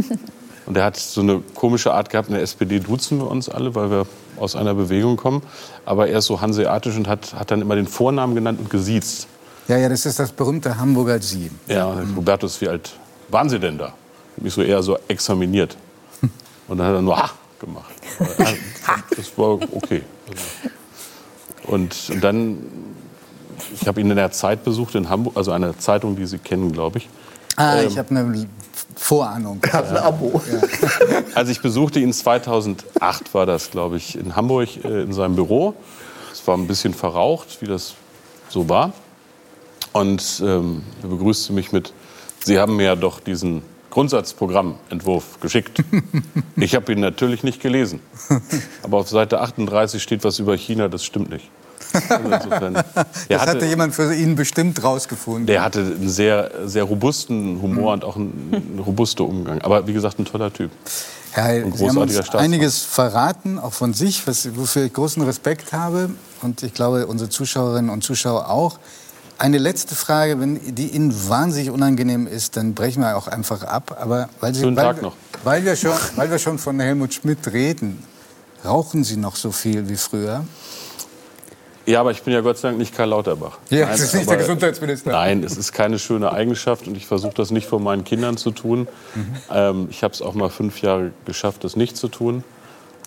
Und 0.65 0.77
er 0.77 0.83
hat 0.83 0.97
so 0.97 1.21
eine 1.21 1.41
komische 1.53 1.93
Art 1.93 2.09
gehabt. 2.09 2.27
In 2.27 2.33
der 2.33 2.43
SPD 2.43 2.79
duzen 2.79 3.19
wir 3.19 3.29
uns 3.29 3.49
alle, 3.49 3.75
weil 3.75 3.91
wir 3.91 4.07
aus 4.37 4.55
einer 4.55 4.73
Bewegung 4.73 5.15
kommen. 5.15 5.43
Aber 5.85 6.07
er 6.07 6.19
ist 6.19 6.25
so 6.25 6.41
hanseatisch 6.41 6.95
und 6.95 7.07
hat, 7.07 7.33
hat 7.35 7.51
dann 7.51 7.61
immer 7.61 7.75
den 7.75 7.87
Vornamen 7.87 8.33
genannt 8.35 8.59
und 8.59 8.69
gesiezt. 8.69 9.27
Ja, 9.67 9.77
ja, 9.77 9.89
das 9.89 10.05
ist 10.05 10.19
das 10.19 10.31
berühmte 10.31 10.77
Hamburger 10.77 11.19
Sie. 11.21 11.49
Ja, 11.67 11.85
und 11.87 12.15
Hubertus, 12.15 12.61
wie 12.61 12.69
alt 12.69 12.91
waren 13.29 13.49
Sie 13.49 13.59
denn 13.59 13.77
da? 13.77 13.93
Mich 14.37 14.53
so 14.53 14.61
eher 14.61 14.83
so 14.83 14.97
examiniert. 15.07 15.75
Und 16.67 16.77
dann 16.77 16.87
hat 16.87 16.95
er 16.95 17.01
nur 17.01 17.17
Ha 17.17 17.31
gemacht. 17.59 17.93
Das 19.15 19.37
war 19.37 19.53
okay. 19.53 20.03
Und, 21.63 22.23
dann, 22.23 22.57
ich 23.73 23.87
habe 23.87 24.01
ihn 24.01 24.09
in 24.09 24.15
der 24.17 24.31
Zeit 24.31 24.63
besucht 24.63 24.93
in 24.95 25.09
Hamburg, 25.09 25.35
also 25.37 25.51
eine 25.51 25.75
Zeitung, 25.77 26.15
die 26.15 26.25
Sie 26.27 26.37
kennen, 26.37 26.71
glaube 26.71 26.99
ich. 26.99 27.09
Ah, 27.55 27.79
Ähm, 27.79 27.87
ich 27.87 27.97
habe 27.97 28.09
eine 28.11 28.47
Vorahnung. 28.95 29.59
Hat 29.71 29.89
ein 29.89 29.97
Abo. 29.97 30.41
Also 31.33 31.51
ich 31.51 31.61
besuchte 31.61 31.99
ihn 31.99 32.13
2008, 32.13 33.33
war 33.33 33.45
das, 33.45 33.71
glaube 33.71 33.97
ich, 33.97 34.17
in 34.17 34.35
Hamburg 34.35 34.83
äh, 34.85 35.03
in 35.03 35.13
seinem 35.13 35.35
Büro. 35.35 35.73
Es 36.31 36.45
war 36.47 36.55
ein 36.57 36.67
bisschen 36.67 36.93
verraucht, 36.93 37.57
wie 37.61 37.67
das 37.67 37.95
so 38.49 38.69
war. 38.69 38.93
Und 39.95 40.41
ähm, 40.45 40.83
er 41.01 41.07
begrüßte 41.07 41.53
mich 41.53 41.71
mit, 41.71 41.93
Sie 42.43 42.59
haben 42.59 42.75
mir 42.75 42.83
ja 42.83 42.95
doch 42.97 43.21
diesen 43.21 43.61
Grundsatzprogrammentwurf 43.91 45.39
geschickt. 45.39 45.81
Ich 46.57 46.73
habe 46.75 46.91
ihn 46.93 46.99
natürlich 47.01 47.43
nicht 47.43 47.61
gelesen. 47.61 47.99
Aber 48.83 48.97
auf 48.97 49.09
Seite 49.09 49.39
38 49.41 50.01
steht 50.01 50.23
was 50.23 50.39
über 50.39 50.55
China, 50.57 50.87
das 50.89 51.03
stimmt 51.05 51.29
nicht. 51.29 51.49
Also 52.09 52.29
insofern, 52.29 52.75
er 52.75 52.83
Das 53.29 53.41
hatte- 53.41 53.51
hatte 53.51 53.65
jemand 53.67 53.93
für 53.95 54.13
ihn 54.13 54.35
bestimmt 54.35 54.81
rausgefunden. 54.83 55.45
der 55.47 55.63
hatte 55.63 55.79
einen 55.79 56.09
sehr, 56.09 56.51
sehr 56.65 56.83
robusten 56.83 57.61
Humor 57.61 57.93
und 57.93 58.03
auch 58.03 58.15
einen, 58.17 58.51
einen 58.53 58.79
robusten 58.85 59.25
Umgang. 59.25 59.61
Aber 59.61 59.85
wie 59.87 59.93
gesagt, 59.93 60.19
ein 60.19 60.25
toller 60.25 60.51
Typ. 60.51 60.71
Herr 61.31 61.43
Heil, 61.45 61.63
Ein 61.65 61.73
Sie 61.73 61.87
haben 61.87 61.97
uns 61.97 62.29
einiges 62.35 62.81
verraten, 62.81 63.59
auch 63.59 63.73
von 63.73 63.93
sich, 63.93 64.25
was, 64.27 64.55
wofür 64.57 64.83
ich 64.85 64.93
großen 64.93 65.21
Respekt 65.23 65.71
habe. 65.73 66.09
Und 66.41 66.63
ich 66.63 66.73
glaube, 66.73 67.07
unsere 67.07 67.29
Zuschauerinnen 67.29 67.89
und 67.89 68.03
Zuschauer 68.03 68.49
auch. 68.49 68.77
Eine 69.37 69.57
letzte 69.57 69.95
Frage, 69.95 70.39
wenn 70.39 70.75
die 70.75 70.87
Ihnen 70.87 71.13
wahnsinnig 71.29 71.69
unangenehm 71.69 72.25
ist, 72.25 72.55
dann 72.55 72.73
brechen 72.73 73.01
wir 73.01 73.17
auch 73.17 73.27
einfach 73.27 73.63
ab. 73.63 73.97
Aber 73.99 74.29
weil, 74.39 74.53
Sie, 74.53 74.61
Schönen 74.61 74.77
weil, 74.77 74.85
Tag 74.85 74.95
wir- 74.97 75.03
noch. 75.03 75.15
Weil, 75.43 75.65
wir 75.65 75.75
schon, 75.75 75.91
weil 76.15 76.31
wir 76.31 76.39
schon 76.39 76.57
von 76.57 76.79
Helmut 76.79 77.13
Schmidt 77.13 77.51
reden, 77.51 78.01
rauchen 78.63 79.03
Sie 79.03 79.17
noch 79.17 79.35
so 79.35 79.51
viel 79.51 79.89
wie 79.89 79.97
früher? 79.97 80.45
Ja, 81.85 81.99
aber 81.99 82.09
ich 82.11 82.23
bin 82.23 82.33
ja 82.33 82.41
Gott 82.41 82.57
sei 82.57 82.69
Dank 82.69 82.79
nicht 82.79 82.95
Karl 82.95 83.09
Lauterbach. 83.09 83.59
Ja, 83.69 83.85
das 83.87 83.99
ist 83.99 84.15
nicht 84.15 84.25
der 84.25 84.33
aber- 84.37 84.41
Gesundheitsminister. 84.43 85.11
Nein, 85.11 85.43
es 85.43 85.55
ist 85.57 85.71
keine 85.71 85.99
schöne 85.99 86.31
Eigenschaft 86.31 86.87
und 86.87 86.95
ich 86.97 87.05
versuche 87.05 87.33
das 87.35 87.51
nicht 87.51 87.67
vor 87.67 87.79
meinen 87.79 88.03
Kindern 88.05 88.37
zu 88.37 88.49
tun. 88.51 88.87
Mhm. 89.13 89.35
Ähm, 89.51 89.87
ich 89.91 90.01
habe 90.01 90.13
es 90.13 90.21
auch 90.23 90.33
mal 90.33 90.49
fünf 90.49 90.81
Jahre 90.81 91.11
geschafft, 91.25 91.63
das 91.63 91.75
nicht 91.75 91.95
zu 91.97 92.07
tun. 92.07 92.43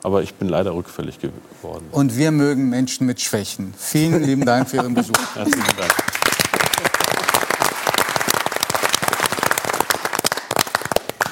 Aber 0.03 0.23
ich 0.23 0.35
bin 0.35 0.49
leider 0.49 0.75
rückfällig 0.75 1.19
geworden. 1.19 1.87
Und 1.91 2.17
wir 2.17 2.31
mögen 2.31 2.69
Menschen 2.69 3.07
mit 3.07 3.21
Schwächen. 3.21 3.75
Vielen 3.77 4.23
lieben 4.23 4.45
Dank 4.45 4.71
für 4.71 4.77
Ihren 4.77 4.95
Besuch. 4.95 5.15
Herzlichen 5.35 5.77
Dank. 5.77 6.28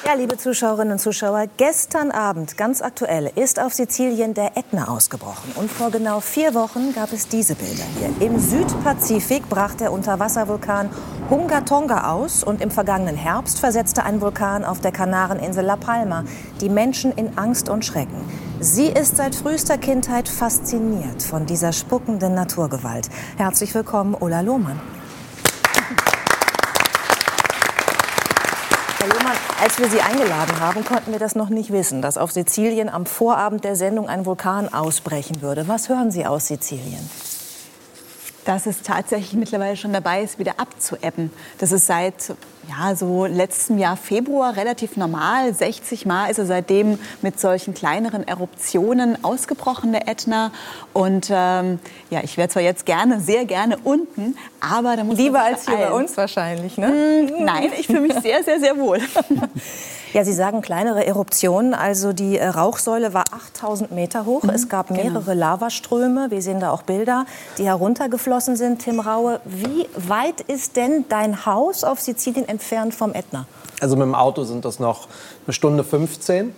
Ja, 0.07 0.13
liebe 0.13 0.37
Zuschauerinnen 0.37 0.93
und 0.93 0.99
Zuschauer, 0.99 1.47
gestern 1.57 2.11
Abend, 2.11 2.55
ganz 2.55 2.81
aktuell, 2.81 3.29
ist 3.35 3.59
auf 3.59 3.73
Sizilien 3.73 4.33
der 4.33 4.55
Ätna 4.55 4.87
ausgebrochen. 4.87 5.51
Und 5.55 5.69
vor 5.69 5.91
genau 5.91 6.21
vier 6.21 6.53
Wochen 6.53 6.93
gab 6.93 7.11
es 7.11 7.27
diese 7.27 7.55
Bilder 7.55 7.83
hier. 7.99 8.25
Im 8.25 8.39
Südpazifik 8.39 9.49
brach 9.49 9.73
der 9.73 9.91
Unterwasservulkan 9.91 10.89
Hunga 11.29 11.59
Tonga 11.59 12.09
aus. 12.09 12.41
Und 12.41 12.61
im 12.61 12.71
vergangenen 12.71 13.17
Herbst 13.17 13.59
versetzte 13.59 14.05
ein 14.05 14.21
Vulkan 14.21 14.63
auf 14.63 14.79
der 14.79 14.93
Kanareninsel 14.93 15.65
La 15.65 15.75
Palma 15.75 16.23
die 16.61 16.69
Menschen 16.69 17.11
in 17.11 17.37
Angst 17.37 17.67
und 17.67 17.83
Schrecken. 17.83 18.23
Sie 18.61 18.87
ist 18.87 19.17
seit 19.17 19.35
frühester 19.35 19.77
Kindheit 19.77 20.29
fasziniert 20.29 21.21
von 21.21 21.45
dieser 21.45 21.73
spuckenden 21.73 22.33
Naturgewalt. 22.33 23.09
Herzlich 23.35 23.75
willkommen, 23.75 24.15
Ulla 24.17 24.39
Lohmann. 24.39 24.79
Herr 28.99 29.09
Lohmann, 29.09 29.35
als 29.59 29.79
wir 29.79 29.89
Sie 29.89 30.01
eingeladen 30.01 30.59
haben, 30.59 30.85
konnten 30.85 31.11
wir 31.11 31.19
das 31.19 31.35
noch 31.35 31.49
nicht 31.49 31.71
wissen, 31.71 32.01
dass 32.01 32.17
auf 32.17 32.31
Sizilien 32.31 32.89
am 32.89 33.05
Vorabend 33.05 33.63
der 33.63 33.75
Sendung 33.75 34.07
ein 34.07 34.25
Vulkan 34.25 34.71
ausbrechen 34.73 35.41
würde. 35.41 35.67
Was 35.67 35.89
hören 35.89 36.11
Sie 36.11 36.25
aus 36.25 36.47
Sizilien? 36.47 37.09
dass 38.47 38.65
es 38.65 38.81
tatsächlich 38.81 39.33
mittlerweile 39.33 39.75
schon 39.75 39.91
dabei 39.91 40.23
ist, 40.23 40.39
wieder 40.39 40.57
abzuebben. 40.57 41.31
Das 41.57 41.73
ist 41.73 41.85
seit 41.85 42.33
ja, 42.69 42.95
so 42.95 43.25
letztem 43.25 43.77
Jahr 43.77 43.97
Februar 43.97 44.55
relativ 44.55 44.97
normal. 44.97 45.53
60 45.53 46.05
Mal 46.05 46.29
ist 46.29 46.37
er 46.37 46.45
seitdem 46.45 46.99
mit 47.21 47.39
solchen 47.39 47.73
kleineren 47.73 48.27
Eruptionen 48.27 49.23
ausgebrochen, 49.23 49.91
der 49.91 50.07
Ätna. 50.07 50.51
Und 50.93 51.29
ähm, 51.31 51.79
ja, 52.09 52.21
ich 52.23 52.37
wäre 52.37 52.49
zwar 52.49 52.61
jetzt 52.61 52.85
gerne, 52.85 53.19
sehr 53.19 53.45
gerne 53.45 53.77
unten, 53.83 54.37
aber 54.59 54.95
da 54.95 55.03
muss 55.03 55.17
Lieber 55.17 55.41
als 55.41 55.65
hier 55.65 55.77
bei 55.77 55.91
uns 55.91 56.17
wahrscheinlich, 56.17 56.77
ne? 56.77 57.29
Nein, 57.39 57.71
ich 57.79 57.87
fühle 57.87 58.01
mich 58.01 58.15
sehr, 58.15 58.43
sehr, 58.43 58.59
sehr 58.59 58.77
wohl. 58.77 58.99
Ja, 60.17 60.25
Sie 60.25 60.33
sagen 60.33 60.63
kleinere 60.63 61.05
Eruptionen. 61.05 61.75
Also 61.75 62.11
die 62.11 62.39
äh, 62.39 62.47
Rauchsäule 62.47 63.13
war 63.13 63.25
8000 63.31 63.91
Meter 63.91 64.25
hoch. 64.25 64.41
Es 64.51 64.67
gab 64.67 64.89
mehrere 64.89 65.35
Lavaströme. 65.35 66.31
Wir 66.31 66.41
sehen 66.41 66.59
da 66.59 66.71
auch 66.71 66.81
Bilder, 66.81 67.27
die 67.59 67.65
heruntergeflossen 67.65 68.55
sind. 68.55 68.81
Tim 68.81 68.99
Raue, 68.99 69.39
wie 69.45 69.87
weit 69.95 70.41
ist 70.41 70.75
denn 70.75 71.05
dein 71.07 71.45
Haus 71.45 71.83
auf 71.83 71.99
Sizilien 71.99 72.49
entfernt 72.49 72.95
vom 72.95 73.13
Ätna? 73.13 73.45
Also 73.79 73.95
mit 73.95 74.05
dem 74.05 74.15
Auto 74.15 74.43
sind 74.43 74.65
das 74.65 74.79
noch 74.79 75.07
eine 75.45 75.53
Stunde 75.53 75.83
15. 75.83 76.55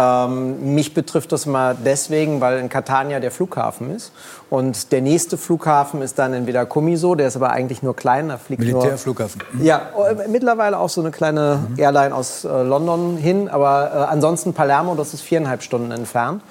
Ähm, 0.00 0.74
mich 0.74 0.94
betrifft 0.94 1.32
das 1.32 1.44
mal 1.46 1.76
deswegen, 1.84 2.40
weil 2.40 2.58
in 2.58 2.68
Catania 2.68 3.20
der 3.20 3.30
Flughafen 3.30 3.94
ist. 3.94 4.12
Und 4.48 4.92
der 4.92 5.02
nächste 5.02 5.36
Flughafen 5.36 6.00
ist 6.00 6.18
dann 6.18 6.32
entweder 6.32 6.64
Comiso, 6.64 7.14
der 7.14 7.28
ist 7.28 7.36
aber 7.36 7.50
eigentlich 7.50 7.82
nur 7.82 7.94
klein, 7.94 8.28
da 8.28 8.38
fliegt 8.38 8.62
nur... 8.62 8.78
Militärflughafen. 8.78 9.42
Ja, 9.60 9.90
äh, 10.08 10.28
mittlerweile 10.28 10.78
auch 10.78 10.88
so 10.88 11.00
eine 11.00 11.10
kleine 11.10 11.66
Airline 11.76 12.14
aus 12.14 12.44
äh, 12.44 12.48
London 12.48 13.16
hin, 13.16 13.48
aber 13.48 13.90
äh, 13.92 13.96
ansonsten 14.10 14.54
Palermo, 14.54 14.94
das 14.94 15.12
ist 15.12 15.20
viereinhalb 15.20 15.62
Stunden 15.62 15.90
entfernt. 15.90 16.42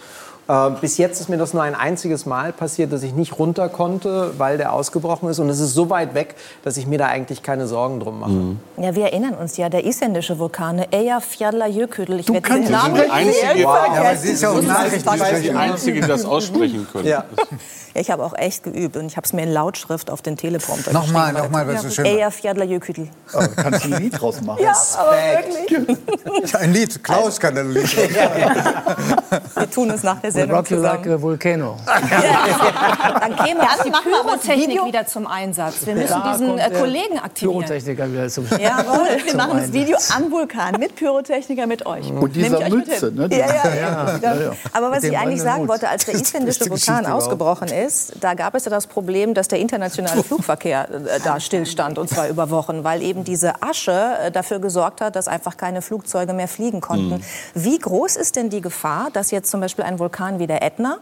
Äh, 0.50 0.72
bis 0.82 0.98
jetzt 0.98 1.22
ist 1.22 1.30
mir 1.30 1.38
das 1.38 1.54
nur 1.54 1.62
ein 1.62 1.76
einziges 1.76 2.26
Mal 2.26 2.52
passiert, 2.52 2.92
dass 2.92 3.04
ich 3.04 3.14
nicht 3.14 3.38
runter 3.38 3.70
konnte, 3.70 4.34
weil 4.40 4.58
der 4.58 4.74
ausgebrochen 4.74 5.30
ist. 5.30 5.38
Und 5.38 5.48
es 5.50 5.60
ist 5.60 5.76
so 5.76 5.92
weit 5.92 6.16
weg, 6.16 6.36
dass 6.64 6.76
ich 6.76 6.88
mir 6.88 6.98
da 6.98 7.06
eigentlich 7.06 7.44
keine 7.44 7.68
Sorgen 7.68 8.00
drum 8.00 8.20
mache. 8.20 8.58
Ja, 8.84 8.96
wir 8.96 9.04
erinnern 9.06 9.36
uns 9.36 9.58
ja, 9.58 9.70
der 9.70 9.86
isländische 9.86 10.40
Vulkan 10.40 10.80
Eyjafjallajökull. 10.92 12.20
Ich 12.20 12.26
Du 12.26 12.34
werde 12.34 12.50
den 12.50 12.64
es 12.64 12.70
Namen 12.72 12.96
nicht 12.96 13.12
einzige, 13.12 13.62
Ja, 13.62 13.70
aber 13.70 14.16
sie 14.16 14.32
ist 14.32 14.42
ja 14.42 14.50
auch 14.50 14.60
die 14.60 15.52
einzige, 15.52 16.02
die 16.02 16.08
das 16.08 16.26
aussprechen 16.26 16.88
können. 16.92 17.08
Ja. 17.08 17.26
Ja, 17.94 18.02
ich 18.02 18.12
habe 18.12 18.24
auch 18.24 18.34
echt 18.38 18.64
geübt 18.64 18.98
und 18.98 19.08
ich 19.08 19.18
habe 19.18 19.26
es 19.26 19.34
mir 19.34 19.44
in 19.44 19.52
Lautschrift 19.52 20.10
auf 20.12 20.22
den 20.22 20.38
Teleprompter 20.38 20.94
Nochmal, 20.94 21.34
nochmal, 21.34 21.68
weil 21.68 21.76
es 21.76 21.82
so 21.84 21.90
schön 21.90 22.06
war. 22.06 22.12
Eyjafjallajökull. 22.12 23.08
Oh, 23.34 23.40
kannst 23.56 23.86
du 23.86 23.94
ein 23.94 24.02
Lied 24.04 24.20
draus 24.20 24.42
machen? 24.42 24.60
Ja, 24.64 24.74
aber 24.98 25.12
wirklich. 25.12 26.56
Ein 26.56 26.74
Lied, 26.74 27.04
Klaus 27.04 27.40
kann 27.40 27.58
ein 27.58 27.72
Lied. 27.72 27.98
Wir 29.56 29.70
tun 29.72 29.90
es 29.92 30.04
nach 30.04 30.20
der 30.22 30.32
Sendung 30.32 30.58
Rock 30.58 30.72
you 30.72 30.78
like 30.78 31.04
zusammen. 31.04 31.16
a 31.16 31.22
volcano. 31.22 31.78
Dann 31.86 33.36
käme 33.36 33.62
jetzt 33.62 33.86
die 33.86 33.90
machen 33.90 34.12
das 34.12 34.22
Pyrotechnik 34.42 34.70
Video. 34.70 34.86
wieder 34.86 35.06
zum 35.06 35.28
Einsatz. 35.28 35.86
Wir 35.86 35.96
müssen 35.96 36.10
Da 36.10 36.32
diesen 36.34 36.58
äh, 36.58 36.70
Kollegen 36.72 37.20
aktivieren. 37.20 37.60
Pyrotechniker 37.60 38.12
wieder 38.12 38.28
zum 38.30 38.46
Jawohl. 38.50 39.08
Wir 39.24 39.36
machen 39.36 39.50
das 39.58 39.66
Einsatz. 39.66 39.74
Video 39.74 39.98
am 40.16 40.32
Vulkan 40.32 40.76
mit 40.80 40.96
Pyrotechniker 40.96 41.68
mit 41.68 41.86
euch. 41.86 42.12
Und 42.12 42.36
dieser 42.36 42.60
euch 42.60 42.70
Mütze, 42.70 43.12
ne? 43.12 43.28
Ja, 43.32 43.38
ja, 43.38 43.76
ja. 43.76 44.20
Ja, 44.22 44.36
ja. 44.36 44.52
Aber 44.74 44.92
was 44.92 45.04
ich 45.04 45.18
eigentlich 45.18 45.42
sagen 45.42 45.68
wollte, 45.68 45.90
als 45.90 46.06
der 46.06 46.16
isländische 46.16 46.70
Vulkan 46.70 47.06
ausgebrochen 47.06 47.68
ist, 47.68 47.79
da 48.20 48.34
gab 48.34 48.56
es 48.56 48.66
ja 48.66 48.72
das 48.72 48.88
Problem, 48.88 49.34
dass 49.34 49.48
der 49.48 49.60
internationale 49.60 50.24
Flugverkehr 50.30 50.90
äh, 50.90 51.20
da 51.24 51.40
stillstand 51.40 51.98
und 51.98 52.10
zwar 52.10 52.28
über 52.28 52.50
Wochen, 52.50 52.84
weil 52.84 53.02
eben 53.02 53.24
diese 53.24 53.62
Asche 53.62 54.18
äh, 54.24 54.32
dafür 54.32 54.60
gesorgt 54.60 55.02
hat, 55.02 55.16
dass 55.16 55.28
einfach 55.28 55.58
keine 55.58 55.82
Flugzeuge 55.82 56.34
mehr 56.34 56.48
fliegen 56.48 56.82
konnten. 56.82 57.24
Wie 57.54 57.78
groß 57.78 58.16
ist 58.16 58.36
denn 58.36 58.50
die 58.50 58.62
Gefahr, 58.62 59.10
dass 59.14 59.32
jetzt 59.32 59.52
zum 59.52 59.62
Beispiel 59.62 59.86
ein 59.86 60.00
Vulkan 60.00 60.40
wie 60.40 60.48
der 60.48 60.64
Ätna 60.64 60.98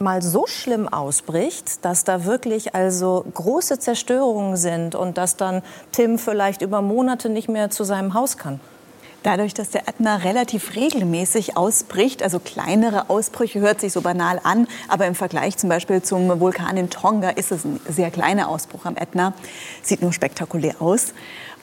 mal 0.00 0.22
so 0.22 0.46
schlimm 0.46 0.88
ausbricht, 0.88 1.84
dass 1.84 2.04
da 2.04 2.24
wirklich 2.24 2.74
also 2.74 3.24
große 3.34 3.78
Zerstörungen 3.78 4.56
sind 4.56 4.94
und 4.94 5.18
dass 5.18 5.36
dann 5.36 5.62
Tim 5.92 6.18
vielleicht 6.18 6.62
über 6.62 6.82
Monate 6.82 7.28
nicht 7.28 7.48
mehr 7.48 7.70
zu 7.70 7.84
seinem 7.84 8.14
Haus 8.14 8.36
kann? 8.36 8.60
Dadurch, 9.24 9.52
dass 9.52 9.70
der 9.70 9.88
Ätna 9.88 10.16
relativ 10.16 10.76
regelmäßig 10.76 11.56
ausbricht, 11.56 12.22
also 12.22 12.38
kleinere 12.38 13.10
Ausbrüche, 13.10 13.58
hört 13.58 13.80
sich 13.80 13.92
so 13.92 14.00
banal 14.00 14.40
an, 14.44 14.68
aber 14.86 15.06
im 15.06 15.16
Vergleich 15.16 15.56
zum 15.56 15.68
Beispiel 15.68 16.02
zum 16.02 16.38
Vulkan 16.38 16.76
in 16.76 16.88
Tonga 16.88 17.30
ist 17.30 17.50
es 17.50 17.64
ein 17.64 17.80
sehr 17.88 18.12
kleiner 18.12 18.48
Ausbruch 18.48 18.84
am 18.84 18.96
Ätna, 18.96 19.34
sieht 19.82 20.02
nur 20.02 20.12
spektakulär 20.12 20.80
aus. 20.80 21.14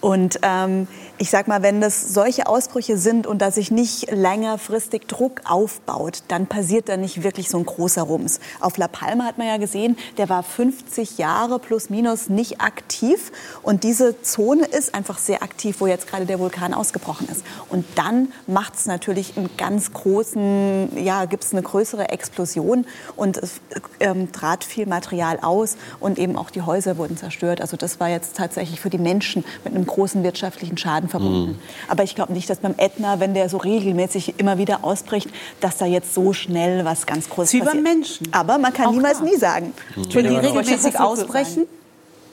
Und 0.01 0.39
ähm, 0.43 0.87
ich 1.17 1.29
sag 1.29 1.47
mal, 1.47 1.63
wenn 1.63 1.79
das 1.79 2.13
solche 2.13 2.47
Ausbrüche 2.47 2.97
sind 2.97 3.25
und 3.25 3.41
da 3.41 3.49
sich 3.49 3.71
nicht 3.71 4.11
längerfristig 4.11 5.07
Druck 5.07 5.41
aufbaut, 5.45 6.23
dann 6.27 6.47
passiert 6.47 6.89
da 6.89 6.97
nicht 6.97 7.23
wirklich 7.23 7.49
so 7.49 7.57
ein 7.57 7.65
großer 7.65 8.01
Rums. 8.01 8.39
Auf 8.59 8.77
La 8.77 8.89
Palma 8.89 9.23
hat 9.23 9.37
man 9.37 9.47
ja 9.47 9.57
gesehen, 9.57 9.97
der 10.17 10.27
war 10.27 10.43
50 10.43 11.17
Jahre 11.17 11.59
plus 11.59 11.89
minus 11.89 12.27
nicht 12.27 12.59
aktiv 12.59 13.31
und 13.63 13.83
diese 13.83 14.21
Zone 14.23 14.65
ist 14.65 14.93
einfach 14.93 15.17
sehr 15.17 15.41
aktiv, 15.41 15.77
wo 15.79 15.87
jetzt 15.87 16.07
gerade 16.07 16.25
der 16.25 16.39
Vulkan 16.39 16.73
ausgebrochen 16.73 17.29
ist. 17.29 17.45
Und 17.69 17.85
dann 17.95 18.33
macht 18.45 18.75
es 18.75 18.85
natürlich 18.85 19.37
einen 19.37 19.49
ganz 19.55 19.93
großen, 19.93 21.01
ja, 21.01 21.25
gibt 21.25 21.45
es 21.45 21.53
eine 21.53 21.61
größere 21.61 22.09
Explosion 22.09 22.85
und 23.15 23.37
es 23.37 23.61
ähm, 24.01 24.33
trat 24.33 24.65
viel 24.65 24.85
Material 24.85 25.39
aus 25.41 25.77
und 26.01 26.19
eben 26.19 26.35
auch 26.35 26.49
die 26.49 26.61
Häuser 26.61 26.97
wurden 26.97 27.15
zerstört. 27.15 27.61
Also 27.61 27.77
das 27.77 28.01
war 28.01 28.09
jetzt 28.09 28.35
tatsächlich 28.35 28.81
für 28.81 28.89
die 28.89 28.97
Menschen 28.97 29.45
mit 29.63 29.73
einem 29.73 29.85
großen 29.85 30.21
wirtschaftlichen 30.23 30.77
Schaden 30.77 31.04
verbunden. 31.09 31.51
Mhm. 31.51 31.59
Aber 31.87 32.03
ich 32.03 32.15
glaube 32.15 32.33
nicht, 32.33 32.49
dass 32.49 32.59
beim 32.59 32.75
Ätna, 32.77 33.19
wenn 33.19 33.33
der 33.33 33.49
so 33.49 33.57
regelmäßig 33.57 34.35
immer 34.37 34.57
wieder 34.57 34.83
ausbricht, 34.83 35.29
dass 35.61 35.77
da 35.77 35.85
jetzt 35.85 36.13
so 36.13 36.33
schnell 36.33 36.85
was 36.85 37.05
ganz 37.05 37.29
Großes 37.29 37.53
Wie 37.53 37.59
passiert. 37.59 37.75
beim 37.75 37.83
Menschen. 37.83 38.27
Aber 38.31 38.57
man 38.57 38.73
kann 38.73 38.87
Auch 38.87 38.91
niemals 38.91 39.19
da. 39.19 39.25
nie 39.25 39.35
sagen. 39.35 39.73
Wenn 39.95 40.27
die 40.27 40.35
regelmäßig 40.35 40.99
ausbrechen, 40.99 41.65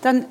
dann 0.02 0.24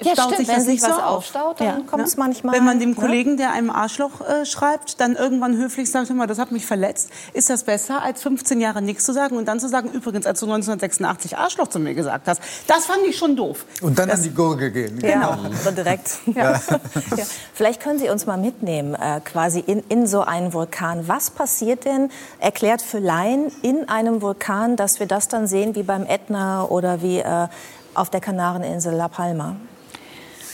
Ja, 0.00 0.12
staut 0.12 0.24
stimmt. 0.26 0.38
sich 0.38 0.48
Wenn 0.48 0.54
das 0.56 0.64
sich 0.64 0.74
nicht 0.80 0.88
was 0.88 0.96
so 0.96 1.02
auf. 1.02 1.16
aufstaut, 1.16 1.60
dann 1.60 1.66
Ja. 1.66 1.80
kommt 1.86 2.06
es 2.06 2.16
manchmal. 2.16 2.54
Wenn 2.54 2.64
man 2.64 2.78
dem 2.80 2.90
ne? 2.90 2.96
Kollegen, 2.96 3.36
der 3.36 3.52
einem 3.52 3.70
Arschloch 3.70 4.20
äh, 4.20 4.44
schreibt, 4.46 5.00
dann 5.00 5.16
irgendwann 5.16 5.56
höflich 5.56 5.90
sagt, 5.90 6.10
mal, 6.10 6.26
das 6.26 6.38
hat 6.38 6.52
mich 6.52 6.66
verletzt, 6.66 7.10
ist 7.32 7.50
das 7.50 7.64
besser, 7.64 8.02
als 8.02 8.22
15 8.22 8.60
Jahre 8.60 8.80
nichts 8.82 9.04
zu 9.04 9.12
sagen 9.12 9.36
und 9.36 9.46
dann 9.46 9.58
zu 9.60 9.68
sagen, 9.68 9.90
übrigens, 9.90 10.26
als 10.26 10.40
du 10.40 10.46
1986 10.46 11.36
Arschloch 11.36 11.68
zu 11.68 11.78
mir 11.78 11.94
gesagt 11.94 12.28
hast. 12.28 12.40
Das 12.66 12.86
fand 12.86 13.00
ich 13.08 13.16
schon 13.18 13.36
doof. 13.36 13.64
Und 13.82 13.98
dann 13.98 14.10
an 14.10 14.22
die 14.22 14.30
Gurgel 14.30 14.70
gehen. 14.70 14.98
Genau, 14.98 15.36
so 15.64 15.70
direkt. 15.70 16.18
Ja. 16.34 16.52
Ja. 16.52 17.24
Vielleicht 17.54 17.80
können 17.82 17.98
Sie 17.98 18.08
uns 18.08 18.26
mal 18.26 18.36
mitnehmen, 18.36 18.94
äh, 18.94 19.20
quasi 19.24 19.60
in, 19.60 19.82
in 19.88 20.06
so 20.06 20.20
einen 20.20 20.52
Vulkan. 20.52 21.08
Was 21.08 21.30
passiert 21.30 21.84
denn, 21.84 22.10
erklärt 22.38 22.82
für 22.82 22.98
Laien, 22.98 23.50
in 23.62 23.88
einem 23.88 24.22
Vulkan, 24.22 24.76
dass 24.76 25.00
wir 25.00 25.06
das 25.06 25.28
dann 25.28 25.46
sehen 25.46 25.74
wie 25.74 25.82
beim 25.82 26.04
Ätna 26.06 26.64
oder 26.64 27.02
wie 27.02 27.18
äh, 27.18 27.48
auf 27.94 28.10
der 28.10 28.20
Kanareninsel 28.20 28.94
La 28.94 29.08
Palma? 29.08 29.56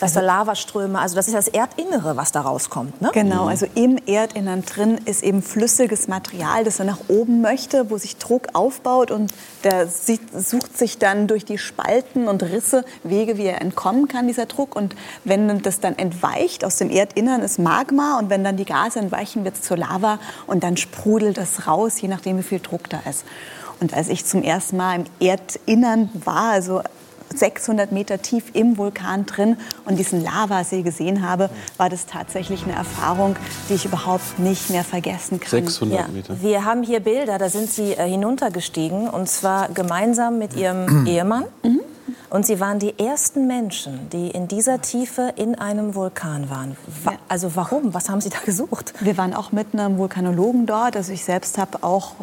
Dass 0.01 0.12
da 0.12 0.20
Lavaströme, 0.20 0.99
also 0.99 1.14
das 1.14 1.28
ist 1.28 1.34
das 1.34 1.49
Erdinnere, 1.49 2.16
was 2.16 2.32
da 2.32 2.40
rauskommt, 2.40 3.01
ne? 3.01 3.11
Genau, 3.12 3.47
also 3.47 3.66
im 3.74 3.99
Erdinnern 4.07 4.62
drin 4.62 4.99
ist 5.05 5.22
eben 5.22 5.42
flüssiges 5.42 6.09
Material, 6.09 6.64
das 6.64 6.78
er 6.78 6.84
nach 6.84 6.99
oben 7.09 7.40
möchte, 7.40 7.90
wo 7.90 7.99
sich 7.99 8.16
Druck 8.16 8.49
aufbaut 8.55 9.11
und 9.11 9.32
der 9.62 9.86
sieht, 9.86 10.20
sucht 10.34 10.76
sich 10.76 10.99
dann 10.99 11.26
durch 11.26 11.45
die 11.45 11.59
Spalten 11.59 12.28
und 12.28 12.42
Risse 12.42 12.84
Wege, 13.03 13.38
wie 13.38 13.47
er 13.47 13.61
entkommen 13.61 14.09
kann, 14.09 14.26
dieser 14.26 14.47
Druck. 14.47 14.76
Und 14.76 14.95
wenn 15.24 15.62
das 15.62 15.80
dann 15.80 15.97
entweicht, 15.97 16.64
aus 16.64 16.76
dem 16.76 16.90
Erdinnern 16.90 17.42
ist 17.42 17.59
Magma 17.59 18.18
und 18.18 18.30
wenn 18.30 18.45
dann 18.45 18.57
die 18.57 18.64
Gase 18.64 18.99
entweichen, 18.99 19.45
wird 19.45 19.55
es 19.57 19.62
zur 19.62 19.76
Lava 19.76 20.18
und 20.47 20.64
dann 20.64 20.76
sprudelt 20.76 21.38
das 21.38 21.66
raus, 21.66 22.01
je 22.01 22.09
nachdem, 22.09 22.38
wie 22.38 22.42
viel 22.42 22.61
Druck 22.61 22.90
da 22.90 23.01
ist. 23.09 23.24
Und 23.80 23.95
als 23.95 24.09
ich 24.09 24.24
zum 24.24 24.42
ersten 24.42 24.76
Mal 24.76 24.97
im 24.97 25.05
Erdinnern 25.20 26.11
war, 26.24 26.53
also 26.53 26.82
600 27.39 27.93
Meter 27.93 28.20
tief 28.22 28.45
im 28.55 28.76
Vulkan 28.78 29.26
drin 29.26 29.57
und 29.85 29.99
diesen 29.99 30.22
Lavasee 30.22 30.82
gesehen 30.82 31.26
habe, 31.26 31.51
war 31.76 31.89
das 31.91 32.07
tatsächlich 32.07 32.64
eine 32.64 32.74
Erfahrung, 32.74 33.37
die 33.68 33.74
ich 33.74 33.85
überhaupt 33.85 34.39
nicht 34.39 34.70
mehr 34.70 34.85
vergessen 34.85 35.41
kann. 35.41 35.51
600 35.51 35.99
Ja, 36.01 36.09
Meter. 36.09 36.41
wir 36.41 36.64
haben 36.64 36.82
hier 36.82 37.01
Bilder, 37.01 37.39
da 37.39 37.49
sind 37.49 37.70
Sie 37.70 37.93
äh, 37.93 38.09
hinuntergestiegen 38.09 39.09
und 39.09 39.28
zwar 39.28 39.68
gemeinsam 39.68 40.39
mit 40.39 40.55
Ihrem 40.55 41.07
Ehemann. 41.07 41.45
Und 42.30 42.45
Sie 42.47 42.59
waren 42.59 42.80
die 42.80 42.99
ersten 42.99 43.47
Menschen, 43.47 44.09
die 44.11 44.28
in 44.30 44.49
dieser 44.49 44.80
Tiefe 44.80 45.32
in 45.37 45.55
einem 45.55 45.95
Vulkan 45.95 46.51
waren. 46.51 46.76
Wa 47.05 47.12
Ja. 47.12 47.18
Also 47.28 47.55
warum? 47.55 47.95
Was 47.95 48.09
haben 48.09 48.20
Sie 48.20 48.28
da 48.28 48.39
gesucht? 48.45 48.93
Wir 49.01 49.16
waren 49.16 49.35
auch 49.35 49.53
mit 49.53 49.68
einem 49.72 49.99
Vulkanologen 49.99 50.66
dort. 50.66 50.97
Also 50.97 51.12
ich 51.12 51.24
selbst 51.24 51.59
habe 51.59 51.85
auch 51.85 52.14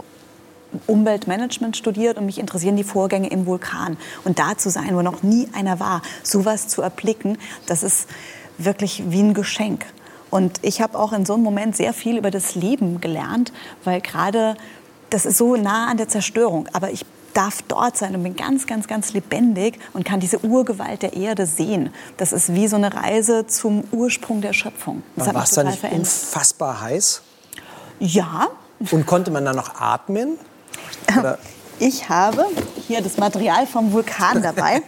Umweltmanagement 0.88 1.76
studiert 1.78 2.18
und 2.18 2.26
mich 2.26 2.38
interessieren 2.40 2.76
die 2.76 2.84
Vorgänge 2.84 3.30
im 3.30 3.46
Vulkan. 3.46 3.98
Und 4.24 4.40
da 4.40 4.58
zu 4.58 4.70
sein, 4.70 4.96
wo 4.96 5.02
noch 5.02 5.24
nie 5.24 5.48
einer 5.54 5.80
war, 5.80 6.02
sowas 6.24 6.68
zu 6.68 6.82
erblicken, 6.82 7.38
das 7.66 7.84
ist 7.84 8.08
wirklich 8.58 9.04
wie 9.08 9.22
ein 9.22 9.34
Geschenk. 9.34 9.86
Und 10.30 10.60
ich 10.62 10.82
habe 10.82 10.98
auch 10.98 11.12
in 11.14 11.26
so 11.26 11.34
einem 11.34 11.44
Moment 11.44 11.76
sehr 11.76 11.94
viel 11.94 12.18
über 12.18 12.32
das 12.32 12.56
Leben 12.56 13.02
gelernt, 13.02 13.52
weil 13.84 14.00
gerade 14.02 14.56
das 15.10 15.26
ist 15.26 15.38
so 15.38 15.58
nah 15.58 15.88
an 15.90 15.98
der 15.98 16.08
Zerstörung. 16.08 16.70
Aber 16.72 16.90
ich 16.92 17.06
darf 17.34 17.62
dort 17.64 17.98
sein 17.98 18.16
und 18.16 18.24
bin 18.24 18.36
ganz, 18.36 18.66
ganz, 18.68 18.88
ganz 18.88 19.14
lebendig 19.14 19.78
und 19.94 20.06
kann 20.06 20.20
diese 20.20 20.44
Urgewalt 20.44 21.02
der 21.02 21.14
Erde 21.14 21.46
sehen. 21.46 21.94
Das 22.18 22.32
ist 22.34 22.54
wie 22.54 22.68
so 22.68 22.76
eine 22.78 22.94
Reise 22.94 23.48
zum 23.48 23.84
Ursprung 23.92 24.42
der 24.42 24.54
Schöpfung. 24.54 25.04
Das 25.16 25.34
War 25.34 25.44
es 25.44 25.52
da 25.52 25.64
nicht 25.64 25.80
verändert. 25.80 26.08
unfassbar 26.08 26.82
heiß? 26.82 27.22
Ja, 28.00 28.48
Und 28.92 29.06
konnte 29.06 29.32
man 29.32 29.46
da 29.46 29.54
noch 29.54 29.76
atmen? 29.80 30.38
Oder? 31.18 31.38
ich 31.80 32.10
habe 32.10 32.46
hier 32.88 33.02
das 33.02 33.18
Material 33.18 33.68
vom 33.68 33.92
Vulkan 33.92 34.42
dabei. 34.42 34.82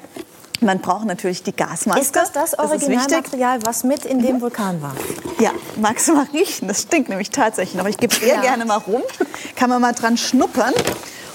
Man 0.62 0.80
braucht 0.80 1.06
natürlich 1.06 1.44
die 1.44 1.54
Gasmaske. 1.54 2.02
Ist 2.02 2.16
das 2.16 2.32
das. 2.32 2.58
Originalmaterial, 2.58 3.60
was 3.66 3.84
mit 3.84 4.06
in 4.06 4.22
dem 4.22 4.40
Vulkan 4.40 4.82
war? 4.82 4.96
Ja, 5.40 5.52
magst 5.76 6.08
du 6.08 6.16
mal 6.16 6.28
riechen? 6.32 6.68
Das 6.70 6.84
stinkt 6.84 7.10
nämlich 7.10 7.32
tatsächlich. 7.32 7.80
Aber 7.80 7.90
ich 7.90 7.98
gebe 7.98 8.16
sehr 8.16 8.40
gerne 8.40 8.66
mal 8.66 8.78
rum. 8.78 9.02
Kann 9.56 9.70
man 9.70 9.82
mal 9.82 9.92
dran 9.92 10.16
schnuppern. 10.16 10.74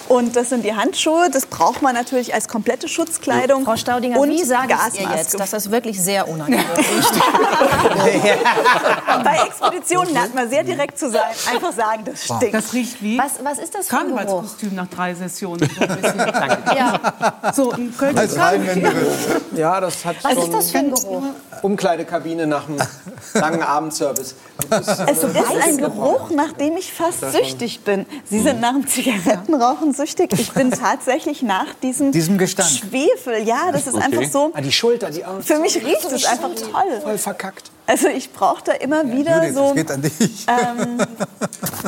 Und 0.09 0.35
das 0.37 0.49
sind 0.49 0.65
die 0.65 0.75
Handschuhe. 0.75 1.29
Das 1.31 1.47
braucht 1.47 1.83
man 1.83 1.95
natürlich 1.95 2.35
als 2.35 2.49
komplette 2.49 2.89
Schutzkleidung. 2.89 3.65
Frau 3.65 3.77
Staudinger, 3.77 4.19
und 4.19 4.31
wie 4.31 4.43
sage 4.43 4.75
ich 4.93 5.01
ihr 5.01 5.11
jetzt, 5.15 5.39
dass 5.39 5.51
das 5.51 5.71
wirklich 5.71 6.03
sehr 6.03 6.27
unangenehm 6.29 6.65
riecht? 6.77 7.13
Bei 9.25 9.39
Expeditionen 9.47 10.13
lernt 10.15 10.35
man 10.35 10.49
sehr 10.49 10.65
direkt 10.65 10.99
zu 10.99 11.11
sein. 11.11 11.21
Einfach 11.53 11.73
sagen, 11.73 12.05
das 12.05 12.25
stinkt. 12.25 12.55
Das 12.55 12.73
riecht 12.73 13.03
wie 13.03 13.19
Was, 13.19 13.33
was 13.43 13.59
ist 13.59 13.75
das 13.75 13.89
für 13.89 13.99
ein 13.99 14.07
Geruch? 14.07 14.17
Karnevalskostüm 14.17 14.75
nach 14.75 14.87
drei 14.89 15.15
Sessionen. 15.15 15.69
So 15.79 15.85
ein. 15.85 16.59
Ja. 16.79 17.53
So, 17.55 17.73
ein 17.73 17.95
Köln 17.97 18.17
Als. 18.17 18.37
Ja, 19.57 19.81
das 19.81 20.05
hat 20.05 20.17
Was 20.23 20.37
ist 20.37 20.53
das 20.53 20.71
für 20.71 20.79
ein 20.79 20.91
Geruch? 20.91 21.23
Umkleidekabine 21.63 22.47
nach 22.47 22.69
einem 22.69 22.79
langen 23.35 23.63
Abendservice. 23.63 24.35
Es 24.71 24.89
ist 24.89 25.63
ein 25.63 25.79
Geruch, 25.79 26.31
nach 26.31 26.53
dem 26.53 26.77
ich 26.77 26.93
fast 26.93 27.21
süchtig 27.33 27.81
bin. 27.81 28.07
Sie 28.25 28.41
sind 28.41 28.61
nach 28.61 28.73
dem 28.73 28.87
Zigarettenrauchen 28.87 29.93
süchtig. 29.99 30.32
Ich 30.32 30.53
bin 30.53 30.70
tatsächlich 30.86 31.42
nach 31.42 31.74
diesem, 31.82 32.12
Diesem 32.12 32.38
Gestank. 32.38 32.70
Schwefel. 32.70 33.42
Ja, 33.46 33.70
das 33.70 33.86
ist 33.86 33.96
einfach 33.96 34.24
so. 34.24 34.51
Ah, 34.55 34.62
die 34.62 34.72
Schulter, 34.72 35.11
die 35.11 35.24
Augen. 35.24 35.42
Für 35.42 35.59
mich 35.59 35.76
riecht 35.76 36.11
es 36.11 36.24
einfach 36.24 36.55
toll. 36.55 37.01
Voll 37.03 37.18
verkackt. 37.18 37.70
Also 37.89 38.09
ich 38.09 38.30
brauche 38.34 38.62
da 38.62 38.72
immer 38.72 39.11
wieder 39.11 39.43
Judith, 39.43 39.55
so 39.55 39.64
das 39.68 39.74
geht 39.74 39.91
an 39.91 40.03
dich. 40.03 40.47
ähm, 40.47 40.99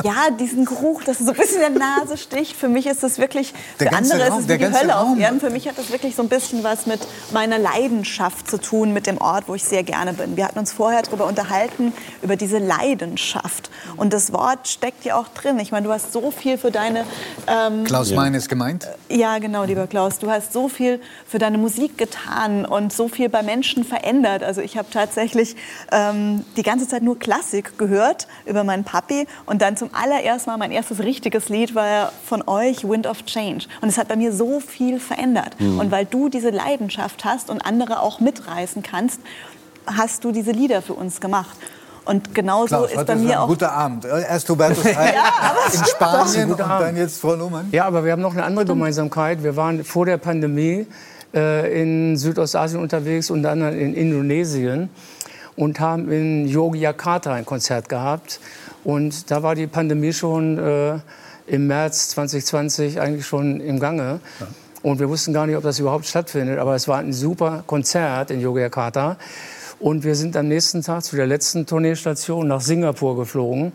ja 0.03 0.31
diesen 0.31 0.65
Geruch, 0.65 1.03
dass 1.03 1.19
es 1.19 1.27
so 1.27 1.31
ein 1.31 1.37
bisschen 1.37 1.61
in 1.61 1.75
der 1.75 1.79
Nase 1.99 2.17
sticht. 2.17 2.55
Für 2.55 2.67
mich 2.67 2.87
ist 2.87 3.03
das 3.03 3.19
wirklich, 3.19 3.53
Der 3.79 3.91
für 3.91 3.97
andere 3.97 4.27
Raum, 4.27 4.39
ist 4.39 4.41
es 4.41 4.47
der 4.47 4.55
wie 4.55 4.57
die 4.57 4.63
ganze 4.63 4.79
Hölle 4.81 4.97
auf 4.97 5.07
Raum. 5.09 5.19
Erden. 5.19 5.39
Für 5.39 5.51
mich 5.51 5.67
hat 5.67 5.77
das 5.77 5.91
wirklich 5.91 6.15
so 6.15 6.23
ein 6.23 6.27
bisschen 6.29 6.63
was 6.63 6.87
mit 6.87 7.01
meiner 7.31 7.59
Leidenschaft 7.59 8.49
zu 8.49 8.57
tun, 8.59 8.93
mit 8.93 9.05
dem 9.05 9.19
Ort, 9.19 9.43
wo 9.47 9.53
ich 9.53 9.63
sehr 9.63 9.83
gerne 9.83 10.13
bin. 10.13 10.35
Wir 10.37 10.45
hatten 10.45 10.57
uns 10.57 10.73
vorher 10.73 11.03
darüber 11.03 11.27
unterhalten, 11.27 11.93
über 12.23 12.35
diese 12.35 12.57
Leidenschaft. 12.57 13.69
Und 13.95 14.11
das 14.11 14.33
Wort 14.33 14.67
steckt 14.67 15.05
ja 15.05 15.17
auch 15.17 15.27
drin. 15.27 15.59
Ich 15.59 15.71
meine, 15.71 15.85
du 15.85 15.93
hast 15.93 16.11
so 16.13 16.31
viel 16.31 16.57
für 16.57 16.71
deine 16.71 17.05
ähm, 17.45 17.83
Klaus 17.83 18.11
Mein 18.11 18.33
ist 18.33 18.49
gemeint. 18.49 18.87
ja, 19.07 19.37
genau, 19.37 19.65
lieber 19.65 19.85
Klaus. 19.85 20.17
Du 20.17 20.31
hast 20.31 20.51
so 20.51 20.67
viel 20.67 20.99
für 21.27 21.37
deine 21.37 21.59
Musik 21.59 21.99
getan 21.99 22.65
und 22.65 22.91
so 22.91 23.07
viel 23.07 23.29
bei 23.29 23.43
Menschen 23.43 23.83
verändert. 23.83 24.41
Also 24.43 24.61
ich 24.61 24.77
habe 24.77 24.87
tatsächlich 24.91 25.55
ähm, 25.91 26.43
die 26.57 26.63
ganze 26.63 26.87
Zeit 26.87 27.03
nur 27.03 27.19
Klassik 27.19 27.77
gehört 27.77 28.27
über 28.45 28.63
meinen 28.63 28.83
Papi 28.83 29.27
und 29.45 29.61
dann 29.61 29.77
zum 29.77 29.89
allerersten 29.93 30.49
Mal 30.49 30.57
mein 30.57 30.71
erstes 30.71 30.99
richtiges 30.99 31.49
Lied 31.49 31.75
war 31.75 31.87
ja 31.87 32.11
von 32.25 32.43
euch 32.47 32.87
Wind 32.87 33.07
of 33.07 33.25
Change 33.25 33.65
und 33.81 33.89
es 33.89 33.97
hat 33.97 34.07
bei 34.07 34.15
mir 34.15 34.33
so 34.33 34.59
viel 34.59 34.99
verändert. 34.99 35.55
Und 35.59 35.91
weil 35.91 36.05
du 36.05 36.29
diese 36.29 36.49
Leidenschaft 36.49 37.25
hast 37.25 37.49
und 37.49 37.65
andere 37.65 37.99
auch 37.99 38.19
mitreißen 38.19 38.83
kannst, 38.83 39.19
hast 39.85 40.23
du 40.23 40.31
diese 40.31 40.51
Lieder 40.51 40.81
für 40.81 40.93
uns 40.93 41.19
gemacht. 41.21 41.57
Und 42.03 42.33
genau 42.33 42.61
so 42.61 42.67
Klaus, 42.67 42.91
ist 42.91 43.05
bei 43.05 43.15
mir 43.15 43.33
ein 43.33 43.37
auch 43.37 43.47
guter 43.47 43.71
Abend. 43.71 44.05
Erst 44.05 44.49
Hubertus 44.49 44.83
Heil 44.95 45.13
in 45.71 45.85
Spanien 45.85 46.51
und 46.51 46.59
dann 46.59 46.97
jetzt 46.97 47.21
Frau 47.21 47.35
Lohmann. 47.35 47.67
Ja, 47.71 47.85
aber 47.85 48.03
wir 48.03 48.11
haben 48.11 48.21
noch 48.21 48.33
eine 48.33 48.43
andere 48.43 48.65
Gemeinsamkeit. 48.65 49.43
Wir 49.43 49.55
waren 49.55 49.83
vor 49.83 50.05
der 50.05 50.17
Pandemie 50.17 50.87
äh, 51.33 51.81
in 51.81 52.17
Südostasien 52.17 52.81
unterwegs, 52.81 53.29
unter 53.29 53.51
anderem 53.51 53.79
in 53.79 53.93
Indonesien 53.93 54.89
und 55.61 55.79
haben 55.79 56.11
in 56.11 56.47
Yogyakarta 56.47 57.33
ein 57.35 57.45
Konzert 57.45 57.87
gehabt. 57.87 58.39
Und 58.83 59.29
da 59.29 59.43
war 59.43 59.53
die 59.53 59.67
Pandemie 59.67 60.11
schon 60.11 60.57
äh, 60.57 60.97
im 61.45 61.67
März 61.67 62.09
2020 62.09 62.99
eigentlich 62.99 63.27
schon 63.27 63.61
im 63.61 63.79
Gange. 63.79 64.21
Und 64.81 64.99
wir 64.99 65.07
wussten 65.07 65.33
gar 65.33 65.45
nicht, 65.45 65.55
ob 65.55 65.61
das 65.61 65.77
überhaupt 65.77 66.07
stattfindet. 66.07 66.57
Aber 66.57 66.73
es 66.73 66.87
war 66.87 66.97
ein 66.97 67.13
super 67.13 67.63
Konzert 67.67 68.31
in 68.31 68.41
Yogyakarta. 68.41 69.17
Und 69.79 70.03
wir 70.03 70.15
sind 70.15 70.35
am 70.35 70.47
nächsten 70.47 70.81
Tag 70.81 71.03
zu 71.03 71.15
der 71.15 71.27
letzten 71.27 71.67
Tourneestation 71.67 72.47
nach 72.47 72.61
Singapur 72.61 73.15
geflogen. 73.15 73.71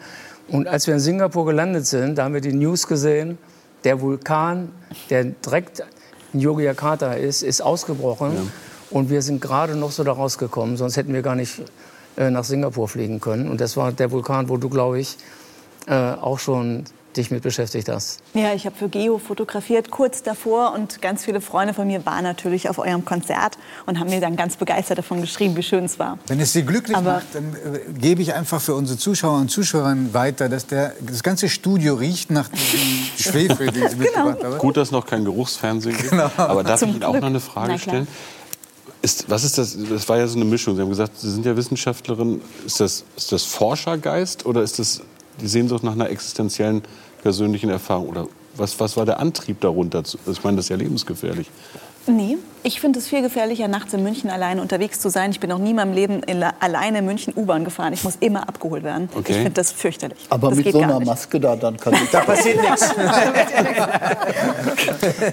Und 0.48 0.66
als 0.66 0.88
wir 0.88 0.94
in 0.94 1.00
Singapur 1.00 1.46
gelandet 1.46 1.86
sind, 1.86 2.18
da 2.18 2.24
haben 2.24 2.34
wir 2.34 2.40
die 2.40 2.52
News 2.52 2.88
gesehen, 2.88 3.38
der 3.84 4.00
Vulkan, 4.00 4.72
der 5.08 5.22
direkt 5.22 5.84
in 6.32 6.40
Yogyakarta 6.40 7.12
ist, 7.12 7.44
ist 7.44 7.60
ausgebrochen. 7.60 8.32
Ja. 8.34 8.42
Und 8.90 9.10
wir 9.10 9.22
sind 9.22 9.40
gerade 9.40 9.76
noch 9.76 9.90
so 9.90 10.04
da 10.04 10.12
rausgekommen, 10.12 10.76
sonst 10.76 10.96
hätten 10.96 11.12
wir 11.12 11.22
gar 11.22 11.34
nicht 11.34 11.62
äh, 12.16 12.30
nach 12.30 12.44
Singapur 12.44 12.88
fliegen 12.88 13.20
können. 13.20 13.50
Und 13.50 13.60
das 13.60 13.76
war 13.76 13.92
der 13.92 14.10
Vulkan, 14.10 14.48
wo 14.48 14.56
du, 14.56 14.68
glaube 14.68 15.00
ich, 15.00 15.16
äh, 15.86 15.94
auch 15.94 16.38
schon 16.38 16.84
dich 17.16 17.30
mit 17.30 17.42
beschäftigt 17.42 17.88
hast. 17.88 18.20
Ja, 18.34 18.52
ich 18.52 18.66
habe 18.66 18.76
für 18.76 18.88
Geo 18.88 19.18
fotografiert 19.18 19.90
kurz 19.90 20.22
davor 20.22 20.72
und 20.74 21.00
ganz 21.00 21.24
viele 21.24 21.40
Freunde 21.40 21.74
von 21.74 21.86
mir 21.86 22.04
waren 22.04 22.22
natürlich 22.22 22.68
auf 22.68 22.78
eurem 22.78 23.04
Konzert 23.04 23.56
und 23.86 23.98
haben 23.98 24.10
mir 24.10 24.20
dann 24.20 24.36
ganz 24.36 24.56
begeistert 24.56 24.98
davon 24.98 25.20
geschrieben, 25.20 25.56
wie 25.56 25.62
schön 25.62 25.84
es 25.84 25.98
war. 25.98 26.18
Wenn 26.26 26.40
es 26.40 26.52
Sie 26.52 26.62
glücklich 26.62 26.96
Aber 26.96 27.14
macht, 27.14 27.34
dann 27.34 27.54
äh, 27.54 27.98
gebe 27.98 28.22
ich 28.22 28.34
einfach 28.34 28.60
für 28.60 28.74
unsere 28.74 28.98
Zuschauer 28.98 29.38
und 29.38 29.50
Zuschauerinnen 29.50 30.14
weiter, 30.14 30.48
dass 30.48 30.66
der, 30.66 30.92
das 31.00 31.22
ganze 31.22 31.48
Studio 31.48 31.94
riecht 31.94 32.30
nach 32.30 32.48
diesem 32.48 32.80
Schwefel, 33.18 33.70
den 33.70 33.88
Sie 33.88 33.96
genau. 33.96 34.26
mitgebracht 34.26 34.44
haben. 34.44 34.58
Gut, 34.58 34.76
dass 34.76 34.88
es 34.88 34.92
noch 34.92 35.06
kein 35.06 35.24
Geruchsfernsehen 35.24 35.96
gibt. 35.96 36.10
Genau. 36.10 36.30
Aber 36.36 36.64
darf 36.64 36.80
Zum 36.80 36.90
ich 36.90 36.96
Ihnen 36.96 37.04
auch 37.04 37.14
noch 37.14 37.26
eine 37.26 37.40
Frage 37.40 37.78
stellen? 37.78 38.08
Ist, 39.02 39.28
was 39.30 39.44
ist 39.44 39.58
das? 39.58 39.76
Das 39.88 40.08
war 40.08 40.18
ja 40.18 40.26
so 40.26 40.36
eine 40.36 40.44
Mischung. 40.44 40.74
Sie 40.74 40.82
haben 40.82 40.88
gesagt, 40.88 41.18
Sie 41.18 41.30
sind 41.30 41.46
ja 41.46 41.56
Wissenschaftlerin. 41.56 42.40
Ist 42.64 42.80
das, 42.80 43.04
ist 43.16 43.32
das 43.32 43.44
Forschergeist 43.44 44.46
oder 44.46 44.62
ist 44.62 44.78
das 44.78 45.02
die 45.40 45.48
Sehnsucht 45.48 45.82
nach 45.82 45.92
einer 45.92 46.10
existenziellen 46.10 46.82
persönlichen 47.22 47.70
Erfahrung? 47.70 48.08
Oder 48.08 48.26
was, 48.56 48.78
was 48.80 48.96
war 48.96 49.04
der 49.04 49.20
Antrieb 49.20 49.60
darunter? 49.60 49.98
Also 49.98 50.18
ich 50.30 50.42
meine, 50.42 50.56
das 50.56 50.66
ist 50.66 50.70
ja 50.70 50.76
lebensgefährlich. 50.76 51.50
Nee, 52.06 52.38
ich 52.62 52.80
finde 52.80 52.98
es 52.98 53.08
viel 53.08 53.22
gefährlicher, 53.22 53.68
nachts 53.68 53.92
in 53.92 54.02
München 54.02 54.30
alleine 54.30 54.60
unterwegs 54.60 55.00
zu 55.00 55.08
sein. 55.08 55.30
Ich 55.30 55.40
bin 55.40 55.50
noch 55.50 55.58
nie 55.58 55.70
in 55.70 55.76
meinem 55.76 55.92
Leben 55.92 56.22
in 56.22 56.42
alleine 56.42 56.98
in 56.98 57.04
München 57.04 57.32
U-Bahn 57.36 57.64
gefahren. 57.64 57.92
Ich 57.92 58.04
muss 58.04 58.16
immer 58.20 58.48
abgeholt 58.48 58.82
werden. 58.84 59.08
Okay. 59.14 59.32
Ich 59.32 59.36
finde 59.36 59.52
das 59.52 59.72
fürchterlich. 59.72 60.18
Aber 60.30 60.48
das 60.50 60.58
mit 60.58 60.72
so 60.72 60.80
einer 60.80 61.00
Maske 61.00 61.40
da, 61.40 61.56
dann 61.56 61.76
kann 61.76 61.94
ich... 61.94 62.10
Da 62.10 62.20
passiert 62.20 62.60
nichts. 62.60 62.94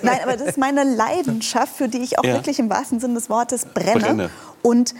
Nein, 0.04 0.20
aber 0.24 0.38
das 0.38 0.48
ist 0.50 0.58
meine 0.58 0.84
Leidenschaft, 0.84 1.76
für 1.76 1.88
die 1.88 2.00
ich 2.00 2.20
auch 2.20 2.24
ja. 2.24 2.34
wirklich 2.34 2.60
im 2.60 2.70
wahrsten 2.70 3.00
Sinne 3.00 3.16
des 3.16 3.30
Wortes 3.30 3.66
brenne. 3.66 4.00
brenne. 4.00 4.30
Und 4.62 4.94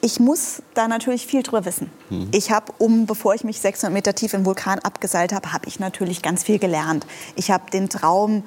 ich 0.00 0.20
muss 0.20 0.62
da 0.74 0.88
natürlich 0.88 1.26
viel 1.26 1.42
drüber 1.42 1.64
wissen. 1.64 1.90
Mhm. 2.10 2.28
Ich 2.32 2.50
habe, 2.50 2.72
um, 2.78 3.06
bevor 3.06 3.34
ich 3.34 3.44
mich 3.44 3.60
600 3.60 3.92
Meter 3.92 4.14
tief 4.14 4.34
im 4.34 4.44
Vulkan 4.44 4.78
abgeseilt 4.80 5.32
habe, 5.32 5.52
habe 5.52 5.66
ich 5.66 5.80
natürlich 5.80 6.20
ganz 6.20 6.44
viel 6.44 6.58
gelernt. 6.58 7.06
Ich 7.36 7.50
habe 7.50 7.70
den 7.70 7.88
Traum 7.88 8.42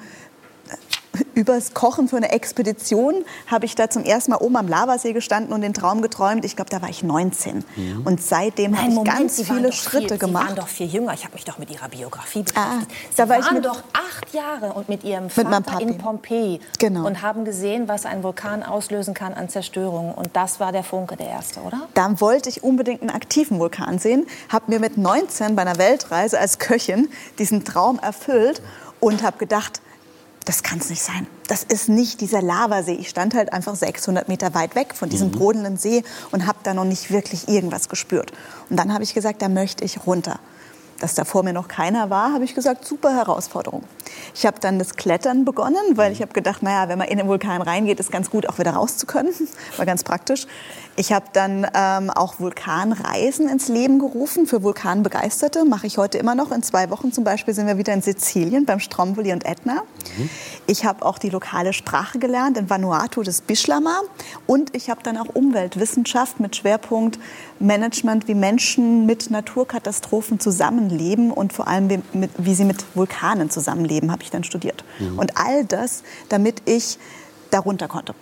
übers 1.34 1.74
Kochen 1.74 2.08
für 2.08 2.16
eine 2.16 2.32
Expedition 2.32 3.24
habe 3.46 3.64
ich 3.66 3.74
da 3.74 3.88
zum 3.90 4.04
ersten 4.04 4.32
Mal 4.32 4.38
oben 4.38 4.56
am 4.56 4.68
Lavasee 4.68 5.12
gestanden 5.12 5.52
und 5.52 5.62
den 5.62 5.74
Traum 5.74 6.02
geträumt. 6.02 6.44
Ich 6.44 6.56
glaube, 6.56 6.70
da 6.70 6.82
war 6.82 6.88
ich 6.88 7.02
19. 7.02 7.64
Mhm. 7.76 8.02
Und 8.04 8.22
seitdem 8.22 8.76
habe 8.76 8.88
ich 8.88 8.94
Moment, 8.94 9.16
ganz 9.16 9.36
Sie 9.36 9.44
viele 9.44 9.72
Schritte 9.72 10.08
viel, 10.08 10.18
gemacht. 10.18 10.44
Sie 10.44 10.48
waren 10.48 10.56
doch 10.56 10.68
viel 10.68 10.86
jünger. 10.86 11.14
Ich 11.14 11.24
habe 11.24 11.34
mich 11.34 11.44
doch 11.44 11.58
mit 11.58 11.70
Ihrer 11.70 11.88
Biografie 11.88 12.44
ah, 12.54 12.78
beschäftigt. 12.78 12.92
Ah, 12.92 12.94
Sie 13.10 13.16
da 13.16 13.28
war 13.28 13.38
waren 13.38 13.62
doch 13.62 13.82
acht 13.92 14.34
Jahre 14.34 14.72
und 14.72 14.88
mit 14.88 15.04
Ihrem 15.04 15.30
Vater 15.30 15.60
mit 15.76 15.80
in 15.80 15.98
Pompeji 15.98 16.60
genau. 16.78 17.06
und 17.06 17.22
haben 17.22 17.44
gesehen, 17.44 17.88
was 17.88 18.04
ein 18.04 18.22
Vulkan 18.22 18.62
auslösen 18.62 19.14
kann 19.14 19.34
an 19.34 19.48
Zerstörung. 19.48 20.14
Und 20.14 20.30
das 20.34 20.60
war 20.60 20.72
der 20.72 20.84
Funke, 20.84 21.16
der 21.16 21.28
erste, 21.28 21.60
oder? 21.60 21.88
Dann 21.94 22.20
wollte 22.20 22.48
ich 22.48 22.62
unbedingt 22.62 23.02
einen 23.02 23.10
aktiven 23.10 23.58
Vulkan 23.58 23.98
sehen. 23.98 24.26
Habe 24.48 24.64
mir 24.68 24.80
mit 24.80 24.98
19 24.98 25.56
bei 25.56 25.62
einer 25.62 25.78
Weltreise 25.78 26.38
als 26.38 26.58
Köchin 26.58 27.08
diesen 27.38 27.64
Traum 27.64 27.98
erfüllt 27.98 28.62
und 29.00 29.22
habe 29.22 29.38
gedacht, 29.38 29.80
das 30.48 30.62
kann 30.62 30.78
es 30.78 30.88
nicht 30.88 31.02
sein. 31.02 31.26
Das 31.46 31.62
ist 31.62 31.90
nicht 31.90 32.22
dieser 32.22 32.40
Lavasee. 32.40 32.94
Ich 32.94 33.10
stand 33.10 33.34
halt 33.34 33.52
einfach 33.52 33.74
600 33.74 34.28
Meter 34.28 34.54
weit 34.54 34.74
weg 34.76 34.94
von 34.94 35.10
diesem 35.10 35.28
mhm. 35.28 35.32
brodelnden 35.32 35.76
See 35.76 36.02
und 36.30 36.46
habe 36.46 36.58
da 36.62 36.72
noch 36.72 36.86
nicht 36.86 37.10
wirklich 37.10 37.48
irgendwas 37.48 37.90
gespürt. 37.90 38.32
Und 38.70 38.78
dann 38.78 38.94
habe 38.94 39.04
ich 39.04 39.12
gesagt, 39.12 39.42
da 39.42 39.50
möchte 39.50 39.84
ich 39.84 40.06
runter. 40.06 40.40
Dass 41.00 41.14
da 41.14 41.24
vor 41.24 41.44
mir 41.44 41.52
noch 41.52 41.68
keiner 41.68 42.10
war, 42.10 42.32
habe 42.32 42.44
ich 42.44 42.54
gesagt, 42.54 42.84
super 42.84 43.14
Herausforderung. 43.14 43.84
Ich 44.34 44.46
habe 44.46 44.58
dann 44.60 44.80
das 44.80 44.96
Klettern 44.96 45.44
begonnen, 45.44 45.76
weil 45.94 46.12
ich 46.12 46.22
habe 46.22 46.32
gedacht, 46.32 46.62
naja, 46.62 46.88
wenn 46.88 46.98
man 46.98 47.06
in 47.06 47.18
den 47.18 47.28
Vulkan 47.28 47.62
reingeht, 47.62 48.00
ist 48.00 48.10
ganz 48.10 48.30
gut, 48.30 48.48
auch 48.48 48.58
wieder 48.58 48.72
raus 48.72 48.96
zu 48.96 49.06
können. 49.06 49.32
War 49.76 49.86
ganz 49.86 50.02
praktisch. 50.02 50.46
Ich 50.96 51.12
habe 51.12 51.26
dann 51.32 51.64
ähm, 51.74 52.10
auch 52.10 52.40
Vulkanreisen 52.40 53.48
ins 53.48 53.68
Leben 53.68 54.00
gerufen 54.00 54.46
für 54.48 54.64
Vulkanbegeisterte. 54.64 55.64
Mache 55.64 55.86
ich 55.86 55.96
heute 55.98 56.18
immer 56.18 56.34
noch. 56.34 56.50
In 56.50 56.64
zwei 56.64 56.90
Wochen 56.90 57.12
zum 57.12 57.22
Beispiel 57.22 57.54
sind 57.54 57.68
wir 57.68 57.78
wieder 57.78 57.92
in 57.92 58.02
Sizilien 58.02 58.64
beim 58.64 58.80
Stromboli 58.80 59.32
und 59.32 59.44
Etna. 59.44 59.82
Mhm. 60.16 60.28
Ich 60.66 60.84
habe 60.84 61.06
auch 61.06 61.18
die 61.18 61.30
lokale 61.30 61.72
Sprache 61.72 62.18
gelernt 62.18 62.58
in 62.58 62.68
Vanuatu, 62.68 63.22
das 63.22 63.40
Bishlama. 63.42 64.00
Und 64.48 64.74
ich 64.74 64.90
habe 64.90 65.00
dann 65.04 65.16
auch 65.16 65.28
Umweltwissenschaft 65.32 66.40
mit 66.40 66.56
Schwerpunkt 66.56 67.20
Management, 67.60 68.26
wie 68.26 68.34
Menschen 68.34 69.06
mit 69.06 69.30
Naturkatastrophen 69.30 70.40
zusammenleben 70.88 71.30
und 71.30 71.52
vor 71.52 71.68
allem 71.68 71.90
wie, 71.90 72.00
mit, 72.12 72.30
wie 72.38 72.54
sie 72.54 72.64
mit 72.64 72.84
Vulkanen 72.94 73.50
zusammenleben, 73.50 74.10
habe 74.10 74.22
ich 74.22 74.30
dann 74.30 74.44
studiert. 74.44 74.84
Mhm. 74.98 75.18
Und 75.18 75.36
all 75.36 75.64
das, 75.64 76.02
damit 76.28 76.62
ich 76.64 76.98
darunter 77.50 77.88
konnte. 77.88 78.14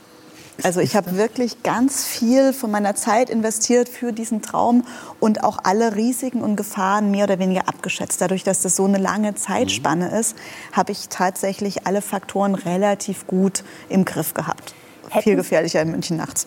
Also 0.62 0.80
ich 0.80 0.96
habe 0.96 1.18
wirklich 1.18 1.62
ganz 1.62 2.06
viel 2.06 2.54
von 2.54 2.70
meiner 2.70 2.94
Zeit 2.94 3.28
investiert 3.28 3.90
für 3.90 4.12
diesen 4.14 4.40
Traum 4.40 4.84
und 5.20 5.44
auch 5.44 5.58
alle 5.64 5.96
Risiken 5.96 6.40
und 6.40 6.56
Gefahren 6.56 7.10
mehr 7.10 7.24
oder 7.24 7.38
weniger 7.38 7.68
abgeschätzt. 7.68 8.22
Dadurch, 8.22 8.42
dass 8.42 8.62
das 8.62 8.74
so 8.74 8.86
eine 8.86 8.96
lange 8.96 9.34
Zeitspanne 9.34 10.08
mhm. 10.08 10.14
ist, 10.14 10.34
habe 10.72 10.92
ich 10.92 11.10
tatsächlich 11.10 11.86
alle 11.86 12.00
Faktoren 12.00 12.54
relativ 12.54 13.26
gut 13.26 13.64
im 13.90 14.06
Griff 14.06 14.32
gehabt. 14.32 14.74
Hätten 15.10 15.22
viel 15.22 15.36
gefährlicher 15.36 15.82
in 15.82 15.90
München 15.90 16.16
nachts. 16.16 16.46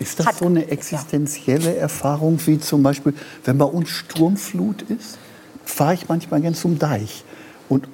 Ist 0.00 0.18
das 0.18 0.26
Hat, 0.26 0.38
so 0.38 0.46
eine 0.46 0.68
existenzielle 0.68 1.74
ja. 1.74 1.82
Erfahrung, 1.82 2.38
wie 2.46 2.58
zum 2.58 2.82
Beispiel, 2.82 3.14
wenn 3.44 3.56
bei 3.56 3.64
uns 3.64 3.88
Sturmflut 3.88 4.82
ist, 4.82 5.18
fahre 5.64 5.94
ich 5.94 6.08
manchmal 6.08 6.40
gern 6.40 6.54
zum 6.54 6.78
Deich 6.78 7.24
und 7.68 7.88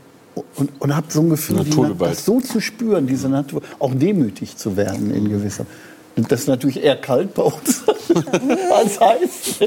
und, 0.55 0.71
und 0.81 0.97
habe 0.97 1.07
so 1.11 1.21
ein 1.21 1.29
Gefühl, 1.29 1.65
die, 1.65 1.99
das 1.99 2.25
so 2.25 2.41
zu 2.41 2.61
spüren, 2.61 3.07
diese 3.07 3.29
Natur, 3.29 3.63
auch 3.79 3.93
demütig 3.93 4.57
zu 4.57 4.77
werden 4.77 5.13
in 5.13 5.29
gewisser 5.29 5.67
und 6.17 6.31
das 6.31 6.41
ist 6.41 6.49
natürlich 6.49 6.83
eher 6.83 6.97
kalt 6.97 7.35
bei 7.35 7.43
uns 7.43 7.83
als 8.71 9.01
heiß. 9.01 9.61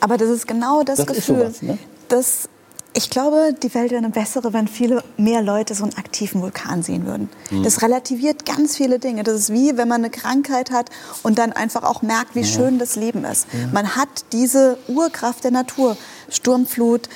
Aber 0.00 0.16
das 0.16 0.28
ist 0.28 0.46
genau 0.46 0.82
das, 0.82 0.98
das 0.98 1.06
Gefühl. 1.06 1.38
Sowas, 1.38 1.62
ne? 1.62 1.78
das, 2.08 2.48
ich 2.92 3.10
glaube, 3.10 3.54
die 3.60 3.74
Welt 3.74 3.90
wäre 3.90 3.98
eine 3.98 4.10
bessere, 4.10 4.52
wenn 4.52 4.68
viele 4.68 5.02
mehr 5.16 5.42
Leute 5.42 5.74
so 5.74 5.84
einen 5.84 5.96
aktiven 5.96 6.42
Vulkan 6.42 6.82
sehen 6.82 7.06
würden. 7.06 7.28
Mhm. 7.50 7.62
Das 7.62 7.82
relativiert 7.82 8.44
ganz 8.44 8.76
viele 8.76 8.98
Dinge. 8.98 9.22
Das 9.22 9.34
ist 9.34 9.52
wie, 9.52 9.76
wenn 9.76 9.88
man 9.88 10.02
eine 10.02 10.10
Krankheit 10.10 10.70
hat 10.70 10.90
und 11.22 11.38
dann 11.38 11.52
einfach 11.52 11.82
auch 11.82 12.02
merkt, 12.02 12.34
wie 12.34 12.40
ja. 12.40 12.46
schön 12.46 12.78
das 12.78 12.96
Leben 12.96 13.24
ist. 13.24 13.46
Ja. 13.52 13.68
Man 13.72 13.96
hat 13.96 14.08
diese 14.32 14.78
Urkraft 14.88 15.44
der 15.44 15.50
Natur. 15.50 15.96
Sturmflut, 16.28 17.08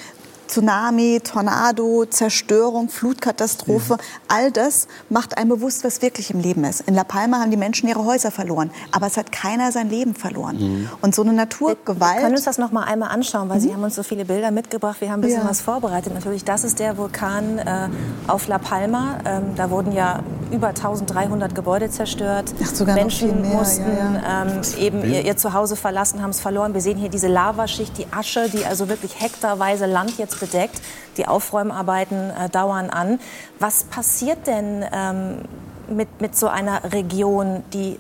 Tsunami, 0.51 1.21
Tornado, 1.23 2.05
Zerstörung, 2.07 2.89
Flutkatastrophe, 2.89 3.95
ja. 3.95 3.99
all 4.29 4.51
das 4.51 4.89
macht 5.09 5.39
einem 5.39 5.51
bewusst, 5.51 5.85
was 5.85 6.03
wirklich 6.03 6.31
im 6.31 6.41
Leben 6.41 6.65
ist. 6.65 6.83
In 6.83 6.95
La 6.95 7.05
Palma 7.05 7.39
haben 7.39 7.53
die 7.53 7.57
Menschen 7.57 7.89
ihre 7.89 8.05
Häuser 8.05 8.33
verloren, 8.33 8.71
aber 8.91 9.07
es 9.07 9.17
hat 9.17 9.31
keiner 9.31 9.71
sein 9.71 9.89
Leben 9.89 10.15
verloren. 10.15 10.57
Mhm. 10.59 10.89
Und 11.01 11.15
so 11.15 11.23
eine 11.23 11.33
Naturgewalt. 11.33 12.17
Wir 12.17 12.23
können 12.23 12.35
uns 12.35 12.45
das 12.45 12.59
noch 12.59 12.73
mal 12.73 12.83
einmal 12.83 13.11
anschauen, 13.11 13.49
weil 13.49 13.59
mhm. 13.59 13.63
Sie 13.63 13.73
haben 13.73 13.85
uns 13.85 13.95
so 13.95 14.03
viele 14.03 14.25
Bilder 14.25 14.51
mitgebracht. 14.51 15.01
Wir 15.01 15.11
haben 15.13 15.21
ein 15.21 15.23
bisschen 15.23 15.43
ja. 15.43 15.49
was 15.49 15.61
vorbereitet. 15.61 16.13
Natürlich, 16.15 16.45
das 16.45 16.65
ist 16.65 16.81
der 16.81 16.97
Vulkan 16.97 17.59
äh, 17.59 17.89
auf 18.27 18.49
La 18.49 18.59
Palma. 18.59 19.19
Ähm, 19.25 19.55
da 19.55 19.71
wurden 19.71 19.93
ja 19.93 20.25
über 20.51 20.69
1300 20.69 21.55
Gebäude 21.55 21.91
zerstört. 21.91 22.53
Ach, 22.63 22.75
sogar 22.75 22.97
Menschen 22.97 23.41
mehr, 23.41 23.57
mussten 23.57 23.85
ja, 23.97 24.43
ähm, 24.43 24.61
eben 24.79 25.05
ihr, 25.05 25.25
ihr 25.25 25.37
Zuhause 25.37 25.77
verlassen, 25.77 26.23
haben 26.23 26.31
es 26.31 26.41
verloren. 26.41 26.75
Wir 26.75 26.81
sehen 26.81 26.99
hier 26.99 27.09
diese 27.09 27.29
Lavaschicht, 27.29 27.97
die 27.99 28.07
Asche, 28.13 28.49
die 28.51 28.65
also 28.65 28.89
wirklich 28.89 29.21
hektarweise 29.21 29.87
Land 29.87 30.19
jetzt 30.19 30.40
bedeckt. 30.41 30.81
Die 31.17 31.27
Aufräumarbeiten 31.27 32.31
äh, 32.31 32.49
dauern 32.49 32.91
an. 32.91 33.21
Was 33.59 33.85
passiert 33.85 34.47
denn 34.47 34.85
ähm, 34.93 35.43
mit, 35.89 36.21
mit 36.21 36.37
so 36.37 36.49
einer 36.49 36.93
Region, 36.93 37.63
die 37.73 37.99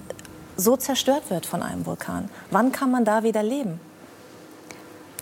so 0.56 0.76
zerstört 0.76 1.30
wird 1.30 1.46
von 1.46 1.62
einem 1.62 1.86
Vulkan? 1.86 2.28
Wann 2.50 2.72
kann 2.72 2.90
man 2.90 3.04
da 3.04 3.22
wieder 3.22 3.42
leben? 3.42 3.80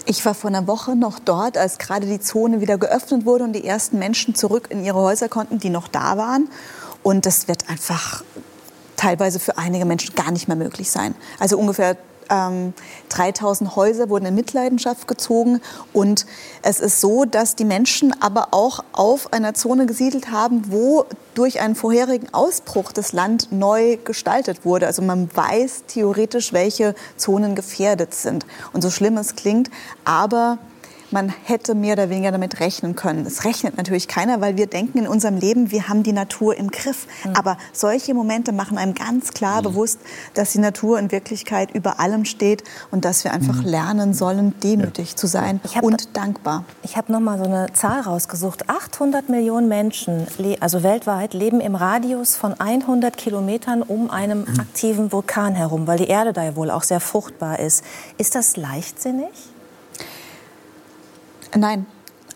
Ich 0.07 0.25
war 0.25 0.33
vor 0.33 0.49
einer 0.49 0.67
Woche 0.67 0.97
noch 0.97 1.19
dort, 1.19 1.59
als 1.59 1.77
gerade 1.77 2.07
die 2.07 2.19
Zone 2.19 2.63
wieder 2.63 2.79
geöffnet 2.79 3.27
wurde 3.27 3.45
und 3.45 3.53
die 3.53 3.67
ersten 3.67 3.99
Menschen 3.99 4.35
zurück 4.35 4.69
in 4.71 4.83
ihre 4.83 4.99
Häuser 4.99 5.29
konnten, 5.29 5.59
die 5.59 5.69
noch 5.69 5.87
da 5.87 6.17
waren. 6.17 6.49
Und 7.03 7.27
das 7.27 7.47
wird 7.47 7.69
einfach 7.69 8.25
teilweise 8.97 9.39
für 9.39 9.59
einige 9.59 9.85
Menschen 9.85 10.15
gar 10.15 10.31
nicht 10.31 10.49
mehr 10.49 10.57
möglich 10.57 10.91
sein. 10.91 11.15
Also 11.39 11.59
ungefähr 11.59 11.97
ähm, 12.31 12.75
3000 13.11 13.77
Häuser 13.77 14.09
wurden 14.09 14.27
in 14.27 14.35
Mitleidenschaft 14.35 15.09
gezogen. 15.09 15.61
Und 15.93 16.27
es 16.63 16.81
ist 16.81 17.01
so, 17.01 17.25
dass 17.25 17.57
die 17.57 17.65
Menschen 17.65 18.15
aber 18.21 18.49
auch 18.53 18.85
auf 18.93 19.33
einer 19.33 19.55
Zone 19.55 19.87
gesiedelt 19.87 20.31
haben, 20.31 20.71
wo 20.73 21.07
durch 21.35 21.61
einen 21.61 21.75
vorherigen 21.75 22.33
Ausbruch 22.33 22.93
das 22.93 23.13
Land 23.13 23.53
neu 23.53 23.97
gestaltet 24.05 24.65
wurde. 24.65 24.87
Also 24.87 25.03
man 25.03 25.29
weiß 25.35 25.85
theoretisch, 25.87 26.53
welche 26.53 26.95
Zonen 27.17 27.55
gefährdet 27.55 28.15
sind. 28.15 28.45
Und 28.73 28.83
so 28.83 28.91
schlimm 28.91 29.17
es 29.17 29.37
klingt, 29.37 29.71
aber 30.05 30.59
man 31.11 31.33
hätte 31.45 31.75
mehr 31.75 31.95
oder 31.95 32.11
weniger 32.11 32.33
damit 32.33 32.61
rechnen 32.61 32.95
können. 32.95 33.27
Es 33.27 33.45
rechnet 33.45 33.77
natürlich 33.77 34.09
keiner, 34.09 34.41
weil 34.41 34.57
wir 34.57 34.67
denken 34.67 34.99
in 34.99 35.09
unserem 35.09 35.37
Leben, 35.37 35.71
wir 35.71 35.89
haben 35.89 36.03
die 36.03 36.13
Natur 36.13 36.57
im 36.57 36.71
Griff. 36.71 37.07
Mhm. 37.25 37.37
Aber 37.37 37.59
solche 37.73 38.15
Momente 38.15 38.53
machen 38.53 38.79
einem 38.79 38.95
ganz 38.95 39.33
klar 39.33 39.61
mhm. 39.61 39.65
bewusst, 39.65 40.01
dass 40.35 40.53
die 40.53 40.59
Natur 40.59 40.99
in 40.99 41.11
Wirklichkeit 41.11 41.71
über 41.75 42.01
allem 42.01 42.25
steht 42.25 42.65
und 42.91 43.05
dass 43.05 43.25
wir 43.25 43.33
einfach 43.33 43.63
mhm. 43.63 43.69
lernen 43.69 44.15
sollen, 44.15 44.55
demütig 44.61 45.11
ja. 45.11 45.17
zu 45.17 45.27
sein 45.27 45.61
und 45.81 46.17
dankbar. 46.17 46.65
Ich 46.83 46.97
habe 46.97 47.13
noch 47.13 47.21
mal 47.21 47.39
so 47.39 47.45
eine 47.45 47.73
Zahl 47.73 48.01
rausgesucht. 48.01 48.69
800 48.69 49.29
Millionen 49.29 49.69
Menschen, 49.69 50.27
also 50.61 50.83
weltweit, 50.83 51.35
leben 51.35 51.61
im 51.61 51.75
Radius 51.75 52.37
von 52.37 52.59
100 52.59 53.17
Kilometern 53.17 53.83
um 53.83 54.11
einem 54.11 54.41
mhm. 54.41 54.61
aktiven 54.61 55.13
Vulkan 55.13 55.55
herum, 55.55 55.87
weil 55.87 55.99
die 55.99 56.09
Erde 56.09 56.33
da 56.33 56.45
ja 56.45 56.57
wohl 56.57 56.71
auch 56.71 56.83
sehr 56.83 57.01
fruchtbar 57.01 57.59
ist. 57.59 57.83
Ist 58.19 58.35
das 58.35 58.57
leichtsinnig? 58.57 59.29
Nein, 61.57 61.87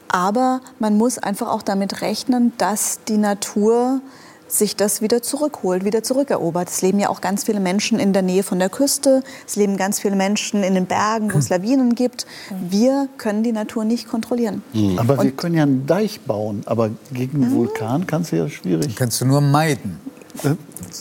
aber 0.08 0.60
man 0.78 0.96
muss 0.96 1.18
einfach 1.18 1.48
auch 1.48 1.62
damit 1.62 2.02
rechnen, 2.02 2.52
dass 2.58 3.00
die 3.08 3.16
Natur 3.16 4.00
sich 4.46 4.76
das 4.76 5.00
wieder 5.00 5.22
zurückholt, 5.22 5.84
wieder 5.84 6.02
zurückerobert. 6.02 6.68
Es 6.68 6.82
leben 6.82 6.98
ja 6.98 7.08
auch 7.08 7.20
ganz 7.22 7.44
viele 7.44 7.60
Menschen 7.60 7.98
in 7.98 8.12
der 8.12 8.22
Nähe 8.22 8.42
von 8.42 8.58
der 8.58 8.68
Küste, 8.68 9.22
es 9.46 9.56
leben 9.56 9.78
ganz 9.78 10.00
viele 10.00 10.14
Menschen 10.14 10.62
in 10.62 10.74
den 10.74 10.86
Bergen, 10.86 11.32
wo 11.32 11.38
es 11.38 11.48
Lawinen 11.48 11.94
gibt. 11.94 12.26
Wir 12.68 13.08
können 13.16 13.42
die 13.42 13.52
Natur 13.52 13.84
nicht 13.84 14.08
kontrollieren. 14.08 14.62
Mhm. 14.74 14.98
Aber 14.98 15.18
Und 15.18 15.24
wir 15.24 15.32
können 15.32 15.54
ja 15.54 15.62
einen 15.62 15.86
Deich 15.86 16.20
bauen, 16.20 16.62
aber 16.66 16.90
gegen 17.12 17.42
einen 17.42 17.54
Vulkan 17.54 18.06
kannst 18.06 18.32
du 18.32 18.36
ja 18.36 18.48
schwierig. 18.48 18.94
Kannst 18.96 19.20
du 19.20 19.24
nur 19.24 19.40
meiden. 19.40 19.98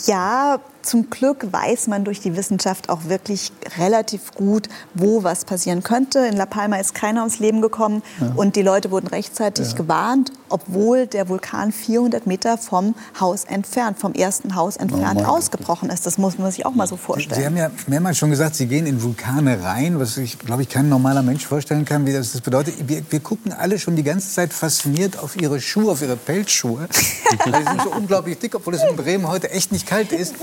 Ja, 0.06 0.60
zum 0.82 1.10
Glück 1.10 1.52
weiß 1.52 1.88
man 1.88 2.04
durch 2.04 2.20
die 2.22 2.36
Wissenschaft 2.36 2.90
auch 2.90 3.06
wirklich 3.06 3.52
relativ 3.78 4.32
gut, 4.34 4.68
wo 4.94 5.24
was 5.24 5.46
passieren 5.46 5.84
könnte. 5.84 6.20
In 6.20 6.36
La 6.36 6.46
Palma 6.46 6.78
ist 6.78 6.96
keiner 6.96 7.22
ums 7.22 7.40
Leben 7.40 7.62
gekommen 7.62 8.02
ja. 8.20 8.34
und 8.36 8.56
die 8.56 8.62
Leute 8.62 8.92
wurden 8.92 9.08
rechtzeitig 9.08 9.72
ja. 9.72 9.78
gewarnt, 9.78 10.32
obwohl 10.50 11.08
der 11.08 11.30
Vulkan 11.30 11.72
400 11.72 12.26
Meter 12.26 12.58
vom 12.58 12.96
Haus 13.20 13.44
entfernt, 13.44 14.00
vom 14.00 14.14
ersten 14.14 14.56
Haus 14.56 14.78
entfernt 14.78 15.22
oh 15.24 15.30
ausgebrochen 15.30 15.90
ist. 15.90 16.06
Das 16.06 16.18
muss 16.18 16.38
man 16.38 16.52
sich 16.52 16.66
auch 16.66 16.74
mal 16.74 16.88
so 16.88 16.98
vorstellen. 16.98 17.40
Sie 17.40 17.46
haben 17.46 17.58
ja 17.58 17.70
mehrmals 17.88 18.18
schon 18.18 18.30
gesagt, 18.30 18.56
Sie 18.56 18.68
gehen 18.68 18.86
in 18.86 19.02
Vulkane 19.04 19.64
rein, 19.64 20.00
was 20.00 20.18
ich 20.18 20.40
glaube 20.40 20.64
ich 20.64 20.70
kein 20.70 20.90
normaler 20.90 21.22
Mensch 21.22 21.46
vorstellen 21.46 21.86
kann, 21.86 22.06
wie 22.06 22.14
das, 22.14 22.32
das 22.32 22.42
bedeutet. 22.42 22.74
Wir, 22.88 23.04
wir, 23.10 23.20
gucken 23.20 23.54
alle 23.54 23.78
schon 23.78 23.96
die 23.96 24.04
ganze 24.04 24.32
Zeit 24.34 24.52
fasziniert 24.52 25.20
auf 25.20 25.40
Ihre 25.40 25.62
Schuhe, 25.62 25.92
auf 25.92 26.02
Ihre 26.02 26.16
Pelzschuhe. 26.16 26.88
die 27.46 27.52
sind 27.52 27.82
so 27.84 27.92
unglaublich 27.92 28.40
dick, 28.40 28.56
obwohl 28.56 28.74
es 28.74 28.84
in 28.84 28.96
Bremen 28.96 29.28
heute 29.28 29.52
echt 29.52 29.71
nicht 29.72 29.88
kalt 29.88 30.12
ist. 30.12 30.36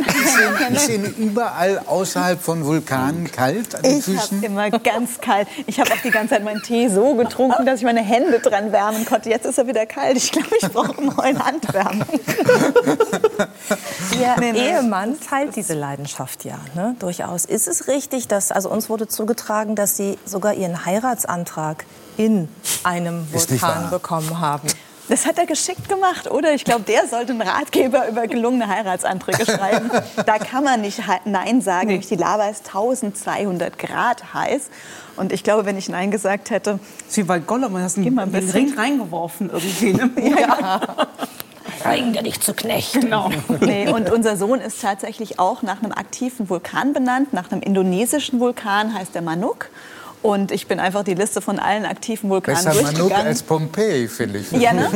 Ist 0.72 0.88
Ihnen 0.88 1.14
überall 1.16 1.82
außerhalb 1.86 2.40
von 2.40 2.64
Vulkanen 2.64 3.30
kalt 3.30 3.74
an 3.74 3.82
den 3.82 3.98
ich 3.98 4.04
Füßen? 4.04 4.38
Ich 4.38 4.44
immer 4.44 4.70
ganz 4.70 5.20
kalt. 5.20 5.48
Ich 5.66 5.80
habe 5.80 5.92
auch 5.92 6.00
die 6.02 6.10
ganze 6.10 6.34
Zeit 6.34 6.44
meinen 6.44 6.62
Tee 6.62 6.88
so 6.88 7.14
getrunken, 7.14 7.66
dass 7.66 7.80
ich 7.80 7.84
meine 7.84 8.02
Hände 8.02 8.40
dran 8.40 8.72
wärmen 8.72 9.04
konnte. 9.04 9.30
Jetzt 9.30 9.46
ist 9.46 9.58
er 9.58 9.66
wieder 9.66 9.86
kalt. 9.86 10.16
Ich 10.16 10.32
glaube, 10.32 10.48
ich 10.60 10.68
brauche 10.68 10.98
einen 10.98 11.14
neuen 11.14 11.44
Handwärmer. 11.44 12.06
Ihr 14.18 14.34
nee, 14.38 14.52
nee. 14.52 14.70
Ehemann 14.70 15.18
teilt 15.20 15.56
diese 15.56 15.74
Leidenschaft 15.74 16.44
ja, 16.44 16.58
ne? 16.74 16.96
durchaus. 16.98 17.44
Ist 17.44 17.68
es 17.68 17.88
richtig, 17.88 18.28
dass, 18.28 18.52
also 18.52 18.70
uns 18.70 18.88
wurde 18.88 19.08
zugetragen, 19.08 19.74
dass 19.74 19.96
Sie 19.96 20.18
sogar 20.24 20.54
Ihren 20.54 20.84
Heiratsantrag 20.84 21.84
in 22.16 22.48
einem 22.84 23.26
Vulkan 23.32 23.90
bekommen 23.90 24.40
haben? 24.40 24.68
Das 25.08 25.24
hat 25.26 25.38
er 25.38 25.46
geschickt 25.46 25.88
gemacht, 25.88 26.30
oder? 26.30 26.52
Ich 26.52 26.64
glaube, 26.64 26.82
der 26.82 27.06
sollte 27.06 27.32
einen 27.32 27.40
Ratgeber 27.40 28.08
über 28.08 28.26
gelungene 28.26 28.68
Heiratsanträge 28.68 29.46
schreiben. 29.46 29.90
Da 30.26 30.38
kann 30.38 30.64
man 30.64 30.82
nicht 30.82 31.02
Nein 31.24 31.62
sagen. 31.62 31.88
Nee. 31.88 31.98
Die 31.98 32.16
Lava 32.16 32.48
ist 32.48 32.66
1200 32.66 33.78
Grad 33.78 34.34
heiß. 34.34 34.68
Und 35.16 35.32
ich 35.32 35.42
glaube, 35.42 35.64
wenn 35.64 35.78
ich 35.78 35.88
Nein 35.88 36.10
gesagt 36.10 36.50
hätte... 36.50 36.78
Sie 37.08 37.26
war 37.26 37.40
Gollum, 37.40 37.72
man 37.72 37.82
hat 37.82 37.96
einen, 37.96 38.18
einen 38.18 38.50
Ring 38.50 38.74
reingeworfen 38.76 39.50
irgendwie. 39.50 39.94
Ne? 39.94 40.10
ja. 40.40 40.80
Reigen 41.84 42.12
der 42.12 42.22
nicht 42.22 42.42
zu 42.42 42.54
Knecht. 42.54 42.92
Genau. 42.92 43.30
Nee, 43.60 43.88
und 43.88 44.10
unser 44.10 44.36
Sohn 44.36 44.60
ist 44.60 44.82
tatsächlich 44.82 45.38
auch 45.38 45.62
nach 45.62 45.82
einem 45.82 45.92
aktiven 45.92 46.48
Vulkan 46.48 46.92
benannt, 46.92 47.32
nach 47.32 47.50
einem 47.50 47.62
indonesischen 47.62 48.40
Vulkan, 48.40 48.94
heißt 48.94 49.14
der 49.14 49.22
Manuk. 49.22 49.70
Und 50.20 50.50
ich 50.50 50.66
bin 50.66 50.80
einfach 50.80 51.04
die 51.04 51.14
Liste 51.14 51.40
von 51.40 51.58
allen 51.58 51.84
aktiven 51.84 52.28
Vulkanen 52.28 52.64
Besser 52.64 52.72
durchgegangen. 52.72 53.08
Manuk 53.10 53.26
als 53.26 53.42
Pompeji, 53.42 54.08
finde 54.08 54.40
ich. 54.40 54.50
Ja, 54.52 54.72
ne? 54.72 54.90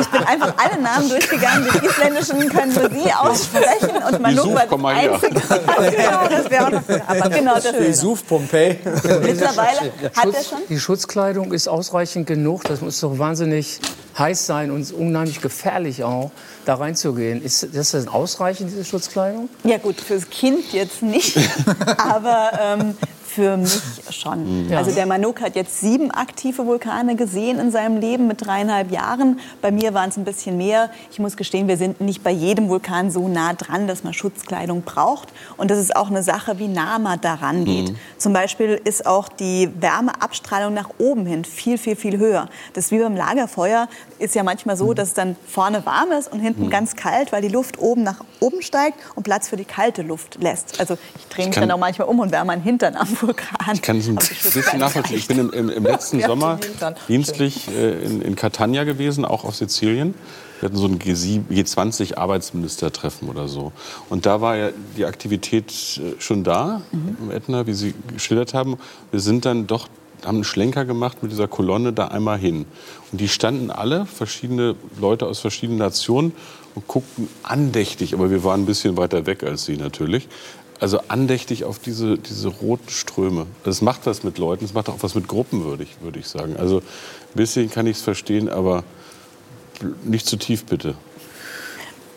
Ich 0.00 0.08
bin 0.08 0.22
einfach 0.24 0.54
alle 0.56 0.82
Namen 0.82 1.08
durchgegangen. 1.08 1.68
Den 1.72 1.82
isländischen 1.82 2.48
können 2.48 2.74
nur 2.74 2.90
Sie 2.90 3.12
aussprechen. 3.12 4.02
Und 4.10 4.20
Manuk 4.20 4.54
war 4.54 4.66
der 4.66 5.12
einzige. 5.12 5.34
genau, 5.40 6.28
das 6.28 6.50
wäre 6.50 6.66
auch 6.66 6.70
noch 6.70 6.82
Aber 7.08 7.30
genau, 7.30 7.54
das 7.54 7.72
Vesuv, 7.72 8.26
Pompeji. 8.26 8.78
Mittlerweile 9.22 9.92
hat 10.14 10.34
er 10.34 10.44
schon... 10.44 10.58
Die 10.68 10.80
Schutzkleidung 10.80 11.52
ist 11.52 11.68
ausreichend 11.68 12.26
genug. 12.26 12.64
Das 12.64 12.80
muss 12.80 12.98
doch 13.00 13.18
wahnsinnig 13.18 13.80
heiß 14.18 14.46
sein 14.46 14.70
und 14.70 14.90
unheimlich 14.92 15.40
gefährlich 15.40 16.04
auch, 16.04 16.30
da 16.64 16.74
reinzugehen. 16.74 17.42
Ist 17.42 17.68
das 17.72 17.92
denn 17.92 18.08
ausreichend, 18.08 18.70
diese 18.70 18.84
Schutzkleidung? 18.84 19.48
Ja 19.64 19.78
gut, 19.78 20.00
fürs 20.00 20.30
Kind 20.30 20.72
jetzt 20.72 21.02
nicht. 21.02 21.36
Aber 21.98 22.50
ähm, 22.60 22.96
für 23.34 23.56
mich 23.56 23.80
schon. 24.10 24.68
Ja. 24.68 24.78
Also 24.78 24.92
der 24.92 25.06
Manuk 25.06 25.40
hat 25.40 25.56
jetzt 25.56 25.80
sieben 25.80 26.10
aktive 26.10 26.66
Vulkane 26.66 27.16
gesehen 27.16 27.58
in 27.58 27.70
seinem 27.70 28.00
Leben 28.00 28.26
mit 28.26 28.46
dreieinhalb 28.46 28.90
Jahren. 28.90 29.40
Bei 29.60 29.70
mir 29.70 29.92
waren 29.92 30.10
es 30.10 30.16
ein 30.16 30.24
bisschen 30.24 30.56
mehr. 30.56 30.90
Ich 31.10 31.18
muss 31.18 31.36
gestehen, 31.36 31.66
wir 31.66 31.76
sind 31.76 32.00
nicht 32.00 32.22
bei 32.22 32.30
jedem 32.30 32.68
Vulkan 32.68 33.10
so 33.10 33.28
nah 33.28 33.52
dran, 33.52 33.88
dass 33.88 34.04
man 34.04 34.14
Schutzkleidung 34.14 34.82
braucht. 34.82 35.28
Und 35.56 35.70
das 35.70 35.78
ist 35.78 35.96
auch 35.96 36.08
eine 36.08 36.22
Sache, 36.22 36.58
wie 36.58 36.68
nah 36.68 36.98
man 36.98 37.20
daran 37.20 37.64
geht. 37.64 37.90
Mhm. 37.90 37.96
Zum 38.18 38.32
Beispiel 38.32 38.80
ist 38.84 39.06
auch 39.06 39.28
die 39.28 39.68
Wärmeabstrahlung 39.80 40.72
nach 40.72 40.90
oben 40.98 41.26
hin 41.26 41.44
viel, 41.44 41.76
viel, 41.76 41.96
viel 41.96 42.18
höher. 42.18 42.48
Das 42.72 42.86
ist 42.86 42.90
wie 42.92 42.98
beim 42.98 43.16
Lagerfeuer. 43.16 43.88
Ist 44.18 44.34
ja 44.34 44.42
manchmal 44.42 44.76
so, 44.76 44.88
mhm. 44.88 44.94
dass 44.94 45.08
es 45.08 45.14
dann 45.14 45.36
vorne 45.46 45.84
warm 45.84 46.12
ist 46.12 46.32
und 46.32 46.40
hinten 46.40 46.66
mhm. 46.66 46.70
ganz 46.70 46.94
kalt, 46.94 47.32
weil 47.32 47.42
die 47.42 47.48
Luft 47.48 47.78
oben 47.78 48.04
nach 48.04 48.20
oben 48.40 48.62
steigt 48.62 48.98
und 49.16 49.24
Platz 49.24 49.48
für 49.48 49.56
die 49.56 49.64
kalte 49.64 50.02
Luft 50.02 50.38
lässt. 50.40 50.78
Also 50.78 50.96
ich 51.16 51.26
drehe 51.28 51.46
mich 51.46 51.56
dann 51.56 51.70
auch 51.70 51.78
manchmal 51.78 52.08
um 52.08 52.20
und 52.20 52.30
wärme 52.30 52.54
meinen 52.54 52.62
Hintern 52.62 52.96
am 52.96 53.08
Vulkan. 53.26 53.74
Ich 53.74 53.82
kann 53.82 53.98
es 53.98 54.08
ein 54.08 54.14
bisschen 54.16 54.78
nachvollziehen. 54.78 55.16
Ich 55.16 55.28
bin 55.28 55.38
im, 55.38 55.50
im, 55.50 55.68
im 55.70 55.84
letzten 55.84 56.20
Sommer 56.26 56.58
dienstlich 57.08 57.68
äh, 57.68 58.04
in, 58.04 58.22
in 58.22 58.36
Catania 58.36 58.84
gewesen, 58.84 59.24
auch 59.24 59.44
auf 59.44 59.56
Sizilien. 59.56 60.14
Wir 60.60 60.68
hatten 60.68 60.78
so 60.78 60.86
ein 60.86 60.98
G20-Arbeitsministertreffen 60.98 63.28
oder 63.28 63.48
so. 63.48 63.72
Und 64.08 64.26
da 64.26 64.40
war 64.40 64.56
ja 64.56 64.70
die 64.96 65.04
Aktivität 65.04 65.98
äh, 65.98 66.14
schon 66.20 66.44
da, 66.44 66.82
mhm. 66.92 67.16
im 67.22 67.30
Ätna, 67.30 67.66
wie 67.66 67.74
Sie 67.74 67.94
geschildert 68.12 68.54
haben. 68.54 68.78
Wir 69.10 69.20
sind 69.20 69.44
dann 69.44 69.66
doch 69.66 69.88
haben 70.24 70.36
einen 70.36 70.44
Schlenker 70.44 70.86
gemacht 70.86 71.22
mit 71.22 71.32
dieser 71.32 71.48
Kolonne 71.48 71.92
da 71.92 72.08
einmal 72.08 72.38
hin. 72.38 72.64
Und 73.12 73.20
die 73.20 73.28
standen 73.28 73.70
alle, 73.70 74.06
verschiedene 74.06 74.74
Leute 74.98 75.26
aus 75.26 75.40
verschiedenen 75.40 75.78
Nationen, 75.78 76.32
und 76.74 76.88
guckten 76.88 77.28
andächtig, 77.42 78.14
aber 78.14 78.30
wir 78.30 78.42
waren 78.42 78.62
ein 78.62 78.66
bisschen 78.66 78.96
weiter 78.96 79.26
weg 79.26 79.44
als 79.44 79.64
sie 79.64 79.76
natürlich, 79.76 80.28
also 80.80 81.00
andächtig 81.08 81.64
auf 81.64 81.78
diese, 81.78 82.18
diese 82.18 82.48
roten 82.48 82.90
Ströme. 82.90 83.46
Das 83.64 83.80
macht 83.80 84.06
was 84.06 84.24
mit 84.24 84.38
Leuten, 84.38 84.64
es 84.64 84.74
macht 84.74 84.88
auch 84.88 84.98
was 85.00 85.14
mit 85.14 85.28
Gruppen, 85.28 85.64
würde 85.64 85.84
ich, 85.84 86.00
würde 86.00 86.18
ich 86.18 86.26
sagen. 86.26 86.56
Also 86.56 86.78
ein 86.78 86.82
bisschen 87.34 87.70
kann 87.70 87.86
ich 87.86 87.98
es 87.98 88.02
verstehen, 88.02 88.48
aber 88.48 88.84
nicht 90.04 90.26
zu 90.26 90.36
tief, 90.36 90.64
bitte. 90.64 90.94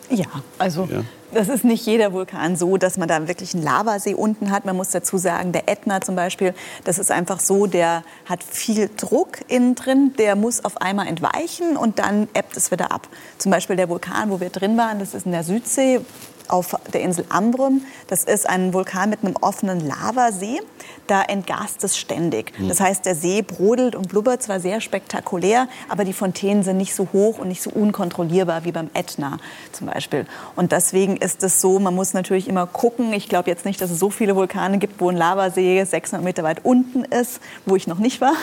Ja, 0.09 0.25
also 0.57 0.87
ja. 0.89 1.01
das 1.33 1.49
ist 1.49 1.65
nicht 1.65 1.85
jeder 1.85 2.13
Vulkan 2.13 2.55
so, 2.55 2.77
dass 2.77 2.97
man 2.97 3.09
da 3.09 3.27
wirklich 3.27 3.53
einen 3.53 3.63
Lavasee 3.63 4.13
unten 4.13 4.51
hat. 4.51 4.63
Man 4.63 4.77
muss 4.77 4.91
dazu 4.91 5.17
sagen, 5.17 5.51
der 5.51 5.67
Ätna 5.67 5.99
zum 5.99 6.15
Beispiel, 6.15 6.53
das 6.85 6.97
ist 6.97 7.11
einfach 7.11 7.41
so, 7.41 7.67
der 7.67 8.03
hat 8.25 8.41
viel 8.41 8.89
Druck 8.95 9.39
innen 9.49 9.75
drin, 9.75 10.13
der 10.17 10.37
muss 10.37 10.63
auf 10.63 10.77
einmal 10.81 11.07
entweichen 11.07 11.75
und 11.75 11.99
dann 11.99 12.29
ebbt 12.33 12.55
es 12.55 12.71
wieder 12.71 12.91
ab. 12.91 13.09
Zum 13.37 13.51
Beispiel 13.51 13.75
der 13.75 13.89
Vulkan, 13.89 14.29
wo 14.29 14.39
wir 14.39 14.49
drin 14.49 14.77
waren, 14.77 14.99
das 14.99 15.13
ist 15.13 15.25
in 15.25 15.33
der 15.33 15.43
Südsee, 15.43 15.99
auf 16.49 16.75
der 16.93 17.01
Insel 17.01 17.25
Ambrym. 17.29 17.81
Das 18.07 18.23
ist 18.23 18.47
ein 18.47 18.73
Vulkan 18.73 19.09
mit 19.09 19.23
einem 19.23 19.35
offenen 19.41 19.79
Lavasee. 19.79 20.59
Da 21.07 21.21
entgast 21.21 21.83
es 21.83 21.97
ständig. 21.97 22.53
Hm. 22.57 22.67
Das 22.67 22.79
heißt, 22.79 23.05
der 23.05 23.15
See 23.15 23.41
brodelt 23.41 23.95
und 23.95 24.09
blubbert 24.09 24.43
zwar 24.43 24.59
sehr 24.59 24.81
spektakulär, 24.81 25.67
aber 25.89 26.05
die 26.05 26.13
Fontänen 26.13 26.63
sind 26.63 26.77
nicht 26.77 26.93
so 26.93 27.07
hoch 27.13 27.39
und 27.39 27.47
nicht 27.47 27.61
so 27.61 27.69
unkontrollierbar 27.69 28.65
wie 28.65 28.71
beim 28.71 28.89
Ätna 28.93 29.37
zum 29.71 29.87
Beispiel. 29.87 30.25
Und 30.55 30.71
deswegen 30.71 31.17
ist 31.17 31.43
es 31.43 31.61
so, 31.61 31.79
man 31.79 31.95
muss 31.95 32.13
natürlich 32.13 32.47
immer 32.47 32.67
gucken. 32.67 33.13
Ich 33.13 33.29
glaube 33.29 33.49
jetzt 33.49 33.65
nicht, 33.65 33.81
dass 33.81 33.91
es 33.91 33.99
so 33.99 34.09
viele 34.09 34.35
Vulkane 34.35 34.77
gibt, 34.77 34.99
wo 34.99 35.09
ein 35.09 35.17
Lavasee 35.17 35.83
600 35.83 36.23
Meter 36.23 36.43
weit 36.43 36.63
unten 36.63 37.03
ist, 37.03 37.39
wo 37.65 37.75
ich 37.75 37.87
noch 37.87 37.99
nicht 37.99 38.21
war. 38.21 38.33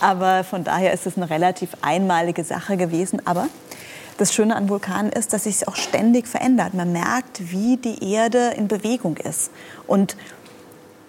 Aber 0.00 0.44
von 0.44 0.64
daher 0.64 0.92
ist 0.92 1.06
es 1.06 1.16
eine 1.16 1.30
relativ 1.30 1.70
einmalige 1.80 2.44
Sache 2.44 2.76
gewesen. 2.76 3.26
Aber 3.26 3.48
das 4.18 4.32
Schöne 4.32 4.56
an 4.56 4.68
Vulkanen 4.68 5.12
ist, 5.12 5.32
dass 5.32 5.44
sich 5.44 5.66
auch 5.68 5.76
ständig 5.76 6.28
verändert. 6.28 6.74
Man 6.74 6.92
merkt, 6.92 7.50
wie 7.50 7.76
die 7.76 8.12
Erde 8.12 8.52
in 8.56 8.68
Bewegung 8.68 9.16
ist 9.16 9.50
und 9.86 10.16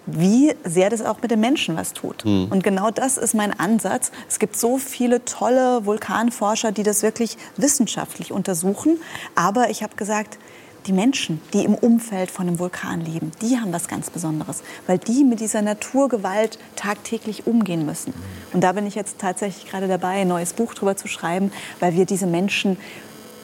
wie 0.06 0.54
sehr 0.64 0.88
das 0.88 1.02
auch 1.02 1.20
mit 1.20 1.32
den 1.32 1.40
Menschen 1.40 1.76
was 1.76 1.92
tut. 1.92 2.24
Mhm. 2.24 2.46
Und 2.50 2.62
genau 2.62 2.90
das 2.90 3.16
ist 3.16 3.34
mein 3.34 3.58
Ansatz. 3.58 4.12
Es 4.28 4.38
gibt 4.38 4.56
so 4.56 4.78
viele 4.78 5.24
tolle 5.24 5.84
Vulkanforscher, 5.84 6.70
die 6.72 6.84
das 6.84 7.02
wirklich 7.02 7.36
wissenschaftlich 7.56 8.32
untersuchen. 8.32 8.98
Aber 9.34 9.68
ich 9.70 9.82
habe 9.82 9.96
gesagt, 9.96 10.38
die 10.86 10.92
Menschen, 10.92 11.40
die 11.52 11.64
im 11.64 11.74
Umfeld 11.74 12.30
von 12.30 12.46
einem 12.46 12.58
Vulkan 12.58 13.00
leben, 13.00 13.32
die 13.42 13.58
haben 13.58 13.72
was 13.72 13.88
ganz 13.88 14.10
Besonderes, 14.10 14.62
weil 14.86 14.98
die 14.98 15.24
mit 15.24 15.40
dieser 15.40 15.62
Naturgewalt 15.62 16.58
tagtäglich 16.76 17.46
umgehen 17.46 17.84
müssen. 17.84 18.14
Und 18.52 18.62
da 18.62 18.72
bin 18.72 18.86
ich 18.86 18.94
jetzt 18.94 19.18
tatsächlich 19.18 19.70
gerade 19.70 19.88
dabei, 19.88 20.20
ein 20.20 20.28
neues 20.28 20.52
Buch 20.52 20.74
darüber 20.74 20.96
zu 20.96 21.08
schreiben, 21.08 21.52
weil 21.80 21.94
wir 21.94 22.06
diese 22.06 22.26
Menschen, 22.26 22.76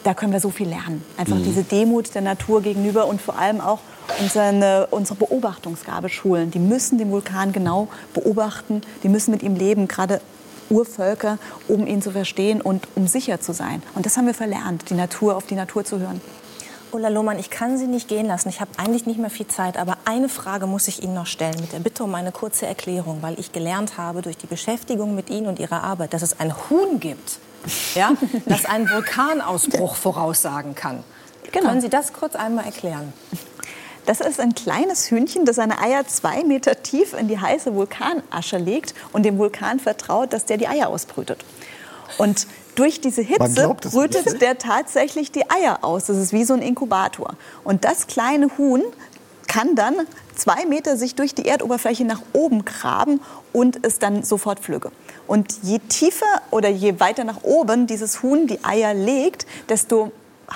da 0.05 0.15
können 0.15 0.33
wir 0.33 0.41
so 0.41 0.51
viel 0.51 0.69
lernen. 0.69 1.05
Einfach 1.17 1.37
mhm. 1.37 1.45
diese 1.45 1.65
Demut 1.65 2.15
der 2.15 2.23
Natur 2.23 2.63
gegenüber 2.63 3.07
und 3.07 3.21
vor 3.21 3.39
allem 3.39 3.61
auch 3.61 3.81
unsere, 4.21 4.89
unsere 4.91 5.17
Beobachtungsgabe 5.17 6.09
schulen. 6.09 6.51
Die 6.51 6.59
müssen 6.59 6.99
den 6.99 7.11
Vulkan 7.11 7.53
genau 7.53 7.89
beobachten, 8.15 8.83
die 9.03 9.09
müssen 9.09 9.31
mit 9.31 9.43
ihm 9.43 9.57
leben, 9.57 9.89
gerade 9.89 10.21
Urvölker, 10.71 11.39
um 11.69 11.87
ihn 11.87 12.03
zu 12.03 12.13
verstehen 12.13 12.61
und 12.61 12.89
um 12.95 13.07
sicher 13.07 13.41
zu 13.41 13.53
sein. 13.53 13.83
Und 13.95 14.07
das 14.07 14.17
haben 14.17 14.27
wir 14.27 14.35
verlernt, 14.35 14.89
die 14.91 14.95
Natur 14.95 15.37
auf 15.37 15.47
die 15.47 15.55
Natur 15.55 15.85
zu 15.85 15.99
hören. 15.99 16.21
Ulla 16.93 17.09
Lohmann, 17.09 17.39
ich 17.39 17.49
kann 17.49 17.79
Sie 17.79 17.87
nicht 17.87 18.07
gehen 18.07 18.27
lassen. 18.27 18.51
Ich 18.51 18.61
habe 18.61 18.71
eigentlich 18.77 19.07
nicht 19.07 19.19
mehr 19.19 19.31
viel 19.31 19.47
Zeit, 19.47 19.79
aber 19.79 19.97
eine 20.05 20.29
Frage 20.29 20.67
muss 20.67 20.89
ich 20.89 21.03
Ihnen 21.03 21.15
noch 21.15 21.27
stellen, 21.27 21.59
mit 21.59 21.73
der 21.73 21.79
Bitte 21.79 22.05
um 22.05 22.15
eine 22.15 22.33
kurze 22.33 22.67
Erklärung, 22.67 23.23
weil 23.23 23.41
ich 23.41 23.53
gelernt 23.53 23.97
habe 23.97 24.21
durch 24.21 24.37
die 24.37 24.47
Beschäftigung 24.47 25.15
mit 25.15 25.31
Ihnen 25.31 25.47
und 25.47 25.59
Ihrer 25.59 25.83
Arbeit, 25.83 26.13
dass 26.13 26.21
es 26.21 26.39
ein 26.39 26.55
Huhn 26.69 27.01
gibt, 27.01 27.39
ja, 27.95 28.13
das 28.45 28.67
einen 28.67 28.91
Vulkanausbruch 28.91 29.95
voraussagen 29.95 30.75
kann. 30.75 31.03
Genau. 31.51 31.69
Können 31.69 31.81
Sie 31.81 31.89
das 31.89 32.13
kurz 32.13 32.37
einmal 32.37 32.67
erklären? 32.67 33.13
Das 34.05 34.21
ist 34.21 34.41
ein 34.41 34.55
kleines 34.55 35.11
Hühnchen, 35.11 35.45
das 35.45 35.57
seine 35.57 35.81
Eier 35.81 36.07
zwei 36.07 36.43
Meter 36.43 36.83
tief 36.83 37.15
in 37.15 37.29
die 37.29 37.39
heiße 37.39 37.75
Vulkanasche 37.75 38.59
legt 38.59 38.95
und 39.13 39.23
dem 39.23 39.39
Vulkan 39.39 39.79
vertraut, 39.79 40.33
dass 40.33 40.45
der 40.45 40.59
die 40.59 40.67
Eier 40.67 40.89
ausbrütet. 40.89 41.45
Und 42.19 42.47
durch 42.75 43.01
diese 43.01 43.23
Hitze 43.23 43.75
brütet 43.81 44.41
der 44.41 44.59
tatsächlich 44.59 45.31
die 45.33 45.51
Eier 45.51 45.79
aus. 45.83 46.07
Das 46.07 46.17
ist 46.17 46.33
wie 46.33 46.45
so 46.45 46.55
ein 46.55 46.63
Inkubator. 46.63 47.35
Und 47.65 47.85
das 47.85 48.07
kleine 48.07 48.57
Huhn 48.59 48.83
kann 49.47 49.75
dann 49.75 49.95
zwei 50.35 50.65
Meter 50.67 50.97
sich 50.97 51.15
durch 51.15 51.35
die 51.35 51.47
Erdoberfläche 51.47 52.05
nach 52.05 52.23
oben 52.33 52.65
graben 52.65 53.21
und 53.53 53.77
ist 53.77 54.03
dann 54.03 54.23
sofort 54.23 54.61
flügge. 54.61 54.91
Und 55.27 55.55
je 55.63 55.79
tiefer 55.79 56.41
oder 56.51 56.69
je 56.69 57.01
weiter 57.01 57.25
nach 57.25 57.43
oben 57.43 57.87
dieses 57.87 58.23
Huhn 58.23 58.47
die 58.47 58.65
Eier 58.65 58.95
legt, 58.95 59.47
desto 59.69 60.11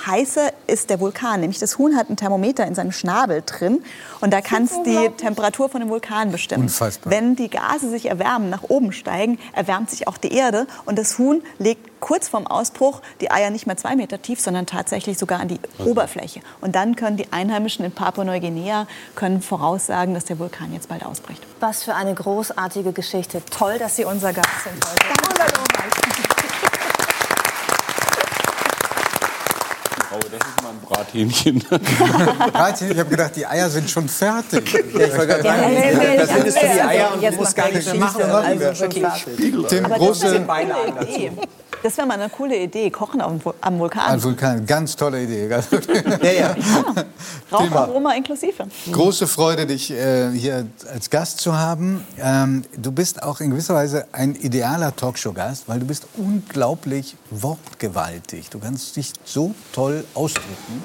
heißer 0.05 0.51
ist 0.67 0.89
der 0.89 0.99
Vulkan. 0.99 1.41
Nämlich 1.41 1.59
das 1.59 1.77
Huhn 1.77 1.95
hat 1.95 2.09
ein 2.09 2.17
Thermometer 2.17 2.65
in 2.65 2.75
seinem 2.75 2.91
Schnabel 2.91 3.43
drin 3.45 3.83
und 4.21 4.31
da 4.31 4.41
kannst 4.41 4.75
du 4.75 4.83
die 4.83 5.09
Temperatur 5.17 5.69
von 5.69 5.81
dem 5.81 5.89
Vulkan 5.89 6.31
bestimmen. 6.31 6.63
Unfassbar. 6.63 7.11
Wenn 7.11 7.35
die 7.35 7.49
Gase 7.49 7.89
sich 7.89 8.07
erwärmen, 8.07 8.49
nach 8.49 8.63
oben 8.63 8.91
steigen, 8.91 9.39
erwärmt 9.53 9.89
sich 9.89 10.07
auch 10.07 10.17
die 10.17 10.33
Erde 10.33 10.67
und 10.85 10.97
das 10.97 11.17
Huhn 11.17 11.41
legt 11.59 11.87
kurz 11.99 12.27
vorm 12.27 12.47
Ausbruch 12.47 13.01
die 13.21 13.31
Eier 13.31 13.49
nicht 13.49 13.67
mehr 13.67 13.77
zwei 13.77 13.95
Meter 13.95 14.21
tief, 14.21 14.39
sondern 14.39 14.65
tatsächlich 14.65 15.17
sogar 15.17 15.39
an 15.39 15.47
die 15.47 15.59
okay. 15.79 15.89
Oberfläche. 15.89 16.41
Und 16.61 16.75
dann 16.75 16.95
können 16.95 17.17
die 17.17 17.31
Einheimischen 17.31 17.85
in 17.85 17.91
Papua-Neuguinea 17.91 18.87
können 19.15 19.41
voraussagen, 19.41 20.13
dass 20.13 20.25
der 20.25 20.39
Vulkan 20.39 20.73
jetzt 20.73 20.89
bald 20.89 21.05
ausbricht. 21.05 21.41
Was 21.59 21.83
für 21.83 21.95
eine 21.95 22.13
großartige 22.13 22.91
Geschichte. 22.93 23.41
Toll, 23.49 23.79
dass 23.79 23.95
Sie 23.95 24.05
unser 24.05 24.33
Gast 24.33 24.63
sind 24.63 24.85
heute. 24.85 24.97
Danke. 25.37 26.66
Frau, 30.09 30.19
das 30.19 30.47
ist 30.47 30.63
mal 30.63 30.69
ein 30.69 30.79
Brathähnchen. 30.81 31.59
Brathähnchen, 32.53 32.91
ich 32.91 32.99
habe 32.99 33.09
gedacht, 33.09 33.35
die 33.35 33.45
Eier 33.45 33.69
sind 33.69 33.89
schon 33.89 34.07
fertig. 34.07 34.71
Ja, 34.71 34.79
ich 34.79 35.17
wollte 35.17 35.27
gerade 35.27 35.43
sagen, 35.43 35.73
ja, 35.73 36.15
da 36.15 36.33
findest 36.33 36.61
du 36.61 36.67
die 36.67 36.81
Eier 36.81 37.13
und 37.13 37.37
musst 37.37 37.55
gar 37.55 37.69
nicht 37.69 37.85
mehr 37.85 37.95
machen. 37.95 38.21
Also 38.23 38.75
schon 38.75 38.91
fertig. 38.91 39.67
Tim, 39.67 39.83
große 39.83 40.45
das 41.87 41.97
wäre 41.97 42.05
mal 42.05 42.15
eine 42.15 42.29
coole 42.29 42.57
Idee, 42.57 42.89
Kochen 42.89 43.21
am, 43.21 43.39
am 43.61 43.79
Vulkan. 43.79 44.11
Am 44.11 44.21
Vulkan, 44.21 44.65
ganz 44.65 44.93
tolle 44.93 45.23
Idee. 45.23 45.47
ja, 46.21 46.31
ja. 46.31 46.33
ja. 46.33 46.55
Raucharoma 47.49 48.13
inklusive. 48.13 48.67
Große 48.91 49.25
Freude, 49.25 49.65
dich 49.65 49.91
äh, 49.91 50.29
hier 50.31 50.67
als 50.91 51.09
Gast 51.09 51.39
zu 51.39 51.57
haben. 51.57 52.05
Ähm, 52.19 52.65
du 52.75 52.91
bist 52.91 53.23
auch 53.23 53.39
in 53.39 53.51
gewisser 53.51 53.73
Weise 53.73 54.05
ein 54.11 54.35
idealer 54.35 54.93
Talkshow-Gast, 54.93 55.69
weil 55.69 55.79
du 55.79 55.85
bist 55.85 56.07
unglaublich 56.17 57.15
wortgewaltig. 57.31 58.49
Du 58.49 58.59
kannst 58.59 58.97
dich 58.97 59.13
so 59.23 59.55
toll 59.71 60.03
ausdrücken. 60.13 60.83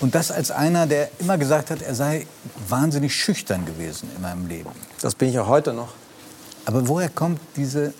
Und 0.00 0.16
das 0.16 0.32
als 0.32 0.50
einer, 0.50 0.88
der 0.88 1.08
immer 1.20 1.38
gesagt 1.38 1.70
hat, 1.70 1.82
er 1.82 1.94
sei 1.94 2.26
wahnsinnig 2.68 3.14
schüchtern 3.14 3.64
gewesen 3.64 4.10
in 4.16 4.22
meinem 4.22 4.48
Leben. 4.48 4.70
Das 5.00 5.14
bin 5.14 5.28
ich 5.28 5.38
auch 5.38 5.46
heute 5.46 5.72
noch. 5.72 5.90
Aber 6.64 6.88
woher 6.88 7.08
kommt 7.08 7.38
diese 7.54 7.94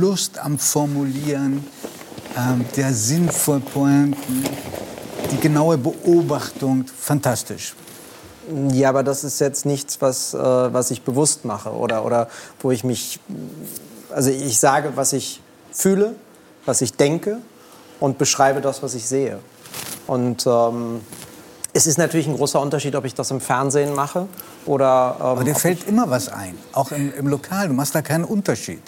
Lust 0.00 0.38
am 0.38 0.58
Formulieren, 0.58 1.64
ähm, 2.36 2.64
der 2.76 2.92
Sinn 2.92 3.28
Pointen, 3.28 4.44
die 5.30 5.38
genaue 5.38 5.78
Beobachtung, 5.78 6.84
fantastisch. 6.86 7.74
Ja, 8.72 8.88
aber 8.90 9.02
das 9.02 9.24
ist 9.24 9.40
jetzt 9.40 9.66
nichts, 9.66 10.00
was, 10.00 10.32
äh, 10.32 10.38
was 10.38 10.90
ich 10.90 11.02
bewusst 11.02 11.44
mache 11.44 11.70
oder, 11.70 12.04
oder 12.04 12.28
wo 12.60 12.70
ich 12.70 12.82
mich, 12.82 13.20
also 14.10 14.30
ich 14.30 14.58
sage, 14.58 14.92
was 14.94 15.12
ich 15.12 15.42
fühle, 15.70 16.14
was 16.64 16.80
ich 16.80 16.94
denke 16.94 17.38
und 18.00 18.16
beschreibe 18.16 18.60
das, 18.60 18.82
was 18.82 18.94
ich 18.94 19.06
sehe. 19.06 19.38
Und 20.06 20.46
ähm, 20.46 21.00
es 21.74 21.86
ist 21.86 21.98
natürlich 21.98 22.26
ein 22.26 22.36
großer 22.36 22.60
Unterschied, 22.60 22.96
ob 22.96 23.04
ich 23.04 23.14
das 23.14 23.30
im 23.30 23.40
Fernsehen 23.40 23.94
mache 23.94 24.26
oder. 24.64 25.16
Ähm, 25.18 25.26
Aber 25.26 25.44
dir 25.44 25.54
fällt 25.54 25.86
immer 25.86 26.08
was 26.08 26.28
ein, 26.28 26.56
auch 26.72 26.90
im, 26.92 27.12
im 27.14 27.28
Lokal. 27.28 27.68
Du 27.68 27.74
machst 27.74 27.94
da 27.94 28.02
keinen 28.02 28.24
Unterschied. 28.24 28.82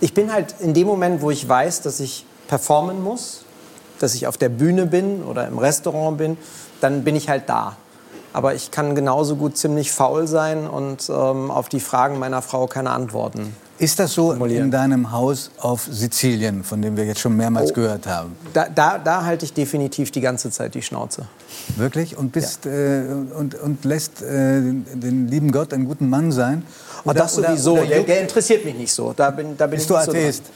Ich 0.00 0.14
bin 0.14 0.32
halt 0.32 0.54
in 0.60 0.74
dem 0.74 0.86
Moment, 0.86 1.22
wo 1.22 1.30
ich 1.30 1.48
weiß, 1.48 1.82
dass 1.82 2.00
ich 2.00 2.24
performen 2.46 3.02
muss, 3.02 3.44
dass 3.98 4.14
ich 4.14 4.26
auf 4.26 4.36
der 4.36 4.48
Bühne 4.48 4.86
bin 4.86 5.22
oder 5.22 5.48
im 5.48 5.58
Restaurant 5.58 6.18
bin, 6.18 6.36
dann 6.80 7.04
bin 7.04 7.16
ich 7.16 7.28
halt 7.28 7.48
da. 7.48 7.76
Aber 8.32 8.54
ich 8.54 8.70
kann 8.70 8.94
genauso 8.94 9.36
gut 9.36 9.56
ziemlich 9.56 9.90
faul 9.90 10.26
sein 10.26 10.66
und 10.66 11.08
ähm, 11.08 11.50
auf 11.50 11.68
die 11.68 11.80
Fragen 11.80 12.18
meiner 12.18 12.42
Frau 12.42 12.66
keine 12.66 12.90
Antworten. 12.90 13.54
Ist 13.78 14.00
das 14.00 14.12
so 14.12 14.32
in 14.32 14.72
deinem 14.72 15.12
Haus 15.12 15.52
auf 15.58 15.88
Sizilien, 15.88 16.64
von 16.64 16.82
dem 16.82 16.96
wir 16.96 17.04
jetzt 17.04 17.20
schon 17.20 17.36
mehrmals 17.36 17.70
oh, 17.70 17.74
gehört 17.74 18.08
haben? 18.08 18.36
Da, 18.52 18.68
da, 18.68 18.98
da, 18.98 19.24
halte 19.24 19.44
ich 19.44 19.52
definitiv 19.52 20.10
die 20.10 20.20
ganze 20.20 20.50
Zeit 20.50 20.74
die 20.74 20.82
Schnauze. 20.82 21.26
Wirklich? 21.76 22.18
Und, 22.18 22.32
bist, 22.32 22.64
ja. 22.64 22.72
äh, 22.72 23.06
und, 23.36 23.54
und 23.54 23.84
lässt 23.84 24.20
äh, 24.20 24.60
den 24.60 25.28
lieben 25.28 25.52
Gott 25.52 25.72
einen 25.72 25.86
guten 25.86 26.08
Mann 26.08 26.32
sein? 26.32 26.64
Oder, 27.04 27.14
das 27.14 27.34
sowieso. 27.34 27.72
Oder, 27.72 27.82
oder 27.82 27.90
der, 27.90 28.02
der, 28.02 28.20
interessiert 28.20 28.64
mich 28.64 28.74
nicht 28.74 28.92
so. 28.92 29.12
Da 29.16 29.30
bin, 29.30 29.56
da 29.56 29.66
bin 29.66 29.76
Bist 29.76 29.90
du 29.90 29.96
Atheist? 29.96 30.46
So 30.46 30.52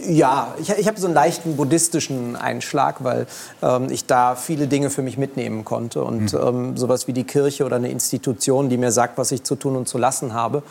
ja, 0.00 0.54
ich, 0.58 0.70
ich 0.70 0.86
habe 0.88 0.98
so 0.98 1.06
einen 1.06 1.14
leichten 1.14 1.56
buddhistischen 1.56 2.34
Einschlag, 2.34 3.04
weil 3.04 3.26
ähm, 3.62 3.88
ich 3.90 4.04
da 4.04 4.34
viele 4.34 4.66
Dinge 4.66 4.90
für 4.90 5.02
mich 5.02 5.16
mitnehmen 5.16 5.64
konnte. 5.64 6.02
Und 6.02 6.32
mhm. 6.32 6.40
ähm, 6.40 6.76
sowas 6.76 7.06
wie 7.06 7.12
die 7.12 7.24
Kirche 7.24 7.64
oder 7.64 7.76
eine 7.76 7.90
Institution, 7.90 8.68
die 8.68 8.78
mir 8.78 8.90
sagt, 8.90 9.16
was 9.16 9.30
ich 9.32 9.44
zu 9.44 9.54
tun 9.54 9.76
und 9.76 9.88
zu 9.88 9.98
lassen 9.98 10.34
habe, 10.34 10.62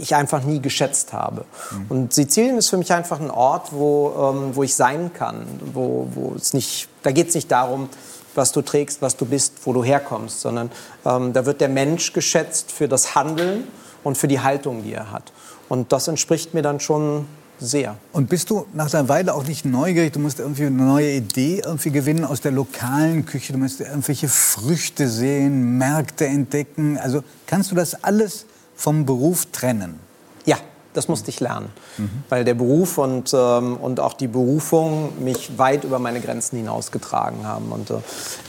ich 0.00 0.14
einfach 0.14 0.42
nie 0.42 0.60
geschätzt 0.60 1.12
habe. 1.12 1.44
Mhm. 1.70 1.86
Und 1.88 2.14
Sizilien 2.14 2.58
ist 2.58 2.68
für 2.68 2.78
mich 2.78 2.92
einfach 2.92 3.20
ein 3.20 3.30
Ort, 3.30 3.72
wo, 3.72 4.32
ähm, 4.34 4.56
wo 4.56 4.62
ich 4.62 4.74
sein 4.74 5.12
kann. 5.12 5.46
Wo, 5.72 6.08
wo 6.14 6.34
es 6.36 6.52
nicht, 6.52 6.88
da 7.02 7.12
geht 7.12 7.28
es 7.28 7.34
nicht 7.34 7.50
darum, 7.50 7.88
was 8.34 8.52
du 8.52 8.60
trägst, 8.60 9.02
was 9.02 9.16
du 9.16 9.24
bist, 9.24 9.54
wo 9.64 9.72
du 9.72 9.84
herkommst, 9.84 10.40
sondern 10.40 10.70
ähm, 11.04 11.32
da 11.32 11.46
wird 11.46 11.60
der 11.60 11.68
Mensch 11.68 12.12
geschätzt 12.12 12.72
für 12.72 12.88
das 12.88 13.14
Handeln 13.14 13.68
und 14.06 14.16
für 14.16 14.28
die 14.28 14.38
Haltung, 14.38 14.84
die 14.84 14.92
er 14.92 15.10
hat. 15.10 15.32
Und 15.68 15.90
das 15.90 16.06
entspricht 16.06 16.54
mir 16.54 16.62
dann 16.62 16.78
schon 16.78 17.26
sehr. 17.58 17.96
Und 18.12 18.28
bist 18.28 18.50
du 18.50 18.66
nach 18.72 18.94
einer 18.94 19.08
Weile 19.08 19.34
auch 19.34 19.42
nicht 19.42 19.64
neugierig? 19.64 20.12
Du 20.12 20.20
musst 20.20 20.38
irgendwie 20.38 20.66
eine 20.66 20.76
neue 20.76 21.10
Idee 21.10 21.62
irgendwie 21.64 21.90
gewinnen 21.90 22.24
aus 22.24 22.40
der 22.40 22.52
lokalen 22.52 23.26
Küche. 23.26 23.52
Du 23.52 23.58
musst 23.58 23.80
irgendwelche 23.80 24.28
Früchte 24.28 25.08
sehen, 25.08 25.76
Märkte 25.76 26.24
entdecken. 26.24 26.98
Also 26.98 27.24
kannst 27.48 27.72
du 27.72 27.74
das 27.74 28.04
alles 28.04 28.46
vom 28.76 29.06
Beruf 29.06 29.46
trennen? 29.46 29.98
Ja, 30.44 30.58
das 30.94 31.08
musste 31.08 31.30
ich 31.30 31.40
lernen. 31.40 31.70
Mhm. 31.98 32.10
Weil 32.28 32.44
der 32.44 32.54
Beruf 32.54 32.98
und, 32.98 33.34
ähm, 33.34 33.76
und 33.76 33.98
auch 33.98 34.12
die 34.12 34.28
Berufung 34.28 35.24
mich 35.24 35.58
weit 35.58 35.82
über 35.82 35.98
meine 35.98 36.20
Grenzen 36.20 36.58
hinausgetragen 36.58 37.44
haben. 37.44 37.72
Und 37.72 37.90
äh, 37.90 37.96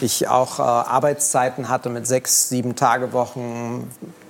ich 0.01 0.27
auch 0.27 0.59
äh, 0.59 0.61
Arbeitszeiten 0.61 1.67
hatte 1.67 1.89
mit 1.89 2.05
sechs, 2.05 2.47
sieben 2.49 2.75
Tage 2.75 3.11
Wochen, 3.11 3.89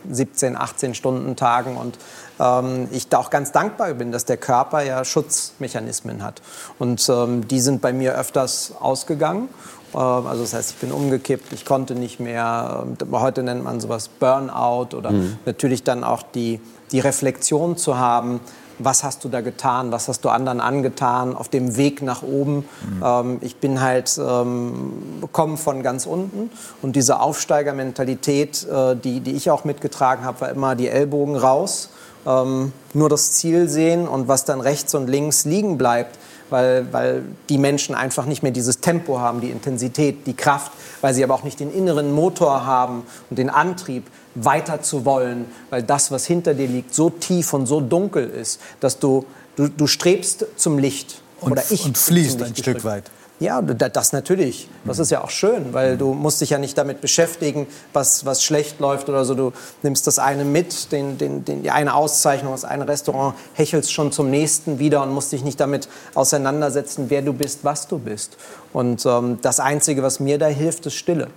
17, 0.10 0.56
18 0.56 0.96
Stunden 0.96 1.36
Tagen 1.36 1.78
und 1.78 1.98
ähm, 2.40 2.88
ich 2.92 3.08
da 3.10 3.18
auch 3.18 3.30
ganz 3.30 3.52
dankbar 3.52 3.94
bin, 3.94 4.12
dass 4.12 4.26
der 4.26 4.38
Körper 4.38 4.82
ja 4.82 5.04
Schutzmechanismen 5.04 6.24
hat. 6.24 6.42
Und 6.80 7.08
ähm, 7.10 7.48
die 7.48 7.60
sind 7.60 7.82
bei 7.82 7.94
mir 7.94 8.16
öfters 8.16 8.74
ausgegangen. 8.80 9.50
Äh, 9.94 9.98
also 9.98 10.44
das 10.44 10.54
heißt, 10.54 10.72
ich 10.72 10.78
bin 10.78 10.92
umgekippt, 10.92 11.54
ich 11.54 11.66
konnte 11.66 11.96
nicht 11.96 12.20
mehr. 12.20 12.86
Heute 13.12 13.44
nennt 13.44 13.64
man 13.64 13.80
sowas 13.80 14.08
Burnout 14.08 14.96
oder 14.96 15.12
mhm. 15.12 15.38
natürlich 15.46 15.84
dann 15.84 16.04
auch 16.04 16.24
die, 16.24 16.60
die 16.92 17.00
Reflexion 17.00 17.78
zu 17.78 17.98
haben, 17.98 18.40
was 18.80 19.04
hast 19.04 19.24
du 19.24 19.30
da 19.30 19.42
getan, 19.42 19.92
was 19.92 20.08
hast 20.08 20.24
du 20.26 20.30
anderen 20.30 20.62
angetan 20.62 21.36
auf 21.36 21.50
dem 21.50 21.78
Weg 21.78 22.02
nach 22.02 22.22
oben. 22.22 22.58
Mhm. 22.58 23.04
Ähm, 23.04 23.38
ich 23.42 23.58
bin 23.58 23.82
halt 23.82 24.18
ähm, 24.18 25.24
komme 25.32 25.58
von 25.58 25.84
ganz 25.84 26.06
unten 26.06 26.50
und 26.82 26.96
diese 26.96 27.20
Aufsteigermentalität, 27.20 28.68
äh, 28.68 28.96
die, 28.96 29.20
die 29.20 29.32
ich 29.32 29.50
auch 29.50 29.64
mitgetragen 29.64 30.26
habe, 30.26 30.42
war 30.42 30.50
immer 30.50 30.76
die 30.76 30.88
Ellbogen 30.88 31.36
raus, 31.36 31.90
ähm, 32.26 32.72
nur 32.94 33.10
das 33.10 33.34
Ziel 33.34 33.70
sehen 33.70 34.08
und 34.08 34.28
was 34.28 34.46
dann 34.46 34.62
rechts 34.62 34.94
und 34.96 35.08
links 35.08 35.46
liegen 35.46 35.78
bleibt, 35.78 36.18
weil, 36.50 36.88
weil 36.92 37.24
die 37.50 37.58
Menschen 37.58 37.96
einfach 37.96 38.26
nicht 38.26 38.44
mehr 38.44 38.52
dieses 38.52 38.80
Tempo 38.80 39.20
haben, 39.20 39.42
die 39.42 39.50
Intensität, 39.50 40.28
die 40.28 40.36
Kraft, 40.36 40.72
weil 41.02 41.14
sie 41.14 41.24
aber 41.24 41.34
auch 41.34 41.44
nicht 41.44 41.60
den 41.60 41.74
inneren 41.74 42.14
Motor 42.14 42.66
haben 42.66 43.04
und 43.30 43.38
den 43.40 43.50
Antrieb, 43.50 44.06
weiter 44.44 44.82
zu 44.82 45.06
wollen, 45.06 45.46
weil 45.70 45.84
das, 45.84 46.12
was 46.12 46.26
hinter 46.26 46.54
dir 46.54 46.68
liegt, 46.68 46.94
so 46.94 47.10
tief 47.10 47.54
und 47.54 47.66
so 47.66 47.82
dunkel 47.82 48.30
ist, 48.30 48.60
dass 48.80 49.00
du, 49.00 49.26
du, 49.56 49.68
du 49.68 49.88
strebst 49.88 50.46
zum 50.56 50.78
Licht. 50.78 51.22
Und, 51.42 51.52
oder 51.52 51.64
ich 51.70 51.86
und 51.86 51.98
fließt 51.98 52.42
ein 52.42 52.56
Stück 52.56 52.84
weit. 52.84 53.12
Ja, 53.40 53.62
das 53.62 54.14
natürlich. 54.14 54.68
Das 54.84 54.98
ist 54.98 55.12
ja 55.12 55.24
auch 55.24 55.30
schön, 55.30 55.72
weil 55.72 55.96
du 55.96 56.16
musst 56.16 56.42
dich 56.42 56.50
ja 56.50 56.58
nicht 56.58 56.76
damit 56.76 57.02
beschäftigen, 57.02 57.68
was, 57.94 58.26
was 58.26 58.44
schlecht 58.44 58.80
läuft 58.80 59.10
oder 59.10 59.26
so. 59.26 59.36
Du 59.36 59.54
nimmst 59.84 60.08
das 60.08 60.18
eine 60.18 60.44
mit, 60.44 60.92
den, 60.92 61.20
den, 61.20 61.46
den, 61.46 61.62
die 61.62 61.70
eine 61.70 61.94
Auszeichnung, 61.94 62.54
das 62.54 62.66
eine 62.66 62.88
Restaurant, 62.88 63.36
hechelst 63.54 63.94
schon 63.94 64.12
zum 64.12 64.32
nächsten 64.32 64.80
wieder 64.80 65.04
und 65.04 65.14
musst 65.14 65.32
dich 65.32 65.44
nicht 65.44 65.60
damit 65.60 65.88
auseinandersetzen, 66.16 67.06
wer 67.10 67.22
du 67.22 67.32
bist, 67.32 67.60
was 67.62 67.88
du 67.88 68.00
bist. 68.00 68.38
Und 68.74 69.06
ähm, 69.06 69.38
das 69.44 69.60
Einzige, 69.60 70.02
was 70.02 70.20
mir 70.20 70.40
da 70.40 70.48
hilft, 70.48 70.88
ist 70.88 70.96
Stille. 70.96 71.28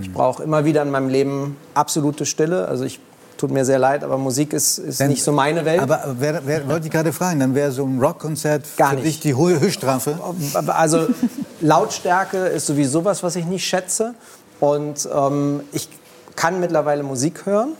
Ich 0.00 0.12
brauche 0.12 0.42
immer 0.42 0.64
wieder 0.64 0.82
in 0.82 0.90
meinem 0.90 1.08
Leben 1.08 1.56
absolute 1.74 2.26
Stille. 2.26 2.68
Also 2.68 2.84
ich 2.84 3.00
tut 3.36 3.50
mir 3.50 3.64
sehr 3.64 3.78
leid, 3.78 4.04
aber 4.04 4.18
Musik 4.18 4.52
ist, 4.52 4.78
ist 4.78 5.00
nicht 5.00 5.22
so 5.22 5.32
meine 5.32 5.64
Welt. 5.64 5.80
Aber 5.80 6.16
wer, 6.18 6.46
wer, 6.46 6.68
wollte 6.68 6.86
ich 6.86 6.92
gerade 6.92 7.12
fragen, 7.12 7.40
dann 7.40 7.54
wäre 7.54 7.72
so 7.72 7.84
ein 7.84 7.98
Rockkonzert 7.98 8.64
Gar 8.76 8.90
für 8.90 8.96
nicht. 8.96 9.06
dich 9.06 9.20
die 9.20 9.34
hohe 9.34 9.58
Höchststrafe? 9.58 10.18
Also 10.66 11.08
Lautstärke 11.60 12.38
ist 12.38 12.66
sowieso 12.66 13.04
was, 13.04 13.22
was 13.22 13.36
ich 13.36 13.46
nicht 13.46 13.66
schätze. 13.66 14.14
Und 14.60 15.08
ähm, 15.12 15.62
ich 15.72 15.88
kann 16.36 16.60
mittlerweile 16.60 17.02
Musik 17.02 17.46
hören. 17.46 17.72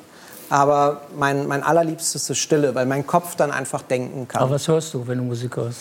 Aber 0.48 1.02
mein, 1.16 1.46
mein 1.46 1.62
allerliebstes 1.62 2.28
ist 2.28 2.38
Stille, 2.38 2.74
weil 2.74 2.84
mein 2.84 3.06
Kopf 3.06 3.36
dann 3.36 3.52
einfach 3.52 3.82
denken 3.82 4.26
kann. 4.26 4.42
Aber 4.42 4.52
was 4.52 4.66
hörst 4.66 4.92
du, 4.94 5.06
wenn 5.06 5.18
du 5.18 5.24
Musik 5.24 5.56
hörst? 5.56 5.78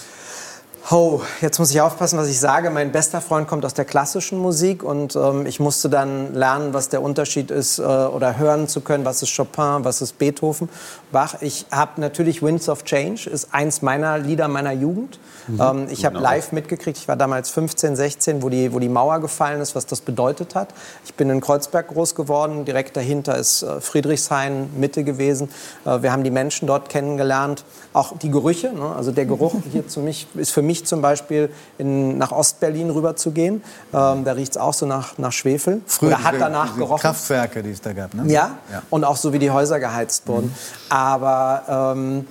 Oh, 0.92 1.22
jetzt 1.42 1.60
muss 1.60 1.70
ich 1.70 1.82
aufpassen, 1.82 2.18
was 2.18 2.30
ich 2.30 2.40
sage. 2.40 2.72
Mein 2.72 2.92
bester 2.92 3.22
Freund 3.22 3.48
kommt 3.48 3.64
aus 3.64 3.76
der 3.76 3.86
klassischen 3.86 4.40
Musik 4.40 4.82
und 4.82 5.16
ähm, 5.16 5.46
ich 5.46 5.60
musste 5.60 5.88
dann 5.88 6.34
lernen, 6.34 6.74
was 6.74 6.90
der 6.90 7.04
Unterschied 7.04 7.52
ist 7.52 7.78
äh, 7.78 7.84
oder 7.84 8.40
hören 8.40 8.68
zu 8.68 8.82
können, 8.82 9.06
was 9.06 9.22
ist 9.22 9.36
Chopin, 9.36 9.84
was 9.84 10.02
ist 10.02 10.18
Beethoven, 10.18 10.68
Bach. 11.12 11.36
Ich 11.42 11.68
habe 11.70 12.02
natürlich 12.02 12.42
Winds 12.42 12.70
of 12.70 12.86
Change, 12.86 13.30
ist 13.30 13.50
eins 13.54 13.84
meiner 13.84 14.18
Lieder 14.18 14.48
meiner 14.48 14.72
Jugend. 14.72 15.20
Mhm. 15.48 15.62
Ähm, 15.62 15.88
ich 15.92 16.06
habe 16.06 16.16
Genau. 16.16 16.28
live 16.28 16.54
mitgekriegt, 16.54 16.98
ich 16.98 17.08
war 17.08 17.18
damals 17.18 17.52
15, 17.52 17.96
16, 17.96 18.42
wo 18.42 18.50
die, 18.50 18.74
wo 18.74 18.80
die 18.80 18.90
Mauer 18.90 19.20
gefallen 19.20 19.62
ist, 19.62 19.76
was 19.76 19.86
das 19.86 20.02
bedeutet 20.02 20.56
hat. 20.56 20.70
Ich 21.06 21.14
bin 21.14 21.30
in 21.30 21.40
Kreuzberg 21.40 21.90
groß 21.90 22.16
geworden, 22.16 22.66
direkt 22.66 22.98
dahinter 22.98 23.38
ist 23.38 23.62
äh, 23.62 23.80
Friedrichshain, 23.80 24.70
Mitte 24.76 25.04
gewesen. 25.04 25.50
Äh, 25.86 26.02
wir 26.02 26.12
haben 26.12 26.24
die 26.24 26.32
Menschen 26.32 26.68
dort 26.68 26.90
kennengelernt, 26.90 27.64
auch 27.94 28.18
die 28.18 28.32
Gerüche. 28.32 28.74
Ne? 28.74 28.96
Also 28.96 29.12
der 29.12 29.26
Geruch 29.26 29.54
hier 29.72 29.88
zu 29.88 30.00
mich, 30.00 30.26
ist 30.34 30.50
für 30.52 30.64
mich 30.64 30.69
zum 30.86 31.02
Beispiel 31.02 31.50
in, 31.78 32.18
nach 32.18 32.32
Ostberlin 32.32 32.90
rüber 32.92 33.16
zu 33.16 33.32
gehen. 33.32 33.64
Ähm, 33.94 34.24
da 34.24 34.32
riecht 34.34 34.52
es 34.52 34.58
auch 34.58 34.74
so 34.74 34.86
nach, 34.86 35.18
nach 35.18 35.32
Schwefel. 35.32 35.82
Oder 36.02 36.24
hat 36.24 36.34
diese- 36.34 36.44
danach 36.44 36.68
diese 36.68 36.78
gerochen. 36.80 37.02
Kraftwerke, 37.02 37.64
die 37.64 37.72
es 37.72 37.82
da 37.82 37.94
gab, 37.94 38.14
ne? 38.14 38.24
Ja, 38.32 38.52
Ja. 38.72 38.84
und 38.90 39.04
auch 39.04 39.16
so 39.18 39.34
wie 39.34 39.40
die 39.40 39.52
Häuser 39.52 39.80
geheizt 39.80 40.28
wurden. 40.28 40.54
Aber 40.90 41.94
ähm, 41.96 42.28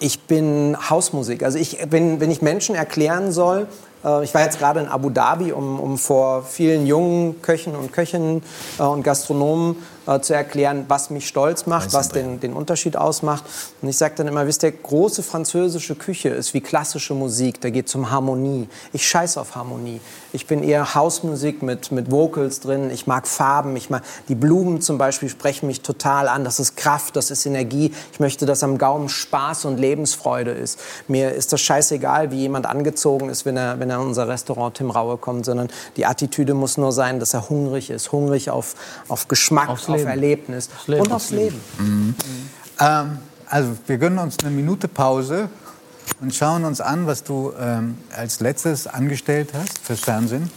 ich 0.00 0.20
bin 0.22 0.76
Hausmusik. 0.90 1.42
Also 1.42 1.58
ich 1.58 1.78
bin, 1.88 2.20
wenn 2.20 2.30
ich 2.30 2.42
Menschen 2.42 2.74
erklären 2.74 3.30
soll, 3.32 3.66
äh, 4.04 4.24
ich 4.24 4.34
war 4.34 4.42
jetzt 4.42 4.58
gerade 4.58 4.80
in 4.80 4.88
Abu 4.88 5.10
Dhabi, 5.10 5.52
um, 5.52 5.78
um 5.78 5.96
vor 5.98 6.42
vielen 6.42 6.86
jungen 6.86 7.40
Köchen 7.42 7.74
und 7.76 7.92
Köchinnen 7.92 8.42
äh, 8.78 8.82
und 8.82 9.02
Gastronomen 9.04 9.76
äh, 10.06 10.20
zu 10.20 10.34
erklären, 10.34 10.84
was 10.88 11.10
mich 11.10 11.28
stolz 11.28 11.66
macht, 11.66 11.92
was 11.92 12.08
den, 12.08 12.40
den 12.40 12.52
Unterschied 12.52 12.96
ausmacht. 12.96 13.44
Und 13.80 13.88
ich 13.88 13.96
sage 13.96 14.14
dann 14.16 14.28
immer, 14.28 14.46
wisst 14.46 14.62
ihr, 14.62 14.72
große 14.72 15.22
französische 15.22 15.94
Küche 15.94 16.28
ist 16.28 16.54
wie 16.54 16.60
klassische 16.60 17.14
Musik, 17.14 17.60
da 17.60 17.70
geht 17.70 17.88
es 17.88 17.94
um 17.94 18.10
Harmonie. 18.10 18.68
Ich 18.92 19.08
scheiß 19.08 19.36
auf 19.36 19.54
Harmonie. 19.54 20.00
Ich 20.32 20.46
bin 20.46 20.62
eher 20.62 20.94
Hausmusik 20.94 21.62
mit, 21.62 21.92
mit 21.92 22.10
Vocals 22.10 22.60
drin. 22.60 22.90
Ich 22.90 23.06
mag 23.06 23.28
Farben. 23.28 23.76
Ich 23.76 23.90
mag, 23.90 24.02
die 24.28 24.34
Blumen 24.34 24.80
zum 24.80 24.96
Beispiel 24.96 25.28
sprechen 25.28 25.66
mich 25.66 25.82
total 25.82 26.26
an. 26.26 26.44
Das 26.44 26.58
ist 26.58 26.76
Kraft, 26.76 27.16
das 27.16 27.30
ist 27.30 27.44
Energie. 27.44 27.92
Ich 28.12 28.20
möchte, 28.20 28.46
dass 28.46 28.62
am 28.62 28.78
Gaumen 28.78 29.10
Spaß 29.10 29.66
und 29.66 29.78
Lebensfreude 29.78 30.50
ist. 30.50 30.80
Mir 31.06 31.32
ist 31.32 31.52
das 31.52 31.60
scheißegal, 31.60 32.30
wie 32.30 32.36
jemand 32.36 32.66
angezogen 32.66 33.28
ist, 33.28 33.44
wenn 33.44 33.58
er, 33.58 33.78
wenn 33.78 33.90
er 33.90 33.96
in 33.96 34.06
unser 34.06 34.26
Restaurant 34.26 34.76
Tim 34.76 34.90
Raue 34.90 35.18
kommt, 35.18 35.44
sondern 35.44 35.68
die 35.96 36.06
Attitüde 36.06 36.54
muss 36.54 36.78
nur 36.78 36.92
sein, 36.92 37.20
dass 37.20 37.34
er 37.34 37.50
hungrig 37.50 37.90
ist. 37.90 38.12
Hungrig 38.12 38.48
auf, 38.48 38.74
auf 39.08 39.28
Geschmack, 39.28 39.68
auf 39.68 39.82
Leben. 39.98 40.08
Erlebnis 40.10 40.68
Leben. 40.86 41.02
und 41.02 41.12
aufs 41.12 41.30
Leben. 41.30 41.60
Ähm, 42.80 43.18
also 43.48 43.70
wir 43.86 43.98
gönnen 43.98 44.18
uns 44.18 44.36
eine 44.40 44.50
Minute 44.50 44.88
Pause 44.88 45.48
und 46.20 46.34
schauen 46.34 46.64
uns 46.64 46.80
an, 46.80 47.06
was 47.06 47.22
du 47.22 47.52
ähm, 47.60 47.98
als 48.16 48.40
letztes 48.40 48.86
angestellt 48.86 49.50
hast 49.54 49.78
fürs 49.84 50.00
Fernsehen. 50.00 50.50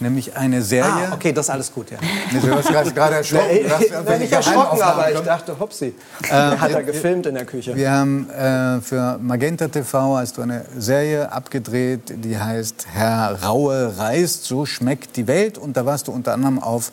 Nämlich 0.00 0.36
eine 0.36 0.62
Serie. 0.62 1.08
Ah, 1.10 1.14
okay, 1.14 1.32
das 1.32 1.46
ist 1.46 1.50
alles 1.50 1.72
gut, 1.74 1.90
ja. 1.90 1.98
Nee, 2.30 2.38
Du 2.38 2.54
hast 2.54 2.68
gerade- 2.68 2.92
gerade 2.92 3.16
erschrocken. 3.16 3.50
Irgendwelche 3.50 4.02
bin 4.02 4.18
nicht 4.20 4.32
erschrocken, 4.32 4.80
aber 4.80 5.10
ich 5.12 5.18
dachte, 5.22 5.58
hopsi. 5.58 5.92
Hat 6.30 6.70
er 6.70 6.84
gefilmt 6.84 7.26
in 7.26 7.34
der 7.34 7.44
Küche. 7.44 7.74
Wir 7.74 7.90
haben 7.90 8.30
äh, 8.30 8.80
für 8.80 9.18
Magenta 9.20 9.66
TV 9.66 10.16
hast 10.18 10.36
du 10.36 10.42
eine 10.42 10.64
Serie 10.76 11.32
abgedreht, 11.32 12.14
die 12.14 12.38
heißt 12.38 12.86
Herr 12.92 13.42
Raue 13.42 13.98
reist, 13.98 14.44
so 14.44 14.66
schmeckt 14.66 15.16
die 15.16 15.26
Welt. 15.26 15.58
Und 15.58 15.76
da 15.76 15.84
warst 15.84 16.06
du 16.06 16.12
unter 16.12 16.32
anderem 16.32 16.60
auf 16.62 16.92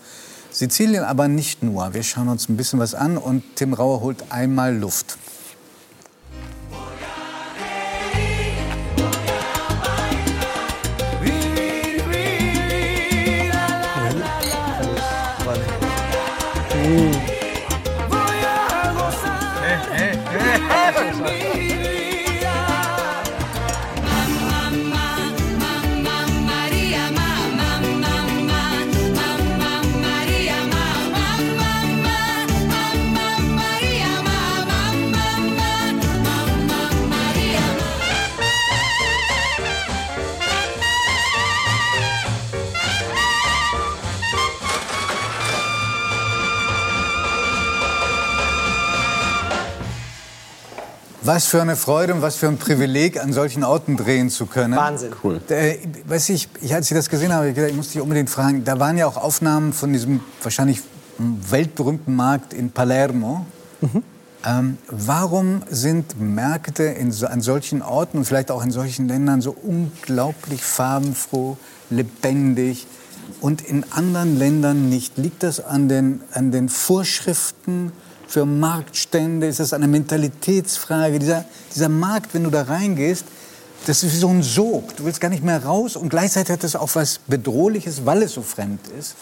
Sizilien, 0.56 1.04
aber 1.04 1.28
nicht 1.28 1.64
nur. 1.64 1.94
Wir 1.94 2.02
schauen 2.02 2.30
uns 2.30 2.48
ein 2.48 2.56
bisschen 2.56 2.80
was 2.80 2.96
an 2.96 3.18
und 3.18 3.44
Tim 3.58 3.74
Raue 3.74 4.00
holt 4.00 4.32
einmal 4.32 4.74
Luft. 4.74 5.18
Was 51.26 51.48
für 51.48 51.60
eine 51.60 51.76
Freude 51.76 52.14
und 52.14 52.22
was 52.22 52.36
für 52.36 52.48
ein 52.48 52.58
Privileg, 52.58 53.20
an 53.20 53.34
solchen 53.34 53.64
Orten 53.64 53.98
drehen 53.98 54.30
zu 54.30 54.46
können. 54.46 54.76
Wahnsinn. 54.76 55.12
Cool. 55.24 55.42
Äh, 55.50 55.78
weiß 56.08 56.30
ich, 56.30 56.48
ich, 56.62 56.76
als 56.76 56.92
ich 56.92 56.96
das 56.96 57.10
gesehen 57.10 57.34
habe, 57.34 57.46
hab 57.46 57.50
ich, 57.50 57.56
gedacht, 57.56 57.72
ich 57.72 57.76
muss 57.76 57.90
dich 57.90 58.00
unbedingt 58.00 58.30
fragen. 58.30 58.64
Da 58.64 58.80
waren 58.80 58.96
ja 58.96 59.08
auch 59.08 59.18
Aufnahmen 59.18 59.74
von 59.74 59.92
diesem 59.92 60.20
wahrscheinlich 60.44 60.82
weltberühmten 61.18 62.16
Markt 62.16 62.54
in 62.54 62.70
Palermo. 62.70 63.44
Ähm, 64.46 64.78
warum 64.88 65.64
sind 65.68 66.20
Märkte 66.22 66.84
in, 66.84 67.12
so- 67.12 67.26
an 67.26 67.42
solchen 67.42 67.82
Orten 67.82 68.20
und 68.20 68.26
vielleicht 68.26 68.52
auch 68.52 68.64
in 68.64 68.70
solchen 68.70 69.08
Ländern 69.08 69.42
so 69.42 69.50
unglaublich 69.64 70.64
farbenfroh, 70.64 71.58
lebendig 71.90 72.86
und 73.42 73.64
in 73.64 73.84
anderen 73.92 74.38
Ländern 74.38 74.90
nicht? 74.90 75.18
Liegt 75.18 75.42
das 75.42 75.60
an 75.60 75.90
den, 75.90 76.22
an 76.34 76.52
den 76.52 76.70
Vorschriften 76.70 77.92
für 78.28 78.46
Marktstände? 78.46 79.48
Ist 79.48 79.60
das 79.60 79.74
eine 79.74 79.88
Mentalitätsfrage? 79.88 81.20
Dieser, 81.20 81.46
dieser 81.74 81.90
Markt, 81.90 82.34
wenn 82.34 82.44
du 82.44 82.50
da 82.50 82.64
reingehst, 82.64 83.26
das 83.86 84.04
ist 84.04 84.14
wie 84.14 84.18
so 84.18 84.30
ein 84.30 84.44
Sog. 84.44 84.96
Du 84.96 85.06
willst 85.06 85.22
gar 85.22 85.30
nicht 85.30 85.44
mehr 85.44 85.64
raus 85.64 85.96
und 85.96 86.10
gleichzeitig 86.10 86.52
hat 86.54 86.64
das 86.64 86.76
auch 86.76 86.90
was 86.96 87.20
Bedrohliches, 87.28 88.06
weil 88.06 88.24
es 88.24 88.34
so 88.34 88.42
fremd 88.42 88.82
ist. 89.00 89.16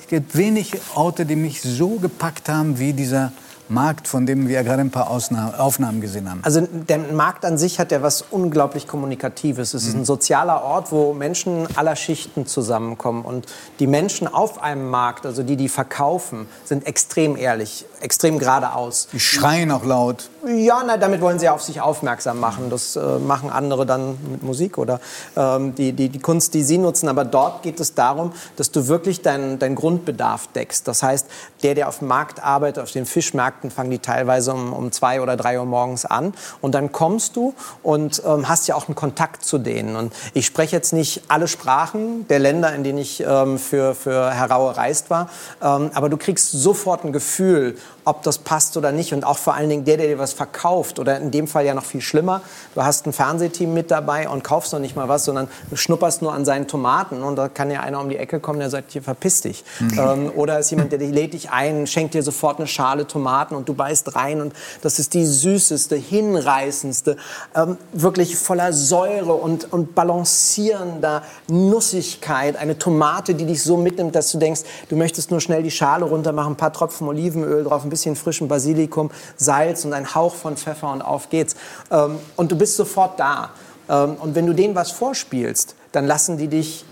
Es 0.00 0.08
gibt 0.08 0.36
wenige 0.36 0.78
Orte, 0.94 1.24
die 1.24 1.36
mich 1.36 1.62
so 1.62 1.96
gepackt 1.96 2.48
haben 2.48 2.78
wie 2.78 2.92
dieser 2.92 3.32
Markt, 3.72 4.08
von 4.08 4.26
dem 4.26 4.48
wir 4.48 4.62
gerade 4.62 4.82
ein 4.82 4.90
paar 4.90 5.08
Ausnahmen, 5.08 5.54
Aufnahmen 5.54 6.00
gesehen 6.00 6.30
haben. 6.30 6.40
Also 6.42 6.66
der 6.70 6.98
Markt 6.98 7.44
an 7.44 7.58
sich 7.58 7.78
hat 7.78 7.92
ja 7.92 8.02
was 8.02 8.22
unglaublich 8.30 8.86
Kommunikatives. 8.86 9.74
Es 9.74 9.86
ist 9.86 9.94
ein 9.94 10.04
sozialer 10.04 10.62
Ort, 10.62 10.92
wo 10.92 11.14
Menschen 11.14 11.66
aller 11.76 11.96
Schichten 11.96 12.46
zusammenkommen. 12.46 13.24
Und 13.24 13.46
die 13.78 13.86
Menschen 13.86 14.28
auf 14.28 14.62
einem 14.62 14.90
Markt, 14.90 15.24
also 15.24 15.42
die, 15.42 15.56
die 15.56 15.68
verkaufen, 15.68 16.46
sind 16.64 16.86
extrem 16.86 17.36
ehrlich, 17.36 17.86
extrem 18.00 18.38
geradeaus. 18.38 19.08
Die 19.12 19.20
schreien 19.20 19.70
auch 19.70 19.84
laut. 19.84 20.28
Ja, 20.46 20.82
na, 20.86 20.96
damit 20.96 21.20
wollen 21.20 21.38
sie 21.38 21.48
auf 21.48 21.62
sich 21.62 21.80
aufmerksam 21.80 22.40
machen. 22.40 22.68
Das 22.68 22.96
äh, 22.96 23.18
machen 23.18 23.50
andere 23.50 23.86
dann 23.86 24.18
mit 24.30 24.42
Musik 24.42 24.76
oder 24.76 25.00
ähm, 25.36 25.74
die, 25.74 25.92
die, 25.92 26.08
die 26.08 26.18
Kunst, 26.18 26.52
die 26.54 26.62
sie 26.62 26.78
nutzen. 26.78 27.08
Aber 27.08 27.24
dort 27.24 27.62
geht 27.62 27.80
es 27.80 27.94
darum, 27.94 28.32
dass 28.56 28.70
du 28.70 28.88
wirklich 28.88 29.22
deinen 29.22 29.58
deinen 29.62 29.74
Grundbedarf 29.74 30.48
deckst. 30.48 30.86
Das 30.88 31.02
heißt, 31.02 31.26
der, 31.62 31.74
der 31.74 31.88
auf 31.88 32.00
dem 32.00 32.08
Markt 32.08 32.42
arbeitet, 32.42 32.82
auf 32.82 32.90
den 32.90 33.06
Fischmärkten, 33.06 33.61
Märkten 33.62 33.70
fangen 33.70 33.90
die 33.90 33.98
teilweise 33.98 34.52
um, 34.52 34.72
um 34.72 34.92
zwei 34.92 35.20
oder 35.20 35.36
drei 35.36 35.58
Uhr 35.58 35.64
morgens 35.64 36.04
an. 36.04 36.34
Und 36.60 36.74
dann 36.74 36.92
kommst 36.92 37.36
du 37.36 37.54
und 37.82 38.22
ähm, 38.26 38.48
hast 38.48 38.66
ja 38.68 38.74
auch 38.74 38.88
einen 38.88 38.94
Kontakt 38.94 39.44
zu 39.44 39.58
denen. 39.58 39.96
Und 39.96 40.12
ich 40.34 40.46
spreche 40.46 40.74
jetzt 40.76 40.92
nicht 40.92 41.22
alle 41.28 41.48
Sprachen 41.48 42.26
der 42.28 42.38
Länder, 42.38 42.74
in 42.74 42.84
denen 42.84 42.98
ich 42.98 43.22
ähm, 43.26 43.58
für, 43.58 43.94
für 43.94 44.30
Herr 44.30 44.50
Raue 44.50 44.76
reist 44.76 45.10
war. 45.10 45.28
Ähm, 45.62 45.90
aber 45.94 46.08
du 46.08 46.16
kriegst 46.16 46.52
sofort 46.52 47.04
ein 47.04 47.12
Gefühl, 47.12 47.76
ob 48.04 48.22
das 48.22 48.38
passt 48.38 48.76
oder 48.76 48.90
nicht. 48.90 49.12
Und 49.14 49.24
auch 49.24 49.38
vor 49.38 49.54
allen 49.54 49.68
Dingen 49.68 49.84
der, 49.84 49.96
der 49.96 50.08
dir 50.08 50.18
was 50.18 50.32
verkauft. 50.32 50.98
Oder 50.98 51.18
in 51.18 51.30
dem 51.30 51.46
Fall 51.46 51.64
ja 51.64 51.74
noch 51.74 51.84
viel 51.84 52.00
schlimmer. 52.00 52.42
Du 52.74 52.82
hast 52.82 53.06
ein 53.06 53.12
Fernsehteam 53.12 53.72
mit 53.72 53.90
dabei 53.90 54.28
und 54.28 54.42
kaufst 54.42 54.72
noch 54.72 54.80
nicht 54.80 54.96
mal 54.96 55.08
was, 55.08 55.24
sondern 55.24 55.48
du 55.70 55.76
schnupperst 55.76 56.22
nur 56.22 56.32
an 56.32 56.44
seinen 56.44 56.66
Tomaten. 56.66 57.22
Und 57.22 57.36
da 57.36 57.48
kann 57.48 57.70
ja 57.70 57.80
einer 57.80 58.00
um 58.00 58.08
die 58.08 58.16
Ecke 58.16 58.40
kommen, 58.40 58.58
der 58.58 58.70
sagt, 58.70 58.92
hier 58.92 59.02
verpiss 59.02 59.42
dich. 59.42 59.64
Mhm. 59.78 59.98
Ähm, 59.98 60.32
oder 60.34 60.58
ist 60.58 60.70
jemand, 60.70 60.90
der 60.92 60.98
dich 60.98 61.12
lädt 61.12 61.34
dich 61.34 61.50
ein, 61.50 61.86
schenkt 61.86 62.14
dir 62.14 62.22
sofort 62.22 62.58
eine 62.58 62.66
Schale 62.66 63.06
Tomaten 63.06 63.51
und 63.54 63.68
du 63.68 63.74
beißt 63.74 64.14
rein. 64.14 64.40
Und 64.40 64.52
das 64.82 64.98
ist 64.98 65.14
die 65.14 65.26
süßeste, 65.26 65.96
hinreißendste, 65.96 67.16
ähm, 67.54 67.76
wirklich 67.92 68.36
voller 68.36 68.72
Säure 68.72 69.34
und, 69.34 69.72
und 69.72 69.94
balancierender 69.94 71.22
Nussigkeit. 71.48 72.56
Eine 72.56 72.78
Tomate, 72.78 73.34
die 73.34 73.46
dich 73.46 73.62
so 73.62 73.76
mitnimmt, 73.76 74.14
dass 74.14 74.30
du 74.32 74.38
denkst, 74.38 74.62
du 74.88 74.96
möchtest 74.96 75.30
nur 75.30 75.40
schnell 75.40 75.62
die 75.62 75.70
Schale 75.70 76.04
runter 76.04 76.32
machen, 76.32 76.52
ein 76.52 76.56
paar 76.56 76.72
Tropfen 76.72 77.08
Olivenöl 77.08 77.64
drauf, 77.64 77.84
ein 77.84 77.90
bisschen 77.90 78.16
frischen 78.16 78.48
Basilikum, 78.48 79.10
Salz 79.36 79.84
und 79.84 79.92
ein 79.92 80.14
Hauch 80.14 80.34
von 80.34 80.56
Pfeffer 80.56 80.92
und 80.92 81.02
auf 81.02 81.28
geht's. 81.28 81.56
Ähm, 81.90 82.18
und 82.36 82.52
du 82.52 82.56
bist 82.56 82.76
sofort 82.76 83.18
da. 83.18 83.50
Ähm, 83.88 84.16
und 84.20 84.34
wenn 84.34 84.46
du 84.46 84.52
denen 84.52 84.74
was 84.74 84.90
vorspielst, 84.90 85.74
dann 85.92 86.06
lassen 86.06 86.38
die 86.38 86.48
dich 86.48 86.84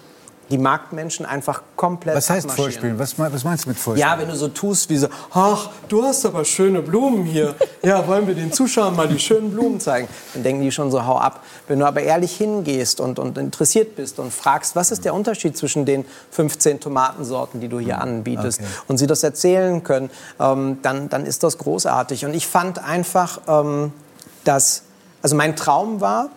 die 0.50 0.58
Marktmenschen 0.58 1.24
einfach 1.24 1.62
komplett 1.76 2.16
Was 2.16 2.28
heißt 2.28 2.50
vorspielen? 2.50 2.98
Was, 2.98 3.18
was, 3.18 3.44
meinst 3.44 3.64
du 3.64 3.68
mit 3.68 3.78
vorspielen? 3.78 4.08
Ja, 4.08 4.18
wenn 4.18 4.28
du 4.28 4.34
so 4.34 4.48
tust 4.48 4.90
wie 4.90 4.96
so, 4.96 5.08
ach, 5.32 5.70
du 5.88 6.02
hast 6.02 6.26
aber 6.26 6.44
schöne 6.44 6.82
Blumen 6.82 7.24
hier. 7.24 7.54
Ja, 7.82 8.06
wollen 8.06 8.26
wir 8.26 8.34
den 8.34 8.52
Zuschauern 8.52 8.96
mal 8.96 9.08
die 9.08 9.18
schönen 9.18 9.52
Blumen 9.52 9.80
zeigen? 9.80 10.08
Dann 10.34 10.42
denken 10.42 10.62
die 10.62 10.72
schon 10.72 10.90
so, 10.90 11.06
hau 11.06 11.18
ab. 11.18 11.44
Wenn 11.68 11.78
du 11.78 11.86
aber 11.86 12.02
ehrlich 12.02 12.36
hingehst 12.36 13.00
und, 13.00 13.18
und 13.18 13.38
interessiert 13.38 13.94
bist 13.96 14.18
und 14.18 14.32
fragst, 14.32 14.74
was 14.74 14.90
ist 14.90 15.04
der 15.04 15.14
Unterschied 15.14 15.56
zwischen 15.56 15.84
den 15.84 16.04
15 16.32 16.80
Tomatensorten, 16.80 17.60
die 17.60 17.68
du 17.68 17.78
hier 17.78 18.00
anbietest, 18.00 18.60
okay. 18.60 18.68
und 18.88 18.98
sie 18.98 19.06
das 19.06 19.22
erzählen 19.22 19.84
können, 19.84 20.10
ähm, 20.40 20.78
dann, 20.82 21.08
dann 21.08 21.26
ist 21.26 21.42
das 21.44 21.58
großartig. 21.58 22.26
Und 22.26 22.34
ich 22.34 22.46
fand 22.46 22.82
einfach, 22.82 23.40
ähm, 23.46 23.92
dass, 24.44 24.82
also 25.22 25.36
mein 25.36 25.54
Traum 25.54 26.00
war, 26.00 26.30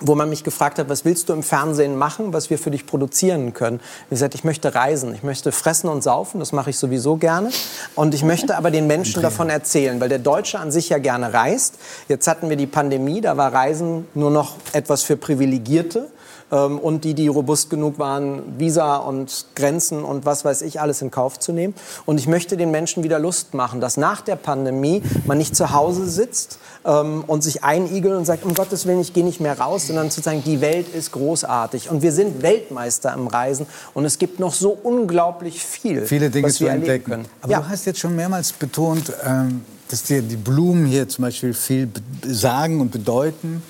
wo 0.00 0.14
man 0.14 0.28
mich 0.28 0.44
gefragt 0.44 0.78
hat, 0.78 0.88
was 0.88 1.04
willst 1.04 1.28
du 1.28 1.32
im 1.32 1.42
Fernsehen 1.42 1.96
machen, 1.96 2.32
was 2.32 2.50
wir 2.50 2.58
für 2.58 2.70
dich 2.70 2.86
produzieren 2.86 3.54
können. 3.54 3.80
Ich 4.04 4.10
gesagt, 4.10 4.34
ich 4.34 4.44
möchte 4.44 4.74
reisen, 4.74 5.14
ich 5.14 5.22
möchte 5.22 5.52
fressen 5.52 5.88
und 5.88 6.02
saufen, 6.02 6.40
das 6.40 6.52
mache 6.52 6.70
ich 6.70 6.78
sowieso 6.78 7.16
gerne. 7.16 7.50
Und 7.94 8.14
ich 8.14 8.22
möchte 8.22 8.56
aber 8.56 8.70
den 8.70 8.86
Menschen 8.86 9.22
davon 9.22 9.50
erzählen, 9.50 10.00
weil 10.00 10.08
der 10.08 10.18
Deutsche 10.18 10.58
an 10.58 10.70
sich 10.70 10.88
ja 10.88 10.98
gerne 10.98 11.32
reist. 11.32 11.74
Jetzt 12.08 12.26
hatten 12.26 12.48
wir 12.48 12.56
die 12.56 12.66
Pandemie, 12.66 13.20
da 13.20 13.36
war 13.36 13.52
Reisen 13.52 14.06
nur 14.14 14.30
noch 14.30 14.56
etwas 14.72 15.02
für 15.02 15.16
Privilegierte 15.16 16.08
ähm, 16.50 16.78
und 16.78 17.04
die, 17.04 17.14
die 17.14 17.28
robust 17.28 17.70
genug 17.70 17.98
waren, 17.98 18.58
Visa 18.58 18.96
und 18.96 19.46
Grenzen 19.54 20.04
und 20.04 20.24
was 20.24 20.44
weiß 20.44 20.62
ich 20.62 20.80
alles 20.80 21.02
in 21.02 21.10
Kauf 21.10 21.38
zu 21.38 21.52
nehmen. 21.52 21.74
Und 22.06 22.18
ich 22.18 22.26
möchte 22.26 22.56
den 22.56 22.70
Menschen 22.70 23.02
wieder 23.02 23.18
Lust 23.18 23.54
machen, 23.54 23.80
dass 23.80 23.96
nach 23.96 24.20
der 24.20 24.36
Pandemie 24.36 25.02
man 25.26 25.38
nicht 25.38 25.56
zu 25.56 25.72
Hause 25.72 26.08
sitzt 26.08 26.58
ähm, 26.84 27.24
und 27.26 27.42
sich 27.42 27.64
einigelt 27.64 28.14
und 28.14 28.24
sagt, 28.24 28.44
um 28.44 28.54
Gottes 28.54 28.86
Willen, 28.86 29.00
ich 29.00 29.12
gehe 29.12 29.24
nicht 29.24 29.40
mehr 29.40 29.58
raus, 29.58 29.86
sondern 29.86 30.10
zu 30.10 30.20
sagen, 30.20 30.42
die 30.44 30.60
Welt 30.60 30.88
ist 30.88 31.12
großartig 31.12 31.90
und 31.90 32.02
wir 32.02 32.12
sind 32.12 32.42
Weltmeister 32.42 33.12
im 33.14 33.26
Reisen 33.26 33.66
und 33.94 34.04
es 34.04 34.18
gibt 34.18 34.40
noch 34.40 34.54
so 34.54 34.70
unglaublich 34.70 35.64
viel, 35.64 36.06
Viele 36.06 36.30
Dinge 36.30 36.48
was 36.48 36.56
zu 36.56 36.66
entdecken. 36.66 37.10
Können. 37.10 37.24
Aber 37.42 37.52
ja. 37.52 37.60
du 37.60 37.68
hast 37.68 37.84
jetzt 37.86 38.00
schon 38.00 38.14
mehrmals 38.16 38.52
betont, 38.52 39.12
ähm, 39.24 39.62
dass 39.88 40.02
dir 40.02 40.22
die 40.22 40.36
Blumen 40.36 40.86
hier 40.86 41.08
zum 41.08 41.22
Beispiel 41.22 41.54
viel 41.54 41.88
sagen 42.26 42.80
und 42.80 42.90
bedeuten 42.90 43.62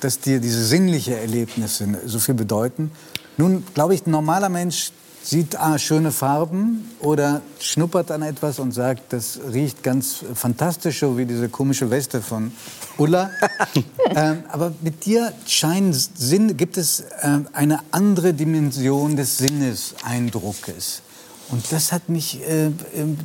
dass 0.00 0.20
dir 0.20 0.40
diese 0.40 0.64
sinnlichen 0.64 1.14
Erlebnisse 1.14 1.88
so 2.04 2.18
viel 2.18 2.34
bedeuten. 2.34 2.90
Nun, 3.36 3.64
glaube 3.74 3.94
ich, 3.94 4.06
ein 4.06 4.10
normaler 4.10 4.48
Mensch 4.48 4.92
sieht 5.26 5.58
ah, 5.58 5.76
schöne 5.76 6.12
Farben 6.12 6.88
oder 7.00 7.42
schnuppert 7.58 8.12
an 8.12 8.22
etwas 8.22 8.60
und 8.60 8.72
sagt, 8.72 9.12
das 9.12 9.40
riecht 9.52 9.82
ganz 9.82 10.24
fantastisch, 10.34 11.00
so 11.00 11.18
wie 11.18 11.26
diese 11.26 11.48
komische 11.48 11.90
Weste 11.90 12.22
von 12.22 12.52
Ulla. 12.96 13.30
ähm, 14.14 14.44
aber 14.48 14.72
mit 14.82 15.04
dir 15.04 15.32
scheint 15.46 15.96
Sinn, 16.16 16.56
gibt 16.56 16.76
es 16.76 17.00
äh, 17.00 17.40
eine 17.52 17.80
andere 17.90 18.34
Dimension 18.34 19.16
des 19.16 19.38
Sinneseindruckes. 19.38 21.02
Und 21.48 21.72
das 21.72 21.90
hat 21.90 22.08
mich 22.08 22.40
äh, 22.48 22.70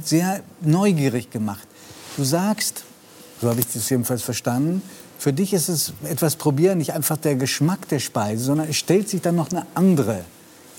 sehr 0.04 0.42
neugierig 0.62 1.30
gemacht. 1.30 1.68
Du 2.18 2.24
sagst, 2.24 2.84
so 3.42 3.50
habe 3.50 3.60
ich 3.60 3.68
das 3.68 3.90
jedenfalls 3.90 4.24
verstanden, 4.24 4.82
für 5.22 5.34
dich 5.34 5.54
ist 5.54 5.70
es 5.70 5.94
etwas 6.04 6.36
probieren, 6.36 6.80
nicht 6.80 6.94
einfach 6.94 7.16
der 7.16 7.36
Geschmack 7.36 7.88
der 7.90 8.00
Speise, 8.00 8.44
sondern 8.44 8.68
es 8.68 8.78
stellt 8.78 9.08
sich 9.08 9.22
dann 9.22 9.36
noch 9.36 9.52
eine 9.52 9.68
andere 9.76 10.22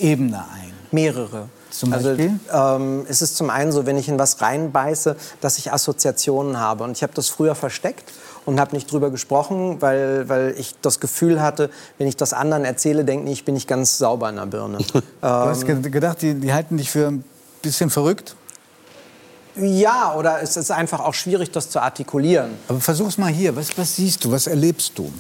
Ebene 0.01 0.39
ein. 0.39 0.73
Mehrere. 0.91 1.49
Zum 1.71 1.93
also, 1.93 2.09
Beispiel? 2.09 2.41
Ähm, 2.53 3.07
es 3.09 3.23
ist 3.23 3.37
zum 3.37 3.51
einen 3.51 3.71
so, 3.71 3.87
wenn 3.87 3.97
ich 3.97 4.09
in 4.09 4.19
was 4.19 4.41
reinbeiße, 4.41 5.15
dass 5.41 5.59
ich 5.59 5.73
Assoziationen 5.73 6.59
habe. 6.59 6.83
Und 6.83 6.97
ich 6.97 7.05
habe 7.05 7.13
das 7.15 7.29
früher 7.29 7.55
versteckt 7.55 8.11
und 8.45 8.59
habe 8.59 8.75
nicht 8.75 8.91
drüber 8.91 9.11
gesprochen, 9.11 9.81
weil, 9.81 10.29
weil 10.29 10.57
ich 10.59 10.75
das 10.83 10.99
Gefühl 10.99 11.41
hatte, 11.41 11.71
wenn 11.99 12.09
ich 12.09 12.17
das 12.17 12.33
anderen 12.33 12.65
erzähle, 12.65 13.05
denken 13.05 13.27
die, 13.27 13.33
ich 13.33 13.45
bin 13.45 13.55
nicht 13.55 13.69
ganz 13.69 13.97
sauber 13.97 14.29
in 14.29 14.35
der 14.35 14.47
Birne. 14.47 14.79
du 14.93 15.03
hast 15.23 15.69
ähm, 15.69 15.83
gedacht, 15.83 16.21
die, 16.21 16.35
die 16.35 16.53
halten 16.53 16.79
dich 16.79 16.91
für 16.91 17.07
ein 17.07 17.23
bisschen 17.63 17.91
verrückt? 17.91 18.35
Ja, 19.57 20.15
oder 20.17 20.43
es 20.43 20.57
ist 20.57 20.71
einfach 20.71 21.01
auch 21.01 21.15
schwierig, 21.15 21.51
das 21.51 21.69
zu 21.69 21.81
artikulieren. 21.81 22.53
Aber 22.69 22.81
versuch's 22.81 23.19
mal 23.19 23.31
hier. 23.31 23.55
Was, 23.55 23.77
was 23.77 23.97
siehst 23.97 24.25
du? 24.25 24.33
Was 24.33 24.47
erlebst 24.47 24.99
du? 24.99 25.13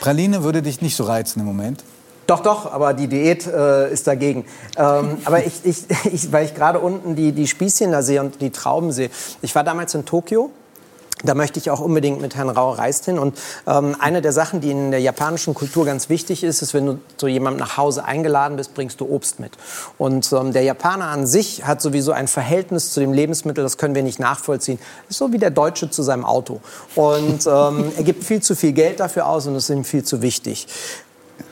Praline 0.00 0.42
würde 0.42 0.62
dich 0.62 0.80
nicht 0.80 0.96
so 0.96 1.04
reizen 1.04 1.40
im 1.40 1.46
Moment. 1.46 1.84
Doch, 2.26 2.40
doch, 2.40 2.70
aber 2.70 2.92
die 2.92 3.08
Diät 3.08 3.46
äh, 3.46 3.90
ist 3.92 4.06
dagegen. 4.06 4.44
Ähm, 4.76 5.18
aber 5.24 5.44
ich, 5.44 5.64
ich, 5.64 5.84
ich, 6.12 6.32
weil 6.32 6.44
ich 6.44 6.54
gerade 6.54 6.78
unten 6.78 7.16
die, 7.16 7.32
die 7.32 7.46
Spießchen 7.46 7.90
da 7.90 8.02
sehe 8.02 8.20
und 8.20 8.40
die 8.40 8.50
Trauben 8.50 8.92
sehe. 8.92 9.10
Ich 9.40 9.54
war 9.54 9.64
damals 9.64 9.94
in 9.94 10.04
Tokio 10.04 10.50
da 11.24 11.34
möchte 11.34 11.58
ich 11.58 11.70
auch 11.70 11.80
unbedingt 11.80 12.20
mit 12.20 12.36
Herrn 12.36 12.48
Rau 12.48 12.70
Reist 12.70 13.04
hin. 13.04 13.18
Und 13.18 13.38
ähm, 13.66 13.96
eine 13.98 14.22
der 14.22 14.32
Sachen, 14.32 14.60
die 14.60 14.70
in 14.70 14.90
der 14.90 15.00
japanischen 15.00 15.54
Kultur 15.54 15.84
ganz 15.84 16.08
wichtig 16.08 16.44
ist, 16.44 16.62
ist, 16.62 16.74
wenn 16.74 16.86
du 16.86 16.98
zu 17.16 17.26
jemandem 17.26 17.60
nach 17.60 17.76
Hause 17.76 18.04
eingeladen 18.04 18.56
bist, 18.56 18.74
bringst 18.74 19.00
du 19.00 19.06
Obst 19.06 19.40
mit. 19.40 19.52
Und 19.98 20.32
ähm, 20.32 20.52
der 20.52 20.62
Japaner 20.62 21.06
an 21.06 21.26
sich 21.26 21.64
hat 21.64 21.80
sowieso 21.82 22.12
ein 22.12 22.28
Verhältnis 22.28 22.92
zu 22.92 23.00
dem 23.00 23.12
Lebensmittel, 23.12 23.64
das 23.64 23.78
können 23.78 23.94
wir 23.94 24.02
nicht 24.02 24.20
nachvollziehen. 24.20 24.78
Ist 25.08 25.18
so 25.18 25.32
wie 25.32 25.38
der 25.38 25.50
Deutsche 25.50 25.90
zu 25.90 26.02
seinem 26.02 26.24
Auto. 26.24 26.60
Und 26.94 27.46
ähm, 27.46 27.92
er 27.96 28.04
gibt 28.04 28.24
viel 28.24 28.40
zu 28.40 28.54
viel 28.54 28.72
Geld 28.72 29.00
dafür 29.00 29.26
aus 29.26 29.46
und 29.46 29.56
es 29.56 29.68
ist 29.68 29.76
ihm 29.76 29.84
viel 29.84 30.04
zu 30.04 30.22
wichtig. 30.22 30.66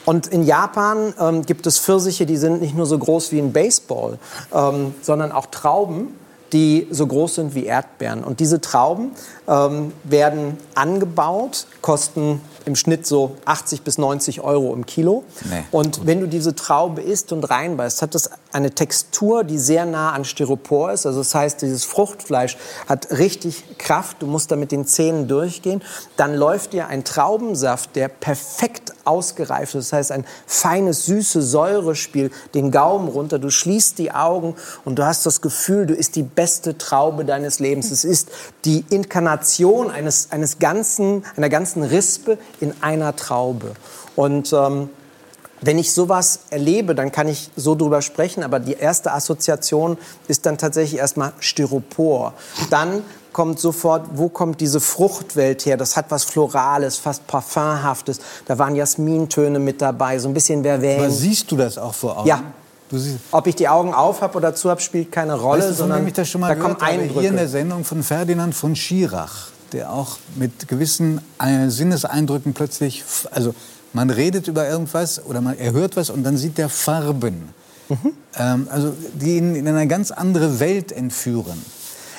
Und 0.05 0.29
in 0.29 0.45
Japan 0.45 1.15
ähm, 1.19 1.43
gibt 1.45 1.67
es 1.67 1.79
Pfirsiche, 1.79 2.27
die 2.27 2.37
sind 2.37 2.61
nicht 2.61 2.77
nur 2.77 2.87
so 2.87 2.99
groß 2.99 3.33
wie 3.33 3.41
ein 3.41 3.53
Baseball, 3.53 4.19
ähm, 4.53 4.95
sondern 5.03 5.33
auch 5.33 5.47
Trauben 5.47 6.15
die 6.53 6.87
so 6.91 7.07
groß 7.07 7.37
sind 7.37 7.55
wie 7.55 7.65
Erdbeeren. 7.65 8.25
Und 8.25 8.41
diese 8.41 8.61
Trauben 8.61 9.11
ähm, 9.49 9.93
werden 10.05 10.59
angebaut, 10.75 11.67
kosten 11.83 12.41
im 12.67 12.75
Schnitt 12.75 13.07
so 13.07 13.37
80 13.45 13.83
bis 13.83 13.97
90 13.97 14.41
Euro 14.41 14.75
im 14.75 14.87
Kilo. 14.87 15.23
Nee. 15.49 15.63
Und 15.71 16.05
wenn 16.05 16.21
du 16.21 16.27
diese 16.27 16.57
Traube 16.57 17.01
isst 17.01 17.31
und 17.31 17.45
reinbeißt, 17.45 18.03
hat 18.03 18.15
das 18.17 18.31
eine 18.53 18.73
Textur, 18.73 19.45
die 19.45 19.59
sehr 19.59 19.87
nah 19.87 20.13
an 20.13 20.25
Styropor 20.25 20.91
ist. 20.91 21.07
Also 21.07 21.21
das 21.21 21.35
heißt, 21.35 21.63
dieses 21.63 21.85
Fruchtfleisch 21.85 22.57
hat 22.89 23.13
richtig 23.13 23.79
Kraft. 23.79 24.21
Du 24.21 24.27
musst 24.27 24.51
da 24.51 24.57
mit 24.57 24.73
den 24.73 24.85
Zähnen 24.85 25.29
durchgehen. 25.29 25.81
Dann 26.17 26.35
läuft 26.35 26.73
dir 26.73 26.89
ein 26.89 27.05
Traubensaft, 27.05 27.95
der 27.95 28.09
perfekt 28.09 28.95
ausgereift 29.05 29.77
ist. 29.77 29.93
Das 29.93 29.99
heißt, 29.99 30.13
ein 30.13 30.25
feines, 30.47 31.07
süßes 31.07 31.49
Säurespiel 31.49 32.33
den 32.55 32.73
Gaumen 32.73 33.09
runter. 33.09 33.39
Du 33.39 33.51
schließt 33.51 33.99
die 33.99 34.11
Augen 34.11 34.57
und 34.85 34.99
du 34.99 35.05
hast 35.05 35.25
das 35.25 35.41
Gefühl, 35.41 35.87
du 35.87 35.95
isst 35.95 36.17
die 36.17 36.25
beste 36.25 36.77
Traube 36.77 37.25
deines 37.25 37.61
Lebens. 37.61 37.93
Es 37.93 38.05
ist 38.05 38.31
die 38.65 38.85
Inkarnation 38.91 39.36
eines, 39.91 40.33
eines 40.33 40.59
ganzen, 40.59 41.25
einer 41.37 41.49
ganzen 41.49 41.83
Rispe 41.83 42.39
in 42.61 42.75
einer 42.81 43.17
Traube. 43.17 43.73
Und 44.15 44.53
ähm, 44.53 44.91
wenn 45.61 45.79
ich 45.79 45.93
sowas 45.93 46.41
erlebe, 46.51 46.95
dann 46.95 47.13
kann 47.13 47.29
ich 47.29 47.51
so 47.57 47.75
drüber 47.75 48.03
sprechen, 48.03 48.43
aber 48.43 48.61
die 48.61 48.75
erste 48.75 49.13
Assoziation 49.13 49.97
ist 50.29 50.47
dann 50.47 50.59
tatsächlich 50.59 51.01
erstmal 51.01 51.33
Styropor. 51.41 52.35
Dann 52.71 53.03
kommt 53.33 53.59
sofort, 53.59 54.07
wo 54.15 54.29
kommt 54.29 54.61
diese 54.61 54.81
Fruchtwelt 54.81 55.67
her? 55.67 55.77
Das 55.77 55.97
hat 55.97 56.07
was 56.11 56.25
Florales, 56.25 56.97
fast 56.97 57.27
Parfumhaftes. 57.27 58.21
Da 58.47 58.59
waren 58.59 58.75
Jasmintöne 58.75 59.59
mit 59.59 59.83
dabei, 59.83 60.19
so 60.19 60.29
ein 60.29 60.35
bisschen 60.35 60.63
Vervein. 60.63 61.01
Aber 61.01 61.11
siehst 61.11 61.51
du 61.51 61.57
das 61.57 61.79
auch 61.79 61.95
vor 61.95 62.19
Augen? 62.19 62.29
Ja. 62.29 62.43
Ob 63.33 63.47
ich 63.47 63.57
die 63.57 63.69
Augen 63.69 63.95
auf 63.95 64.21
habe 64.21 64.37
oder 64.37 64.55
zu 64.55 64.71
habe, 64.71 64.81
spielt 64.81 65.11
keine 65.11 65.35
Rolle, 65.35 65.63
weißt 65.63 65.71
du, 65.71 65.75
sondern 65.75 66.07
ich 66.07 66.13
das 66.13 66.29
schon 66.29 66.41
mal 66.41 66.55
da 66.55 66.61
kommen 66.61 66.81
Eindrücke. 66.81 67.21
Hier 67.21 67.31
in 67.31 67.37
der 67.37 67.49
Sendung 67.49 67.85
von 67.85 68.03
Ferdinand 68.03 68.55
von 68.55 68.77
Schirach 68.77 69.51
der 69.73 69.93
auch 69.93 70.19
mit 70.37 70.69
gewissen 70.69 71.21
äh, 71.39 71.69
Sinneseindrücken 71.69 72.55
plötzlich, 72.55 73.05
also 73.31 73.55
man 73.93 74.11
redet 74.11 74.49
über 74.49 74.69
irgendwas 74.69 75.25
oder 75.25 75.41
man, 75.41 75.59
er 75.59 75.73
hört 75.73 75.97
was 75.97 76.11
und 76.11 76.25
dann 76.25 76.37
sieht 76.37 76.59
er 76.59 76.69
Farben. 76.69 77.55
Mhm. 77.89 78.13
Ähm, 78.39 78.69
also 78.71 78.95
die 79.15 79.37
ihn 79.37 79.55
in 79.55 79.69
eine 79.69 79.87
ganz 79.87 80.11
andere 80.11 80.61
Welt 80.61 80.93
entführen. 80.93 81.65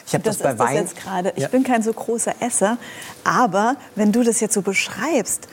Ich 0.06 0.14
habe 0.14 0.24
das, 0.24 0.38
das, 0.38 0.56
bei 0.56 0.60
Wein. 0.60 0.76
Das 0.76 0.92
jetzt 0.94 1.02
gerade. 1.02 1.34
Ich 1.36 1.44
ja. 1.44 1.50
bin 1.50 1.64
kein 1.64 1.84
so 1.84 1.92
großer 1.92 2.36
Esser, 2.40 2.78
aber 3.24 3.76
wenn 3.96 4.12
du 4.12 4.24
das 4.24 4.40
jetzt 4.40 4.54
so 4.54 4.62
beschreibst, 4.62 5.48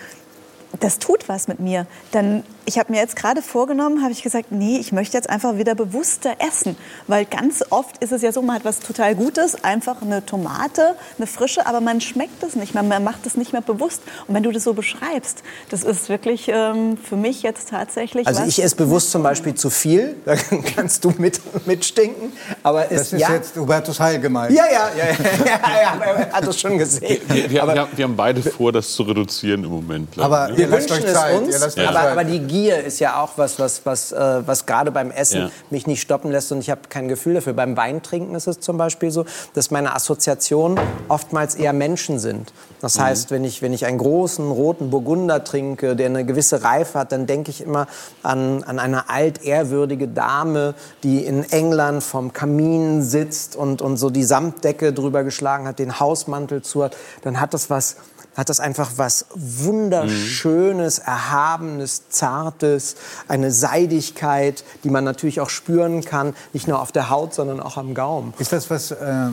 das 0.80 0.98
tut 0.98 1.28
was 1.28 1.48
mit 1.48 1.58
mir. 1.58 1.86
Dann, 2.12 2.44
ich 2.66 2.78
habe 2.78 2.92
mir 2.92 2.98
jetzt 2.98 3.16
gerade 3.16 3.42
vorgenommen, 3.42 4.02
habe 4.02 4.12
ich 4.12 4.22
gesagt, 4.22 4.50
nee, 4.50 4.78
ich 4.78 4.92
möchte 4.92 5.16
jetzt 5.16 5.28
einfach 5.28 5.56
wieder 5.56 5.74
bewusster 5.74 6.36
essen. 6.38 6.76
Weil 7.06 7.24
ganz 7.24 7.64
oft 7.70 7.98
ist 8.02 8.12
es 8.12 8.22
ja 8.22 8.32
so, 8.32 8.42
man 8.42 8.56
hat 8.56 8.64
was 8.64 8.80
total 8.80 9.14
Gutes, 9.14 9.62
einfach 9.64 10.02
eine 10.02 10.24
Tomate, 10.24 10.94
eine 11.18 11.26
frische, 11.26 11.66
aber 11.66 11.80
man 11.80 12.00
schmeckt 12.00 12.42
es 12.42 12.56
nicht 12.56 12.74
mehr, 12.74 12.82
man 12.82 13.04
macht 13.04 13.26
es 13.26 13.36
nicht 13.36 13.52
mehr 13.52 13.62
bewusst. 13.62 14.02
Und 14.26 14.34
wenn 14.34 14.42
du 14.42 14.50
das 14.50 14.64
so 14.64 14.74
beschreibst, 14.74 15.42
das 15.70 15.82
ist 15.82 16.08
wirklich 16.08 16.48
ähm, 16.48 16.96
für 16.96 17.16
mich 17.16 17.42
jetzt 17.42 17.70
tatsächlich. 17.70 18.26
Also 18.26 18.44
ich 18.44 18.62
esse 18.62 18.76
bewusst 18.76 19.10
zum 19.10 19.22
Beispiel 19.22 19.54
zu 19.54 19.70
viel, 19.70 20.16
da 20.24 20.36
kannst 20.74 21.04
du 21.04 21.12
mit, 21.18 21.40
mitstinken. 21.66 22.32
Aber 22.62 22.90
es, 22.90 22.98
das 22.98 23.12
ist 23.14 23.20
ja, 23.20 23.34
jetzt 23.34 23.56
Hubertus 23.56 24.00
Heil 24.00 24.20
gemeint. 24.20 24.52
Ja, 24.54 24.64
ja, 24.70 24.90
ja, 24.96 25.04
ja, 25.06 25.14
ja, 25.44 25.60
ja, 25.82 26.14
er 26.14 26.32
hat 26.32 26.46
das 26.46 26.60
schon 26.60 26.78
gesehen. 26.78 27.20
Wir, 27.28 27.50
wir, 27.50 27.62
aber, 27.62 27.88
wir, 27.94 28.04
haben 28.04 28.16
beide 28.16 28.42
vor, 28.42 28.72
das 28.72 28.92
zu 28.92 29.02
reduzieren 29.02 29.64
im 29.64 29.70
Moment. 29.70 30.18
Aber 30.18 30.48
wir 30.54 30.70
wünschen 30.70 31.04
es 31.04 31.58
uns, 31.58 31.74
ja. 31.76 31.88
aber, 31.88 32.10
aber, 32.10 32.24
die 32.24 32.53
Gier 32.54 32.84
ist 32.84 33.00
ja 33.00 33.20
auch 33.20 33.30
was, 33.34 33.58
was, 33.58 33.84
was, 33.84 34.12
äh, 34.12 34.46
was 34.46 34.64
gerade 34.64 34.92
beim 34.92 35.10
Essen 35.10 35.40
ja. 35.40 35.50
mich 35.70 35.88
nicht 35.88 36.00
stoppen 36.00 36.30
lässt 36.30 36.52
und 36.52 36.60
ich 36.60 36.70
habe 36.70 36.82
kein 36.88 37.08
Gefühl 37.08 37.34
dafür. 37.34 37.52
Beim 37.52 37.76
Weintrinken 37.76 38.36
ist 38.36 38.46
es 38.46 38.60
zum 38.60 38.78
Beispiel 38.78 39.10
so, 39.10 39.24
dass 39.54 39.72
meine 39.72 39.92
Assoziationen 39.92 40.78
oftmals 41.08 41.56
eher 41.56 41.72
Menschen 41.72 42.20
sind. 42.20 42.52
Das 42.80 42.96
mhm. 42.96 43.02
heißt, 43.02 43.32
wenn 43.32 43.42
ich, 43.42 43.60
wenn 43.60 43.72
ich 43.72 43.86
einen 43.86 43.98
großen 43.98 44.48
roten 44.52 44.90
Burgunder 44.90 45.42
trinke, 45.42 45.96
der 45.96 46.06
eine 46.06 46.24
gewisse 46.24 46.62
Reife 46.62 47.00
hat, 47.00 47.10
dann 47.10 47.26
denke 47.26 47.50
ich 47.50 47.60
immer 47.60 47.88
an, 48.22 48.62
an 48.62 48.78
eine 48.78 49.10
altehrwürdige 49.10 50.06
Dame, 50.06 50.74
die 51.02 51.24
in 51.24 51.42
England 51.50 52.04
vom 52.04 52.32
Kamin 52.32 53.02
sitzt 53.02 53.56
und, 53.56 53.82
und 53.82 53.96
so 53.96 54.10
die 54.10 54.22
Samtdecke 54.22 54.92
drüber 54.92 55.24
geschlagen 55.24 55.66
hat, 55.66 55.80
den 55.80 55.98
Hausmantel 55.98 56.62
zu 56.62 56.84
hat. 56.84 56.96
Dann 57.22 57.40
hat 57.40 57.52
das 57.52 57.68
was 57.68 57.96
hat 58.36 58.48
das 58.48 58.60
einfach 58.60 58.92
was 58.96 59.26
wunderschönes, 59.34 60.98
erhabenes, 60.98 62.08
zartes, 62.08 62.96
eine 63.28 63.50
Seidigkeit, 63.50 64.64
die 64.82 64.90
man 64.90 65.04
natürlich 65.04 65.40
auch 65.40 65.50
spüren 65.50 66.04
kann, 66.04 66.34
nicht 66.52 66.68
nur 66.68 66.80
auf 66.80 66.92
der 66.92 67.10
Haut, 67.10 67.34
sondern 67.34 67.60
auch 67.60 67.76
am 67.76 67.94
Gaumen. 67.94 68.34
Ist 68.38 68.52
das 68.52 68.70
was 68.70 68.90
äh, 68.90 69.28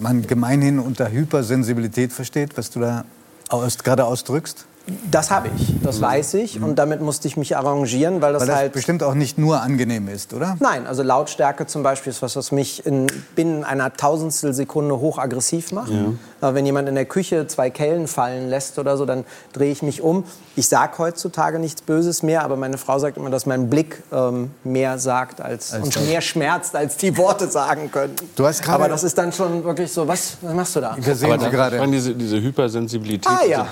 man 0.00 0.26
gemeinhin 0.26 0.78
unter 0.78 1.10
Hypersensibilität 1.10 2.12
versteht, 2.12 2.56
was 2.56 2.70
du 2.70 2.80
da 2.80 3.04
aus, 3.48 3.78
gerade 3.78 4.04
ausdrückst? 4.04 4.66
Das 5.12 5.30
habe 5.30 5.48
ich, 5.56 5.74
das 5.80 5.98
mhm. 5.98 6.02
weiß 6.02 6.34
ich 6.34 6.60
und 6.60 6.74
damit 6.76 7.00
musste 7.00 7.28
ich 7.28 7.36
mich 7.36 7.56
arrangieren, 7.56 8.20
weil 8.20 8.32
das, 8.32 8.42
weil 8.42 8.48
das 8.48 8.56
halt 8.56 8.72
bestimmt 8.72 9.04
auch 9.04 9.14
nicht 9.14 9.38
nur 9.38 9.60
angenehm 9.60 10.08
ist, 10.08 10.34
oder? 10.34 10.56
Nein, 10.58 10.88
also 10.88 11.04
Lautstärke 11.04 11.68
zum 11.68 11.84
Beispiel 11.84 12.10
ist 12.10 12.20
was, 12.20 12.34
was 12.34 12.50
mich 12.50 12.84
in, 12.84 13.06
binnen 13.36 13.62
einer 13.62 13.92
Tausendstel 13.92 14.52
Sekunde 14.52 14.98
hochaggressiv 14.98 15.70
macht. 15.70 15.92
Ja. 15.92 16.06
Wenn 16.42 16.66
jemand 16.66 16.88
in 16.88 16.96
der 16.96 17.04
Küche 17.04 17.46
zwei 17.46 17.70
Kellen 17.70 18.08
fallen 18.08 18.48
lässt 18.50 18.78
oder 18.78 18.96
so, 18.96 19.06
dann 19.06 19.24
drehe 19.52 19.70
ich 19.70 19.82
mich 19.82 20.02
um. 20.02 20.24
Ich 20.56 20.66
sage 20.66 20.98
heutzutage 20.98 21.58
nichts 21.58 21.82
Böses 21.82 22.22
mehr, 22.22 22.42
aber 22.42 22.56
meine 22.56 22.78
Frau 22.78 22.98
sagt 22.98 23.16
immer, 23.16 23.30
dass 23.30 23.46
mein 23.46 23.70
Blick 23.70 24.02
ähm, 24.12 24.50
mehr 24.64 24.98
sagt 24.98 25.40
als, 25.40 25.72
als 25.72 25.84
und 25.84 25.96
das. 25.96 26.04
mehr 26.04 26.20
schmerzt, 26.20 26.74
als 26.74 26.96
die 26.96 27.16
Worte 27.16 27.46
sagen 27.48 27.90
können. 27.90 28.16
Du 28.34 28.44
hast 28.44 28.68
aber 28.68 28.88
das 28.88 29.04
ist 29.04 29.16
dann 29.16 29.32
schon 29.32 29.62
wirklich 29.64 29.92
so, 29.92 30.08
was, 30.08 30.38
was 30.40 30.54
machst 30.54 30.76
du 30.76 30.80
da? 30.80 30.96
Wir 30.98 31.14
sehen 31.14 31.32
aber 31.32 31.44
Sie 31.44 31.50
gerade. 31.50 31.86
Diese, 31.86 32.14
diese 32.14 32.40
Hypersensibilität, 32.40 33.30
ah, 33.30 33.44
ja. 33.44 33.66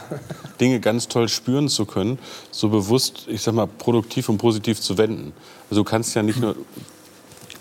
Dinge 0.60 0.78
ganz 0.78 1.00
ganz 1.00 1.08
toll 1.08 1.28
spüren 1.28 1.68
zu 1.70 1.86
können, 1.86 2.18
so 2.50 2.68
bewusst, 2.68 3.24
ich 3.26 3.40
sag 3.40 3.54
mal, 3.54 3.66
produktiv 3.66 4.28
und 4.28 4.36
positiv 4.36 4.80
zu 4.80 4.98
wenden. 4.98 5.32
Also 5.70 5.82
du 5.82 5.88
kannst 5.88 6.14
ja 6.14 6.22
nicht 6.22 6.38
nur 6.38 6.56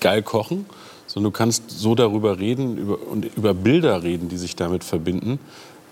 geil 0.02 0.24
kochen, 0.24 0.66
sondern 1.10 1.32
du 1.32 1.38
kannst 1.38 1.64
so 1.72 1.96
darüber 1.96 2.38
reden 2.38 2.78
über, 2.78 3.00
und 3.08 3.26
über 3.36 3.54
Bilder 3.54 4.04
reden, 4.04 4.30
die 4.30 4.38
sich 4.38 4.56
damit 4.56 4.84
verbinden. 4.84 5.40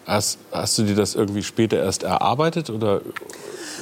Hast, 0.06 0.38
hast 0.52 0.78
du 0.78 0.84
dir 0.84 0.96
das 0.96 1.16
irgendwie 1.16 1.44
später 1.44 1.78
erst 1.78 2.04
erarbeitet 2.04 2.70
oder 2.70 3.02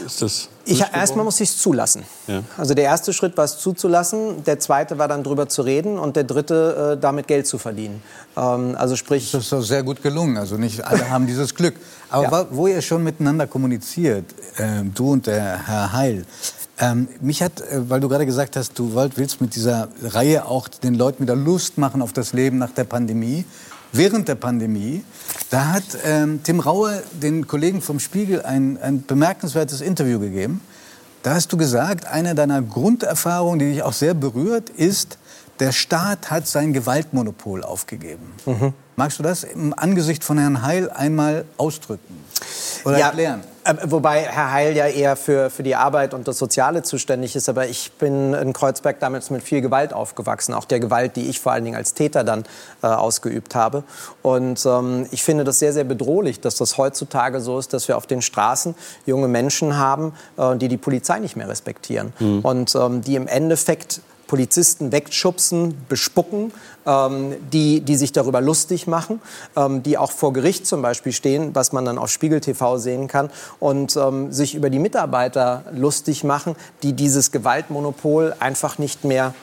ist 0.06 0.22
das 0.22 0.50
ich, 0.66 0.82
erstmal 0.82 1.24
muss 1.24 1.40
ich 1.40 1.50
es 1.50 1.58
zulassen. 1.60 2.04
Ja. 2.28 2.42
Also 2.58 2.74
der 2.74 2.86
erste 2.86 3.14
Schritt 3.14 3.38
war 3.38 3.46
es 3.46 3.60
zuzulassen, 3.60 4.44
der 4.44 4.60
zweite 4.60 4.98
war 4.98 5.08
dann 5.08 5.24
drüber 5.24 5.48
zu 5.48 5.62
reden 5.62 6.00
und 6.00 6.16
der 6.16 6.24
dritte 6.24 6.96
äh, 6.96 7.00
damit 7.00 7.28
Geld 7.28 7.46
zu 7.46 7.60
verdienen. 7.60 8.02
Ähm, 8.36 8.76
also 8.76 8.96
sprich. 8.96 9.32
Das 9.32 9.44
ist 9.44 9.52
doch 9.52 9.62
sehr 9.62 9.84
gut 9.84 10.02
gelungen. 10.02 10.38
Also 10.38 10.58
nicht 10.58 10.84
alle 10.84 11.08
haben 11.12 11.28
dieses 11.28 11.54
Glück. 11.54 11.76
Aber 12.10 12.42
ja. 12.42 12.48
wo 12.50 12.66
ihr 12.68 12.82
schon 12.82 13.04
miteinander 13.04 13.46
kommuniziert, 13.46 14.26
äh, 14.58 14.84
du 14.84 15.12
und 15.12 15.28
der 15.28 15.68
Herr 15.68 15.94
Heil, 15.94 16.26
ähm, 16.80 17.08
mich 17.22 17.42
hat, 17.42 17.62
äh, 17.62 17.90
weil 17.90 18.00
du 18.00 18.10
gerade 18.10 18.26
gesagt 18.26 18.56
hast, 18.56 18.78
du 18.78 18.94
willst 18.94 19.42
mit 19.42 19.56
dieser 19.56 19.90
Reihe 20.04 20.46
auch 20.46 20.68
den 20.68 20.96
Leuten 20.96 21.24
wieder 21.24 21.36
Lust 21.36 21.78
machen 21.78 22.02
auf 22.02 22.14
das 22.14 22.34
Leben 22.34 22.58
nach 22.58 22.72
der 22.72 22.84
Pandemie 22.84 23.46
während 23.98 24.28
der 24.28 24.36
Pandemie, 24.36 25.04
da 25.50 25.68
hat 25.74 25.84
ähm, 26.04 26.42
Tim 26.44 26.60
Raue 26.60 27.02
den 27.12 27.48
Kollegen 27.48 27.82
vom 27.82 28.00
Spiegel 28.00 28.42
ein, 28.42 28.78
ein 28.82 29.06
bemerkenswertes 29.06 29.82
Interview 29.82 30.20
gegeben. 30.20 30.62
Da 31.24 31.34
hast 31.36 31.52
du 31.52 31.58
gesagt, 31.58 32.06
eine 32.06 32.36
deiner 32.36 32.62
Grunderfahrungen, 32.62 33.60
die 33.60 33.74
dich 33.74 33.84
auch 33.84 33.94
sehr 33.94 34.14
berührt, 34.14 34.70
ist, 34.70 35.18
der 35.60 35.72
Staat 35.72 36.30
hat 36.30 36.48
sein 36.48 36.74
Gewaltmonopol 36.74 37.64
aufgegeben. 37.64 38.34
Mhm. 38.46 38.74
Magst 38.96 39.20
du 39.20 39.24
das 39.24 39.44
im 39.44 39.74
Angesicht 39.74 40.24
von 40.24 40.38
Herrn 40.38 40.62
Heil 40.62 40.90
einmal 40.90 41.46
ausdrücken 41.58 42.16
oder 42.84 43.00
ja, 43.00 43.08
erklären? 43.08 43.42
Äh, 43.66 43.76
wobei 43.84 44.22
Herr 44.22 44.52
Heil 44.52 44.76
ja 44.76 44.88
eher 44.88 45.16
für, 45.16 45.50
für 45.50 45.64
die 45.64 45.76
Arbeit 45.76 46.14
und 46.14 46.28
das 46.28 46.38
Soziale 46.38 46.84
zuständig 46.84 47.36
ist. 47.36 47.50
Aber 47.50 47.68
ich 47.68 47.92
bin 47.94 48.34
in 48.34 48.54
Kreuzberg 48.54 49.00
damals 49.00 49.30
mit 49.30 49.44
viel 49.44 49.62
Gewalt 49.62 49.94
aufgewachsen. 49.94 50.54
Auch 50.54 50.66
der 50.66 50.80
Gewalt, 50.80 51.16
die 51.16 51.28
ich 51.28 51.40
vor 51.40 51.52
allen 51.52 51.66
Dingen 51.66 51.76
als 51.76 51.94
Täter 51.94 52.24
dann 52.24 52.46
äh, 52.84 52.88
ausgeübt 52.88 53.56
habe. 53.56 53.84
Und 54.22 54.66
ähm, 54.66 55.08
ich 55.12 55.24
finde 55.24 55.44
das 55.44 55.60
sehr, 55.60 55.74
sehr 55.74 55.84
bedrohlich, 55.84 56.40
dass 56.40 56.56
das 56.56 56.78
heutzutage 56.78 57.42
so 57.42 57.58
ist, 57.58 57.74
dass 57.74 57.88
wir 57.88 57.98
auf 57.98 58.08
den 58.08 58.22
Straßen 58.22 58.76
junge 59.06 59.28
Menschen 59.28 59.78
haben, 59.78 60.14
äh, 60.38 60.56
die 60.56 60.68
die 60.68 60.78
Polizei 60.78 61.20
nicht 61.20 61.36
mehr 61.36 61.50
respektieren. 61.50 62.14
Mhm. 62.20 62.40
Und 62.42 62.76
ähm, 62.76 63.02
die 63.02 63.16
im 63.16 63.28
Endeffekt 63.28 64.02
Polizisten 64.28 64.92
wegschubsen, 64.92 65.76
bespucken, 65.88 66.52
ähm, 66.86 67.36
die, 67.52 67.82
die 67.82 67.96
sich 67.96 68.12
darüber 68.12 68.42
lustig 68.42 68.88
machen, 68.88 69.22
ähm, 69.56 69.84
die 69.84 69.98
auch 69.98 70.12
vor 70.12 70.34
Gericht 70.34 70.66
zum 70.66 70.82
Beispiel 70.82 71.12
stehen, 71.12 71.54
was 71.54 71.72
man 71.72 71.86
dann 71.86 71.98
auf 71.98 72.10
Spiegel 72.10 72.42
TV 72.42 72.78
sehen 72.78 73.08
kann, 73.08 73.30
und 73.60 73.96
ähm, 73.96 74.32
sich 74.32 74.56
über 74.56 74.70
die 74.70 74.80
Mitarbeiter 74.80 75.64
lustig 75.74 76.24
machen, 76.24 76.56
die 76.84 76.94
dieses 76.94 77.32
Gewaltmonopol 77.32 78.36
einfach 78.40 78.78
nicht 78.78 79.04
mehr 79.04 79.34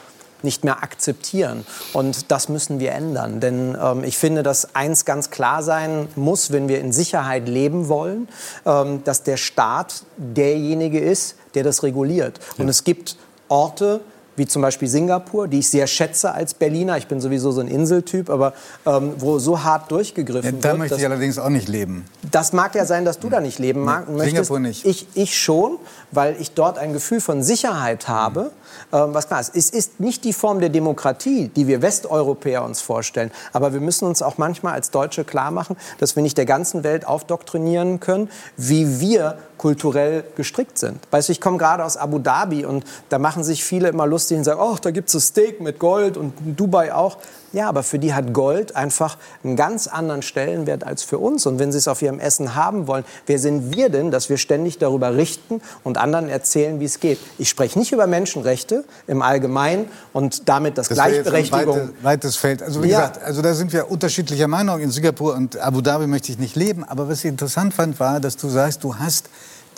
nicht 0.45 0.65
mehr 0.65 0.83
akzeptieren. 0.83 1.65
Und 1.93 2.33
das 2.33 2.49
müssen 2.49 2.81
wir 2.81 2.93
ändern. 2.93 3.39
Denn 3.39 3.77
ähm, 3.81 4.03
ich 4.05 4.19
finde, 4.19 4.43
dass 4.43 4.75
eins 4.75 5.05
ganz 5.05 5.31
klar 5.31 5.63
sein 5.63 6.09
muss, 6.17 6.51
wenn 6.51 6.69
wir 6.69 6.81
in 6.81 6.93
Sicherheit 6.93 7.49
leben 7.49 7.89
wollen, 7.89 8.29
ähm, 8.67 9.05
dass 9.05 9.23
der 9.23 9.37
Staat 9.37 10.03
derjenige 10.17 10.99
ist, 10.99 11.37
der 11.55 11.63
das 11.63 11.85
reguliert. 11.85 12.41
Ja. 12.57 12.65
Und 12.65 12.69
es 12.69 12.85
gibt 12.85 13.17
Orte, 13.49 14.01
wie 14.37 14.47
zum 14.47 14.63
Beispiel 14.63 14.89
Singapur, 14.89 15.49
die 15.49 15.59
ich 15.59 15.69
sehr 15.69 15.87
schätze 15.87 16.33
als 16.33 16.55
Berliner. 16.55 16.97
Ich 16.97 17.07
bin 17.07 17.21
sowieso 17.21 17.53
so 17.53 17.61
ein 17.61 17.69
Inseltyp, 17.69 18.31
aber 18.31 18.55
ähm, 18.87 19.15
wo 19.19 19.39
so 19.39 19.63
hart 19.63 19.91
durchgegriffen 19.91 20.45
ja, 20.45 20.51
da 20.51 20.63
wird. 20.63 20.75
Da 20.75 20.79
möchte 20.79 20.97
ich 20.97 21.05
allerdings 21.05 21.39
auch 21.39 21.51
nicht 21.51 21.69
leben. 21.69 22.05
Das 22.31 22.53
mag 22.53 22.75
ja 22.75 22.85
sein, 22.85 23.05
dass 23.05 23.19
du 23.19 23.29
da 23.29 23.41
nicht 23.41 23.59
leben 23.59 23.83
mag, 23.83 24.09
nee, 24.09 24.17
möchtest. 24.17 24.47
Singapur 24.47 24.61
nicht. 24.61 24.85
Ich, 24.87 25.07
ich 25.15 25.39
schon, 25.39 25.79
weil 26.11 26.37
ich 26.41 26.53
dort 26.53 26.79
ein 26.79 26.93
Gefühl 26.93 27.21
von 27.21 27.43
Sicherheit 27.43 28.09
habe. 28.09 28.51
Mhm. 28.91 28.97
Ähm, 28.99 29.15
was 29.15 29.29
klar 29.29 29.41
ist, 29.41 29.55
es 29.55 29.71
ist 29.71 30.01
nicht 30.01 30.25
die 30.25 30.33
Form 30.33 30.61
der 30.61 30.69
Demokratie, 30.69 31.49
die 31.55 31.67
wir 31.67 31.83
Westeuropäer 31.83 32.63
uns 32.65 32.81
vorstellen. 32.81 33.31
Aber 33.53 33.73
wir 33.73 33.81
müssen 33.81 34.07
uns 34.07 34.23
auch 34.23 34.39
manchmal 34.39 34.75
als 34.75 34.91
Deutsche 34.91 35.25
klar 35.25 35.51
machen, 35.51 35.77
dass 35.99 36.17
wir 36.17 36.23
nicht 36.23 36.39
der 36.39 36.47
ganzen 36.47 36.85
Welt 36.85 37.07
aufdoktrinieren 37.07 38.01
können, 38.01 38.31
wie 38.57 39.01
wir 39.01 39.39
kulturell 39.63 40.25
gestrickt 40.35 40.77
sind. 40.77 40.99
Weißt 41.13 41.29
du, 41.29 41.33
ich 41.33 41.41
komme 41.41 41.57
gerade 41.57 41.85
aus 41.85 41.97
Abu 41.97 42.19
Dhabi 42.19 42.65
und 42.65 42.85
da 43.11 43.21
machen 43.21 43.45
sich 43.45 43.63
viele 43.63 43.91
immer 43.91 44.09
lustig 44.09 44.37
und 44.39 44.43
sagen, 44.43 44.61
oh, 44.61 44.77
da 44.83 44.91
gibt 44.91 45.15
es 45.15 45.25
Steak 45.25 45.61
mit 45.61 45.79
Gold 45.79 46.17
und 46.17 46.33
Dubai 46.59 46.93
auch. 46.93 47.19
Ja, 47.53 47.69
aber 47.69 47.83
für 47.83 47.99
die 47.99 48.15
hat 48.15 48.33
Gold 48.33 48.77
einfach 48.77 49.19
einen 49.45 49.57
ganz 49.57 49.87
anderen 49.87 50.23
Stellenwert 50.23 50.85
als 50.85 51.03
für 51.03 51.19
uns. 51.19 51.47
Und 51.47 51.59
wenn 51.59 51.71
sie 51.71 51.79
es 51.79 51.89
auf 51.89 52.01
ihrem 52.03 52.19
Essen 52.19 52.55
haben 52.55 52.87
wollen, 52.87 53.05
wer 53.27 53.39
sind 53.39 53.75
wir 53.75 53.91
denn, 53.91 54.11
dass 54.11 54.29
wir 54.31 54.39
ständig 54.39 54.79
darüber 54.79 55.17
richten 55.17 55.61
und 55.85 55.99
anderen 55.99 56.29
erzählen, 56.29 56.81
wie 56.81 56.87
es 56.87 57.01
geht? 57.01 57.19
Ich 57.39 57.49
spreche 57.49 57.79
nicht 57.79 57.93
über 57.93 58.07
Menschenrechte 58.07 58.85
im 59.07 59.23
Allgemeinen 59.23 59.87
und 60.13 60.49
damit 60.49 60.79
das, 60.79 60.89
das 60.89 60.97
Gleichberechtigung. 60.97 61.77
Ein 61.77 61.89
weite, 61.89 62.03
weites 62.03 62.37
Feld. 62.37 62.63
Also 62.63 62.83
wie 62.83 62.89
ja. 62.89 63.01
gesagt, 63.09 63.23
also 63.23 63.43
da 63.43 63.55
sind 63.55 63.73
wir 63.73 63.91
unterschiedlicher 63.91 64.49
Meinung. 64.49 64.81
In 64.81 64.91
Singapur 64.91 65.35
und 65.35 65.59
Abu 65.59 65.81
Dhabi 65.83 66.07
möchte 66.07 66.33
ich 66.33 66.39
nicht 66.39 66.57
leben. 66.57 66.85
Aber 66.85 67.09
was 67.09 67.19
ich 67.19 67.27
interessant 67.27 67.75
fand, 67.75 68.01
war, 68.01 68.21
dass 68.21 68.37
du 68.37 68.49
sagst, 68.49 68.83
du 68.83 68.97
hast 68.97 69.29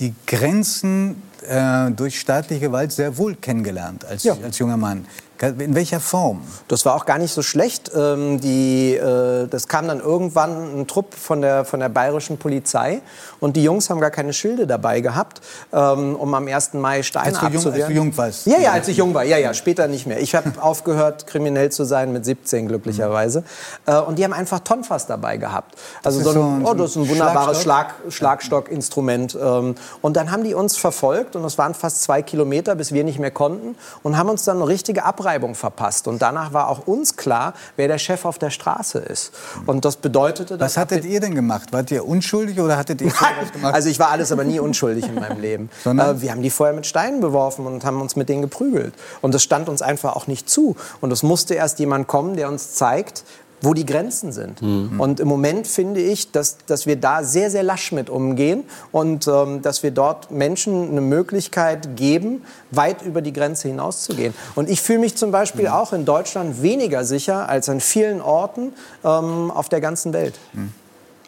die 0.00 0.14
Grenzen 0.26 1.22
äh, 1.46 1.90
durch 1.90 2.18
staatliche 2.18 2.60
Gewalt 2.60 2.92
sehr 2.92 3.16
wohl 3.16 3.36
kennengelernt 3.36 4.04
als, 4.04 4.24
ja. 4.24 4.36
als 4.42 4.58
junger 4.58 4.76
Mann. 4.76 5.06
In 5.48 5.74
welcher 5.74 6.00
Form? 6.00 6.42
Das 6.68 6.84
war 6.86 6.94
auch 6.94 7.06
gar 7.06 7.18
nicht 7.18 7.32
so 7.32 7.42
schlecht. 7.42 7.90
Ähm, 7.94 8.40
die, 8.40 8.94
äh, 8.94 9.46
das 9.46 9.68
kam 9.68 9.88
dann 9.88 10.00
irgendwann 10.00 10.80
ein 10.80 10.86
Trupp 10.86 11.14
von 11.14 11.40
der, 11.40 11.64
von 11.64 11.80
der 11.80 11.88
bayerischen 11.88 12.38
Polizei 12.38 13.02
und 13.40 13.56
die 13.56 13.62
Jungs 13.62 13.90
haben 13.90 14.00
gar 14.00 14.10
keine 14.10 14.32
Schilde 14.32 14.66
dabei 14.66 15.00
gehabt, 15.00 15.40
ähm, 15.72 16.16
um 16.16 16.32
am 16.34 16.46
1. 16.46 16.74
Mai 16.74 17.02
Steine 17.02 17.26
als 17.26 17.36
abzuwehren. 17.36 17.74
Jung, 17.74 17.74
als 17.74 17.86
du 17.86 17.92
jung 17.92 18.16
warst? 18.16 18.46
Ja, 18.46 18.58
ja, 18.58 18.72
als 18.72 18.88
ich 18.88 18.96
jung 18.96 19.14
war. 19.14 19.24
Ja, 19.24 19.38
ja, 19.38 19.54
später 19.54 19.86
nicht 19.86 20.06
mehr. 20.06 20.20
Ich 20.20 20.34
habe 20.34 20.50
aufgehört, 20.60 21.26
kriminell 21.26 21.70
zu 21.70 21.84
sein 21.84 22.12
mit 22.12 22.24
17 22.24 22.68
glücklicherweise. 22.68 23.44
Mhm. 23.86 23.94
und 24.06 24.18
die 24.18 24.24
haben 24.24 24.32
einfach 24.32 24.60
Tonfass 24.60 25.06
dabei 25.06 25.36
gehabt. 25.36 25.76
Also 26.02 26.20
so 26.20 26.30
ein, 26.30 26.34
so 26.34 26.42
ein, 26.42 26.64
oh, 26.64 26.74
das 26.74 26.90
ist 26.90 26.96
ein 26.96 27.08
wunderbares 27.08 27.62
Schlag, 27.62 27.94
Schlagstockinstrument. 28.08 29.36
Ähm, 29.40 29.74
und 30.00 30.16
dann 30.16 30.30
haben 30.30 30.44
die 30.44 30.54
uns 30.54 30.76
verfolgt 30.76 31.36
und 31.36 31.44
es 31.44 31.58
waren 31.58 31.74
fast 31.74 32.02
zwei 32.02 32.22
Kilometer, 32.22 32.74
bis 32.74 32.92
wir 32.92 33.04
nicht 33.04 33.18
mehr 33.18 33.30
konnten 33.30 33.76
und 34.02 34.16
haben 34.16 34.28
uns 34.28 34.44
dann 34.44 34.56
eine 34.56 34.68
richtige 34.68 35.04
Abreibung 35.04 35.33
Abreibung 35.34 35.54
verpasst. 35.54 36.06
Und 36.06 36.22
danach 36.22 36.52
war 36.52 36.68
auch 36.68 36.86
uns 36.86 37.16
klar, 37.16 37.54
wer 37.76 37.88
der 37.88 37.98
Chef 37.98 38.24
auf 38.24 38.38
der 38.38 38.50
Straße 38.50 38.98
ist. 38.98 39.32
Und 39.66 39.84
das 39.84 39.96
bedeutete... 39.96 40.60
Was 40.60 40.76
hattet 40.76 41.04
ihr 41.04 41.18
denn 41.18 41.34
gemacht? 41.34 41.72
Wart 41.72 41.90
ihr 41.90 42.06
unschuldig 42.06 42.60
oder 42.60 42.76
hattet 42.76 43.00
ihr 43.00 43.10
was 43.40 43.52
gemacht? 43.52 43.74
Also 43.74 43.88
ich 43.88 43.98
war 43.98 44.10
alles 44.10 44.30
aber 44.30 44.44
nie 44.44 44.60
unschuldig 44.60 45.06
in 45.08 45.16
meinem 45.16 45.40
Leben. 45.40 45.70
Sondern? 45.84 46.18
Äh, 46.18 46.22
wir 46.22 46.30
haben 46.30 46.42
die 46.42 46.50
vorher 46.50 46.74
mit 46.74 46.86
Steinen 46.86 47.20
beworfen 47.20 47.66
und 47.66 47.84
haben 47.84 48.00
uns 48.00 48.14
mit 48.14 48.28
denen 48.28 48.42
geprügelt. 48.42 48.94
Und 49.22 49.34
das 49.34 49.42
stand 49.42 49.68
uns 49.68 49.82
einfach 49.82 50.14
auch 50.14 50.28
nicht 50.28 50.48
zu. 50.48 50.76
Und 51.00 51.10
es 51.12 51.24
musste 51.24 51.54
erst 51.54 51.80
jemand 51.80 52.06
kommen, 52.06 52.36
der 52.36 52.48
uns 52.48 52.74
zeigt, 52.74 53.24
wo 53.64 53.74
die 53.74 53.86
Grenzen 53.86 54.32
sind. 54.32 54.62
Mhm. 54.62 55.00
Und 55.00 55.20
im 55.20 55.28
Moment 55.28 55.66
finde 55.66 56.00
ich, 56.00 56.30
dass, 56.30 56.58
dass 56.66 56.86
wir 56.86 56.96
da 56.96 57.24
sehr, 57.24 57.50
sehr 57.50 57.62
lasch 57.62 57.92
mit 57.92 58.10
umgehen 58.10 58.64
und 58.92 59.26
ähm, 59.26 59.62
dass 59.62 59.82
wir 59.82 59.90
dort 59.90 60.30
Menschen 60.30 60.90
eine 60.90 61.00
Möglichkeit 61.00 61.96
geben, 61.96 62.42
weit 62.70 63.02
über 63.02 63.22
die 63.22 63.32
Grenze 63.32 63.68
hinauszugehen. 63.68 64.34
Und 64.54 64.68
ich 64.68 64.80
fühle 64.80 65.00
mich 65.00 65.16
zum 65.16 65.30
Beispiel 65.30 65.64
mhm. 65.64 65.72
auch 65.74 65.92
in 65.92 66.04
Deutschland 66.04 66.62
weniger 66.62 67.04
sicher 67.04 67.48
als 67.48 67.68
an 67.68 67.80
vielen 67.80 68.20
Orten 68.20 68.72
ähm, 69.02 69.50
auf 69.50 69.68
der 69.68 69.80
ganzen 69.80 70.12
Welt. 70.12 70.34
Mhm. 70.52 70.72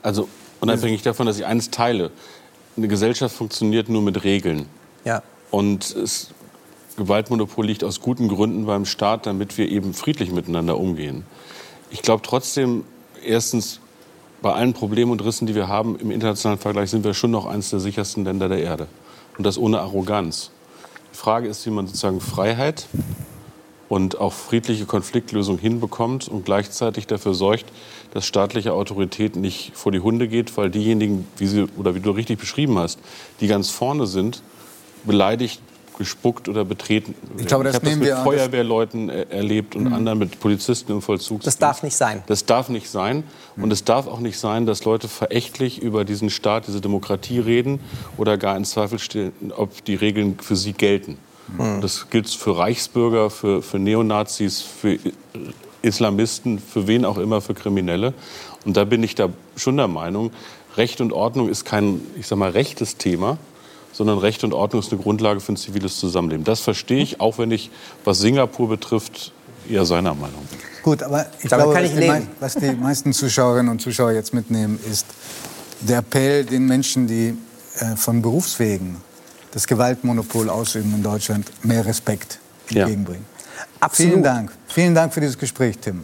Also 0.03 0.29
unabhängig 0.61 1.03
davon, 1.03 1.27
dass 1.27 1.39
ich 1.39 1.47
eines 1.47 1.71
teile, 1.71 2.11
eine 2.77 2.89
Gesellschaft 2.89 3.35
funktioniert 3.35 3.89
nur 3.89 4.03
mit 4.03 4.23
Regeln. 4.23 4.67
Ja. 5.05 5.23
Und 5.51 5.97
das 5.97 6.29
Gewaltmonopol 6.97 7.67
liegt 7.67 7.85
aus 7.85 8.01
guten 8.01 8.29
Gründen 8.29 8.67
beim 8.67 8.85
Staat, 8.85 9.27
damit 9.27 9.57
wir 9.59 9.71
eben 9.71 9.95
friedlich 9.95 10.31
miteinander 10.31 10.79
umgehen. 10.79 11.25
Ich 11.91 12.03
glaube 12.03 12.23
trotzdem, 12.23 12.85
erstens, 13.25 13.81
bei 14.43 14.53
allen 14.53 14.75
Problemen 14.75 15.13
und 15.13 15.25
Rissen, 15.25 15.47
die 15.47 15.55
wir 15.55 15.69
haben 15.69 15.99
im 15.99 16.11
internationalen 16.11 16.59
Vergleich, 16.59 16.91
sind 16.91 17.05
wir 17.05 17.15
schon 17.15 17.31
noch 17.31 17.47
eines 17.47 17.71
der 17.71 17.81
sichersten 17.81 18.25
Länder 18.25 18.49
der 18.49 18.59
Erde. 18.59 18.87
Und 19.39 19.45
das 19.45 19.59
ohne 19.59 19.81
Arroganz. 19.81 20.51
Die 21.13 21.17
Frage 21.17 21.49
ist, 21.49 21.65
wie 21.67 21.71
man 21.71 21.87
sozusagen 21.87 22.21
Freiheit 22.21 22.87
und 23.89 24.19
auch 24.19 24.33
friedliche 24.33 24.85
Konfliktlösung 24.85 25.59
hinbekommt 25.59 26.29
und 26.29 26.45
gleichzeitig 26.45 27.07
dafür 27.07 27.35
sorgt, 27.35 27.67
dass 28.13 28.27
staatliche 28.27 28.73
Autorität 28.73 29.37
nicht 29.37 29.73
vor 29.75 29.93
die 29.93 30.01
Hunde 30.01 30.29
geht, 30.29 30.57
weil 30.57 30.71
diejenigen, 30.71 31.27
wie 31.39 31.47
sie 31.47 31.67
oder 31.77 31.95
wie 31.95 32.01
du 32.01 32.11
richtig 32.11 32.39
beschrieben 32.39 32.79
hast, 32.79 32.99
die 33.41 33.47
ganz 33.47 33.71
vorne 33.71 34.07
sind, 34.07 34.43
beleidigt 35.05 35.61
gespuckt 35.97 36.49
oder 36.49 36.65
betreten. 36.65 37.15
Ich 37.39 37.47
glaube, 37.47 37.65
das 37.65 37.75
ich 37.75 37.77
habe 37.77 37.87
das 37.87 37.97
mit 37.97 38.07
wir 38.07 38.17
Feuerwehrleuten 38.19 39.09
erlebt 39.09 39.75
und 39.77 39.85
mhm. 39.85 39.93
anderen 39.93 40.19
mit 40.19 40.41
Polizisten 40.41 40.93
im 40.93 41.03
Vollzug. 41.03 41.43
Das 41.43 41.59
darf 41.59 41.83
nicht 41.83 41.97
sein. 41.97 42.23
Das 42.27 42.45
darf 42.45 42.69
nicht 42.69 42.91
sein. 42.91 43.25
Mhm. 43.57 43.65
Und 43.65 43.73
es 43.73 43.85
darf 43.85 44.07
auch 44.07 44.21
nicht 44.21 44.39
sein, 44.39 44.67
dass 44.67 44.85
Leute 44.85 45.09
verächtlich 45.09 45.81
über 45.81 46.05
diesen 46.05 46.31
Staat, 46.31 46.67
diese 46.67 46.81
Demokratie 46.81 47.39
reden 47.39 47.81
oder 48.17 48.39
gar 48.39 48.57
in 48.57 48.65
Zweifel 48.65 48.99
stellen, 48.99 49.33
ob 49.57 49.85
die 49.85 49.95
Regeln 49.95 50.39
für 50.41 50.57
sie 50.57 50.73
gelten. 50.73 51.19
Mhm. 51.57 51.81
Das 51.81 52.11
gilt 52.11 52.29
für 52.29 52.59
Reichsbürger, 52.59 53.31
für, 53.31 53.63
für 53.63 53.79
Neonazis, 53.79 54.61
für 54.63 54.99
Islamisten, 55.83 56.59
für 56.59 56.87
wen 56.87 57.05
auch 57.05 57.19
immer, 57.19 57.41
für 57.41 57.55
Kriminelle. 57.55 58.15
Und 58.65 58.77
da 58.77 58.85
bin 58.85 59.03
ich 59.03 59.15
da 59.15 59.29
schon 59.57 59.77
der 59.77 59.89
Meinung, 59.89 60.33
Recht 60.77 61.01
und 61.01 61.13
Ordnung 61.13 61.49
ist 61.49 61.65
kein, 61.65 62.03
ich 62.19 62.27
sag 62.27 62.37
mal, 62.37 62.51
rechtes 62.51 62.97
Thema, 62.99 63.39
sondern 63.93 64.19
Recht 64.19 64.45
und 64.45 64.53
Ordnung 64.53 64.83
ist 64.83 64.93
eine 64.93 65.01
Grundlage 65.01 65.41
für 65.41 65.53
ein 65.53 65.57
ziviles 65.57 65.99
Zusammenleben. 65.99 66.45
Das 66.45 66.61
verstehe 66.61 67.03
ich, 67.03 67.21
auch 67.21 67.39
wenn 67.39 67.51
ich, 67.51 67.71
was 68.05 68.19
Singapur 68.19 68.69
betrifft, 68.69 69.33
eher 69.69 69.85
seiner 69.85 70.15
Meinung 70.15 70.47
bin. 70.51 70.59
Gut, 70.83 71.03
aber 71.03 71.27
ich 71.43 71.49
Damit 71.49 71.67
glaube, 71.67 71.83
was, 71.83 71.95
die, 71.95 72.29
was 72.41 72.55
die 72.55 72.73
meisten 72.73 73.13
Zuschauerinnen 73.13 73.71
und 73.71 73.81
Zuschauer 73.81 74.13
jetzt 74.13 74.33
mitnehmen, 74.33 74.79
ist 74.89 75.07
der 75.81 75.99
Appell 75.99 76.45
den 76.45 76.67
Menschen, 76.67 77.07
die 77.07 77.37
äh, 77.81 77.97
von 77.97 78.23
Berufswegen 78.23 78.97
das 79.51 79.67
Gewaltmonopol 79.67 80.51
ausüben 80.51 80.95
in 80.95 81.03
Deutschland, 81.03 81.51
mehr 81.65 81.85
Respekt 81.85 82.39
entgegenbringen. 82.69 83.25
Ja. 83.29 83.37
Absolut. 83.81 84.13
Vielen 84.13 84.23
Dank. 84.23 84.53
Vielen 84.69 84.95
Dank 84.95 85.15
für 85.15 85.21
dieses 85.21 85.39
Gespräch, 85.39 85.79
Tim. 85.79 86.03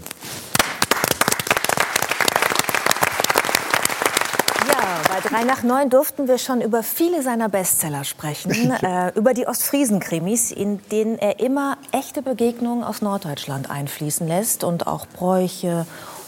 Drei 5.24 5.44
nach 5.44 5.62
neun 5.62 5.88
durften 5.88 6.26
wir 6.26 6.38
schon 6.38 6.60
über 6.60 6.82
viele 6.82 7.22
seiner 7.22 7.48
Bestseller 7.48 8.04
sprechen, 8.04 8.72
äh, 8.82 9.12
über 9.14 9.34
die 9.34 9.46
Ostfriesen-Krimis, 9.46 10.50
in 10.50 10.80
denen 10.90 11.18
er 11.18 11.40
immer 11.40 11.76
echte 11.92 12.22
Begegnungen 12.22 12.82
aus 12.82 13.02
Norddeutschland 13.02 13.70
einfließen 13.70 14.26
lässt 14.26 14.64
und 14.64 14.86
auch 14.86 15.06
Bräuche 15.06 15.86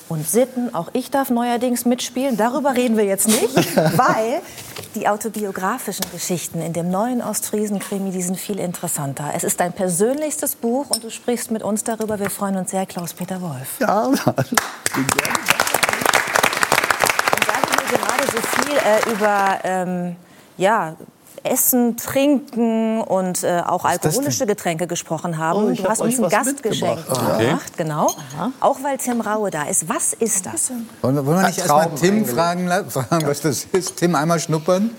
und 0.08 0.28
Sitten. 0.28 0.74
Auch 0.74 0.90
ich 0.92 1.10
darf 1.10 1.30
neuerdings 1.30 1.84
mitspielen. 1.84 2.36
Darüber 2.36 2.76
reden 2.76 2.96
wir 2.96 3.04
jetzt 3.04 3.26
nicht, 3.26 3.76
weil 3.76 4.40
die 4.94 5.08
autobiografischen 5.08 6.04
Geschichten 6.12 6.60
in 6.60 6.72
dem 6.72 6.90
neuen 6.90 7.20
Ostfriesen-Krimi, 7.20 8.12
die 8.12 8.22
sind 8.22 8.38
viel 8.38 8.60
interessanter. 8.60 9.32
Es 9.34 9.42
ist 9.42 9.58
dein 9.60 9.72
persönlichstes 9.72 10.54
Buch 10.54 10.90
und 10.90 11.02
du 11.02 11.10
sprichst 11.10 11.50
mit 11.50 11.62
uns 11.62 11.82
darüber. 11.84 12.20
Wir 12.20 12.30
freuen 12.30 12.56
uns 12.56 12.70
sehr, 12.70 12.86
Klaus-Peter 12.86 13.40
Wolf. 13.40 13.80
Ja, 13.80 14.10
gerade 17.96 18.24
so 18.26 18.40
viel 18.40 18.64
äh, 18.84 19.10
über 19.10 19.58
ähm, 19.64 20.16
ja, 20.56 20.96
Essen, 21.42 21.96
Trinken 21.96 23.02
und 23.02 23.42
äh, 23.42 23.62
auch 23.66 23.84
alkoholische 23.84 24.46
Getränke 24.46 24.86
gesprochen 24.86 25.36
haben. 25.36 25.64
Oh, 25.64 25.70
du 25.70 25.88
hast 25.88 26.00
uns 26.00 26.18
ein 26.18 26.28
Gastgeschenk 26.28 26.96
mitgebracht, 26.96 27.34
okay. 27.34 27.56
genau. 27.76 28.06
Aha. 28.06 28.52
Auch 28.60 28.82
weil 28.82 28.96
Tim 28.96 29.20
Raue 29.20 29.50
da 29.50 29.64
ist. 29.64 29.88
Was 29.88 30.14
ist 30.14 30.46
das? 30.46 30.70
Wollen 31.02 31.16
wir, 31.16 31.26
wollen 31.26 31.40
wir 31.40 31.46
nicht 31.48 31.58
erst 31.58 31.68
mal 31.68 31.90
Tim 31.94 32.24
fragen, 32.24 32.68
fragen, 32.88 33.26
was 33.26 33.42
das 33.42 33.66
ist? 33.72 33.96
Tim, 33.96 34.14
einmal 34.14 34.40
schnuppern. 34.40 34.90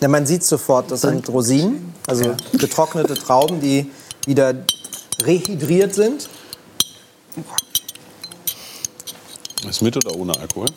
Ja, 0.00 0.08
man 0.08 0.24
sieht 0.24 0.44
sofort, 0.44 0.90
das 0.90 1.02
sind 1.02 1.28
Rosinen, 1.28 1.94
also 2.06 2.34
getrocknete 2.52 3.14
Trauben, 3.14 3.60
die 3.60 3.90
wieder 4.24 4.54
rehydriert 5.22 5.94
sind. 5.94 6.30
Ist 9.68 9.82
mit 9.82 9.94
oder 9.94 10.16
ohne 10.16 10.34
Alkohol? 10.38 10.68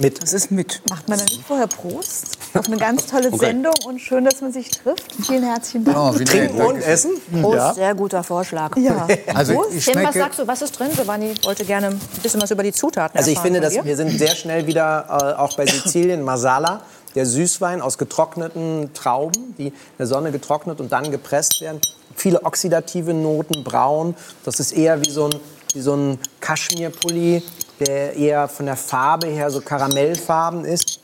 Mit. 0.00 0.22
Das 0.22 0.32
ist 0.32 0.50
mit. 0.50 0.80
Macht 0.88 1.08
man 1.08 1.18
dann 1.18 1.26
nicht 1.26 1.44
vorher 1.46 1.66
Prost? 1.66 2.38
Auf 2.54 2.66
eine 2.66 2.76
ganz 2.76 3.06
tolle 3.06 3.28
okay. 3.28 3.46
Sendung 3.46 3.74
und 3.86 3.98
schön, 4.00 4.24
dass 4.24 4.40
man 4.40 4.52
sich 4.52 4.70
trifft. 4.70 5.04
Vielen 5.26 5.42
herzlichen 5.42 5.84
Dank. 5.84 5.96
Oh, 5.96 6.12
Trinken 6.24 6.60
und 6.60 6.80
Essen? 6.80 7.12
Prost, 7.40 7.56
ja. 7.56 7.74
sehr 7.74 7.94
guter 7.94 8.22
Vorschlag. 8.22 8.76
Ja. 8.76 9.08
Also 9.34 9.54
Prost. 9.54 9.74
Ich 9.74 9.84
Tim, 9.86 10.02
was 10.02 10.14
sagst 10.14 10.38
du, 10.38 10.46
was 10.46 10.62
ist 10.62 10.78
drin? 10.78 10.88
Giovanni 10.94 11.34
wollte 11.44 11.64
gerne 11.64 11.88
ein 11.88 12.00
bisschen 12.22 12.40
was 12.40 12.50
über 12.50 12.62
die 12.62 12.72
Zutaten 12.72 13.18
Also 13.18 13.30
ich 13.30 13.38
finde, 13.38 13.60
dass 13.60 13.74
wir 13.84 13.96
sind 13.96 14.10
sehr 14.16 14.34
schnell 14.34 14.66
wieder 14.66 15.34
äh, 15.36 15.40
auch 15.40 15.56
bei 15.56 15.66
Sizilien 15.84 16.22
Masala 16.22 16.82
der 17.14 17.26
Süßwein 17.26 17.80
aus 17.80 17.98
getrockneten 17.98 18.90
Trauben, 18.94 19.54
die 19.58 19.68
in 19.68 19.74
der 19.98 20.06
Sonne 20.06 20.30
getrocknet 20.30 20.80
und 20.80 20.92
dann 20.92 21.10
gepresst 21.10 21.60
werden. 21.60 21.80
Viele 22.14 22.44
oxidative 22.44 23.14
Noten, 23.14 23.64
braun. 23.64 24.14
Das 24.44 24.60
ist 24.60 24.72
eher 24.72 25.00
wie 25.00 25.10
so 25.10 25.26
ein, 25.26 25.34
wie 25.74 25.80
so 25.80 25.94
ein 25.94 26.18
Kaschmirpulli 26.40 27.42
der 27.80 28.16
eher 28.16 28.48
von 28.48 28.66
der 28.66 28.76
Farbe 28.76 29.26
her 29.26 29.50
so 29.50 29.60
karamellfarben 29.60 30.64
ist. 30.64 31.00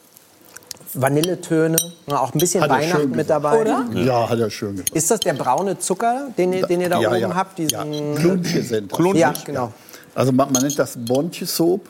Vanilletöne, 0.94 1.76
auch 2.06 2.32
ein 2.32 2.38
bisschen 2.38 2.62
hat 2.62 2.70
Weihnachten 2.70 3.10
mit 3.10 3.28
dabei. 3.28 3.60
Oder? 3.60 3.84
Ja, 3.94 4.28
hat 4.28 4.38
er 4.38 4.48
schön 4.48 4.76
gemacht. 4.76 4.90
Ist 4.94 5.10
das 5.10 5.20
der 5.20 5.34
braune 5.34 5.78
Zucker, 5.78 6.28
den, 6.38 6.52
den 6.52 6.80
ihr 6.80 6.88
da 6.88 7.00
ja, 7.00 7.08
oben 7.08 7.18
ja. 7.18 7.34
habt? 7.34 7.58
Diesen 7.58 7.92
ja. 7.92 8.14
Klunche 8.14 8.62
sind 8.62 8.92
das. 8.92 8.96
Klunche, 8.96 9.18
ja, 9.18 9.34
genau. 9.44 9.72
Also 10.14 10.30
man, 10.30 10.52
man, 10.52 10.62
nennt 10.62 10.78
das 10.78 10.96
Bontje 10.96 11.46
Soap. 11.46 11.88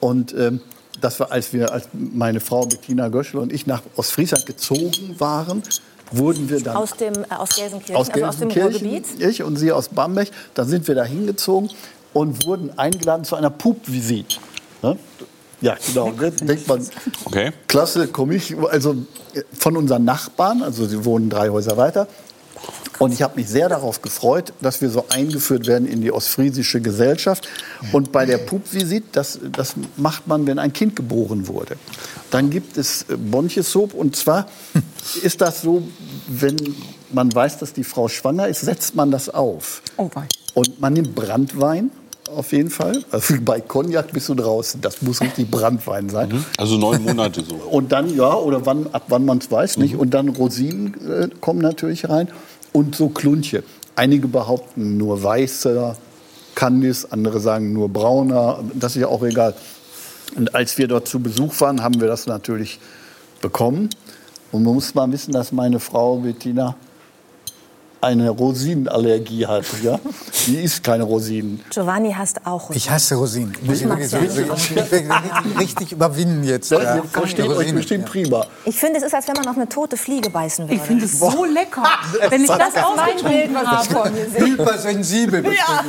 Und 0.00 0.34
ähm, 0.34 0.60
das 1.00 1.20
war, 1.20 1.30
als 1.30 1.52
wir, 1.52 1.72
als 1.72 1.88
meine 1.92 2.40
Frau 2.40 2.66
Bettina 2.66 3.08
Göschel 3.08 3.38
und 3.38 3.52
ich 3.52 3.66
nach 3.66 3.82
Ostfriesland 3.96 4.46
gezogen 4.46 5.14
waren, 5.18 5.62
wurden 6.10 6.50
wir 6.50 6.60
dann 6.60 6.76
aus 6.76 6.96
dem 6.96 7.14
äh, 7.14 7.34
aus 7.36 7.50
Gelsenkirchen, 7.54 7.96
aus, 7.96 8.10
also 8.10 8.26
aus 8.26 8.38
dem 8.38 8.50
Ruhrgebiet. 8.50 9.06
Ich 9.18 9.42
und 9.42 9.56
sie 9.56 9.72
aus 9.72 9.88
Bamberg. 9.88 10.28
Da 10.54 10.64
sind 10.64 10.86
wir 10.88 10.94
da 10.94 11.04
hingezogen 11.04 11.70
und 12.14 12.46
wurden 12.46 12.78
eingeladen 12.78 13.24
zu 13.24 13.36
einer 13.36 13.50
Pup-Visit. 13.50 14.40
Ne? 14.82 14.96
Ja, 15.60 15.76
genau. 15.86 16.12
Da 16.18 16.30
denkt 16.30 16.66
man, 16.66 16.86
okay. 17.24 17.52
klasse, 17.68 18.08
komme 18.08 18.34
ich. 18.34 18.56
Also 18.70 18.96
von 19.58 19.76
unseren 19.76 20.04
Nachbarn, 20.04 20.62
also 20.62 20.86
sie 20.86 21.04
wohnen 21.04 21.28
drei 21.28 21.50
Häuser 21.50 21.76
weiter. 21.76 22.08
Und 22.98 23.12
ich 23.12 23.22
habe 23.22 23.36
mich 23.36 23.48
sehr 23.48 23.68
darauf 23.68 24.02
gefreut, 24.02 24.52
dass 24.60 24.80
wir 24.80 24.88
so 24.88 25.06
eingeführt 25.08 25.66
werden 25.66 25.88
in 25.88 26.00
die 26.00 26.12
ostfriesische 26.12 26.80
Gesellschaft. 26.80 27.48
Und 27.92 28.12
bei 28.12 28.24
der 28.24 28.38
Pup-Visit, 28.38 29.04
das, 29.12 29.40
das 29.52 29.74
macht 29.96 30.28
man, 30.28 30.46
wenn 30.46 30.58
ein 30.58 30.72
Kind 30.72 30.94
geboren 30.94 31.48
wurde. 31.48 31.76
Dann 32.30 32.50
gibt 32.50 32.76
es 32.76 33.04
Bonchesop. 33.08 33.94
Und 33.94 34.16
zwar 34.16 34.46
ist 35.22 35.40
das 35.40 35.62
so, 35.62 35.82
wenn 36.28 36.56
man 37.12 37.34
weiß, 37.34 37.58
dass 37.58 37.72
die 37.72 37.84
Frau 37.84 38.08
schwanger 38.08 38.48
ist, 38.48 38.60
setzt 38.60 38.94
man 38.94 39.10
das 39.10 39.28
auf. 39.28 39.82
Oh, 39.96 40.10
und 40.54 40.80
man 40.80 40.92
nimmt 40.92 41.14
Brandwein 41.14 41.90
auf 42.28 42.52
jeden 42.52 42.70
Fall. 42.70 43.04
Also 43.10 43.34
bei 43.44 43.60
Cognac 43.60 44.12
bist 44.12 44.28
du 44.28 44.34
draußen. 44.34 44.80
Das 44.80 45.02
muss 45.02 45.20
richtig 45.20 45.50
Brandwein 45.50 46.08
sein. 46.08 46.28
Mhm. 46.28 46.44
Also 46.56 46.76
neun 46.76 47.02
Monate 47.02 47.42
so. 47.44 47.54
Und 47.70 47.92
dann, 47.92 48.14
ja, 48.16 48.34
oder 48.34 48.64
wann, 48.66 48.86
ab 48.92 49.04
wann 49.08 49.24
man 49.24 49.38
es 49.38 49.50
weiß 49.50 49.78
nicht. 49.78 49.94
Mhm. 49.94 50.00
Und 50.00 50.14
dann 50.14 50.28
Rosinen 50.28 50.94
äh, 51.08 51.28
kommen 51.40 51.60
natürlich 51.60 52.08
rein. 52.08 52.28
Und 52.72 52.96
so 52.96 53.08
Klunche. 53.08 53.62
Einige 53.96 54.26
behaupten 54.26 54.96
nur 54.96 55.22
weißer 55.22 55.96
Kandis, 56.54 57.04
andere 57.04 57.40
sagen 57.40 57.72
nur 57.72 57.88
brauner. 57.88 58.64
Das 58.74 58.96
ist 58.96 59.02
ja 59.02 59.08
auch 59.08 59.22
egal. 59.22 59.54
Und 60.36 60.54
als 60.54 60.78
wir 60.78 60.88
dort 60.88 61.06
zu 61.06 61.20
Besuch 61.20 61.60
waren, 61.60 61.82
haben 61.82 62.00
wir 62.00 62.08
das 62.08 62.26
natürlich 62.26 62.80
bekommen. 63.40 63.90
Und 64.50 64.62
man 64.62 64.74
muss 64.74 64.94
mal 64.94 65.10
wissen, 65.12 65.32
dass 65.32 65.52
meine 65.52 65.80
Frau 65.80 66.18
Bettina 66.18 66.76
eine 68.04 68.30
Rosinenallergie 68.30 69.46
hat. 69.46 69.64
Ja? 69.82 69.98
Die 70.46 70.62
isst 70.62 70.84
keine 70.84 71.04
Rosinen. 71.04 71.60
Giovanni 71.70 72.12
hasst 72.12 72.40
auch 72.44 72.68
Rosinen. 72.68 72.76
Ich 72.76 72.90
hasse 72.90 73.14
Rosinen. 73.14 73.56
Ich 73.62 73.68
muss 73.68 73.84
wirklich 73.84 74.08
so, 74.08 74.18
richtig, 74.18 75.10
richtig 75.58 75.92
überwinden 75.92 76.44
jetzt. 76.44 76.70
Das 76.70 76.82
ja. 76.82 77.02
versteht 77.10 77.48
euch 77.48 77.74
bestimmt 77.74 78.04
prima. 78.04 78.46
Ich 78.64 78.76
finde, 78.76 78.98
es 78.98 79.04
ist, 79.04 79.14
als 79.14 79.26
wenn 79.26 79.34
man 79.34 79.48
auf 79.48 79.56
eine 79.56 79.68
tote 79.68 79.96
Fliege 79.96 80.30
beißen 80.30 80.66
würde. 80.66 80.74
Ich 80.74 80.82
finde 80.82 81.06
es 81.06 81.18
so 81.18 81.44
lecker. 81.44 81.82
Wenn 82.28 82.44
ich 82.44 82.50
das 82.50 82.76
ausgetrunken 82.76 83.56
habe. 83.66 84.12
Hypersensibel. 84.34 85.44
Ja. 85.44 85.84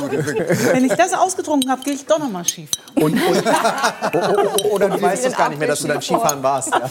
Wenn 0.72 0.84
ich 0.84 0.92
das 0.92 1.12
ausgetrunken 1.12 1.70
habe, 1.70 1.82
gehe 1.82 1.94
ich 1.94 2.06
doch 2.06 2.18
noch 2.18 2.30
mal 2.30 2.46
schief. 2.46 2.70
Und, 2.94 3.12
und, 3.12 3.20
oder 4.70 4.88
du 4.88 5.02
weißt 5.02 5.26
es 5.26 5.36
gar 5.36 5.50
nicht 5.50 5.58
mehr, 5.58 5.68
dass 5.68 5.80
du 5.80 5.88
dann 5.88 6.00
Skifahren 6.00 6.42
warst. 6.42 6.72
Ja. 6.72 6.90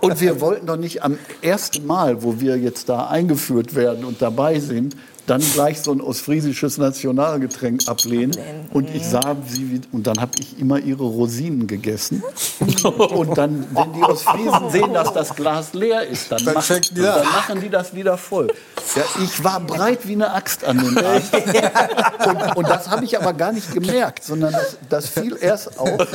Und 0.00 0.20
wir 0.20 0.40
wollten 0.40 0.66
doch 0.66 0.76
nicht 0.76 1.02
am 1.02 1.18
ersten 1.40 1.86
Mal, 1.86 2.22
wo 2.22 2.40
wir 2.40 2.58
jetzt 2.58 2.88
da 2.88 3.06
eingeführt 3.06 3.74
werden 3.74 4.04
und 4.04 4.20
dabei 4.20 4.58
sind, 4.64 4.96
dann 5.26 5.40
gleich 5.40 5.80
so 5.80 5.92
ein 5.92 6.00
ostfriesisches 6.00 6.76
Nationalgetränk 6.78 7.88
ablehnen. 7.88 8.36
Und 8.72 8.94
ich 8.94 9.06
sah 9.06 9.36
sie, 9.46 9.80
und 9.92 10.06
dann 10.06 10.20
habe 10.20 10.32
ich 10.38 10.58
immer 10.58 10.78
ihre 10.78 11.04
Rosinen 11.04 11.66
gegessen. 11.66 12.22
Und 12.84 13.38
dann, 13.38 13.66
wenn 13.74 13.92
die 13.94 14.02
Ostfriesen 14.02 14.70
sehen, 14.70 14.92
dass 14.92 15.12
das 15.14 15.34
Glas 15.34 15.72
leer 15.72 16.06
ist, 16.06 16.30
dann, 16.30 16.44
dann, 16.44 16.54
machen, 16.54 16.80
die 16.90 17.00
dann 17.00 17.24
machen 17.24 17.60
die 17.60 17.70
das 17.70 17.94
wieder 17.94 18.18
voll. 18.18 18.48
Ja, 18.94 19.02
ich 19.22 19.42
war 19.42 19.60
breit 19.60 20.06
wie 20.06 20.12
eine 20.12 20.32
Axt 20.32 20.64
an 20.64 20.78
den 20.78 20.98
Armen. 20.98 21.22
Und, 22.24 22.56
und 22.56 22.68
das 22.68 22.88
habe 22.88 23.04
ich 23.04 23.18
aber 23.18 23.32
gar 23.32 23.52
nicht 23.52 23.72
gemerkt, 23.72 24.24
sondern 24.24 24.52
das, 24.52 24.78
das 24.88 25.08
fiel 25.08 25.36
erst 25.40 25.78
auf, 25.78 26.06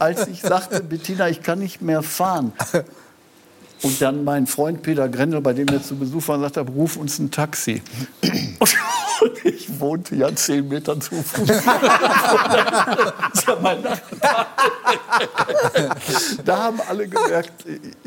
als 0.00 0.26
ich 0.28 0.40
sagte, 0.40 0.82
Bettina, 0.82 1.28
ich 1.28 1.42
kann 1.42 1.58
nicht 1.58 1.82
mehr 1.82 2.02
fahren. 2.02 2.52
Und 3.82 4.00
dann 4.00 4.24
mein 4.24 4.46
Freund 4.46 4.82
Peter 4.82 5.08
Grendel, 5.08 5.40
bei 5.40 5.52
dem 5.52 5.68
wir 5.68 5.82
zu 5.82 5.96
Besuch 5.96 6.26
waren, 6.28 6.40
sagte, 6.40 6.60
ruf 6.60 6.96
uns 6.96 7.18
ein 7.18 7.30
Taxi. 7.30 7.82
Und 9.22 9.32
ich 9.44 9.80
wohnte 9.80 10.16
ja 10.16 10.34
zehn 10.34 10.68
Meter 10.68 10.98
zu 10.98 11.22
Fuß. 11.22 11.48
da 16.44 16.58
haben 16.58 16.80
alle 16.88 17.08
gemerkt, 17.08 17.52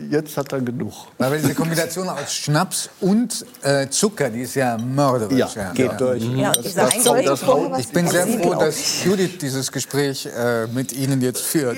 jetzt 0.10 0.38
hat 0.38 0.52
er 0.52 0.62
genug. 0.62 0.94
Aber 1.18 1.38
diese 1.38 1.54
Kombination 1.54 2.10
aus 2.10 2.34
Schnaps 2.34 2.90
und 3.00 3.46
äh, 3.62 3.88
Zucker, 3.90 4.30
die 4.30 4.42
ist 4.42 4.56
ja 4.56 4.78
mörderisch. 4.78 5.56
Ja, 5.56 5.72
geht 5.74 5.92
ja. 5.92 5.98
durch. 5.98 6.24
Ja, 6.24 6.52
das, 6.52 6.74
das, 6.74 7.04
das, 7.04 7.44
ich 7.80 7.88
bin 7.90 8.08
sehr 8.08 8.28
froh, 8.28 8.56
dass 8.56 9.04
Judith 9.04 9.38
dieses 9.40 9.72
Gespräch 9.72 10.26
äh, 10.26 10.68
mit 10.68 10.92
Ihnen 10.94 11.22
jetzt 11.22 11.42
führt. 11.42 11.78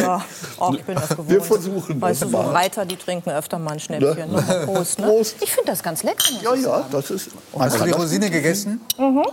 ja, 0.00 0.24
oh, 0.58 0.72
ich 0.74 0.84
bin 0.84 0.94
das 0.94 1.08
gewohnt. 1.08 1.30
Wir 1.30 1.42
versuchen 1.42 2.00
weißt 2.00 2.22
das 2.22 2.30
du, 2.30 2.36
so 2.36 2.42
Reiter, 2.42 2.84
die 2.84 2.96
trinken 2.96 3.30
öfter 3.30 3.58
mal 3.58 3.72
ein 3.72 3.80
Schnäppchen. 3.80 4.32
Ne? 4.32 4.62
Prost, 4.66 4.98
ne? 4.98 5.06
Prost. 5.06 5.36
Ich 5.40 5.52
finde 5.52 5.70
das 5.70 5.82
ganz 5.82 6.02
lecker. 6.02 6.24
Ja, 6.42 6.54
ja, 6.54 6.86
das 6.90 7.10
ist... 7.10 7.30
Hast 7.72 7.80
du 7.80 7.84
die 7.84 7.90
Rosine 7.92 8.30
gegessen? 8.30 8.80
Mhm. 8.98 9.24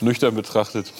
Nüchtern 0.00 0.34
betrachtet. 0.34 0.92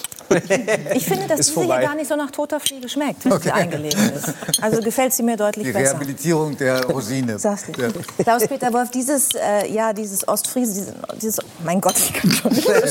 Ich 0.94 1.04
finde, 1.06 1.28
dass 1.28 1.46
diese 1.46 1.62
hier 1.64 1.80
gar 1.80 1.94
nicht 1.94 2.08
so 2.08 2.16
nach 2.16 2.30
toter 2.30 2.58
Fliege 2.58 2.88
schmeckt, 2.88 3.24
wenn 3.24 3.32
okay. 3.32 3.44
sie 3.44 3.52
eingelegt 3.52 3.96
ist. 3.96 4.34
Also 4.60 4.82
gefällt 4.82 5.12
sie 5.12 5.22
mir 5.22 5.36
deutlich 5.36 5.66
Die 5.66 5.72
besser. 5.72 5.84
Die 5.84 5.90
Rehabilitierung 5.90 6.56
der 6.56 6.84
Rosine. 6.86 7.38
Sagst 7.46 7.68
du. 7.68 7.80
Ja. 7.80 7.88
Klaus-Peter 8.18 8.72
Wolf, 8.72 8.90
dieses, 8.90 9.34
äh, 9.34 9.70
ja, 9.70 9.92
dieses 9.92 10.26
Ostfriese, 10.26 10.72
dieses, 10.74 10.94
dieses, 11.20 11.38
mein 11.64 11.80
Gott, 11.80 11.96
ich 11.96 12.12
kann 12.12 12.30
schon 12.32 12.52
nicht 12.52 12.66
Geht 12.66 12.84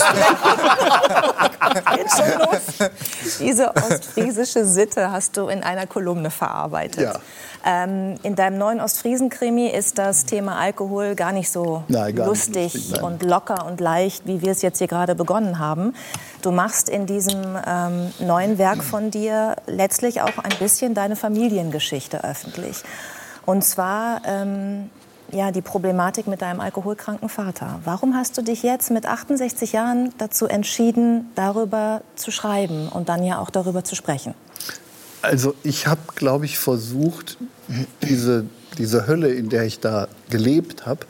schon 2.12 2.40
los. 2.40 2.90
Diese 3.40 3.76
ostfriesische 3.76 4.66
Sitte 4.66 5.12
hast 5.12 5.36
du 5.38 5.48
in 5.48 5.64
einer 5.64 5.88
Kolumne 5.88 6.32
verarbeitet. 6.32 7.04
Ja. 7.04 7.20
Ähm, 7.68 8.16
in 8.22 8.36
deinem 8.36 8.60
neuen 8.60 8.80
Ostfriesen-Krimi 8.80 9.68
ist 9.68 9.98
das 9.98 10.26
Thema 10.26 10.58
Alkohol 10.58 11.16
gar 11.16 11.32
nicht 11.32 11.50
so 11.50 11.84
nein, 11.88 12.16
lustig, 12.16 12.76
lustig 12.76 13.02
und 13.02 13.24
locker 13.24 13.66
und 13.66 13.82
leicht, 13.82 14.28
wie 14.28 14.42
wir 14.42 14.52
es 14.52 14.62
jetzt 14.62 14.78
hier 14.78 14.88
gerade 14.88 15.16
begonnen 15.16 15.58
haben. 15.58 15.96
Du 16.44 16.52
machst 16.52 16.90
in 16.90 17.08
diesem 17.08 17.42
ähm, 17.66 18.14
neuen 18.20 18.60
Werk 18.60 18.84
von 18.84 19.10
dir 19.10 19.56
letztlich 19.66 20.22
auch 20.22 20.38
ein 20.38 20.56
bisschen 20.60 20.94
deine 20.94 21.16
Familiengeschichte 21.16 22.24
öffentlich. 22.24 22.84
Und 23.48 23.64
zwar 23.64 24.22
ähm, 24.26 24.92
ja, 25.32 25.52
die 25.52 25.62
Problematik 25.62 26.28
mit 26.28 26.44
deinem 26.44 26.60
alkoholkranken 26.60 27.30
Vater. 27.30 27.80
Warum 27.84 28.16
hast 28.16 28.38
du 28.38 28.44
dich 28.44 28.62
jetzt 28.62 28.92
mit 28.92 29.08
68 29.08 29.74
Jahren 29.74 30.14
dazu 30.20 30.46
entschieden, 30.46 31.32
darüber 31.34 32.02
zu 32.16 32.30
schreiben 32.30 32.90
und 32.90 33.10
dann 33.10 33.24
ja 33.24 33.40
auch 33.40 33.50
darüber 33.50 33.84
zu 33.84 33.96
sprechen? 33.96 34.36
Also 35.22 35.56
ich 35.64 35.88
habe, 35.88 36.02
glaube 36.16 36.46
ich, 36.46 36.60
versucht, 36.60 37.38
diese, 38.02 38.46
diese 38.78 39.08
Hölle, 39.08 39.30
in 39.30 39.50
der 39.50 39.64
ich 39.64 39.80
da 39.80 40.08
gelebt 40.30 40.86
habe, 40.86 41.06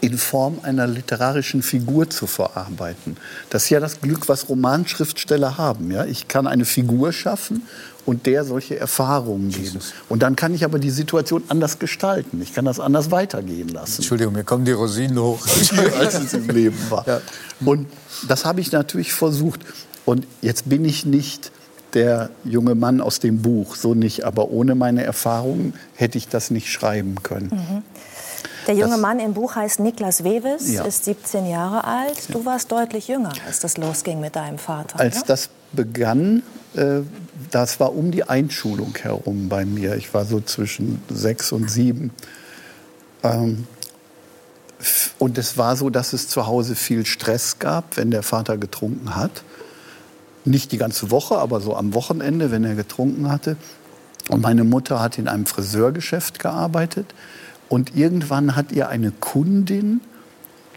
in 0.00 0.18
Form 0.18 0.58
einer 0.62 0.86
literarischen 0.86 1.62
Figur 1.62 2.10
zu 2.10 2.26
verarbeiten. 2.26 3.16
Das 3.48 3.64
ist 3.64 3.70
ja 3.70 3.80
das 3.80 4.02
Glück, 4.02 4.28
was 4.28 4.50
Romanschriftsteller 4.50 5.56
haben. 5.56 5.90
Ja? 5.90 6.04
Ich 6.04 6.28
kann 6.28 6.46
eine 6.46 6.66
Figur 6.66 7.12
schaffen 7.12 7.62
und 8.04 8.26
der 8.26 8.44
solche 8.44 8.78
Erfahrungen 8.78 9.48
geben. 9.50 9.78
Und 10.10 10.22
dann 10.22 10.36
kann 10.36 10.52
ich 10.52 10.62
aber 10.62 10.78
die 10.78 10.90
Situation 10.90 11.42
anders 11.48 11.78
gestalten. 11.78 12.42
Ich 12.42 12.52
kann 12.52 12.66
das 12.66 12.80
anders 12.80 13.10
weitergehen 13.12 13.68
lassen. 13.68 14.02
Entschuldigung, 14.02 14.34
mir 14.34 14.44
kommen 14.44 14.66
die 14.66 14.72
Rosinen 14.72 15.18
hoch. 15.18 15.46
als 15.98 16.14
es 16.14 16.34
im 16.34 16.48
Leben 16.48 16.78
war. 16.90 17.06
Ja. 17.08 17.20
Und 17.64 17.86
das 18.28 18.44
habe 18.44 18.60
ich 18.60 18.72
natürlich 18.72 19.14
versucht. 19.14 19.60
Und 20.04 20.26
jetzt 20.42 20.68
bin 20.68 20.84
ich 20.84 21.06
nicht 21.06 21.50
der 21.94 22.30
junge 22.44 22.74
Mann 22.74 23.00
aus 23.00 23.20
dem 23.20 23.42
Buch, 23.42 23.76
so 23.76 23.94
nicht. 23.94 24.24
Aber 24.24 24.50
ohne 24.50 24.74
meine 24.74 25.04
Erfahrungen 25.04 25.74
hätte 25.94 26.18
ich 26.18 26.28
das 26.28 26.50
nicht 26.50 26.70
schreiben 26.70 27.22
können. 27.22 27.50
Mhm. 27.52 27.82
Der 28.66 28.74
junge 28.74 28.92
das, 28.92 29.00
Mann 29.00 29.20
im 29.20 29.34
Buch 29.34 29.56
heißt 29.56 29.80
Niklas 29.80 30.24
Wewes, 30.24 30.72
ja. 30.72 30.84
ist 30.84 31.04
17 31.04 31.46
Jahre 31.46 31.84
alt. 31.84 32.32
Du 32.32 32.44
warst 32.44 32.72
deutlich 32.72 33.08
jünger, 33.08 33.32
als 33.46 33.60
das 33.60 33.76
losging 33.76 34.20
mit 34.20 34.36
deinem 34.36 34.58
Vater. 34.58 34.98
Als 34.98 35.16
ja? 35.16 35.22
das 35.26 35.50
begann, 35.72 36.42
äh, 36.74 37.00
das 37.50 37.78
war 37.80 37.94
um 37.94 38.10
die 38.10 38.24
Einschulung 38.24 38.94
herum 39.00 39.48
bei 39.48 39.64
mir. 39.64 39.96
Ich 39.96 40.14
war 40.14 40.24
so 40.24 40.40
zwischen 40.40 41.02
sechs 41.10 41.52
und 41.52 41.70
sieben. 41.70 42.10
Ähm, 43.22 43.66
und 45.18 45.38
es 45.38 45.56
war 45.56 45.76
so, 45.76 45.90
dass 45.90 46.12
es 46.12 46.28
zu 46.28 46.46
Hause 46.46 46.74
viel 46.74 47.06
Stress 47.06 47.58
gab, 47.58 47.96
wenn 47.96 48.10
der 48.10 48.22
Vater 48.22 48.56
getrunken 48.56 49.14
hat. 49.14 49.42
Nicht 50.44 50.72
die 50.72 50.78
ganze 50.78 51.10
Woche, 51.10 51.38
aber 51.38 51.60
so 51.60 51.76
am 51.76 51.94
Wochenende, 51.94 52.50
wenn 52.50 52.64
er 52.64 52.74
getrunken 52.74 53.30
hatte. 53.30 53.56
Und 54.28 54.42
meine 54.42 54.64
Mutter 54.64 55.00
hat 55.00 55.18
in 55.18 55.28
einem 55.28 55.46
Friseurgeschäft 55.46 56.38
gearbeitet. 56.38 57.06
Und 57.68 57.96
irgendwann 57.96 58.56
hat 58.56 58.72
ihr 58.72 58.88
eine 58.88 59.10
Kundin, 59.10 60.00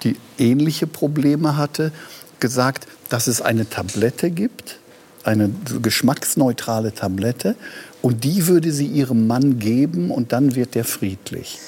die 0.04 0.16
ähnliche 0.38 0.88
Probleme 0.88 1.58
hatte, 1.58 1.92
gesagt, 2.40 2.88
dass 3.10 3.28
es 3.28 3.42
eine 3.42 3.70
Tablette 3.70 4.32
gibt, 4.32 4.80
eine 5.24 5.50
geschmacksneutrale 5.82 6.94
Tablette. 6.94 7.56
Und 8.02 8.24
die 8.24 8.48
würde 8.48 8.72
sie 8.72 8.88
ihrem 8.88 9.28
Mann 9.28 9.60
geben 9.60 10.12
und 10.12 10.32
dann 10.32 10.56
wird 10.56 10.76
der 10.76 10.86
friedlich. 10.86 11.60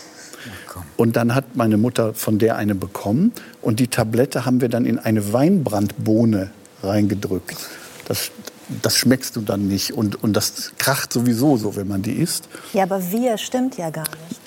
Und 0.98 1.16
dann 1.16 1.36
hat 1.36 1.56
meine 1.56 1.78
Mutter 1.78 2.14
von 2.14 2.40
der 2.40 2.56
eine 2.56 2.76
bekommen 2.76 3.34
und 3.62 3.80
die 3.80 3.88
Tablette 3.88 4.46
haben 4.46 4.62
wir 4.62 4.70
dann 4.70 4.86
in 4.86 5.00
eine 5.00 5.34
Weinbrandbohne 5.34 6.52
reingedrückt. 6.84 7.58
Das, 8.10 8.32
das 8.82 8.98
schmeckst 8.98 9.36
du 9.36 9.42
dann 9.42 9.68
nicht 9.68 9.94
und, 9.94 10.22
und 10.24 10.34
das 10.34 10.72
kracht 10.80 11.14
sowieso 11.14 11.58
so, 11.58 11.76
wenn 11.76 11.88
man 11.88 12.02
die 12.02 12.14
isst. 12.14 12.50
Ja, 12.74 12.84
aber 12.84 13.12
wir 13.12 13.38
stimmt 13.38 13.78
ja 13.78 13.92
gar 13.92 14.08
nicht. 14.28 14.42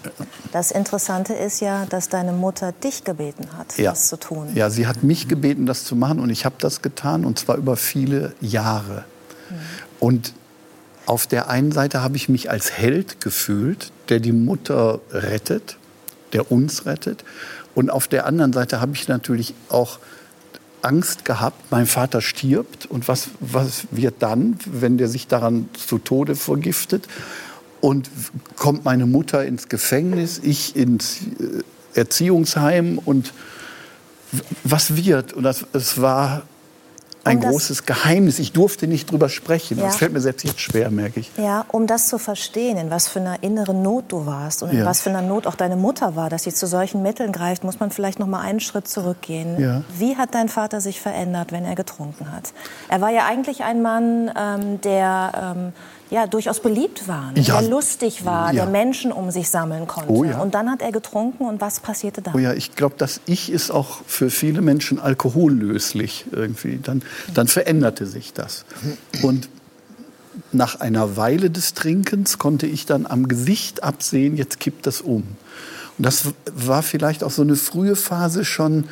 Das 0.50 0.72
Interessante 0.72 1.32
ist 1.32 1.60
ja, 1.60 1.86
dass 1.86 2.08
deine 2.08 2.32
Mutter 2.32 2.72
dich 2.72 3.04
gebeten 3.04 3.46
hat, 3.56 3.78
ja. 3.78 3.92
das 3.92 4.08
zu 4.08 4.18
tun. 4.18 4.48
Ja, 4.54 4.68
sie 4.68 4.88
hat 4.88 5.04
mich 5.04 5.28
gebeten, 5.28 5.64
das 5.64 5.84
zu 5.84 5.94
machen 5.94 6.18
und 6.18 6.28
ich 6.30 6.44
habe 6.44 6.56
das 6.58 6.82
getan 6.82 7.24
und 7.24 7.38
zwar 7.38 7.56
über 7.56 7.76
viele 7.76 8.34
Jahre. 8.40 9.04
Mhm. 9.48 9.54
Und 10.00 10.34
auf 11.06 11.28
der 11.28 11.48
einen 11.48 11.70
Seite 11.70 12.02
habe 12.02 12.16
ich 12.16 12.28
mich 12.28 12.50
als 12.50 12.72
Held 12.72 13.20
gefühlt, 13.20 13.92
der 14.08 14.18
die 14.18 14.32
Mutter 14.32 15.00
rettet, 15.12 15.76
der 16.32 16.50
uns 16.50 16.84
rettet. 16.84 17.24
Und 17.76 17.90
auf 17.90 18.08
der 18.08 18.26
anderen 18.26 18.52
Seite 18.52 18.80
habe 18.80 18.92
ich 18.94 19.06
natürlich 19.06 19.54
auch 19.68 20.00
Angst 20.82 21.24
gehabt, 21.24 21.70
mein 21.70 21.86
Vater 21.86 22.20
stirbt 22.20 22.86
und 22.86 23.08
was, 23.08 23.30
was 23.40 23.86
wird 23.90 24.16
dann, 24.20 24.58
wenn 24.66 24.98
der 24.98 25.08
sich 25.08 25.26
daran 25.28 25.68
zu 25.72 25.98
Tode 25.98 26.36
vergiftet? 26.36 27.06
Und 27.80 28.10
kommt 28.56 28.84
meine 28.84 29.06
Mutter 29.06 29.44
ins 29.44 29.68
Gefängnis, 29.68 30.40
ich 30.42 30.76
ins, 30.76 31.22
Erziehungsheim 31.94 32.98
und 32.98 33.32
was 34.64 34.96
wird? 34.96 35.32
Und 35.32 35.42
das, 35.42 35.66
es 35.72 36.00
war 36.00 36.42
ein 37.24 37.38
um 37.38 37.44
großes 37.44 37.86
Geheimnis. 37.86 38.38
Ich 38.38 38.52
durfte 38.52 38.86
nicht 38.86 39.10
drüber 39.10 39.28
sprechen. 39.28 39.78
Ja. 39.78 39.84
Das 39.86 39.96
fällt 39.96 40.12
mir 40.12 40.20
selbst 40.20 40.44
jetzt 40.44 40.60
schwer, 40.60 40.90
merke 40.90 41.20
ich. 41.20 41.30
Ja, 41.36 41.64
um 41.68 41.86
das 41.86 42.08
zu 42.08 42.18
verstehen, 42.18 42.76
in 42.76 42.90
was 42.90 43.08
für 43.08 43.20
einer 43.20 43.42
inneren 43.42 43.82
Not 43.82 44.04
du 44.08 44.26
warst 44.26 44.62
und 44.62 44.70
in 44.70 44.78
ja. 44.78 44.86
was 44.86 45.02
für 45.02 45.10
einer 45.10 45.22
Not 45.22 45.46
auch 45.46 45.54
deine 45.54 45.76
Mutter 45.76 46.16
war, 46.16 46.30
dass 46.30 46.44
sie 46.44 46.52
zu 46.52 46.66
solchen 46.66 47.02
Mitteln 47.02 47.32
greift, 47.32 47.64
muss 47.64 47.80
man 47.80 47.90
vielleicht 47.90 48.18
noch 48.18 48.26
mal 48.26 48.40
einen 48.40 48.60
Schritt 48.60 48.88
zurückgehen. 48.88 49.60
Ja. 49.60 49.82
Wie 49.98 50.16
hat 50.16 50.34
dein 50.34 50.48
Vater 50.48 50.80
sich 50.80 51.00
verändert, 51.00 51.52
wenn 51.52 51.64
er 51.64 51.74
getrunken 51.74 52.32
hat? 52.32 52.52
Er 52.88 53.00
war 53.00 53.10
ja 53.10 53.26
eigentlich 53.26 53.62
ein 53.62 53.82
Mann, 53.82 54.30
ähm, 54.36 54.80
der 54.80 55.54
ähm, 55.56 55.72
ja, 56.10 56.26
durchaus 56.26 56.60
beliebt 56.60 57.08
war, 57.08 57.32
ne? 57.32 57.40
ja. 57.40 57.60
der 57.60 57.70
lustig 57.70 58.24
war, 58.24 58.52
ja. 58.52 58.64
der 58.64 58.66
Menschen 58.70 59.12
um 59.12 59.30
sich 59.30 59.48
sammeln 59.48 59.86
konnte. 59.86 60.12
Oh, 60.12 60.24
ja. 60.24 60.38
Und 60.40 60.54
dann 60.54 60.70
hat 60.70 60.82
er 60.82 60.92
getrunken 60.92 61.44
und 61.44 61.60
was 61.60 61.80
passierte 61.80 62.20
dann? 62.20 62.34
Oh 62.34 62.38
ja, 62.38 62.52
ich 62.52 62.76
glaube, 62.76 62.96
das 62.98 63.20
Ich 63.26 63.50
ist 63.50 63.70
auch 63.70 64.00
für 64.06 64.30
viele 64.30 64.60
Menschen 64.60 64.98
alkohollöslich 64.98 66.26
irgendwie. 66.30 66.78
Dann, 66.82 67.02
dann 67.32 67.48
veränderte 67.48 68.06
sich 68.06 68.32
das. 68.32 68.64
Und 69.22 69.48
nach 70.52 70.80
einer 70.80 71.16
Weile 71.16 71.50
des 71.50 71.74
Trinkens 71.74 72.38
konnte 72.38 72.66
ich 72.66 72.84
dann 72.84 73.06
am 73.06 73.28
Gesicht 73.28 73.82
absehen, 73.82 74.36
jetzt 74.36 74.60
kippt 74.60 74.86
das 74.86 75.00
um. 75.00 75.22
Und 75.98 76.06
das 76.06 76.26
war 76.54 76.82
vielleicht 76.82 77.24
auch 77.24 77.30
so 77.30 77.42
eine 77.42 77.56
frühe 77.56 77.96
Phase 77.96 78.44
schon, 78.44 78.84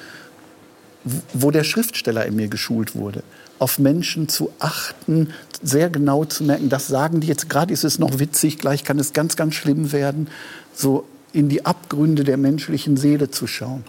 wo 1.32 1.51
der 1.51 1.65
Schriftsteller 1.65 2.24
in 2.27 2.37
mir 2.37 2.49
geschult 2.49 2.95
wurde 2.95 3.23
auf 3.61 3.78
Menschen 3.78 4.28
zu 4.28 4.51
achten, 4.59 5.35
sehr 5.62 5.91
genau 5.91 6.24
zu 6.24 6.45
merken, 6.45 6.69
das 6.69 6.87
sagen 6.87 7.20
die 7.20 7.27
jetzt, 7.27 7.49
gerade 7.49 7.73
ist 7.73 7.85
es 7.85 7.99
noch 7.99 8.19
witzig, 8.19 8.59
gleich 8.59 8.85
kann 8.85 8.99
es 8.99 9.12
ganz, 9.12 9.37
ganz 9.37 9.55
schlimm 9.55 9.93
werden, 9.93 10.28
so 10.74 11.05
in 11.32 11.49
die 11.49 11.66
Abgründe 11.66 12.24
der 12.24 12.37
menschlichen 12.37 12.97
Seele 12.97 13.31
zu 13.31 13.47
schauen. 13.47 13.85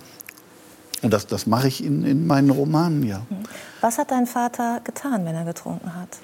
Und 1.02 1.12
das, 1.12 1.26
das 1.28 1.48
mache 1.48 1.68
ich 1.68 1.84
in, 1.84 2.06
in 2.06 2.28
meinen 2.28 2.52
Romanen, 2.52 3.04
ja. 3.04 3.26
Was 3.82 3.98
hat 3.98 4.12
dein 4.12 4.28
Vater 4.28 4.82
getan, 4.84 5.26
wenn 5.26 5.34
er 5.34 5.46
getrunken 5.46 5.96
hat? 5.96 6.20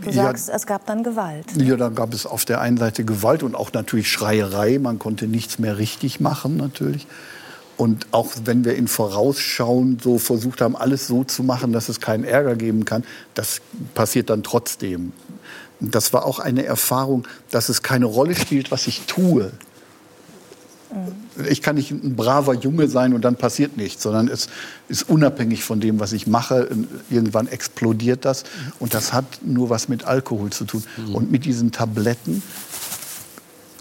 Du 0.00 0.12
sagst, 0.12 0.48
ja, 0.48 0.54
es 0.54 0.66
gab 0.66 0.86
dann 0.86 1.02
Gewalt. 1.02 1.46
Ja, 1.56 1.76
dann 1.76 1.94
gab 1.94 2.12
es 2.12 2.26
auf 2.26 2.44
der 2.44 2.60
einen 2.60 2.76
Seite 2.76 3.04
Gewalt 3.04 3.42
und 3.42 3.54
auch 3.54 3.72
natürlich 3.72 4.10
Schreierei. 4.10 4.78
Man 4.78 4.98
konnte 4.98 5.26
nichts 5.26 5.58
mehr 5.58 5.78
richtig 5.78 6.20
machen, 6.20 6.56
natürlich. 6.58 7.06
Und 7.76 8.06
auch 8.10 8.32
wenn 8.44 8.64
wir 8.64 8.74
in 8.74 8.88
Vorausschauen 8.88 9.98
so 10.02 10.18
versucht 10.18 10.60
haben, 10.60 10.76
alles 10.76 11.06
so 11.06 11.24
zu 11.24 11.42
machen, 11.42 11.72
dass 11.72 11.88
es 11.88 12.00
keinen 12.00 12.24
Ärger 12.24 12.56
geben 12.56 12.84
kann, 12.84 13.04
das 13.34 13.60
passiert 13.94 14.30
dann 14.30 14.42
trotzdem. 14.42 15.12
Das 15.78 16.12
war 16.14 16.24
auch 16.24 16.38
eine 16.38 16.64
Erfahrung, 16.64 17.28
dass 17.50 17.68
es 17.68 17.82
keine 17.82 18.06
Rolle 18.06 18.34
spielt, 18.34 18.70
was 18.70 18.86
ich 18.86 19.02
tue. 19.02 19.52
Ich 21.50 21.60
kann 21.60 21.74
nicht 21.76 21.90
ein 21.90 22.16
braver 22.16 22.54
Junge 22.54 22.88
sein 22.88 23.12
und 23.12 23.22
dann 23.22 23.36
passiert 23.36 23.76
nichts, 23.76 24.02
sondern 24.02 24.28
es 24.28 24.48
ist 24.88 25.08
unabhängig 25.10 25.64
von 25.64 25.80
dem, 25.80 26.00
was 26.00 26.12
ich 26.12 26.26
mache. 26.26 26.70
Irgendwann 27.10 27.46
explodiert 27.46 28.24
das 28.24 28.44
und 28.78 28.94
das 28.94 29.12
hat 29.12 29.40
nur 29.44 29.68
was 29.68 29.88
mit 29.88 30.04
Alkohol 30.04 30.50
zu 30.50 30.64
tun. 30.64 30.82
Mhm. 30.96 31.14
Und 31.14 31.30
mit 31.30 31.44
diesen 31.44 31.72
Tabletten 31.72 32.42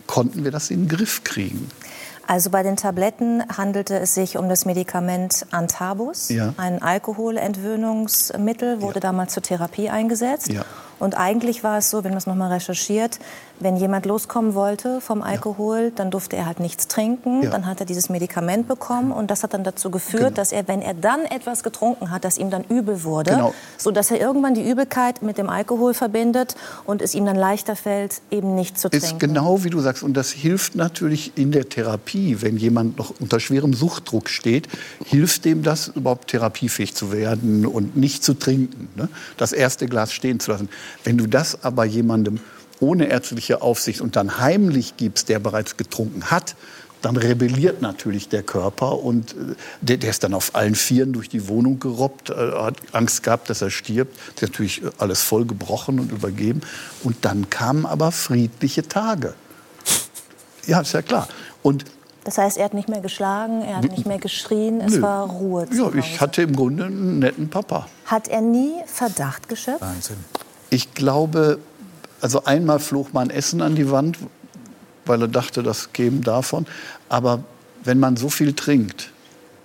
konnten 0.08 0.44
wir 0.44 0.52
das 0.52 0.70
in 0.70 0.82
den 0.82 0.90
Griff 0.90 1.24
kriegen. 1.24 1.70
Also 2.28 2.50
bei 2.50 2.64
den 2.64 2.76
Tabletten 2.76 3.44
handelte 3.56 4.00
es 4.00 4.16
sich 4.16 4.38
um 4.38 4.50
das 4.50 4.66
Medikament 4.66 5.46
Antabus, 5.52 6.30
ja. 6.30 6.54
ein 6.58 6.82
Alkoholentwöhnungsmittel, 6.82 8.82
wurde 8.82 8.96
ja. 8.96 9.02
damals 9.02 9.34
zur 9.34 9.44
Therapie 9.44 9.90
eingesetzt. 9.90 10.52
Ja. 10.52 10.66
Und 11.00 11.16
eigentlich 11.18 11.64
war 11.64 11.78
es 11.78 11.90
so, 11.90 12.04
wenn 12.04 12.12
man 12.12 12.18
es 12.18 12.28
nochmal 12.28 12.52
recherchiert, 12.52 13.20
wenn 13.60 13.78
jemand 13.78 14.06
loskommen 14.06 14.54
wollte 14.54 15.00
vom 15.00 15.22
Alkohol, 15.22 15.92
dann 15.96 16.12
durfte 16.12 16.36
er 16.36 16.46
halt 16.46 16.60
nichts 16.60 16.88
trinken. 16.88 17.44
Ja. 17.44 17.50
Dann 17.50 17.66
hat 17.66 17.80
er 17.80 17.86
dieses 17.86 18.10
Medikament 18.10 18.68
bekommen 18.68 19.12
und 19.12 19.32
das 19.32 19.44
hat 19.44 19.54
dann 19.54 19.64
dazu 19.64 19.90
geführt, 19.90 20.24
genau. 20.24 20.36
dass 20.36 20.52
er, 20.52 20.68
wenn 20.68 20.82
er 20.82 20.94
dann 20.94 21.26
etwas 21.26 21.64
getrunken 21.64 22.12
hat, 22.12 22.26
dass 22.26 22.38
ihm 22.38 22.50
dann 22.50 22.64
übel 22.66 23.04
wurde, 23.04 23.32
genau. 23.32 23.54
so 23.78 23.92
dass 23.92 24.12
er 24.12 24.20
irgendwann 24.20 24.56
die 24.56 24.70
Übelkeit 24.70 25.22
mit 25.22 25.38
dem 25.38 25.50
Alkohol 25.50 25.94
verbindet 25.94 26.56
und 26.86 27.02
es 27.02 27.16
ihm 27.16 27.26
dann 27.26 27.38
leichter 27.38 27.76
fällt, 27.76 28.22
eben 28.30 28.56
nicht 28.56 28.78
zu 28.78 28.90
trinken. 28.90 29.06
Ist 29.06 29.20
genau 29.20 29.64
wie 29.64 29.70
du 29.70 29.80
sagst 29.80 30.04
und 30.04 30.16
das 30.16 30.32
hilft 30.32 30.76
natürlich 30.76 31.38
in 31.38 31.52
der 31.52 31.70
Therapie, 31.70 32.42
wenn 32.42 32.58
jemand 32.58 32.98
noch 32.98 33.14
unter 33.20 33.40
schwerem 33.40 33.74
Suchtdruck 33.74 34.30
steht, 34.30 34.68
hilft 35.06 35.46
dem 35.46 35.64
das 35.64 35.88
überhaupt 35.88 36.30
therapiefähig 36.30 36.94
zu 36.94 37.12
werden 37.12 37.66
und 37.66 37.96
nicht 37.96 38.24
zu 38.24 38.34
trinken, 38.34 38.90
ne? 38.96 39.08
das 39.38 39.54
erste 39.54 39.88
Glas 39.88 40.12
stehen 40.12 40.40
zu 40.40 40.52
lassen. 40.52 40.70
Wenn 41.04 41.18
du 41.18 41.28
das 41.28 41.64
aber 41.64 41.86
jemandem 41.86 42.40
ohne 42.80 43.08
ärztliche 43.08 43.62
Aufsicht 43.62 44.02
und 44.02 44.16
dann 44.16 44.40
heimlich 44.40 44.98
gibst, 44.98 45.30
der 45.30 45.40
bereits 45.40 45.78
getrunken 45.78 46.26
hat, 46.26 46.56
dann 47.02 47.18
rebelliert 47.18 47.84
natürlich 47.84 48.30
der 48.30 48.42
Körper 48.42 49.04
und 49.04 49.34
äh, 49.34 49.56
der, 49.82 49.98
der, 49.98 50.10
ist 50.10 50.24
dann 50.24 50.34
auf 50.34 50.56
allen 50.56 50.74
Vieren 50.74 51.14
durch 51.14 51.30
die 51.30 51.48
Wohnung 51.48 51.80
gerobbt, 51.80 52.32
äh, 52.32 52.34
hat 52.34 52.78
Angst 52.94 53.22
gehabt, 53.22 53.50
dass 53.50 53.62
er 53.62 53.70
stirbt. 53.70 54.18
ist 54.34 54.42
natürlich 54.42 54.82
alles 54.98 55.22
voll 55.22 55.46
gebrochen 55.46 56.00
und 56.00 56.12
übergeben. 56.12 56.62
Und 57.04 57.18
dann 57.22 57.50
kamen 57.52 57.86
aber 57.86 58.12
friedliche 58.12 58.88
Tage. 58.88 59.36
Ja, 60.66 60.82
ist 60.82 60.94
ja 60.94 61.04
klar. 61.04 61.28
Und 61.62 61.86
das 62.24 62.40
heißt, 62.40 62.58
er 62.58 62.66
hat 62.66 62.74
nicht 62.74 62.90
mehr 62.90 63.02
geschlagen, 63.02 63.62
er 63.62 63.78
hat 63.78 63.92
nicht 63.92 64.08
mehr 64.08 64.18
geschrien, 64.18 64.82
es 64.82 64.96
Nö. 64.96 65.04
war 65.04 65.30
Ruhe. 65.30 65.68
Ja, 65.72 65.94
ich 65.94 66.20
hatte 66.20 66.42
im 66.42 66.56
Grunde 66.56 66.86
einen 66.86 67.20
netten 67.20 67.52
Papa. 67.52 67.88
Hat 68.06 68.28
er 68.28 68.42
nie 68.42 68.74
Verdacht 68.88 69.48
geschöpft? 69.48 69.82
Wahnsinn. 69.82 70.18
Ich 70.76 70.94
glaube, 70.94 71.60
also 72.20 72.44
einmal 72.44 72.80
flog 72.80 73.14
man 73.14 73.30
Essen 73.30 73.62
an 73.62 73.76
die 73.76 73.90
Wand, 73.92 74.18
weil 75.06 75.22
er 75.22 75.30
dachte, 75.30 75.64
das 75.64 75.94
käme 75.94 76.20
davon. 76.20 76.66
Aber 77.08 77.46
wenn 77.86 77.98
man 77.98 78.18
so 78.18 78.28
viel 78.28 78.52
trinkt, 78.52 79.10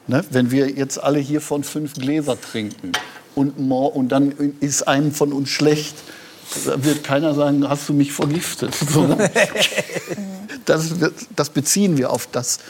ne, 0.07 0.25
wenn 0.31 0.53
wir 0.53 0.71
jetzt 0.71 1.03
alle 1.03 1.19
hier 1.19 1.41
von 1.41 1.65
fünf 1.65 1.95
Gläser 1.95 2.41
trinken 2.41 2.93
und, 3.35 3.59
und 3.59 4.09
dann 4.11 4.55
ist 4.61 4.87
einem 4.87 5.11
von 5.11 5.33
uns 5.33 5.49
schlecht, 5.49 5.97
wird 6.77 7.03
keiner 7.03 7.35
sagen, 7.35 7.69
hast 7.69 7.89
du 7.89 7.93
mich 7.93 8.13
vergiftet. 8.13 8.73
das, 10.65 10.95
das 11.35 11.51
beziehen 11.51 11.99
wir 11.99 12.11
auf 12.11 12.29
das. 12.31 12.61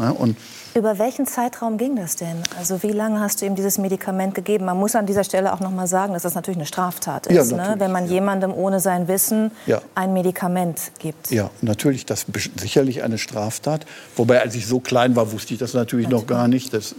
Ne, 0.00 0.12
und 0.12 0.36
über 0.76 0.98
welchen 0.98 1.26
Zeitraum 1.26 1.78
ging 1.78 1.96
das 1.96 2.16
denn? 2.16 2.42
Also 2.58 2.82
wie 2.82 2.92
lange 2.92 3.18
hast 3.20 3.40
du 3.40 3.46
ihm 3.46 3.54
dieses 3.54 3.78
Medikament 3.78 4.34
gegeben? 4.34 4.66
Man 4.66 4.76
muss 4.76 4.94
an 4.94 5.06
dieser 5.06 5.24
Stelle 5.24 5.54
auch 5.54 5.60
noch 5.60 5.70
mal 5.70 5.86
sagen, 5.86 6.12
dass 6.12 6.22
das 6.22 6.34
natürlich 6.34 6.58
eine 6.58 6.66
Straftat 6.66 7.26
ist, 7.28 7.50
ja, 7.50 7.56
ne? 7.56 7.74
wenn 7.78 7.90
man 7.90 8.04
ja. 8.04 8.12
jemandem 8.12 8.52
ohne 8.52 8.78
sein 8.78 9.08
Wissen 9.08 9.50
ja. 9.66 9.80
ein 9.94 10.12
Medikament 10.12 10.92
gibt. 10.98 11.30
Ja, 11.30 11.50
natürlich, 11.62 12.04
das 12.04 12.26
ist 12.30 12.60
sicherlich 12.60 13.02
eine 13.02 13.16
Straftat. 13.16 13.86
Wobei, 14.16 14.42
als 14.42 14.54
ich 14.54 14.66
so 14.66 14.78
klein 14.78 15.16
war, 15.16 15.32
wusste 15.32 15.54
ich 15.54 15.60
das 15.60 15.72
natürlich, 15.72 16.08
natürlich. 16.08 16.28
noch 16.28 16.36
gar 16.36 16.46
nicht. 16.46 16.74
Das, 16.74 16.94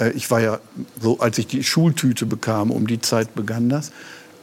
äh, 0.00 0.10
ich 0.12 0.30
war 0.30 0.40
ja 0.40 0.58
so, 1.00 1.18
als 1.18 1.36
ich 1.36 1.46
die 1.46 1.62
Schultüte 1.62 2.24
bekam, 2.24 2.70
um 2.70 2.86
die 2.86 3.02
Zeit 3.02 3.34
begann 3.34 3.68
das. 3.68 3.92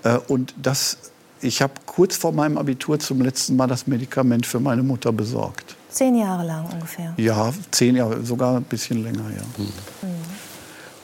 Äh, 0.03 0.19
und 0.27 0.53
das, 0.61 0.97
ich 1.41 1.63
habe 1.63 1.73
kurz 1.87 2.15
vor 2.15 2.31
meinem 2.31 2.59
Abitur 2.59 2.99
zum 2.99 3.21
letzten 3.21 3.55
Mal 3.55 3.65
das 3.65 3.87
Medikament 3.87 4.45
für 4.45 4.59
meine 4.59 4.83
Mutter 4.83 5.11
besorgt. 5.11 5.76
Zehn 5.97 6.13
Jahre 6.13 6.45
lang 6.45 6.69
ungefähr. 6.71 7.15
Ja, 7.17 7.51
zehn 7.71 7.95
Jahre, 7.95 8.23
sogar 8.23 8.57
ein 8.57 8.65
bisschen 8.65 9.01
länger, 9.01 9.31
ja. 9.35 9.41
Mhm. 9.57 9.71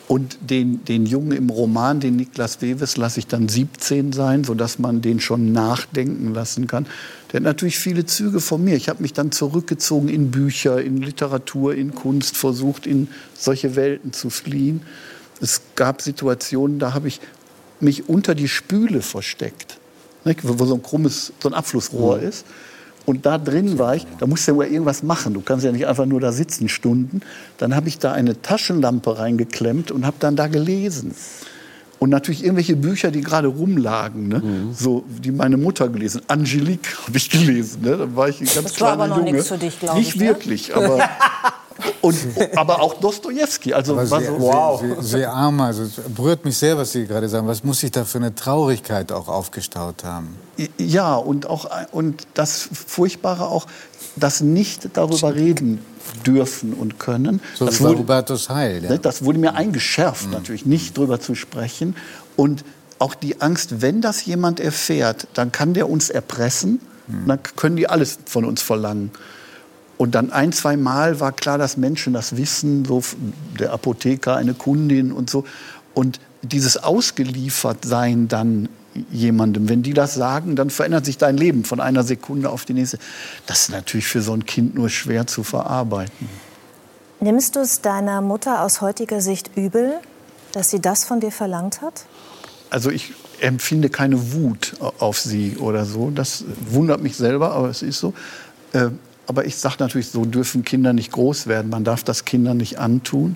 Und 0.08 0.38
den, 0.42 0.86
den 0.86 1.08
Jungen 1.08 1.32
im 1.32 1.50
Roman, 1.50 2.00
den 2.00 2.16
Niklas 2.16 2.62
Wewes, 2.62 2.96
lasse 2.98 3.18
ich 3.18 3.26
dann 3.26 3.50
17 3.50 4.14
sein, 4.14 4.44
sodass 4.44 4.78
man 4.78 5.02
den 5.02 5.20
schon 5.20 5.52
nachdenken 5.52 6.36
lassen 6.36 6.68
kann. 6.68 6.86
Der 7.32 7.40
hat 7.40 7.44
natürlich 7.44 7.80
viele 7.80 8.06
Züge 8.06 8.40
von 8.40 8.64
mir. 8.64 8.76
Ich 8.76 8.88
habe 8.88 9.02
mich 9.02 9.14
dann 9.14 9.32
zurückgezogen 9.32 10.10
in 10.10 10.30
Bücher, 10.30 10.80
in 10.80 10.98
Literatur, 10.98 11.74
in 11.74 11.96
Kunst, 11.96 12.38
versucht, 12.38 12.86
in 12.86 13.08
solche 13.34 13.76
Welten 13.76 14.14
zu 14.14 14.30
fliehen. 14.30 14.84
Es 15.42 15.62
gab 15.74 16.04
Situationen, 16.04 16.78
da 16.78 16.94
habe 16.94 17.08
ich 17.08 17.20
mich 17.80 18.08
unter 18.08 18.36
die 18.36 18.48
Spüle 18.48 19.02
versteckt, 19.02 19.80
wo 20.44 20.66
so 20.66 20.76
ein 20.76 20.84
krummes, 20.84 21.34
so 21.42 21.50
ein 21.50 21.56
Abflussrohr 21.56 22.18
mhm. 22.18 22.28
ist. 22.28 22.46
Und 23.06 23.26
da 23.26 23.38
drin 23.38 23.80
war 23.80 23.96
ich, 23.96 24.08
da 24.20 24.28
musst 24.28 24.48
du 24.48 24.62
ja 24.62 24.68
irgendwas 24.68 25.04
machen. 25.04 25.34
Du 25.34 25.42
kannst 25.42 25.66
ja 25.66 25.72
nicht 25.72 25.88
einfach 25.88 26.06
nur 26.06 26.22
da 26.22 26.32
sitzen 26.32 26.70
Stunden. 26.70 27.22
Dann 27.58 27.76
habe 27.76 27.90
ich 27.90 28.00
da 28.00 28.14
eine 28.14 28.42
Taschenlampe 28.42 29.18
reingeklemmt 29.18 29.92
und 29.92 30.06
habe 30.06 30.18
dann 30.20 30.36
da 30.36 30.48
gelesen. 30.48 31.14
Und 32.00 32.10
natürlich 32.10 32.44
irgendwelche 32.44 32.76
Bücher, 32.76 33.12
die 33.12 33.22
gerade 33.22 33.48
rumlagen, 33.48 34.28
ne? 34.28 34.40
Mhm. 34.40 34.74
so 34.74 35.06
die 35.08 35.32
meine 35.32 35.56
Mutter 35.56 35.88
gelesen. 35.88 36.22
Angelique 36.28 36.98
habe 37.08 37.18
ich 37.18 37.30
gelesen. 37.30 37.82
Ne? 37.82 37.98
Da 37.98 38.16
war 38.16 38.28
ich 38.28 38.42
ein 38.42 38.46
ganz 38.46 38.74
das 38.74 38.82
war 38.82 38.94
aber 38.94 39.08
noch 39.08 39.24
nichts 39.24 39.48
für 39.48 39.58
dich, 39.58 39.80
glaube 39.80 40.00
ich. 40.00 40.08
Nicht 40.08 40.18
ne? 40.18 40.28
wirklich, 40.28 40.76
aber 40.76 41.00
Und, 42.02 42.18
aber 42.56 42.82
auch 42.82 42.96
Dostoevsky. 42.96 43.74
Also 43.74 43.94
aber 43.94 44.06
sehr, 44.06 44.22
so, 44.22 44.40
wow. 44.40 44.80
Sehr, 44.80 44.96
sehr, 44.96 45.04
sehr 45.04 45.34
arm. 45.34 45.62
Also 45.62 45.84
berührt 46.16 46.46
mich 46.46 46.58
sehr, 46.58 46.78
was 46.78 46.92
Sie 46.92 47.06
gerade 47.06 47.28
sagen. 47.30 47.48
Was 47.48 47.64
muss 47.64 47.80
sich 47.80 47.92
da 47.92 48.06
für 48.06 48.18
eine 48.18 48.36
Traurigkeit 48.36 49.12
auch 49.12 49.28
aufgestaut 49.28 50.04
haben? 50.04 50.36
Ja, 50.78 51.16
und 51.16 51.48
auch 51.48 51.70
und 51.92 52.28
das 52.34 52.70
Furchtbare 52.72 53.48
auch, 53.48 53.68
das 54.16 54.42
nicht 54.42 54.90
darüber 54.94 55.34
reden 55.34 55.80
dürfen 56.26 56.74
und 56.74 57.00
können. 57.00 57.42
So 57.56 57.66
das 57.66 57.80
wie 57.80 57.86
wurde, 57.86 58.00
Hubertus 58.00 58.50
Heil. 58.50 58.84
Ja. 58.84 58.92
Ne, 58.92 59.00
das 59.00 59.24
wurde 59.24 59.40
mir 59.40 59.56
eingeschärft, 59.56 60.28
mhm. 60.28 60.32
natürlich 60.34 60.66
nicht 60.66 60.98
darüber 60.98 61.20
zu 61.20 61.36
sprechen. 61.36 61.96
Und 62.36 62.64
auch 63.00 63.16
die 63.16 63.42
Angst, 63.42 63.82
wenn 63.82 64.02
das 64.02 64.26
jemand 64.26 64.60
erfährt, 64.60 65.28
dann 65.34 65.52
kann 65.52 65.74
der 65.74 65.90
uns 65.90 66.10
erpressen. 66.10 66.80
Mhm. 67.08 67.28
Dann 67.28 67.40
können 67.56 67.76
die 67.76 67.90
alles 67.90 68.20
von 68.26 68.46
uns 68.46 68.62
verlangen. 68.62 69.12
Und 69.98 70.16
dann 70.16 70.32
ein, 70.32 70.52
zwei 70.52 70.76
Mal 70.76 71.20
war 71.20 71.32
klar, 71.32 71.58
dass 71.58 71.78
Menschen 71.78 72.14
das 72.14 72.36
wissen, 72.36 72.84
so 72.86 73.04
der 73.60 73.72
Apotheker, 73.74 74.36
eine 74.36 74.54
Kundin 74.54 75.12
und 75.12 75.30
so. 75.30 75.46
Und 75.94 76.20
dieses 76.42 76.78
Ausgeliefertsein 76.78 78.28
dann 78.28 78.70
jemandem, 79.12 79.70
wenn 79.70 79.84
die 79.84 79.94
das 79.94 80.14
sagen, 80.14 80.56
dann 80.56 80.70
verändert 80.70 81.06
sich 81.06 81.18
dein 81.18 81.38
Leben 81.38 81.64
von 81.64 81.80
einer 81.80 82.04
Sekunde 82.04 82.50
auf 82.50 82.66
die 82.66 82.74
nächste. 82.74 83.00
Das 83.48 83.64
ist 83.64 83.72
natürlich 83.72 84.08
für 84.08 84.22
so 84.22 84.34
ein 84.34 84.46
Kind 84.46 84.76
nur 84.76 84.90
schwer 84.90 85.26
zu 85.28 85.44
verarbeiten. 85.44 86.30
Nimmst 87.20 87.56
du 87.56 87.62
es 87.62 87.82
deiner 87.82 88.22
Mutter 88.22 88.62
aus 88.62 88.82
heutiger 88.82 89.22
Sicht 89.22 89.52
übel, 89.56 89.94
dass 90.52 90.70
sie 90.70 90.80
das 90.80 91.06
von 91.06 91.20
dir 91.20 91.32
verlangt 91.32 91.82
hat? 91.82 92.06
Also 92.70 92.90
ich 92.90 93.14
empfinde 93.40 93.90
keine 93.90 94.34
Wut 94.34 94.74
auf 95.00 95.20
sie 95.20 95.58
oder 95.58 95.86
so. 95.86 96.10
Das 96.10 96.44
wundert 96.70 97.02
mich 97.02 97.16
selber, 97.16 97.52
aber 97.54 97.70
es 97.70 97.82
ist 97.82 98.00
so. 98.00 98.14
Aber 99.26 99.46
ich 99.46 99.56
sage 99.56 99.76
natürlich, 99.80 100.10
so 100.10 100.26
dürfen 100.26 100.64
Kinder 100.64 100.94
nicht 100.94 101.12
groß 101.12 101.48
werden. 101.48 101.70
Man 101.70 101.84
darf 101.84 102.04
das 102.04 102.26
Kindern 102.26 102.58
nicht 102.58 102.80
antun. 102.80 103.36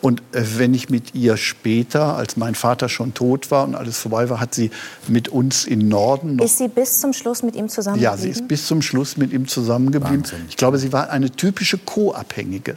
Und 0.00 0.20
äh, 0.32 0.42
wenn 0.56 0.74
ich 0.74 0.90
mit 0.90 1.14
ihr 1.14 1.36
später, 1.36 2.16
als 2.16 2.36
mein 2.36 2.54
Vater 2.54 2.88
schon 2.88 3.14
tot 3.14 3.50
war 3.50 3.64
und 3.66 3.74
alles 3.74 3.98
vorbei 3.98 4.30
war, 4.30 4.40
hat 4.40 4.54
sie 4.54 4.70
mit 5.08 5.28
uns 5.28 5.64
in 5.64 5.88
Norden 5.88 6.36
noch. 6.36 6.44
Ist 6.44 6.58
sie 6.58 6.68
bis 6.68 7.00
zum 7.00 7.12
Schluss 7.12 7.42
mit 7.42 7.56
ihm 7.56 7.68
zusammengeblieben? 7.68 8.16
Ja, 8.16 8.16
sie 8.16 8.28
ist 8.28 8.46
bis 8.46 8.66
zum 8.66 8.80
Schluss 8.80 9.16
mit 9.16 9.32
ihm 9.32 9.48
zusammengeblieben. 9.48 10.22
Wahnsinn. 10.22 10.46
Ich 10.48 10.56
glaube, 10.56 10.78
sie 10.78 10.92
war 10.92 11.10
eine 11.10 11.30
typische 11.30 11.78
Co-Abhängige. 11.78 12.76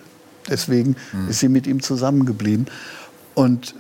Deswegen 0.50 0.96
mhm. 1.14 1.30
ist 1.30 1.40
sie 1.40 1.50
mit 1.50 1.68
ihm 1.68 1.82
zusammengeblieben. 1.84 2.66
Und 3.36 3.76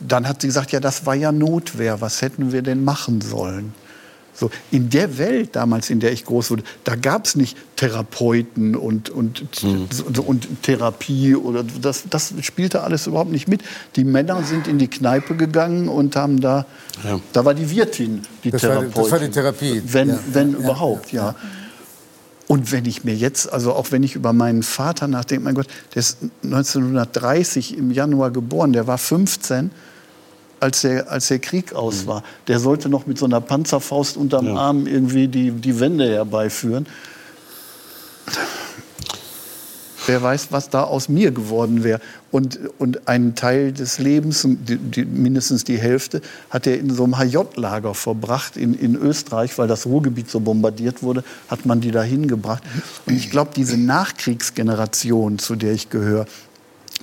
dann 0.00 0.28
hat 0.28 0.42
sie 0.42 0.48
gesagt, 0.48 0.72
ja, 0.72 0.80
das 0.80 1.06
war 1.06 1.14
ja 1.14 1.32
Notwehr. 1.32 2.02
Was 2.02 2.20
hätten 2.20 2.52
wir 2.52 2.60
denn 2.60 2.84
machen 2.84 3.22
sollen? 3.22 3.72
So, 4.38 4.50
in 4.70 4.90
der 4.90 5.16
Welt 5.16 5.56
damals, 5.56 5.88
in 5.88 5.98
der 5.98 6.12
ich 6.12 6.24
groß 6.26 6.50
wurde, 6.50 6.62
da 6.84 6.94
gab 6.94 7.24
es 7.24 7.36
nicht 7.36 7.56
Therapeuten 7.76 8.76
und, 8.76 9.08
und, 9.08 9.62
mhm. 9.62 9.88
und 10.26 10.62
Therapie. 10.62 11.34
Oder 11.34 11.64
das, 11.80 12.04
das 12.10 12.34
spielte 12.42 12.82
alles 12.82 13.06
überhaupt 13.06 13.30
nicht 13.30 13.48
mit. 13.48 13.62
Die 13.96 14.04
Männer 14.04 14.42
sind 14.42 14.68
in 14.68 14.78
die 14.78 14.88
Kneipe 14.88 15.36
gegangen 15.36 15.88
und 15.88 16.16
haben 16.16 16.40
da, 16.40 16.66
ja. 17.02 17.18
da 17.32 17.44
war 17.44 17.54
die 17.54 17.70
Wirtin, 17.70 18.22
die 18.44 18.50
das 18.50 18.60
Therapeutin. 18.60 18.94
War, 18.94 19.02
das 19.02 19.12
war 19.12 19.18
die 19.20 19.30
Therapie. 19.30 19.82
Wenn, 19.86 20.08
ja. 20.10 20.18
wenn 20.32 20.52
ja. 20.52 20.58
überhaupt, 20.58 21.12
ja. 21.12 21.34
Und 22.46 22.70
wenn 22.72 22.84
ich 22.84 23.04
mir 23.04 23.14
jetzt, 23.14 23.52
also 23.52 23.72
auch 23.72 23.90
wenn 23.90 24.02
ich 24.02 24.14
über 24.14 24.32
meinen 24.32 24.62
Vater 24.62 25.08
nachdenke, 25.08 25.42
mein 25.44 25.54
Gott, 25.54 25.66
der 25.94 26.00
ist 26.00 26.18
1930 26.44 27.76
im 27.76 27.90
Januar 27.90 28.30
geboren, 28.30 28.72
der 28.72 28.86
war 28.86 28.98
15 28.98 29.70
als 30.60 30.82
der, 30.82 31.10
als 31.10 31.28
der 31.28 31.38
Krieg 31.38 31.74
aus 31.74 32.04
mhm. 32.04 32.08
war. 32.08 32.22
Der 32.48 32.58
sollte 32.58 32.88
noch 32.88 33.06
mit 33.06 33.18
so 33.18 33.26
einer 33.26 33.40
Panzerfaust 33.40 34.16
unterm 34.16 34.46
ja. 34.46 34.54
Arm 34.54 34.86
irgendwie 34.86 35.28
die, 35.28 35.50
die 35.50 35.80
Wende 35.80 36.08
herbeiführen. 36.08 36.86
Wer 40.06 40.22
weiß, 40.22 40.48
was 40.52 40.70
da 40.70 40.84
aus 40.84 41.08
mir 41.08 41.32
geworden 41.32 41.82
wäre. 41.82 42.00
Und, 42.30 42.60
und 42.78 43.08
einen 43.08 43.34
Teil 43.34 43.72
des 43.72 43.98
Lebens, 43.98 44.46
die, 44.46 44.76
die, 44.76 45.04
mindestens 45.04 45.64
die 45.64 45.78
Hälfte, 45.78 46.20
hat 46.48 46.66
er 46.66 46.78
in 46.78 46.90
so 46.90 47.04
einem 47.04 47.18
HJ-Lager 47.18 47.92
verbracht 47.94 48.56
in, 48.56 48.74
in 48.74 48.94
Österreich, 48.94 49.58
weil 49.58 49.66
das 49.66 49.84
Ruhrgebiet 49.86 50.30
so 50.30 50.38
bombardiert 50.38 51.02
wurde, 51.02 51.24
hat 51.48 51.66
man 51.66 51.80
die 51.80 51.90
da 51.90 52.02
hingebracht. 52.02 52.62
Und 53.06 53.16
ich 53.16 53.30
glaube, 53.30 53.50
diese 53.56 53.76
Nachkriegsgeneration, 53.76 55.38
zu 55.40 55.56
der 55.56 55.72
ich 55.72 55.90
gehöre, 55.90 56.26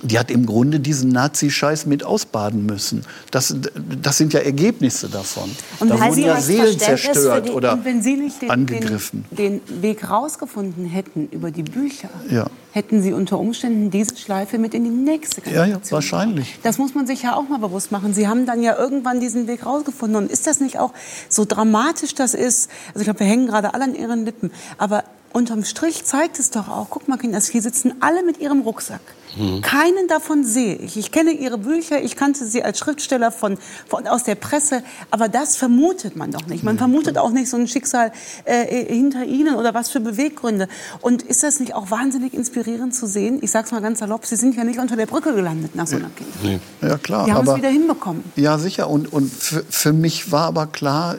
die 0.04 0.18
hat 0.18 0.30
im 0.30 0.46
Grunde 0.46 0.80
diesen 0.80 1.10
Nazi-Scheiß 1.10 1.86
mit 1.86 2.04
ausbaden 2.04 2.66
müssen. 2.66 3.04
Das, 3.30 3.56
das 4.02 4.18
sind 4.18 4.32
ja 4.32 4.40
Ergebnisse 4.40 5.08
davon. 5.08 5.50
Und 5.80 5.88
da 5.88 5.98
wurden 5.98 6.22
ja 6.22 6.40
Seelen 6.40 6.78
zerstört 6.78 7.48
die, 7.48 7.52
oder 7.52 7.82
wenn 7.84 8.02
Sie 8.02 8.16
nicht 8.16 8.42
den, 8.42 8.50
angegriffen. 8.50 9.24
Den, 9.30 9.60
den 9.64 9.82
Weg 9.82 10.08
rausgefunden 10.08 10.84
hätten 10.84 11.28
über 11.30 11.50
die 11.50 11.62
Bücher, 11.62 12.10
ja. 12.30 12.46
hätten 12.72 13.02
Sie 13.02 13.12
unter 13.14 13.38
Umständen 13.38 13.90
diese 13.90 14.16
Schleife 14.16 14.58
mit 14.58 14.74
in 14.74 14.84
die 14.84 14.90
nächste 14.90 15.40
Generation. 15.40 15.70
Ja, 15.72 15.78
ja, 15.78 15.90
wahrscheinlich. 15.90 16.58
Das 16.62 16.76
muss 16.76 16.94
man 16.94 17.06
sich 17.06 17.22
ja 17.22 17.34
auch 17.34 17.48
mal 17.48 17.58
bewusst 17.58 17.90
machen. 17.90 18.12
Sie 18.12 18.28
haben 18.28 18.44
dann 18.44 18.62
ja 18.62 18.76
irgendwann 18.76 19.20
diesen 19.20 19.46
Weg 19.46 19.64
rausgefunden. 19.64 20.16
Und 20.16 20.30
ist 20.30 20.46
das 20.46 20.60
nicht 20.60 20.78
auch 20.78 20.92
so 21.30 21.46
dramatisch 21.46 22.14
das 22.14 22.34
ist? 22.34 22.70
Also 22.88 23.00
ich 23.00 23.04
glaube, 23.04 23.20
wir 23.20 23.26
hängen 23.26 23.46
gerade 23.46 23.72
alle 23.72 23.84
an 23.84 23.94
Ihren 23.94 24.26
Lippen. 24.26 24.50
Aber 24.76 25.04
unterm 25.34 25.64
Strich 25.64 26.04
zeigt 26.04 26.38
es 26.38 26.50
doch 26.50 26.68
auch, 26.68 26.86
guck 26.90 27.08
mal, 27.08 27.18
Kinder, 27.18 27.40
hier 27.40 27.60
sitzen 27.60 27.94
alle 28.00 28.22
mit 28.22 28.38
ihrem 28.38 28.60
Rucksack. 28.60 29.00
Mhm. 29.36 29.62
Keinen 29.62 30.06
davon 30.06 30.44
sehe 30.44 30.76
ich. 30.76 30.96
Ich 30.96 31.10
kenne 31.10 31.32
ihre 31.32 31.58
Bücher, 31.58 32.00
ich 32.00 32.14
kannte 32.14 32.46
sie 32.46 32.62
als 32.62 32.78
Schriftsteller 32.78 33.32
von, 33.32 33.58
von, 33.88 34.06
aus 34.06 34.22
der 34.22 34.36
Presse, 34.36 34.84
aber 35.10 35.28
das 35.28 35.56
vermutet 35.56 36.14
man 36.14 36.30
doch 36.30 36.46
nicht. 36.46 36.62
Man 36.62 36.78
vermutet 36.78 37.18
auch 37.18 37.30
nicht 37.30 37.50
so 37.50 37.56
ein 37.56 37.66
Schicksal 37.66 38.12
äh, 38.44 38.86
hinter 38.86 39.24
ihnen 39.24 39.56
oder 39.56 39.74
was 39.74 39.90
für 39.90 39.98
Beweggründe. 39.98 40.68
Und 41.00 41.22
ist 41.22 41.42
das 41.42 41.58
nicht 41.58 41.74
auch 41.74 41.90
wahnsinnig 41.90 42.32
inspirierend 42.32 42.94
zu 42.94 43.06
sehen? 43.08 43.40
Ich 43.42 43.50
sage 43.50 43.66
es 43.66 43.72
mal 43.72 43.82
ganz 43.82 43.98
salopp, 43.98 44.24
Sie 44.26 44.36
sind 44.36 44.54
ja 44.54 44.62
nicht 44.62 44.78
unter 44.78 44.94
der 44.94 45.06
Brücke 45.06 45.34
gelandet 45.34 45.74
nach 45.74 45.88
so 45.88 45.96
einer 45.96 46.10
Kindheit. 46.10 46.60
Nee. 46.80 46.88
Ja, 46.88 46.96
klar. 46.96 47.24
Die 47.26 47.32
haben 47.32 47.48
es 47.48 47.56
wieder 47.56 47.70
hinbekommen. 47.70 48.22
Ja, 48.36 48.56
sicher. 48.58 48.88
Und, 48.88 49.12
und 49.12 49.32
für, 49.32 49.64
für 49.68 49.92
mich 49.92 50.30
war 50.30 50.44
aber 50.44 50.68
klar, 50.68 51.16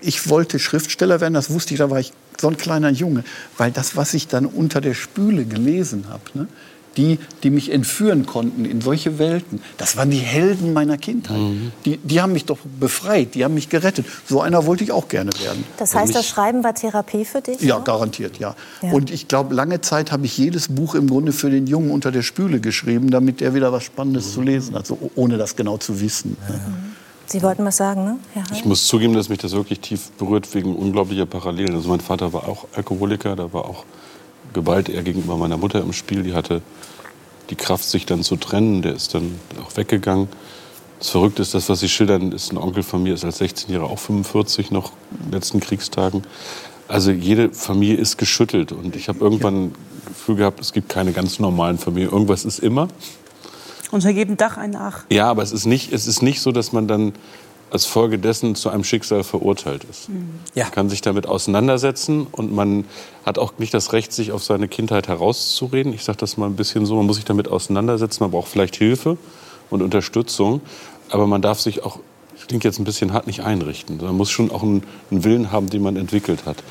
ich 0.00 0.28
wollte 0.28 0.60
Schriftsteller 0.60 1.20
werden, 1.20 1.34
das 1.34 1.50
wusste 1.50 1.74
ich, 1.74 1.78
da 1.78 1.90
war 1.90 1.98
ich 1.98 2.12
so 2.40 2.48
ein 2.48 2.56
kleiner 2.56 2.90
Junge. 2.90 3.24
Weil 3.56 3.70
das, 3.70 3.96
was 3.96 4.14
ich 4.14 4.28
dann 4.28 4.46
unter 4.46 4.80
der 4.80 4.94
Spüle 4.94 5.44
gelesen 5.44 6.06
habe, 6.08 6.22
ne, 6.34 6.48
die, 6.96 7.18
die 7.42 7.50
mich 7.50 7.70
entführen 7.70 8.26
konnten 8.26 8.64
in 8.64 8.80
solche 8.80 9.18
Welten, 9.18 9.60
das 9.76 9.96
waren 9.96 10.10
die 10.10 10.18
Helden 10.18 10.72
meiner 10.72 10.96
Kindheit. 10.96 11.38
Mhm. 11.38 11.72
Die, 11.84 11.98
die 11.98 12.20
haben 12.20 12.32
mich 12.32 12.46
doch 12.46 12.58
befreit, 12.80 13.34
die 13.34 13.44
haben 13.44 13.54
mich 13.54 13.68
gerettet. 13.68 14.06
So 14.26 14.40
einer 14.40 14.66
wollte 14.66 14.84
ich 14.84 14.92
auch 14.92 15.08
gerne 15.08 15.30
werden. 15.42 15.64
Das 15.76 15.94
heißt, 15.94 16.14
das 16.14 16.26
Schreiben 16.26 16.64
war 16.64 16.74
Therapie 16.74 17.24
für 17.24 17.40
dich? 17.40 17.60
Ja, 17.60 17.78
auch? 17.78 17.84
garantiert, 17.84 18.38
ja. 18.38 18.54
ja. 18.82 18.92
Und 18.92 19.10
ich 19.10 19.28
glaube, 19.28 19.54
lange 19.54 19.80
Zeit 19.80 20.12
habe 20.12 20.26
ich 20.26 20.36
jedes 20.38 20.68
Buch 20.68 20.94
im 20.94 21.08
Grunde 21.08 21.32
für 21.32 21.50
den 21.50 21.66
Jungen 21.66 21.90
unter 21.90 22.10
der 22.10 22.22
Spüle 22.22 22.60
geschrieben, 22.60 23.10
damit 23.10 23.42
er 23.42 23.54
wieder 23.54 23.72
was 23.72 23.84
Spannendes 23.84 24.28
mhm. 24.28 24.32
zu 24.32 24.42
lesen 24.42 24.74
hat, 24.74 24.86
so, 24.86 24.98
ohne 25.14 25.36
das 25.36 25.56
genau 25.56 25.76
zu 25.76 26.00
wissen. 26.00 26.36
Ja. 26.48 26.54
Mhm. 26.54 26.85
Sie 27.26 27.42
wollten 27.42 27.64
was 27.64 27.76
sagen, 27.76 28.04
ne? 28.04 28.18
ich 28.52 28.64
muss 28.64 28.86
zugeben, 28.86 29.14
dass 29.14 29.28
mich 29.28 29.38
das 29.38 29.52
wirklich 29.52 29.80
tief 29.80 30.10
berührt 30.12 30.54
wegen 30.54 30.76
unglaublicher 30.76 31.26
Parallelen. 31.26 31.74
Also 31.74 31.88
mein 31.88 32.00
Vater 32.00 32.32
war 32.32 32.48
auch 32.48 32.66
Alkoholiker, 32.74 33.34
da 33.34 33.52
war 33.52 33.64
auch 33.64 33.84
Gewalt 34.52 34.88
eher 34.88 35.02
gegenüber 35.02 35.36
meiner 35.36 35.56
Mutter 35.56 35.80
im 35.80 35.92
Spiel. 35.92 36.22
Die 36.22 36.34
hatte 36.34 36.62
die 37.50 37.56
Kraft, 37.56 37.84
sich 37.84 38.06
dann 38.06 38.22
zu 38.22 38.36
trennen. 38.36 38.82
Der 38.82 38.94
ist 38.94 39.14
dann 39.14 39.38
auch 39.62 39.76
weggegangen. 39.76 40.28
Das 40.98 41.10
Verrückte 41.10 41.42
ist, 41.42 41.52
das, 41.54 41.68
was 41.68 41.80
Sie 41.80 41.88
schildern, 41.88 42.32
ist 42.32 42.52
ein 42.52 42.58
Onkel 42.58 42.82
von 42.82 43.02
mir, 43.02 43.14
ist 43.14 43.24
als 43.24 43.40
16-Jähriger 43.40 43.82
auch 43.82 43.98
45 43.98 44.70
noch 44.70 44.92
in 45.10 45.26
den 45.26 45.32
letzten 45.32 45.60
Kriegstagen. 45.60 46.22
Also 46.88 47.10
jede 47.10 47.52
Familie 47.52 47.96
ist 47.96 48.16
geschüttelt 48.16 48.72
und 48.72 48.96
ich 48.96 49.08
habe 49.08 49.18
irgendwann 49.18 49.72
das 50.04 50.14
Gefühl 50.14 50.36
gehabt, 50.36 50.60
es 50.60 50.72
gibt 50.72 50.88
keine 50.88 51.12
ganz 51.12 51.38
normalen 51.38 51.78
Familien. 51.78 52.12
Irgendwas 52.12 52.44
ist 52.44 52.60
immer. 52.60 52.88
Unter 53.96 54.10
jedem 54.10 54.36
Dach 54.36 54.58
ein 54.58 54.76
Ach. 54.76 55.04
Ja, 55.10 55.30
aber 55.30 55.42
es 55.42 55.52
ist 55.52 55.64
nicht, 55.64 55.90
es 55.90 56.06
ist 56.06 56.20
nicht 56.20 56.42
so, 56.42 56.52
dass 56.52 56.72
man 56.72 56.86
dann 56.86 57.14
als 57.70 57.86
Folge 57.86 58.18
dessen 58.18 58.54
zu 58.54 58.68
einem 58.68 58.84
Schicksal 58.84 59.24
verurteilt 59.24 59.84
ist. 59.84 60.10
Mhm. 60.10 60.38
Ja. 60.54 60.64
Man 60.64 60.72
kann 60.72 60.88
sich 60.90 61.00
damit 61.00 61.26
auseinandersetzen 61.26 62.26
und 62.30 62.54
man 62.54 62.84
hat 63.24 63.38
auch 63.38 63.54
nicht 63.56 63.72
das 63.72 63.94
Recht, 63.94 64.12
sich 64.12 64.32
auf 64.32 64.44
seine 64.44 64.68
Kindheit 64.68 65.08
herauszureden. 65.08 65.94
Ich 65.94 66.04
sage 66.04 66.18
das 66.18 66.36
mal 66.36 66.44
ein 66.44 66.56
bisschen 66.56 66.84
so, 66.84 66.94
man 66.96 67.06
muss 67.06 67.16
sich 67.16 67.24
damit 67.24 67.48
auseinandersetzen, 67.48 68.22
man 68.22 68.32
braucht 68.32 68.48
vielleicht 68.48 68.76
Hilfe 68.76 69.16
und 69.70 69.80
Unterstützung, 69.80 70.60
aber 71.08 71.26
man 71.26 71.40
darf 71.40 71.58
sich 71.58 71.82
auch, 71.82 71.98
das 72.36 72.46
klingt 72.48 72.64
jetzt 72.64 72.78
ein 72.78 72.84
bisschen 72.84 73.14
hart, 73.14 73.26
nicht 73.26 73.44
einrichten. 73.44 73.96
Man 73.96 74.14
muss 74.14 74.30
schon 74.30 74.50
auch 74.50 74.62
einen, 74.62 74.82
einen 75.10 75.24
Willen 75.24 75.52
haben, 75.52 75.70
den 75.70 75.82
man 75.82 75.96
entwickelt 75.96 76.44
hat. 76.44 76.62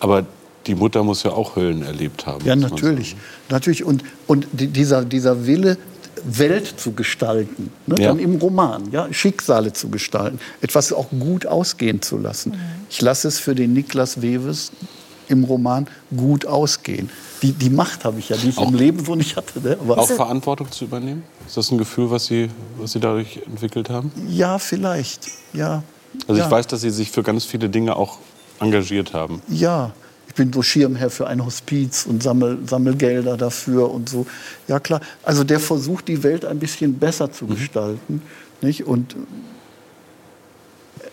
Aber 0.00 0.26
die 0.66 0.74
Mutter 0.74 1.02
muss 1.02 1.22
ja 1.22 1.32
auch 1.32 1.56
Höllen 1.56 1.82
erlebt 1.82 2.26
haben. 2.26 2.44
Ja, 2.44 2.56
natürlich. 2.56 3.16
natürlich. 3.48 3.84
Und, 3.84 4.04
und 4.26 4.46
dieser, 4.52 5.04
dieser 5.04 5.46
Wille, 5.46 5.78
Welt 6.24 6.74
zu 6.78 6.92
gestalten, 6.92 7.70
ne? 7.86 7.96
ja. 7.98 8.08
dann 8.08 8.18
im 8.18 8.36
Roman, 8.36 8.90
ja? 8.90 9.12
Schicksale 9.12 9.72
zu 9.72 9.88
gestalten, 9.88 10.38
etwas 10.60 10.92
auch 10.92 11.10
gut 11.10 11.46
ausgehen 11.46 12.02
zu 12.02 12.18
lassen. 12.18 12.50
Mhm. 12.52 12.58
Ich 12.90 13.00
lasse 13.00 13.28
es 13.28 13.38
für 13.38 13.54
den 13.54 13.72
Niklas 13.72 14.22
Wewes 14.22 14.72
im 15.28 15.44
Roman 15.44 15.86
gut 16.16 16.46
ausgehen. 16.46 17.10
Die, 17.42 17.52
die 17.52 17.70
Macht 17.70 18.04
habe 18.04 18.18
ich 18.18 18.28
ja, 18.28 18.36
die 18.36 18.50
ich 18.50 18.58
auch, 18.58 18.68
im 18.68 18.74
Leben 18.74 19.04
so 19.04 19.14
nicht 19.14 19.36
hatte. 19.36 19.60
Ne? 19.60 19.76
auch 19.88 20.08
Verantwortung 20.08 20.70
zu 20.70 20.84
übernehmen? 20.84 21.24
Ist 21.46 21.56
das 21.56 21.70
ein 21.70 21.78
Gefühl, 21.78 22.10
was 22.10 22.26
Sie, 22.26 22.48
was 22.78 22.92
Sie 22.92 23.00
dadurch 23.00 23.40
entwickelt 23.46 23.90
haben? 23.90 24.12
Ja, 24.28 24.58
vielleicht. 24.58 25.28
Ja. 25.52 25.82
Also 26.28 26.40
ja. 26.40 26.46
ich 26.46 26.50
weiß, 26.50 26.66
dass 26.68 26.82
Sie 26.82 26.90
sich 26.90 27.10
für 27.10 27.22
ganz 27.22 27.44
viele 27.44 27.68
Dinge 27.68 27.96
auch 27.96 28.18
engagiert 28.60 29.12
haben. 29.12 29.42
Ja, 29.48 29.92
ich 30.32 30.36
bin 30.36 30.50
so 30.50 30.62
Schirmherr 30.62 31.10
für 31.10 31.26
ein 31.26 31.44
Hospiz 31.44 32.06
und 32.06 32.22
sammel, 32.22 32.60
sammel 32.66 32.96
Gelder 32.96 33.36
dafür 33.36 33.90
und 33.90 34.08
so. 34.08 34.26
Ja 34.66 34.80
klar, 34.80 35.02
also 35.22 35.44
der 35.44 35.60
versucht 35.60 36.08
die 36.08 36.22
Welt 36.22 36.46
ein 36.46 36.58
bisschen 36.58 36.98
besser 36.98 37.30
zu 37.30 37.44
mhm. 37.44 37.50
gestalten 37.50 38.22
nicht? 38.62 38.86
und 38.86 39.14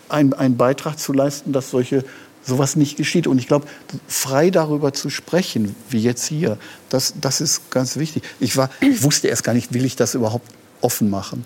einen 0.08 0.56
Beitrag 0.56 0.98
zu 0.98 1.12
leisten, 1.12 1.52
dass 1.52 1.70
solche 1.70 2.02
sowas 2.42 2.76
nicht 2.76 2.96
geschieht. 2.96 3.26
Und 3.26 3.38
ich 3.38 3.46
glaube, 3.46 3.66
frei 4.08 4.48
darüber 4.48 4.94
zu 4.94 5.10
sprechen, 5.10 5.76
wie 5.90 6.00
jetzt 6.00 6.24
hier, 6.24 6.56
das, 6.88 7.12
das 7.20 7.42
ist 7.42 7.70
ganz 7.70 7.98
wichtig. 7.98 8.22
Ich, 8.40 8.56
war, 8.56 8.70
ich 8.80 9.02
wusste 9.02 9.28
erst 9.28 9.44
gar 9.44 9.52
nicht, 9.52 9.74
will 9.74 9.84
ich 9.84 9.96
das 9.96 10.14
überhaupt 10.14 10.48
offen 10.80 11.10
machen. 11.10 11.44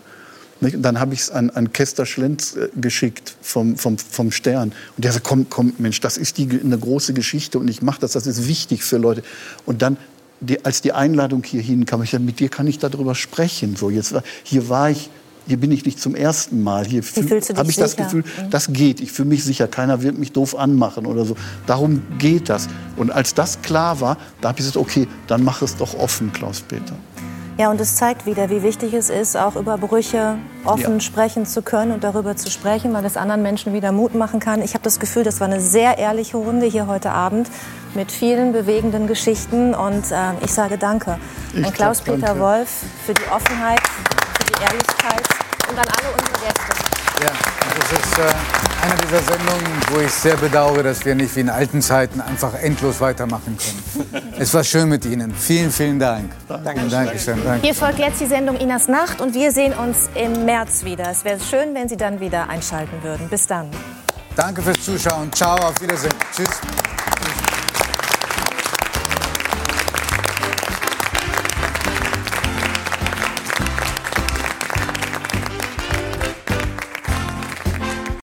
Nicht? 0.60 0.76
Und 0.76 0.82
dann 0.82 1.00
habe 1.00 1.14
ich 1.14 1.20
es 1.20 1.30
an, 1.30 1.50
an 1.50 1.72
Kester 1.72 2.06
Schlenz 2.06 2.56
äh, 2.56 2.68
geschickt 2.76 3.36
vom, 3.42 3.76
vom, 3.76 3.98
vom 3.98 4.30
Stern. 4.30 4.72
Und 4.96 5.04
der 5.04 5.12
sagt, 5.12 5.24
komm, 5.24 5.48
komm, 5.50 5.72
Mensch, 5.78 6.00
das 6.00 6.16
ist 6.16 6.38
die, 6.38 6.48
eine 6.48 6.78
große 6.78 7.12
Geschichte 7.12 7.58
und 7.58 7.68
ich 7.68 7.82
mache 7.82 8.00
das, 8.00 8.12
das 8.12 8.26
ist 8.26 8.48
wichtig 8.48 8.84
für 8.84 8.98
Leute. 8.98 9.22
Und 9.66 9.82
dann, 9.82 9.96
die, 10.40 10.64
als 10.64 10.80
die 10.82 10.92
Einladung 10.92 11.42
hierhin 11.42 11.86
kam, 11.86 12.02
ich 12.02 12.10
dachte, 12.10 12.24
mit 12.24 12.40
dir 12.40 12.48
kann 12.48 12.66
ich 12.66 12.78
darüber 12.78 13.14
sprechen. 13.14 13.76
So, 13.76 13.90
jetzt, 13.90 14.14
hier 14.44 14.68
war 14.68 14.90
ich 14.90 15.10
hier 15.46 15.58
bin 15.58 15.72
ich 15.72 15.84
nicht 15.84 16.00
zum 16.00 16.14
ersten 16.14 16.62
Mal. 16.62 16.86
Hier 16.86 17.02
habe 17.02 17.70
ich 17.70 17.76
das 17.76 17.96
Gefühl, 17.96 18.22
mhm. 18.22 18.50
das 18.50 18.72
geht. 18.72 19.00
Ich 19.00 19.12
fühle 19.12 19.28
mich 19.28 19.44
sicher. 19.44 19.68
Keiner 19.68 20.02
wird 20.02 20.18
mich 20.18 20.32
doof 20.32 20.56
anmachen 20.56 21.06
oder 21.06 21.24
so. 21.24 21.36
Darum 21.66 22.02
geht 22.18 22.48
das. 22.48 22.68
Und 22.96 23.10
als 23.10 23.34
das 23.34 23.60
klar 23.60 24.00
war, 24.00 24.16
da 24.40 24.48
habe 24.48 24.58
ich 24.58 24.66
gesagt, 24.66 24.76
okay, 24.76 25.06
dann 25.26 25.44
mach 25.44 25.60
es 25.62 25.76
doch 25.76 25.94
offen, 25.98 26.32
Klaus-Peter. 26.32 26.94
Ja, 27.56 27.70
und 27.70 27.80
es 27.80 27.94
zeigt 27.94 28.26
wieder, 28.26 28.50
wie 28.50 28.64
wichtig 28.64 28.94
es 28.94 29.10
ist, 29.10 29.36
auch 29.36 29.54
über 29.54 29.78
Brüche 29.78 30.36
offen 30.64 30.94
ja. 30.94 31.00
sprechen 31.00 31.46
zu 31.46 31.62
können 31.62 31.92
und 31.92 32.02
darüber 32.02 32.36
zu 32.36 32.50
sprechen, 32.50 32.92
weil 32.92 33.04
es 33.04 33.16
anderen 33.16 33.42
Menschen 33.42 33.72
wieder 33.72 33.92
Mut 33.92 34.16
machen 34.16 34.40
kann. 34.40 34.60
Ich 34.60 34.74
habe 34.74 34.82
das 34.82 34.98
Gefühl, 34.98 35.22
das 35.22 35.38
war 35.38 35.46
eine 35.46 35.60
sehr 35.60 35.98
ehrliche 35.98 36.36
Runde 36.36 36.66
hier 36.66 36.88
heute 36.88 37.12
Abend 37.12 37.48
mit 37.94 38.10
vielen 38.10 38.52
bewegenden 38.52 39.06
Geschichten. 39.06 39.72
Und 39.72 40.10
äh, 40.10 40.32
ich 40.44 40.52
sage 40.52 40.78
Danke 40.78 41.18
ich 41.52 41.64
an 41.64 41.72
Klaus-Peter 41.72 42.40
Wolf 42.40 42.82
für 43.06 43.14
die 43.14 43.30
Offenheit, 43.30 43.80
für 43.80 44.46
die 44.46 44.60
Ehrlichkeit 44.60 45.22
und 45.70 45.78
an 45.78 45.86
alle 45.86 46.12
unsere 46.12 46.44
Gäste. 46.44 46.83
Ja, 47.24 47.30
das 47.30 47.92
ist 47.92 48.18
äh, 48.18 48.84
eine 48.84 48.96
dieser 48.96 49.22
Sendungen, 49.22 49.80
wo 49.90 50.00
ich 50.00 50.10
sehr 50.10 50.36
bedauere, 50.36 50.82
dass 50.82 51.06
wir 51.06 51.14
nicht 51.14 51.34
wie 51.36 51.40
in 51.40 51.48
alten 51.48 51.80
Zeiten 51.80 52.20
einfach 52.20 52.52
endlos 52.54 53.00
weitermachen 53.00 53.56
können. 53.56 54.34
es 54.38 54.52
war 54.52 54.62
schön 54.62 54.90
mit 54.90 55.06
Ihnen. 55.06 55.34
Vielen, 55.34 55.70
vielen 55.70 55.98
Dank. 55.98 56.32
Danke. 56.46 56.82
Dankeschön. 56.90 57.42
Danke. 57.42 57.64
Hier 57.64 57.74
folgt 57.74 57.98
jetzt 57.98 58.20
die 58.20 58.26
Sendung 58.26 58.56
Inas 58.56 58.88
Nacht 58.88 59.22
und 59.22 59.32
wir 59.32 59.52
sehen 59.52 59.72
uns 59.72 60.10
im 60.14 60.44
März 60.44 60.84
wieder. 60.84 61.10
Es 61.10 61.24
wäre 61.24 61.40
schön, 61.40 61.74
wenn 61.74 61.88
Sie 61.88 61.96
dann 61.96 62.20
wieder 62.20 62.50
einschalten 62.50 63.02
würden. 63.02 63.26
Bis 63.30 63.46
dann. 63.46 63.70
Danke 64.36 64.60
fürs 64.60 64.84
Zuschauen. 64.84 65.32
Ciao, 65.32 65.56
auf 65.56 65.80
Wiedersehen. 65.80 66.12
Tschüss. 66.36 66.60